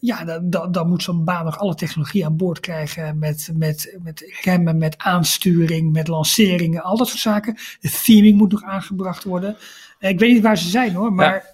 ja, 0.00 0.24
dan, 0.24 0.50
dan, 0.50 0.72
dan 0.72 0.88
moet 0.88 1.02
zo'n 1.02 1.24
baan 1.24 1.44
nog 1.44 1.58
alle 1.58 1.74
technologie 1.74 2.24
aan 2.24 2.36
boord 2.36 2.60
krijgen. 2.60 3.18
Met, 3.18 3.50
met, 3.54 3.96
met 4.02 4.38
remmen, 4.42 4.78
met 4.78 4.98
aansturing, 4.98 5.92
met 5.92 6.08
lanceringen, 6.08 6.82
al 6.82 6.96
dat 6.96 7.08
soort 7.08 7.20
zaken. 7.20 7.56
De 7.80 8.00
theming 8.04 8.36
moet 8.38 8.52
nog 8.52 8.62
aangebracht 8.62 9.24
worden. 9.24 9.56
Eh, 9.98 10.10
ik 10.10 10.18
weet 10.18 10.32
niet 10.32 10.42
waar 10.42 10.58
ze 10.58 10.68
zijn 10.68 10.94
hoor, 10.94 11.12
maar 11.12 11.44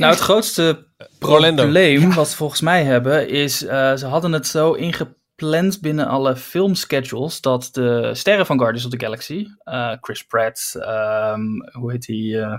Nou, 0.00 0.12
het 0.12 0.22
grootste 0.22 0.86
Orlando. 1.20 1.62
probleem 1.62 2.12
wat 2.12 2.28
ze 2.28 2.36
volgens 2.36 2.60
mij 2.60 2.84
hebben 2.84 3.28
is, 3.28 3.64
eh, 3.64 3.96
ze 3.96 4.06
hadden 4.06 4.32
het 4.32 4.46
zo 4.46 4.72
ingepland 4.72 5.80
binnen 5.80 6.06
alle 6.06 6.36
filmschedules 6.36 7.40
dat 7.40 7.68
de 7.72 8.10
sterren 8.14 8.46
van 8.46 8.58
Guardians 8.58 8.84
of 8.84 8.90
the 8.90 9.04
Galaxy, 9.04 9.46
eh, 9.64 9.92
Chris 10.00 10.26
Pratt, 10.26 10.74
ehm, 10.78 11.42
hoe 11.72 11.90
heet 11.90 12.06
die, 12.06 12.40
eh, 12.40 12.54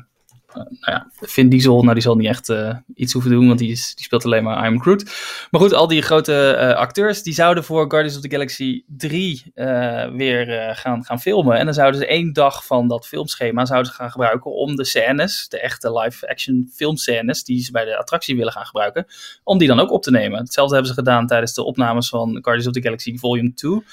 nou 0.54 0.68
ja, 0.80 1.08
Vin 1.20 1.50
Diesel, 1.50 1.82
nou 1.82 1.94
die 1.94 2.04
zal 2.04 2.16
niet 2.16 2.28
echt 2.28 2.50
eh, 2.50 2.76
iets 2.96 3.14
hoeven 3.14 3.32
doen, 3.32 3.48
want 3.48 3.60
die, 3.60 3.72
is, 3.72 3.96
die 3.96 4.06
speelt 4.06 4.26
alleen 4.26 4.44
maar 4.44 4.68
I'm 4.68 4.82
Groot. 4.82 5.04
Maar 5.52 5.62
goed, 5.62 5.74
al 5.74 5.88
die 5.88 6.02
grote 6.02 6.52
eh, 6.52 6.76
acteurs, 6.76 7.24
die 7.24 7.34
zouden 7.34 7.64
voor 7.64 7.90
Guardians 7.90 8.16
of 8.16 8.22
the 8.22 8.30
Galaxy 8.30 8.84
3 8.88 9.52
eh, 9.54 10.06
weer 10.10 10.50
eh, 10.50 10.76
gaan, 10.76 11.04
gaan 11.04 11.20
filmen. 11.20 11.58
En 11.58 11.66
dan 11.66 11.74
zouden 11.74 12.00
ze 12.00 12.08
één 12.08 12.34
dag 12.34 12.66
van 12.66 12.88
dat 12.88 13.08
filmschema 13.08 13.66
zouden 13.66 13.92
ze 13.92 13.98
gaan 13.98 14.12
gebruiken 14.12 14.52
om 14.52 14.76
de 14.76 14.86
scènes, 14.86 15.48
de 15.50 15.60
echte 15.60 16.00
live-action 16.00 16.70
filmscènes, 16.74 17.44
die 17.44 17.64
ze 17.64 17.72
bij 17.72 17.86
de 17.86 17.98
attractie 17.98 18.36
willen 18.36 18.54
gaan 18.54 18.66
gebruiken, 18.66 19.06
om 19.44 19.58
die 19.58 19.68
dan 19.68 19.80
ook 19.80 19.92
op 19.92 20.04
te 20.04 20.12
nemen. 20.12 20.40
Hetzelfde 20.40 20.74
hebben 20.74 20.94
ze 20.94 21.00
gedaan 21.00 21.28
tijdens 21.28 21.54
de 21.54 21.64
opnames 21.64 22.10
van 22.10 22.30
Guardians 22.30 22.68
of 22.68 22.74
the 22.74 22.82
Galaxy 22.82 23.18
Volume 23.18 23.54
2 23.54 23.84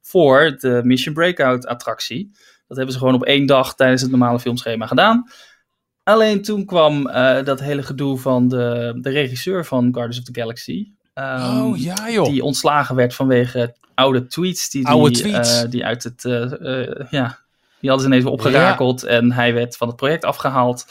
voor 0.00 0.56
de 0.58 0.80
Mission 0.84 1.14
Breakout 1.14 1.66
attractie. 1.66 2.30
Dat 2.66 2.76
hebben 2.76 2.94
ze 2.94 3.00
gewoon 3.00 3.14
op 3.14 3.24
één 3.24 3.46
dag 3.46 3.74
tijdens 3.74 4.02
het 4.02 4.10
normale 4.10 4.40
filmschema 4.40 4.86
gedaan. 4.86 5.30
Alleen 6.08 6.42
toen 6.42 6.64
kwam 6.64 7.06
eh, 7.06 7.44
dat 7.44 7.60
hele 7.60 7.82
gedoe 7.82 8.18
van 8.18 8.48
de, 8.48 8.98
de 9.00 9.10
regisseur 9.10 9.64
van 9.64 9.82
Guardians 9.92 10.18
of 10.18 10.24
the 10.24 10.40
Galaxy. 10.40 10.90
Oh 11.14 11.72
ja 11.76 12.10
joh. 12.10 12.26
Die 12.26 12.42
ontslagen 12.44 12.94
werd 12.94 13.14
vanwege 13.14 13.74
oude 13.94 14.26
tweets. 14.26 14.70
Die, 14.70 14.86
Oude 14.86 15.10
die, 15.10 15.22
tweets. 15.22 15.62
eh, 15.62 15.70
die 15.70 15.84
uit 15.84 16.04
het. 16.04 16.24
eh, 16.24 17.10
ja, 17.10 17.38
die 17.80 17.90
hadden 17.90 18.00
ze 18.00 18.06
ineens 18.06 18.24
weer 18.24 18.32
opgerakeld. 18.32 19.02
En 19.02 19.32
hij 19.32 19.54
werd 19.54 19.76
van 19.76 19.86
het 19.88 19.96
project 19.96 20.24
afgehaald. 20.24 20.86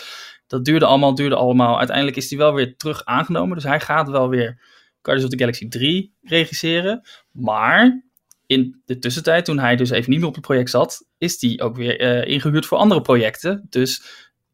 Dat 0.48 0.66
duurde 0.66 0.86
allemaal, 0.86 1.16
duurde 1.16 1.36
allemaal. 1.36 1.78
Uiteindelijk 1.78 2.18
is 2.18 2.30
hij 2.30 2.38
wel 2.40 2.54
weer 2.54 2.76
terug 2.78 3.06
aangenomen. 3.06 3.56
Dus 3.56 3.64
hij 3.64 3.80
gaat 3.80 4.10
wel 4.10 4.30
weer 4.30 4.60
Guardians 5.02 5.24
of 5.34 5.38
the 5.38 5.44
Galaxy 5.46 5.68
3 5.68 6.14
regisseren. 6.22 7.02
Maar 7.32 8.04
in 8.46 8.82
de 8.86 9.00
tussentijd, 9.00 9.46
toen 9.46 9.60
hij 9.60 9.76
dus 9.76 9.90
even 9.90 10.10
niet 10.10 10.20
meer 10.20 10.28
op 10.30 10.36
het 10.36 10.46
project 10.46 10.70
zat, 10.70 11.06
is 11.18 11.42
hij 11.42 11.60
ook 11.62 11.76
weer 11.76 12.00
eh, 12.00 12.34
ingehuurd 12.34 12.66
voor 12.66 12.78
andere 12.78 13.02
projecten. 13.02 13.66
Dus 13.70 14.02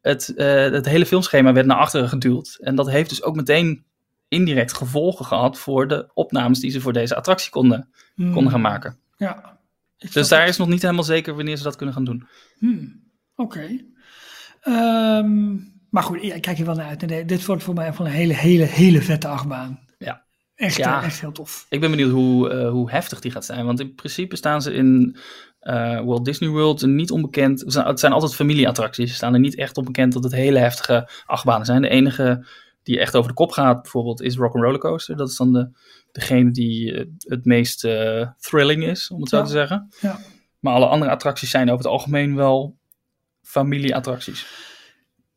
het, 0.03 0.35
eh, 0.35 0.47
het 0.71 0.85
hele 0.85 1.05
filmschema 1.05 1.53
werd 1.53 1.65
naar 1.65 1.77
achteren 1.77 2.09
geduwd. 2.09 2.57
En 2.61 2.75
dat 2.75 2.89
heeft 2.89 3.09
dus 3.09 3.23
ook 3.23 3.35
meteen 3.35 3.83
indirect 4.27 4.73
gevolgen 4.73 5.25
gehad 5.25 5.57
voor 5.59 5.87
de 5.87 6.09
opnames 6.13 6.59
die 6.59 6.71
ze 6.71 6.81
voor 6.81 6.93
deze 6.93 7.15
attractie 7.15 7.51
konden, 7.51 7.89
hmm, 8.15 8.33
konden 8.33 8.51
gaan 8.51 8.61
maken. 8.61 8.97
Ja. 9.17 9.59
Dus 10.11 10.27
daar 10.27 10.39
het. 10.41 10.49
is 10.49 10.57
nog 10.57 10.67
niet 10.67 10.81
helemaal 10.81 11.03
zeker 11.03 11.35
wanneer 11.35 11.57
ze 11.57 11.63
dat 11.63 11.75
kunnen 11.75 11.95
gaan 11.95 12.05
doen. 12.05 12.27
Hmm, 12.57 13.01
Oké. 13.35 13.67
Ehm, 14.61 15.53
maar 15.89 16.03
goed, 16.03 16.21
ja, 16.21 16.33
ik 16.33 16.41
kijk 16.41 16.57
hier 16.57 16.65
wel 16.65 16.75
naar 16.75 16.87
uit. 16.87 17.05
Nee, 17.07 17.25
dit 17.25 17.45
wordt 17.45 17.63
voor 17.63 17.73
mij 17.73 17.93
van 17.93 18.05
een 18.05 18.11
hele, 18.11 18.33
hele, 18.33 18.63
hele 18.63 19.01
vette 19.01 19.27
achtbaan. 19.27 19.79
Ja. 19.97 20.23
Echt, 20.55 20.75
Ja. 20.75 20.99
eh, 20.99 21.05
echt 21.05 21.21
heel 21.21 21.31
tof. 21.31 21.65
Ik 21.69 21.79
ben 21.79 21.89
benieuwd 21.89 22.11
hoe, 22.11 22.49
eh, 22.49 22.69
hoe 22.69 22.91
heftig 22.91 23.19
die 23.19 23.31
gaat 23.31 23.45
zijn. 23.45 23.65
Want 23.65 23.79
in 23.79 23.95
principe 23.95 24.35
staan 24.35 24.61
ze 24.61 24.73
in 24.73 25.17
eh, 25.63 26.01
Walt 26.05 26.25
Disney 26.25 26.49
World 26.49 26.85
niet 26.85 27.11
onbekend. 27.11 27.59
Het 27.73 27.99
zijn, 27.99 28.13
altijd 28.13 28.35
familieattracties. 28.35 29.09
Ze 29.09 29.15
staan 29.15 29.33
er 29.33 29.39
niet 29.39 29.55
echt 29.55 29.77
onbekend 29.77 30.13
dat 30.13 30.23
het 30.23 30.33
hele 30.33 30.59
heftige 30.59 31.09
achtbanen 31.25 31.65
zijn. 31.65 31.81
De 31.81 31.89
enige 31.89 32.45
die 32.83 32.99
echt 32.99 33.15
over 33.15 33.29
de 33.29 33.35
kop 33.35 33.51
gaat 33.51 33.81
bijvoorbeeld 33.81 34.21
is 34.21 34.35
Rock'n'Roller 34.35 34.79
Coaster. 34.79 35.15
Dat 35.17 35.29
is 35.29 35.37
dan 35.37 35.53
de, 35.53 35.69
degene 36.11 36.51
die 36.51 36.93
eh, 36.93 37.05
het 37.17 37.45
meest 37.45 37.83
eh, 37.83 38.27
thrilling 38.39 38.83
is, 38.83 39.09
om 39.09 39.19
het 39.19 39.29
zo 39.29 39.37
Ja. 39.37 39.43
te 39.43 39.51
zeggen. 39.51 39.89
Ja. 40.01 40.19
Maar 40.59 40.73
alle 40.73 40.85
andere 40.87 41.11
attracties 41.11 41.49
zijn 41.49 41.67
over 41.71 41.83
het 41.83 41.93
algemeen 41.93 42.35
wel 42.35 42.75
familieattracties. 43.41 44.45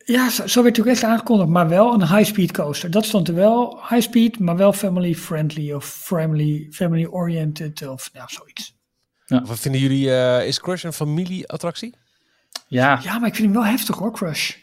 Ja, 0.05 0.31
zo, 0.31 0.47
zo 0.47 0.63
werd 0.63 0.77
natuurlijk 0.77 0.97
echt 1.03 1.13
aangekondigd, 1.13 1.49
maar 1.51 1.69
wel 1.69 1.95
een 1.95 2.09
high-speed 2.09 2.53
coaster. 2.53 2.91
Dat 2.91 3.05
stond 3.05 3.29
er 3.29 3.35
wel, 3.35 3.81
high-speed, 3.89 4.39
maar 4.39 4.57
wel 4.57 4.73
family-friendly 4.73 5.73
of 5.73 5.85
family- 5.85 6.67
family-oriented 6.71 7.89
of 7.89 8.11
nou, 8.13 8.29
zoiets. 8.31 8.76
Wat 9.27 9.59
vinden 9.59 9.81
jullie, 9.81 10.15
eh, 10.15 10.47
is 10.47 10.61
Crush 10.61 10.85
een 10.85 10.93
familieattractie? 10.93 11.95
Ja, 12.67 13.01
Ja, 13.03 13.19
maar 13.19 13.29
ik 13.29 13.35
vind 13.35 13.53
hem 13.53 13.63
wel 13.63 13.71
heftig 13.71 13.97
hoor, 13.97 14.13
Crush. 14.13 14.55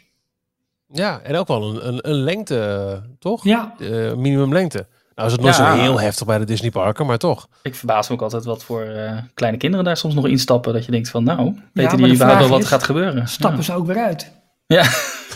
Ja, 0.88 1.20
en 1.20 1.36
ook 1.36 1.46
wel 1.48 1.62
een, 1.70 1.88
een, 1.88 2.08
een 2.08 2.14
lengte, 2.14 3.02
toch? 3.18 3.44
Ja, 3.44 3.74
Eh, 3.78 4.14
minimumlengte. 4.14 4.86
Nou 5.14 5.26
is 5.28 5.34
het 5.34 5.42
nooit 5.44 5.56
Ja. 5.56 5.74
zo 5.74 5.80
heel 5.80 6.00
heftig 6.00 6.26
bij 6.26 6.38
de 6.38 6.44
Disney 6.44 6.70
parken, 6.70 7.06
maar 7.06 7.18
toch. 7.18 7.48
ik 7.62 7.74
verbaas 7.74 8.08
me 8.08 8.14
ook 8.14 8.22
altijd 8.22 8.44
wat 8.44 8.64
voor 8.64 8.82
eh, 8.82 9.18
kleine 9.34 9.58
kinderen 9.58 9.84
daar 9.84 9.96
soms 9.96 10.14
nog 10.14 10.26
instappen. 10.26 10.72
Dat 10.72 10.84
je 10.84 10.90
denkt 10.90 11.08
van 11.10 11.24
nou, 11.24 11.60
weten 11.72 11.96
die 11.98 12.12
überhaupt 12.14 12.40
wel 12.40 12.48
wat 12.48 12.60
is, 12.60 12.66
gaat 12.66 12.82
gebeuren. 12.82 13.28
stappen 13.28 13.58
Ja. 13.58 13.64
ze 13.64 13.72
ook 13.74 13.86
weer 13.86 13.98
uit? 14.04 14.32
Ja. 14.66 14.82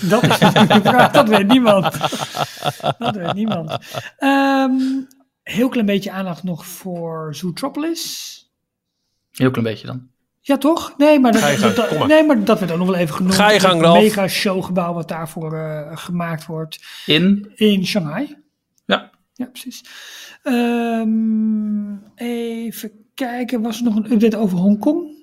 Dat 0.01 0.23
is 0.23 0.39
natuurlijk 0.39 0.73
de 0.73 0.81
vraag, 0.91 1.13
dat 1.13 1.29
weet 1.29 1.47
niemand. 1.47 1.97
Dat 2.99 3.17
weet 3.17 3.33
niemand. 3.35 3.77
Ehm, 4.19 4.73
heel 5.43 5.69
klein 5.69 5.87
beetje 5.87 6.11
aandacht 6.11 6.43
nog 6.43 6.67
voor 6.67 7.35
Zootropolis. 7.35 8.37
Heel 9.33 9.51
klein 9.51 9.67
beetje 9.67 9.87
dan. 9.87 10.09
Ja, 10.41 10.59
toch? 10.59 10.95
Nee, 10.97 11.21
maar 11.21 11.33
dat, 11.33 11.41
Ga 11.41 11.49
je 11.49 11.57
gang, 11.57 11.75
dat- 11.75 11.89
kom 11.89 11.99
maar. 11.99 12.09
nee, 12.09 12.27
maar 12.27 12.45
dat 12.45 12.59
werd 12.59 12.73
ook 12.73 12.79
nog 12.79 12.87
wel 12.87 12.97
even 12.97 13.15
genoemd. 13.15 13.35
Ga 13.35 13.51
je 13.51 13.61
gang, 13.61 13.75
Het 13.75 13.83
Ralf. 13.83 13.99
mega 14.03 14.29
showgebouw 14.29 14.93
wat 14.95 15.09
daarvoor 15.09 15.53
eh, 15.59 15.97
gemaakt 15.97 16.47
wordt 16.47 16.79
In? 17.07 17.53
in 17.55 17.87
Shanghai. 17.87 18.37
Ja. 18.87 19.11
Ja, 19.35 19.47
precies. 19.47 19.85
Ehm, 20.43 21.93
even 22.15 22.91
kijken, 23.15 23.63
was 23.63 23.79
er 23.79 23.85
nog 23.85 23.97
een 23.97 24.13
update 24.13 24.37
over 24.37 24.59
Hongkong? 24.59 25.17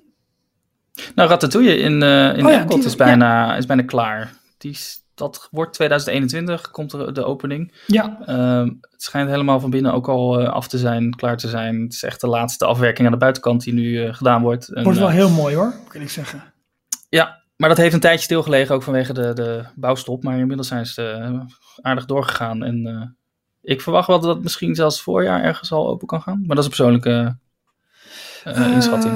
Nou, 1.14 1.28
Ratatouille 1.28 1.76
in, 1.78 2.02
eh 2.02 2.36
in 2.36 2.46
Oh 2.46 2.52
ja, 2.52 2.60
Epcot 2.60 2.76
die- 2.76 2.86
is, 2.86 2.96
bijna, 2.96 3.56
is 3.56 3.66
bijna 3.66 3.82
klaar. 3.82 4.32
Die, 4.58 4.70
is- 4.70 5.04
dat 5.16 5.48
wordt 5.50 5.72
2021, 5.72 6.70
komt 6.70 6.92
er 6.92 7.14
de 7.14 7.24
opening. 7.24 7.72
Ja, 7.86 8.18
Ehm, 8.26 8.68
het 8.80 9.02
schijnt 9.02 9.30
helemaal 9.30 9.60
van 9.60 9.70
binnen 9.70 9.92
ook 9.92 10.08
al 10.08 10.40
eh, 10.40 10.48
af 10.48 10.68
te 10.68 10.78
zijn, 10.78 11.14
klaar 11.14 11.36
te 11.36 11.48
zijn. 11.48 11.82
Het 11.82 11.92
is 11.92 12.02
echt 12.02 12.20
de 12.20 12.26
laatste 12.26 12.64
afwerking 12.64 13.06
aan 13.06 13.12
de 13.12 13.18
buitenkant 13.18 13.62
die 13.62 13.72
nu 13.72 14.02
eh, 14.02 14.14
gedaan 14.14 14.42
wordt. 14.42 14.68
En, 14.68 14.82
wordt 14.82 14.98
wel 14.98 15.08
eh, 15.08 15.14
heel 15.14 15.30
mooi 15.30 15.54
hoor, 15.54 15.74
kan 15.88 16.00
ik 16.00 16.10
zeggen. 16.10 16.42
Ja, 17.08 17.42
maar 17.56 17.68
dat 17.68 17.78
heeft 17.78 17.94
een 17.94 18.00
tijdje 18.00 18.24
stilgelegen, 18.24 18.74
ook 18.74 18.82
vanwege 18.82 19.12
de, 19.12 19.32
de 19.32 19.64
bouwstop. 19.74 20.22
Maar 20.22 20.38
inmiddels 20.38 20.68
zijn 20.68 20.86
ze 20.86 21.38
aardig 21.80 22.04
doorgegaan. 22.04 22.62
En 22.62 23.16
ik 23.62 23.80
verwacht 23.80 24.06
wel 24.06 24.20
dat 24.20 24.34
het 24.34 24.42
misschien 24.42 24.74
zelfs 24.74 25.02
voorjaar 25.02 25.42
ergens 25.42 25.72
al 25.72 25.88
open 25.88 26.06
kan 26.06 26.22
gaan. 26.22 26.38
Maar 26.46 26.56
dat 26.56 26.58
is 26.58 26.64
een 26.64 26.76
persoonlijke 26.76 27.36
inschatting. 28.44 29.14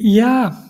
Ja, 0.00 0.67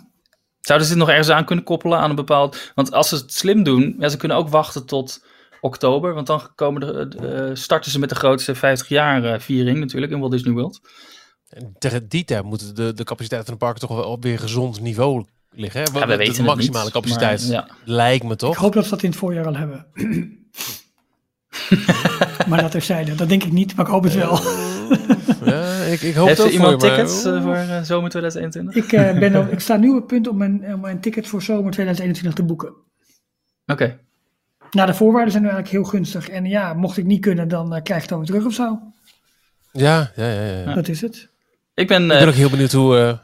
Zouden 0.68 0.88
ze 0.88 0.94
dit 0.94 1.02
nog 1.02 1.10
ergens 1.12 1.30
aan 1.30 1.44
kunnen 1.44 1.64
koppelen 1.64 1.98
aan 1.98 2.10
een 2.10 2.16
bepaald... 2.16 2.72
Want 2.74 2.92
als 2.92 3.08
ze 3.08 3.14
het 3.14 3.34
slim 3.34 3.62
doen, 3.62 3.96
ja, 3.98 4.08
ze 4.08 4.16
kunnen 4.16 4.36
ook 4.36 4.48
wachten 4.48 4.86
tot 4.86 5.24
oktober. 5.60 6.14
Want 6.14 6.26
dan 6.26 6.42
komen 6.54 6.80
de, 6.80 7.08
de- 7.08 7.26
eh, 7.26 7.50
starten 7.54 7.90
ze 7.90 7.98
met 7.98 8.08
de 8.08 8.14
grootste 8.14 8.54
50 8.54 8.88
jaar 8.88 9.24
eh, 9.24 9.40
viering 9.40 9.78
natuurlijk 9.78 10.12
in 10.12 10.18
Walt 10.18 10.32
Disney 10.32 10.52
World. 10.52 10.80
En 11.48 11.74
tegen 11.78 12.08
die 12.08 12.24
tijd 12.24 12.44
moeten 12.44 12.74
de, 12.74 12.92
de 12.92 13.04
capaciteit 13.04 13.44
van 13.44 13.52
de 13.52 13.58
parken 13.60 13.80
toch 13.80 13.96
wel 13.96 14.04
op 14.10 14.22
weer 14.22 14.38
gezond 14.38 14.80
niveau 14.80 15.24
liggen. 15.50 15.80
Hè? 15.80 15.86
Ja, 15.86 15.92
we 16.06 16.12
de 16.12 16.16
weten 16.16 16.34
het 16.34 16.44
maximale 16.54 16.84
niet, 16.84 16.92
capaciteit 16.92 17.42
maar, 17.42 17.50
ja. 17.50 17.68
lijkt 17.84 18.24
me 18.24 18.32
ik 18.32 18.38
toch? 18.38 18.56
hoop 18.56 18.72
dat 18.72 18.84
ze 18.84 18.90
dat 18.90 19.02
in 19.02 19.10
het 19.10 19.18
voorjaar 19.18 19.46
al 19.46 19.56
hebben. 19.56 19.86
maar 22.48 22.62
dat 22.62 22.70
terzijde, 22.70 23.14
dat 23.14 23.28
denk 23.28 23.44
ik 23.44 23.52
niet, 23.52 23.76
maar 23.76 23.84
ik 23.86 23.92
hoop 23.92 24.02
het 24.04 24.14
wel. 24.14 24.40
Ja, 25.44 25.67
ik, 25.92 26.00
ik 26.00 26.14
hoop 26.14 26.26
Heeft 26.26 26.38
er 26.38 26.44
voor 26.44 26.52
iemand 26.52 26.82
maar- 26.82 26.90
tickets 26.90 27.24
eh, 27.24 27.42
voor 27.42 27.54
eh, 27.54 27.82
zomer 27.82 28.10
2021? 28.10 28.84
ik, 28.84 28.92
eh, 28.92 29.18
ben 29.18 29.50
ik 29.52 29.60
sta 29.66 29.76
nu 29.76 29.88
op 29.88 29.94
het 29.96 30.06
punt 30.06 30.28
om 30.28 30.36
mijn, 30.36 30.74
om 30.74 30.80
mijn 30.80 31.00
ticket 31.00 31.26
voor 31.28 31.42
zomer 31.42 31.72
2021 31.72 32.32
te 32.34 32.42
boeken. 32.44 32.74
Oké. 33.66 33.98
Nou, 34.70 34.86
de 34.86 34.94
voorwaarden 34.94 35.30
zijn 35.32 35.42
nu 35.42 35.48
eigenlijk 35.48 35.78
heel 35.82 35.90
gunstig. 35.92 36.28
En 36.28 36.44
ja, 36.44 36.74
mocht 36.74 36.96
ik 36.96 37.04
niet 37.04 37.20
kunnen, 37.20 37.48
dan 37.48 37.68
krijg 37.68 37.86
ik 37.86 37.94
het 37.94 38.08
dan 38.08 38.18
weer 38.18 38.26
terug 38.26 38.44
of 38.44 38.52
zo. 38.52 38.78
Ja, 39.72 40.10
ja, 40.16 40.30
ja. 40.32 40.42
ja. 40.42 40.74
Dat 40.74 40.88
is 40.88 41.00
het. 41.00 41.28
Ik 41.74 41.88
ben... 41.88 42.04
Ik 42.04 42.10
eh, 42.10 42.18
ben 42.18 42.28
ook 42.28 42.34
heel 42.34 42.50
benieuwd 42.50 42.72
hoe... 42.72 42.98
eh, 42.98 43.18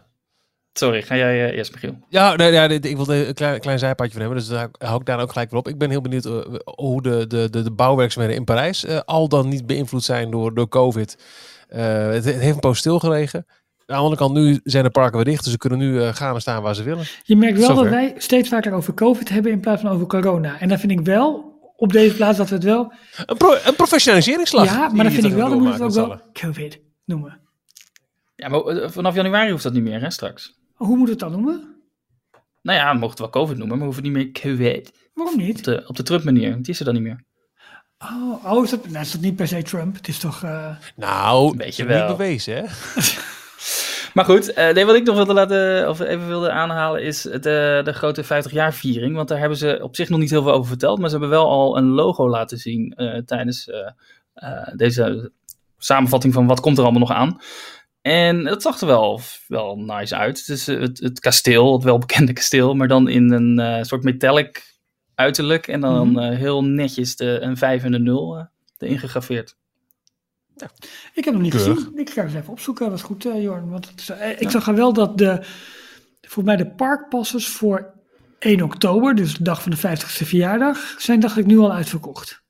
sorry, 0.72 1.02
ga 1.02 1.16
jij 1.16 1.48
eh, 1.48 1.56
eerst, 1.56 1.72
Michiel? 1.72 1.98
Ja, 2.08 2.36
nee, 2.36 2.52
ja 2.52 2.68
ik 2.68 2.96
wilde 2.96 3.26
een 3.26 3.34
klein, 3.34 3.60
klein 3.60 3.78
zijpaadje 3.78 4.12
van 4.12 4.20
hebben, 4.20 4.38
dus 4.38 4.48
daar 4.48 4.68
hou 4.78 5.00
ik 5.00 5.06
daar 5.06 5.20
ook 5.20 5.32
gelijk 5.32 5.50
weer 5.50 5.58
op. 5.58 5.68
Ik 5.68 5.78
ben 5.78 5.90
heel 5.90 6.00
benieuwd 6.00 6.24
hoe 6.64 7.02
de, 7.02 7.26
de, 7.26 7.50
de, 7.50 7.62
de 7.62 7.70
bouwwerkzaamheden 7.72 8.38
in 8.38 8.44
Parijs 8.44 8.84
eh, 8.84 8.98
al 9.04 9.28
dan 9.28 9.48
niet 9.48 9.66
beïnvloed 9.66 10.04
zijn 10.04 10.30
door, 10.30 10.54
door 10.54 10.68
COVID. 10.68 11.18
Eh, 11.74 12.06
het, 12.06 12.24
het 12.24 12.40
heeft 12.40 12.54
een 12.54 12.60
poos 12.60 12.78
stilgelegen. 12.78 13.46
Aan 13.86 13.96
de 13.96 14.02
andere 14.02 14.16
kant, 14.16 14.34
nu 14.34 14.60
zijn 14.64 14.84
de 14.84 14.90
parken 14.90 15.16
weer 15.16 15.24
dicht, 15.24 15.42
dus 15.42 15.52
ze 15.52 15.58
kunnen 15.58 15.78
nu 15.78 16.02
eh, 16.02 16.14
gaan 16.14 16.34
en 16.34 16.40
staan 16.40 16.62
waar 16.62 16.74
ze 16.74 16.82
willen. 16.82 17.04
Je 17.22 17.36
merkt 17.36 17.58
wel 17.58 17.66
Zover. 17.66 17.82
dat 17.82 17.92
wij 17.92 18.14
steeds 18.16 18.48
vaker 18.48 18.72
over 18.72 18.94
COVID 18.94 19.28
hebben 19.28 19.52
in 19.52 19.60
plaats 19.60 19.82
van 19.82 19.90
over 19.90 20.06
corona. 20.06 20.60
En 20.60 20.68
dat 20.68 20.80
vind 20.80 20.92
ik 20.92 21.00
wel 21.00 21.52
op 21.76 21.92
deze 21.92 22.14
plaats 22.14 22.38
dat 22.38 22.48
we 22.48 22.54
het 22.54 22.64
wel... 22.64 22.92
Een, 23.26 23.36
pro 23.36 23.56
een 23.64 23.76
professionaliseringsslag. 23.76 24.64
ja, 24.64 24.78
maar 24.78 24.88
dan 24.88 25.04
we 25.04 25.10
vind 25.10 25.24
ik 25.24 25.32
wel, 25.32 25.48
dan 25.48 25.58
moet 25.58 25.66
je 25.66 25.72
het 25.72 25.98
ook 25.98 26.06
wel 26.08 26.20
COVID 26.32 26.80
noemen. 27.04 27.40
Ja, 28.36 28.48
maar 28.48 28.60
eh, 28.60 28.90
vanaf 28.90 29.14
januari 29.14 29.50
hoeft 29.50 29.62
dat 29.62 29.72
niet 29.72 29.82
meer, 29.82 30.00
hè, 30.00 30.10
straks. 30.10 30.58
Hoe 30.74 30.96
moet 30.96 31.08
het 31.08 31.18
dan 31.18 31.32
noemen? 31.32 31.74
Nou 32.62 32.78
ja, 32.78 32.92
we 32.92 32.98
mogen 32.98 33.10
het 33.10 33.18
wel 33.18 33.30
COVID 33.30 33.56
noemen, 33.58 33.78
maar 33.78 33.88
we 33.88 33.94
hoeven 33.94 34.04
het 34.04 34.12
niet 34.12 34.42
meer 34.42 34.56
COVID. 34.56 35.10
Waarom 35.14 35.36
niet? 35.36 35.58
Op 35.58 35.64
de, 35.64 35.84
op 35.86 35.96
de 35.96 36.02
Trump-manier, 36.02 36.50
want 36.50 36.64
die 36.64 36.72
is 36.72 36.78
er 36.78 36.84
dan 36.84 36.94
niet 36.94 37.02
meer. 37.02 37.24
Oh, 38.12 38.52
oh 38.52 38.64
is, 38.64 38.70
dat, 38.70 38.88
nou, 38.88 39.04
is 39.04 39.12
dat 39.12 39.20
niet 39.20 39.36
per 39.36 39.48
se 39.48 39.62
Trump? 39.62 39.96
Het 39.96 40.08
is 40.08 40.18
toch... 40.18 40.42
eh, 40.42 40.50
allen. 40.64 40.78
Nou, 40.96 41.50
Een 41.50 41.56
beetje 41.56 41.82
het 41.82 41.90
is 41.92 41.98
wel. 41.98 42.08
niet 42.08 42.16
bewezen, 42.16 42.56
hè? 42.56 42.62
Maar 44.14 44.24
goed, 44.24 44.52
eh, 44.52 44.74
nee, 44.74 44.84
wat 44.86 44.94
ik 44.94 45.04
nog 45.04 45.16
wilde 45.16 45.32
laten, 45.32 45.88
of 45.88 46.00
even 46.00 46.26
wilde 46.28 46.50
aanhalen, 46.50 47.02
is 47.02 47.22
de, 47.22 47.80
de 47.84 47.92
grote 47.92 48.24
50-jaar 48.24 48.74
viering. 48.74 49.14
Want 49.16 49.28
daar 49.28 49.38
hebben 49.38 49.58
ze 49.58 49.78
op 49.82 49.96
zich 49.96 50.08
nog 50.08 50.18
niet 50.20 50.30
heel 50.30 50.42
veel 50.42 50.52
over 50.52 50.68
verteld. 50.68 50.98
Maar 50.98 51.08
ze 51.08 51.14
hebben 51.18 51.30
wel 51.38 51.48
al 51.48 51.76
een 51.76 51.88
logo 51.88 52.28
laten 52.28 52.58
zien 52.58 52.92
eh, 52.92 53.18
tijdens 53.18 53.68
eh, 53.68 53.90
eh, 54.34 54.68
deze 54.76 55.32
samenvatting 55.78 56.34
van 56.34 56.46
wat 56.46 56.60
komt 56.60 56.76
er 56.78 56.82
allemaal 56.84 57.00
nog 57.00 57.12
aan. 57.12 57.40
En 58.02 58.46
het 58.46 58.62
zag 58.62 58.80
er 58.80 58.86
wel, 58.86 59.20
wel 59.48 59.76
nice 59.78 60.16
uit. 60.16 60.38
Het 60.38 60.48
is 60.48 60.68
eh, 60.68 60.80
het, 60.80 60.98
het 61.00 61.20
kasteel, 61.20 61.72
het 61.72 61.84
welbekende 61.84 62.32
kasteel, 62.32 62.74
maar 62.74 62.88
dan 62.88 63.08
in 63.08 63.30
een 63.32 63.58
eh, 63.58 63.82
soort 63.82 64.02
metallic 64.02 64.73
uiterlijk. 65.14 65.66
En 65.68 65.80
dan 65.80 66.08
Mhm. 66.10 66.18
eh, 66.18 66.36
heel 66.38 66.64
netjes 66.64 67.16
de, 67.16 67.38
een 67.40 67.56
5 67.56 67.84
en 67.84 67.92
een 67.92 68.02
0 68.02 68.36
eh, 68.38 68.44
erin 68.78 68.98
gegraveerd. 68.98 69.56
Ik 71.14 71.24
heb 71.24 71.34
hem 71.34 71.42
niet 71.42 71.54
Keurig. 71.54 71.74
gezien. 71.78 71.98
Ik 71.98 72.10
ga 72.10 72.22
eens 72.22 72.34
even 72.34 72.52
opzoeken. 72.52 72.88
Dat 72.88 72.98
is 72.98 73.04
goed, 73.04 73.24
eh 73.26 73.42
Jorn. 73.42 73.70
Want 73.70 73.88
het 73.90 74.00
is, 74.00 74.08
eh, 74.08 74.40
ik 74.40 74.50
zag 74.50 74.64
wel 74.64 74.92
dat 74.92 75.18
de, 75.18 75.38
voor 76.20 76.44
mij 76.44 76.56
de 76.56 76.66
parkpasses 76.70 77.48
voor 77.48 77.92
1 78.38 78.62
oktober, 78.62 79.14
dus 79.14 79.36
de 79.36 79.42
dag 79.44 79.62
van 79.62 79.70
de 79.70 79.76
50ste 79.76 80.24
verjaardag, 80.26 80.94
zijn 80.98 81.20
dacht 81.20 81.36
ik 81.36 81.46
nu 81.46 81.58
al 81.58 81.72
uitverkocht. 81.72 82.42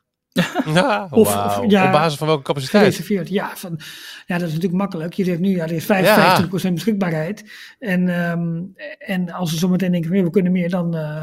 Ja, 0.74 1.08
Of- 1.10 1.34
wauw. 1.34 1.62
of- 1.64 1.70
ja, 1.70 1.86
Op 1.86 1.92
basis 1.92 2.18
van 2.18 2.26
welke 2.26 2.42
capaciteit? 2.42 2.82
Gereserveerd. 2.84 3.28
Ja, 3.28 3.56
van, 3.56 3.80
ja, 4.26 4.38
dat 4.38 4.48
is 4.48 4.54
natuurlijk 4.54 4.80
makkelijk. 4.80 5.12
Je 5.14 5.24
zegt 5.24 5.38
nu, 5.40 5.50
ja, 5.56 5.64
er 5.64 5.72
is 5.72 5.84
55% 5.84 6.72
beschikbaarheid. 6.74 7.44
En, 7.78 8.08
ehm, 8.08 8.62
en 8.98 9.30
als 9.30 9.50
ze 9.50 9.56
zometeen 9.58 9.92
denken, 9.92 10.10
we 10.24 10.30
kunnen 10.30 10.52
meer, 10.52 10.70
dan, 10.70 10.96
eh, 10.96 11.22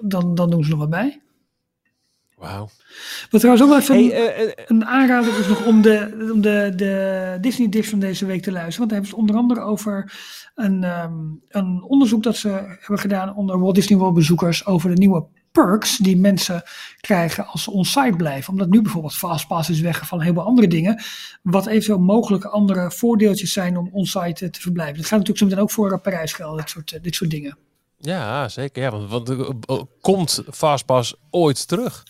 dan, 0.00 0.34
dan 0.34 0.50
doen 0.50 0.64
ze 0.64 0.70
nog 0.70 0.78
wat 0.78 0.90
bij. 0.90 1.20
Wauw. 2.36 2.68
Wat 3.30 3.40
trouwens 3.40 3.64
ook 3.64 3.70
wel 3.70 3.78
even 3.80 3.94
Hey, 3.94 4.12
eh, 4.34 4.42
eh, 4.42 4.52
een 4.66 4.84
aanrader 4.84 5.38
is 5.38 5.48
nog 5.48 5.66
om 5.66 5.82
de, 5.82 6.28
om 6.32 6.40
de, 6.40 6.72
de 6.76 7.38
Disney 7.40 7.68
Dish 7.68 7.88
van 7.90 7.98
deze 7.98 8.26
week 8.26 8.42
te 8.42 8.52
luisteren. 8.52 8.78
Want 8.78 8.90
daar 8.90 8.98
hebben 9.00 9.18
ze 9.18 9.22
onder 9.22 9.36
andere 9.36 9.60
over 9.60 10.12
een, 10.54 10.84
ehm, 10.84 11.14
een 11.48 11.82
onderzoek 11.82 12.22
dat 12.22 12.36
ze 12.36 12.48
hebben 12.48 12.98
gedaan 12.98 13.34
onder 13.34 13.60
Walt 13.60 13.74
Disney 13.74 13.98
World 13.98 14.14
bezoekers 14.14 14.66
over 14.66 14.90
de 14.90 14.96
nieuwe 14.96 15.26
perks 15.64 15.96
die 15.96 16.16
mensen 16.16 16.62
krijgen 17.00 17.46
als 17.46 17.62
ze 17.62 17.70
on-site 17.70 18.16
blijven. 18.16 18.52
Omdat 18.52 18.68
nu 18.68 18.82
bijvoorbeeld 18.82 19.14
Fastpass 19.14 19.70
is 19.70 19.80
weggevallen, 19.80 20.24
heel 20.24 20.34
veel 20.34 20.42
andere 20.42 20.68
dingen. 20.68 21.02
Wat 21.42 21.66
eventueel 21.66 21.98
mogelijke 21.98 22.48
andere 22.48 22.90
voordeeltjes 22.90 23.52
zijn 23.52 23.76
om 23.76 23.88
on-site 23.92 24.50
te 24.50 24.60
verblijven. 24.60 24.96
Dat 24.96 25.06
gaat 25.06 25.18
natuurlijk 25.18 25.38
zo 25.38 25.44
meteen 25.44 25.62
ook 25.62 25.70
voor 25.70 25.92
eh, 25.92 26.00
Parijs 26.00 26.32
gelden, 26.32 26.56
dit 26.56 26.70
soort, 26.70 26.92
eh, 26.92 27.02
dit 27.02 27.14
soort 27.14 27.30
dingen. 27.30 27.56
ja, 27.98 28.48
zeker. 28.48 28.82
Ja, 28.82 28.90
want, 28.90 29.10
want 29.10 29.28
eh, 29.30 29.48
eh, 29.66 29.82
komt 30.00 30.42
Fastpass 30.50 31.14
ooit 31.30 31.68
terug? 31.68 32.04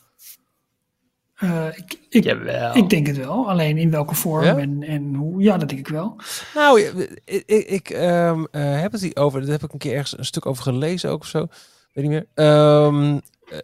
Eh, 1.36 1.66
ik, 1.74 1.99
ik, 2.09 2.24
Jawel. 2.24 2.76
ik 2.76 2.90
denk 2.90 3.07
het 3.07 3.16
wel, 3.16 3.49
alleen 3.49 3.78
in 3.78 3.90
welke 3.90 4.14
vorm 4.14 4.44
Ja? 4.44 4.57
en, 4.57 4.82
en 4.82 5.14
hoe, 5.14 5.42
ja, 5.42 5.57
dat 5.57 5.68
denk 5.68 5.80
ik 5.80 5.88
wel. 5.88 6.16
Nou, 6.55 6.80
ik, 6.80 7.20
ik, 7.47 7.66
ik, 7.66 7.90
ehm, 7.90 8.44
eh, 8.51 8.80
heb 8.80 8.92
het 8.92 9.01
hier 9.01 9.16
over. 9.16 9.40
Daar 9.40 9.51
heb 9.51 9.62
ik 9.62 9.72
een 9.72 9.78
keer 9.78 9.92
ergens 9.92 10.18
een 10.18 10.24
stuk 10.24 10.47
over 10.47 10.62
gelezen 10.62 11.11
ook 11.11 11.20
of 11.20 11.26
zo. 11.26 11.47
Weet 11.92 12.05
niet 12.05 12.12
meer. 12.12 12.26
Ehm, 12.34 13.18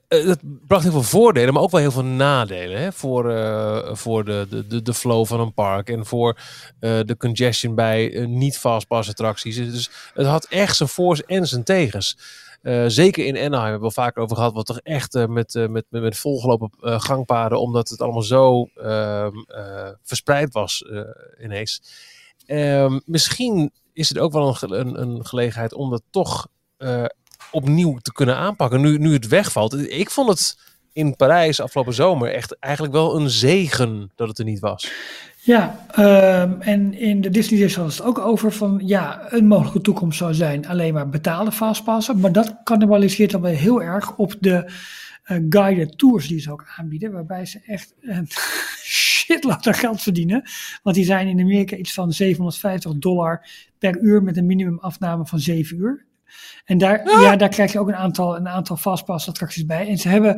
eh, 0.09 0.25
het 0.27 0.41
bracht 0.67 0.83
heel 0.83 0.93
veel 0.93 1.03
voordelen, 1.03 1.55
maar 1.55 1.63
ook 1.63 1.71
wel 1.71 1.81
heel 1.81 1.91
veel 1.91 2.05
nadelen. 2.05 2.81
Hè? 2.81 2.93
Voor, 2.93 3.31
eh, 3.31 3.95
voor 3.95 4.25
de, 4.25 4.65
de, 4.69 4.83
de, 4.83 4.95
flow 4.95 5.27
van 5.27 5.41
een 5.41 5.55
park 5.55 5.89
en 5.89 6.07
voor 6.07 6.39
eh, 6.81 7.01
de 7.05 7.17
congestion 7.17 7.75
bij 7.75 8.15
eh, 8.15 8.27
niet-fastpass 8.27 9.09
attracties. 9.09 9.57
Dus 9.57 9.91
het 10.15 10.27
had 10.27 10.45
echt 10.45 10.77
zijn 10.77 10.89
voor's 10.89 11.25
en 11.25 11.47
zijn 11.47 11.65
tegens. 11.65 12.17
Eh, 12.63 12.85
zeker 12.87 13.25
in 13.25 13.37
Anaheim 13.37 13.71
hebben 13.71 13.89
we 13.89 13.95
wel 13.95 14.05
vaker 14.05 14.23
over 14.23 14.37
gehad. 14.37 14.53
Wat 14.53 14.67
toch 14.67 14.81
echt 14.81 15.15
eh, 15.15 15.27
met, 15.27 15.55
eh, 15.55 15.67
met, 15.69 15.85
met, 15.91 16.03
met 16.03 16.17
volgelopen 16.19 16.71
eh, 16.81 17.01
gangpaden. 17.01 17.61
Omdat 17.61 17.89
het 17.89 18.01
allemaal 18.01 18.23
zo 18.23 18.69
ehm, 18.77 19.37
eh, 19.47 19.89
verspreid 20.03 20.53
was 20.53 20.83
eh, 20.83 21.01
ineens. 21.45 21.83
Ehm, 22.47 23.01
misschien 23.05 23.73
is 23.93 24.09
het 24.09 24.19
ook 24.19 24.33
wel 24.33 24.57
een, 24.61 24.81
een, 24.81 25.01
een 25.01 25.27
gelegenheid 25.27 25.73
om 25.75 25.91
dat 25.91 26.03
toch 26.11 26.49
eh, 26.77 27.05
opnieuw 27.53 27.99
te 27.99 28.13
kunnen 28.13 28.37
aanpakken. 28.37 28.81
Nu, 28.81 28.99
nu 28.99 29.13
het 29.13 29.29
wegvalt. 29.29 29.91
Ik 29.91 30.11
vond 30.11 30.29
het 30.29 30.59
in 30.93 31.17
Parijs 31.17 31.61
afgelopen 31.61 31.95
zomer 31.95 32.35
echt 32.35 32.59
eigenlijk 32.59 32.95
wel 32.95 33.21
een 33.21 33.31
zegen 33.31 34.11
dat 34.15 34.29
het 34.29 34.39
er 34.39 34.45
niet 34.45 34.61
was. 34.61 34.93
Ja, 35.45 35.87
ehm, 35.91 36.61
en 36.61 36.95
in 36.95 37.21
de 37.21 37.31
Disney 37.31 37.61
Days 37.61 37.75
hadden 37.75 37.95
het 37.95 38.05
ook 38.05 38.19
over 38.19 38.53
van 38.53 38.81
ja, 38.85 39.33
een 39.33 39.47
mogelijke 39.47 39.81
toekomst 39.81 40.19
zou 40.19 40.35
zijn 40.35 40.67
alleen 40.67 40.95
maar 40.95 41.09
betalen 41.09 41.53
fastpassen. 41.53 42.21
Maar 42.21 42.33
dat 42.33 42.61
cannibaliseert 42.65 43.31
dan 43.31 43.41
wel 43.41 43.53
heel 43.53 43.83
erg 43.83 44.17
op 44.17 44.35
de 44.41 44.71
eh, 45.23 45.37
guided 45.49 45.99
tours 45.99 46.29
die 46.29 46.41
ze 46.41 46.53
ook 46.53 46.65
aanbieden, 46.77 47.13
waarbij 47.13 47.47
ze 47.47 47.61
echt 47.67 47.95
een 48.01 48.29
shitload 48.83 49.67
aan 49.67 49.75
geld 49.75 50.03
verdienen. 50.03 50.43
Want 50.83 50.97
die 50.97 51.05
zijn 51.05 51.29
in 51.29 51.41
Amerika 51.41 51.77
iets 51.77 51.95
van 51.95 52.13
750 52.13 52.93
dollar 52.93 53.47
per 53.79 53.99
uur 53.99 54.23
met 54.23 54.37
een 54.37 54.47
minimumafname 54.47 55.27
van 55.27 55.39
7 55.39 55.79
uur. 55.79 56.07
En 56.65 56.79
daar, 56.79 57.21
ja. 57.21 57.37
daar 57.37 57.49
krijg 57.49 57.73
je 57.73 57.79
ook 57.79 57.89
een 57.89 57.95
aantal, 57.95 58.37
een 58.37 58.49
aantal 58.49 58.77
fastpass 58.77 59.29
attracties 59.29 59.67
bij. 59.67 59.89
En 59.89 59.99
ze 59.99 60.09
hebben, 60.09 60.35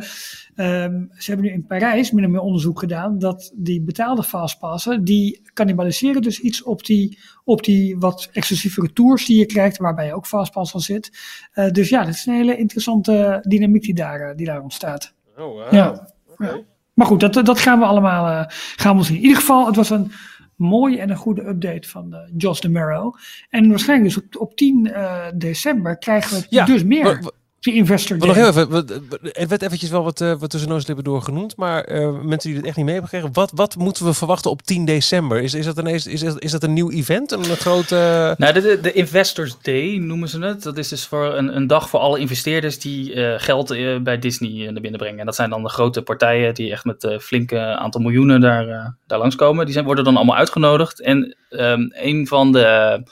ehm, 0.55 1.05
ze 1.19 1.31
hebben 1.31 1.47
nu 1.47 1.53
in 1.53 1.67
Parijs 1.67 2.11
min 2.11 2.25
of 2.25 2.31
meer 2.31 2.41
onderzoek 2.41 2.79
gedaan 2.79 3.19
dat 3.19 3.53
die 3.55 3.83
betaalde 3.83 4.23
fastpassen, 4.23 5.05
die 5.05 5.51
cannibaliseren 5.55 6.23
dus 6.23 6.41
iets 6.41 6.63
op 6.63 6.85
die, 6.85 7.19
op 7.45 7.65
die 7.65 7.99
wat 7.99 8.29
exclusievere 8.33 8.93
tours 8.93 9.27
die 9.27 9.39
je 9.39 9.47
krijgt, 9.47 9.77
waarbij 9.77 10.13
ook 10.13 10.27
fastpass 10.27 10.75
al 10.75 10.81
zit. 10.81 11.19
Eh, 11.53 11.71
dus 11.71 11.89
ja, 11.89 12.05
dat 12.05 12.15
is 12.15 12.27
een 12.27 12.35
hele 12.35 12.57
interessante 12.57 13.45
dynamiek 13.49 13.83
die 13.83 13.95
daar, 13.95 14.21
eh, 14.21 14.37
die 14.37 14.47
daar 14.47 14.63
ontstaat. 14.63 15.15
Oh, 15.37 15.71
Ja. 15.71 16.13
Ja. 16.39 16.61
Maar 16.95 17.07
goed, 17.07 17.21
dat, 17.21 17.47
dat 17.47 17.59
gaan 17.59 17.79
we 17.79 17.85
allemaal 17.85 18.27
eh, 18.27 18.45
gaan 18.77 18.97
we 18.97 19.05
zien. 19.05 19.17
In 19.17 19.23
ieder 19.23 19.37
geval, 19.37 19.67
het 19.67 19.77
was 19.77 19.91
een 19.91 20.13
mooie 20.57 20.99
en 20.99 21.11
een 21.11 21.17
goede 21.17 21.47
update 21.49 21.89
van 21.89 22.15
eh 22.15 22.21
Josh 22.37 22.61
de 22.61 22.69
Merrow. 22.69 23.15
En 23.51 23.69
waarschijnlijk 23.69 24.15
dus 24.15 24.25
op, 24.25 24.37
op 24.41 24.57
10 24.57 24.93
eh, 24.93 25.27
december 25.35 25.99
krijgen 25.99 26.41
we 26.41 26.47
Ja, 26.49 26.65
dus 26.65 26.85
meer. 26.85 27.33
Investor 27.73 28.17
Maar 28.17 28.27
nog 28.27 28.37
Day. 28.37 28.45
heel 28.45 28.55
even, 28.55 28.71
wat- 28.71 28.91
er 29.37 29.49
werd 29.49 29.63
eventjes 29.63 29.91
wel 29.91 30.05
wat, 30.05 30.21
eh 30.21 30.33
wat 30.39 30.51
tussen 30.51 30.69
neus 30.69 30.81
en 30.81 30.87
lippen 30.87 31.05
door 31.05 31.23
genoemd, 31.23 31.57
maar 31.57 31.85
eh, 31.85 32.11
mensen 32.23 32.49
die 32.51 32.59
het 32.59 32.67
echt 32.67 32.77
niet 32.77 32.85
mee 32.85 32.95
hebben 32.95 33.11
gekregen, 33.13 33.35
wat, 33.35 33.53
wat 33.55 33.77
moeten 33.77 34.05
we 34.05 34.15
verwachten 34.15 34.51
op 34.51 34.63
10 34.63 34.85
december? 34.85 35.43
Is, 35.43 35.55
is, 35.55 35.65
dat, 35.65 35.79
ineens, 35.79 36.07
is, 36.07 36.23
is 36.23 36.51
dat 36.51 36.63
een 36.63 36.73
nieuw 36.73 36.91
event? 36.91 37.33
Een, 37.33 37.45
grote... 37.45 38.35
Nou, 38.39 38.53
de, 38.53 38.61
de, 38.61 38.81
de 38.81 38.93
Investors 38.93 39.57
Day 39.63 39.97
noemen 39.97 40.29
ze 40.29 40.41
het. 40.41 40.63
Dat 40.63 40.79
is 40.79 40.89
dus 40.89 41.07
voor 41.07 41.35
een, 41.35 41.57
een 41.57 41.67
dag 41.67 41.89
voor 41.89 42.01
alle 42.01 42.19
investeerders 42.19 42.79
die 42.79 43.15
eh, 43.15 43.35
geld 43.41 43.71
eh, 43.71 43.97
bij 43.99 44.19
Disney 44.19 44.67
eh, 44.67 44.73
naar 44.73 44.81
binnen 44.83 45.01
brengen. 45.01 45.19
En 45.21 45.27
dat 45.27 45.35
zijn 45.35 45.51
dan 45.51 45.63
de 45.63 45.69
grote 45.69 46.03
partijen 46.03 46.55
die 46.55 46.71
echt 46.73 46.85
met 46.85 47.05
eh 47.05 47.19
flinke 47.19 47.59
aantal 47.61 48.01
miljoenen 48.01 48.41
daar, 48.41 48.69
eh, 48.69 48.87
daar 49.07 49.19
langskomen. 49.19 49.65
Die 49.65 49.75
zijn, 49.75 49.85
worden 49.87 50.05
dan 50.05 50.17
allemaal 50.17 50.37
uitgenodigd. 50.37 51.01
En 51.01 51.37
ehm, 51.51 51.81
een 51.93 52.27
van 52.27 52.53
de 52.53 53.03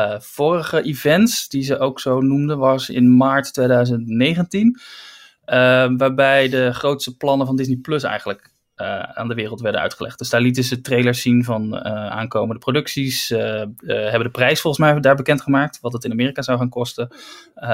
eh, 0.00 0.20
vorige 0.20 0.82
events, 0.82 1.48
die 1.48 1.62
ze 1.62 1.78
ook 1.78 2.00
zo 2.00 2.20
noemden, 2.20 2.58
was 2.58 2.88
in 2.88 3.16
maart 3.16 3.52
2019. 3.52 4.80
eh, 5.44 5.90
waarbij 5.96 6.48
de 6.48 6.72
grootste 6.72 7.16
plannen 7.16 7.46
van 7.46 7.56
Disney 7.56 7.76
Plus 7.76 8.02
eigenlijk 8.02 8.50
eh, 8.74 9.02
aan 9.02 9.28
de 9.28 9.34
wereld 9.34 9.60
werden 9.60 9.80
uitgelegd. 9.80 10.18
Dus 10.18 10.30
daar 10.30 10.40
lieten 10.40 10.64
ze 10.64 10.80
trailers 10.80 11.22
zien 11.22 11.44
van 11.44 11.84
aankomende 11.84 12.58
producties. 12.58 13.28
hebben 13.28 14.22
de 14.22 14.30
prijs 14.30 14.60
volgens 14.60 14.84
mij 14.84 15.00
daar 15.00 15.16
bekendgemaakt, 15.16 15.80
wat 15.80 15.92
het 15.92 16.04
in 16.04 16.12
Amerika 16.12 16.42
zou 16.42 16.58
gaan 16.58 16.68
kosten. 16.68 17.08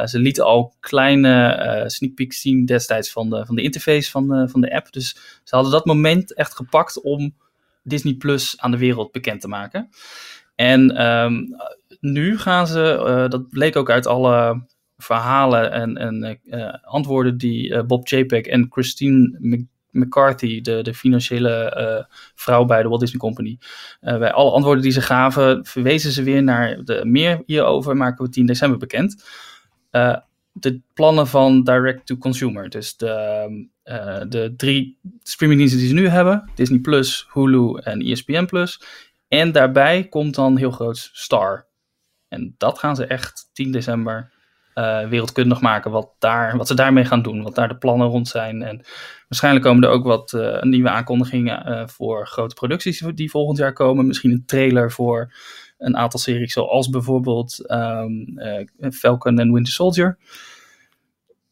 Ze 0.04 0.18
lieten 0.18 0.44
al 0.44 0.74
kleine 0.80 1.84
sneak 1.86 2.14
peeks 2.14 2.40
zien 2.40 2.64
destijds 2.64 3.12
van 3.12 3.30
de, 3.30 3.46
van 3.46 3.54
de 3.54 3.62
interface 3.62 4.10
van 4.10 4.28
de, 4.28 4.48
van 4.48 4.60
de 4.60 4.74
app. 4.74 4.92
Dus 4.92 5.08
ze 5.44 5.54
hadden 5.54 5.72
dat 5.72 5.84
moment 5.84 6.34
echt 6.34 6.54
gepakt 6.54 7.00
om 7.00 7.34
Disney 7.82 8.14
Plus 8.14 8.60
aan 8.60 8.70
de 8.70 8.78
wereld 8.78 9.12
bekend 9.12 9.40
te 9.40 9.48
maken. 9.48 9.90
En 10.56 10.96
ehm, 10.96 11.44
nu 12.12 12.38
gaan 12.38 12.66
ze, 12.66 12.82
eh, 13.06 13.28
dat 13.28 13.48
bleek 13.48 13.76
ook 13.76 13.90
uit 13.90 14.06
alle 14.06 14.62
verhalen 14.96 15.72
en, 15.72 15.96
en 15.96 16.38
eh, 16.44 16.74
antwoorden 16.82 17.38
die 17.38 17.74
eh, 17.74 17.84
Bob 17.84 18.08
Chapek 18.08 18.46
en 18.46 18.66
Christine 18.70 19.36
Mc- 19.40 19.66
McCarthy, 19.90 20.60
de, 20.60 20.82
de 20.82 20.94
financiële 20.94 21.50
eh, 21.50 22.04
vrouw 22.34 22.64
bij 22.64 22.82
de 22.82 22.88
Walt 22.88 23.00
Disney 23.00 23.20
Company, 23.20 23.58
eh, 24.00 24.18
bij 24.18 24.32
alle 24.32 24.50
antwoorden 24.50 24.82
die 24.82 24.92
ze 24.92 25.00
gaven, 25.00 25.64
verwezen 25.64 26.10
ze 26.12 26.22
weer 26.22 26.42
naar 26.42 26.84
de 26.84 27.04
meer 27.04 27.42
hierover 27.46 27.96
maken 27.96 28.24
we 28.24 28.30
10 28.30 28.46
december 28.46 28.78
bekend. 28.78 29.24
Eh, 29.90 30.16
de 30.52 30.80
plannen 30.94 31.26
van 31.26 31.62
direct 31.62 32.06
to 32.06 32.16
consumer. 32.16 32.68
Dus 32.68 32.96
de, 32.96 33.66
eh, 33.82 34.20
de 34.28 34.54
drie 34.56 34.98
streamingdiensten 35.22 35.80
die 35.80 35.88
ze 35.88 35.94
nu 35.94 36.08
hebben: 36.08 36.50
Disney 36.54 36.78
Plus, 36.78 37.26
Hulu 37.32 37.78
en 37.82 38.00
ESPN 38.00 38.44
Plus. 38.44 38.80
En 39.28 39.52
daarbij 39.52 40.04
komt 40.08 40.34
dan 40.34 40.56
heel 40.56 40.70
groot 40.70 41.10
Star. 41.12 41.66
En 42.28 42.54
dat 42.58 42.78
gaan 42.78 42.96
ze 42.96 43.06
echt 43.06 43.50
10 43.52 43.72
december 43.72 44.30
eh, 44.74 45.08
wereldkundig 45.08 45.60
maken 45.60 45.90
wat, 45.90 46.10
daar, 46.18 46.56
wat 46.56 46.66
ze 46.66 46.74
daarmee 46.74 47.04
gaan 47.04 47.22
doen, 47.22 47.42
wat 47.42 47.54
daar 47.54 47.68
de 47.68 47.76
plannen 47.76 48.08
rond 48.08 48.28
zijn. 48.28 48.62
En 48.62 48.84
waarschijnlijk 49.28 49.64
komen 49.64 49.84
er 49.84 49.90
ook 49.90 50.04
wat 50.04 50.32
eh, 50.32 50.62
nieuwe 50.62 50.88
aankondigingen 50.88 51.64
eh, 51.64 51.86
voor 51.86 52.26
grote 52.26 52.54
producties 52.54 53.04
die 53.14 53.30
volgend 53.30 53.58
jaar 53.58 53.72
komen. 53.72 54.06
Misschien 54.06 54.30
een 54.30 54.46
trailer 54.46 54.92
voor 54.92 55.32
een 55.78 55.96
aantal 55.96 56.20
series, 56.20 56.52
zoals 56.52 56.88
bijvoorbeeld 56.88 57.66
ehm, 57.66 58.38
eh, 58.38 58.90
Falcon 58.90 59.38
en 59.38 59.52
Winter 59.52 59.72
Soldier. 59.72 60.18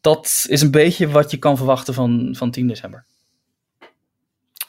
Dat 0.01 0.45
is 0.47 0.61
een 0.61 0.71
beetje 0.71 1.07
wat 1.07 1.31
je 1.31 1.37
kan 1.37 1.57
verwachten 1.57 1.93
van, 1.93 2.35
van 2.37 2.51
10 2.51 2.67
december. 2.67 3.05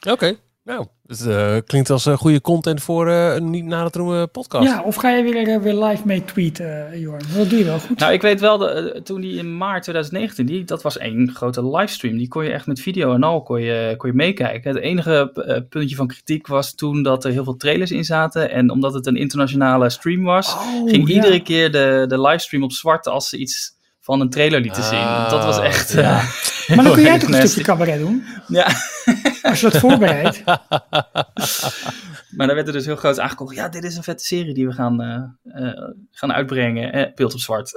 Oké. 0.08 0.36
Nou, 0.66 0.86
het 1.06 1.26
eh, 1.26 1.56
klinkt 1.66 1.90
als 1.90 2.06
eh, 2.06 2.16
goede 2.16 2.40
content 2.40 2.82
voor 2.82 3.08
eh, 3.08 3.34
een 3.34 3.50
niet 3.50 3.64
na 3.64 3.88
te 3.88 3.98
noemen 3.98 4.30
podcast. 4.30 4.68
Ja, 4.68 4.82
of 4.82 4.94
ga 4.94 5.10
je 5.10 5.22
weer, 5.22 5.60
weer 5.62 5.84
live 5.84 6.06
mee 6.06 6.24
tweeten, 6.24 7.00
Jorn? 7.00 7.22
Dat 7.36 7.50
doe 7.50 7.58
je 7.58 7.64
wel 7.64 7.78
goed. 7.78 7.98
Nou, 7.98 8.12
ik 8.12 8.22
weet 8.22 8.40
wel, 8.40 8.58
de, 8.58 9.00
toen 9.04 9.20
die 9.20 9.38
in 9.38 9.56
maart 9.56 9.82
2019, 9.82 10.46
die, 10.46 10.64
dat 10.64 10.82
was 10.82 10.98
één 10.98 11.30
grote 11.34 11.68
livestream. 11.68 12.16
Die 12.16 12.28
kon 12.28 12.44
je 12.44 12.50
echt 12.50 12.66
met 12.66 12.80
video 12.80 13.14
en 13.14 13.22
al 13.22 13.42
kon 13.42 13.60
je, 13.60 13.94
kon 13.96 14.10
je 14.10 14.16
meekijken. 14.16 14.74
Het 14.74 14.82
enige 14.82 15.30
puntje 15.68 15.96
van 15.96 16.06
kritiek 16.06 16.46
was 16.46 16.74
toen 16.74 17.02
dat 17.02 17.24
er 17.24 17.30
heel 17.30 17.44
veel 17.44 17.56
trailers 17.56 17.90
in 17.90 18.04
zaten. 18.04 18.50
En 18.50 18.70
omdat 18.70 18.94
het 18.94 19.06
een 19.06 19.16
internationale 19.16 19.90
stream 19.90 20.22
was, 20.22 20.54
Oh, 20.54 20.88
ging 20.88 21.08
ja. 21.08 21.14
iedere 21.14 21.42
keer 21.42 21.72
de, 21.72 22.04
de 22.08 22.20
livestream 22.20 22.62
op 22.62 22.72
zwart 22.72 23.06
als 23.08 23.28
ze 23.28 23.36
iets 23.36 23.75
van 24.06 24.20
een 24.20 24.30
trailer 24.30 24.60
lieten 24.60 24.82
zien. 24.82 24.98
Ah, 24.98 25.30
Dat 25.30 25.44
was 25.44 25.58
echt... 25.58 25.92
ja. 25.92 26.18
eh, 26.20 26.24
Maar 26.76 26.84
dan 26.84 26.94
kun 26.94 27.02
jij 27.02 27.18
toch 27.18 27.28
een 27.28 27.30
nasty. 27.34 27.46
stukje 27.46 27.72
cabaret 27.72 27.98
doen? 27.98 28.24
Ja, 28.46 28.66
Als 29.42 29.60
je 29.60 29.70
dat 29.70 29.80
voorbereidt. 29.80 30.42
maar 32.36 32.46
daar 32.46 32.54
werd 32.54 32.66
er 32.66 32.72
dus 32.72 32.84
heel 32.86 32.96
groot 32.96 33.20
aangekondigd. 33.20 33.58
Ja, 33.60 33.68
dit 33.68 33.84
is 33.84 33.96
een 33.96 34.02
vette 34.02 34.24
serie 34.24 34.54
die 34.54 34.66
we 34.66 34.72
gaan, 34.72 35.00
eh, 35.02 35.66
eh, 35.68 35.72
gaan 36.10 36.32
uitbrengen. 36.32 36.92
Eh, 36.92 37.14
beeld 37.14 37.34
op 37.34 37.40
zwart. 37.40 37.72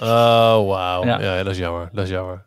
Oh, 0.00 0.08
wauw. 0.66 1.04
Ja. 1.04 1.20
Ja. 1.20 1.42
dat 1.42 1.52
is 1.52 1.58
jammer. 1.58 1.88
Dat 1.92 2.04
is 2.04 2.10
jammer. 2.10 2.44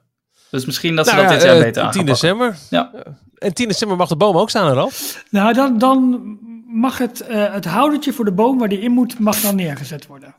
dus 0.49 0.65
misschien 0.65 0.95
dat 0.95 1.07
ze 1.07 1.15
Nou 1.15 1.27
dat 1.27 1.33
ja, 1.33 1.39
dit 1.39 1.47
jaar 1.47 1.57
eh, 1.57 1.63
beter 1.63 1.73
10 1.73 1.83
aanpakken. 1.83 2.05
december. 2.13 2.55
Ja. 2.69 2.91
En 3.37 3.53
10 3.53 3.67
december 3.67 3.97
mag 3.97 4.07
de 4.09 4.15
boom 4.15 4.37
ook 4.37 4.49
staan, 4.49 4.73
Ralf. 4.73 5.23
Nou, 5.29 5.53
dan, 5.53 5.77
dan 5.77 6.21
mag 6.67 6.97
het, 6.97 7.21
eh, 7.21 7.53
het 7.53 7.65
houdertje 7.65 8.13
voor 8.13 8.25
de 8.25 8.33
boom 8.33 8.59
waar 8.59 8.69
die 8.69 8.79
in 8.79 8.91
moet, 8.91 9.19
mag 9.19 9.39
dan 9.41 9.55
neergezet 9.55 10.07
worden. 10.07 10.35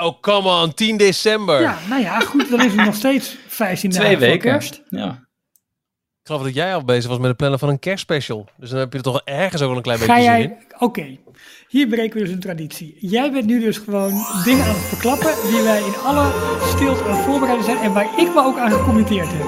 Oh, 0.00 0.20
come 0.20 0.48
on. 0.62 0.74
10 0.74 0.96
december. 0.96 1.60
Ja, 1.60 1.78
nou 1.88 2.02
ja, 2.02 2.20
goed, 2.20 2.50
dan 2.50 2.60
is 2.60 2.72
het 2.72 2.84
nog 2.84 2.94
steeds 2.94 3.36
15 3.46 3.90
Twee 3.90 4.02
dagen 4.02 4.18
voor 4.18 4.28
weken. 4.28 4.50
kerst. 4.50 4.82
Ja. 4.88 5.26
Ik 6.22 6.34
geloof 6.34 6.42
dat 6.42 6.54
jij 6.54 6.74
al 6.74 6.84
bezig 6.84 7.08
was 7.10 7.18
met 7.18 7.28
het 7.28 7.36
plannen 7.36 7.58
van 7.58 7.68
een 7.68 7.78
kerstspecial. 7.78 8.48
Dus 8.56 8.70
dan 8.70 8.78
heb 8.78 8.92
je 8.92 8.98
er 8.98 9.04
toch 9.04 9.20
ergens 9.24 9.62
ook 9.62 9.68
wel 9.68 9.76
een 9.76 9.82
klein 9.82 9.98
Ga 9.98 10.06
beetje 10.06 10.22
zin 10.22 10.32
in. 10.42 10.48
jij, 10.48 10.58
oké, 10.78 11.16
hier 11.68 11.86
breken 11.88 12.18
we 12.18 12.24
dus 12.24 12.34
een 12.34 12.40
traditie. 12.40 12.96
Jij 13.00 13.32
bent 13.32 13.46
nu 13.46 13.60
dus 13.60 13.78
gewoon 13.78 14.24
dingen 14.44 14.64
aan 14.64 14.74
het 14.74 14.84
verklappen 14.84 15.34
die 15.50 15.62
wij 15.62 15.78
in 15.78 15.94
alle 16.04 16.32
stilte 16.74 17.04
aan 17.04 17.16
het 17.16 17.24
voorbereiden 17.24 17.64
zijn 17.64 17.78
en 17.78 17.92
waar 17.92 18.18
ik 18.20 18.34
me 18.34 18.42
ook 18.44 18.58
aan 18.58 18.70
gecommitteerd 18.70 19.28
heb. 19.30 19.46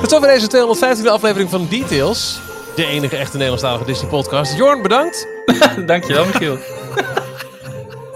Tot 0.00 0.10
zover 0.10 0.28
deze 0.28 0.66
215e 1.04 1.06
aflevering 1.08 1.50
van 1.50 1.66
Details. 1.68 2.40
De 2.76 2.86
enige 2.86 3.16
echte 3.16 3.32
Nederlandstalige 3.32 3.84
Disney 3.84 4.10
podcast. 4.10 4.56
Jorn, 4.56 4.82
bedankt. 4.82 5.26
Dankjewel, 5.86 6.26
Michiel. 6.26 6.58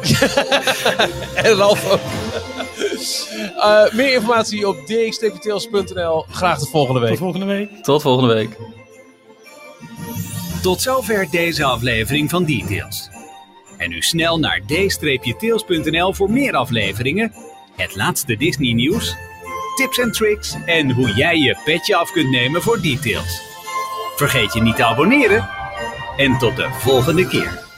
En 1.44 1.54
Ralf 1.54 1.90
ook. 1.92 2.00
Eh, 3.56 3.92
meer 3.92 4.12
informatie 4.12 4.68
op 4.68 4.76
dx-tails.nl. 4.86 6.24
Graag 6.30 6.58
tot 6.58 6.70
volgende 6.70 7.00
Tot 7.00 7.08
week. 7.08 7.18
volgende 7.18 7.46
week. 7.46 7.70
Tot 7.82 8.02
volgende 8.02 8.34
week. 8.34 8.56
Tot 10.62 10.80
zover 10.82 11.26
deze 11.30 11.64
aflevering 11.64 12.30
van 12.30 12.44
Details. 12.44 13.08
En 13.76 13.90
nu 13.90 14.02
snel 14.02 14.38
naar 14.38 14.60
d-tails.nl 14.66 16.14
voor 16.14 16.30
meer 16.30 16.52
afleveringen, 16.54 17.32
het 17.76 17.96
laatste 17.96 18.36
Disney 18.36 18.72
nieuws, 18.72 19.16
tips 19.76 19.98
en 19.98 20.12
tricks 20.12 20.54
en 20.66 20.90
hoe 20.92 21.12
jij 21.14 21.36
je 21.36 21.58
petje 21.64 21.96
af 21.96 22.12
kunt 22.12 22.30
nemen 22.30 22.62
voor 22.62 22.80
Details. 22.80 23.40
Vergeet 24.16 24.52
je 24.52 24.62
niet 24.62 24.76
te 24.76 24.84
abonneren 24.84 25.48
en 26.16 26.38
tot 26.38 26.56
de 26.56 26.68
volgende 26.78 27.26
keer. 27.26 27.69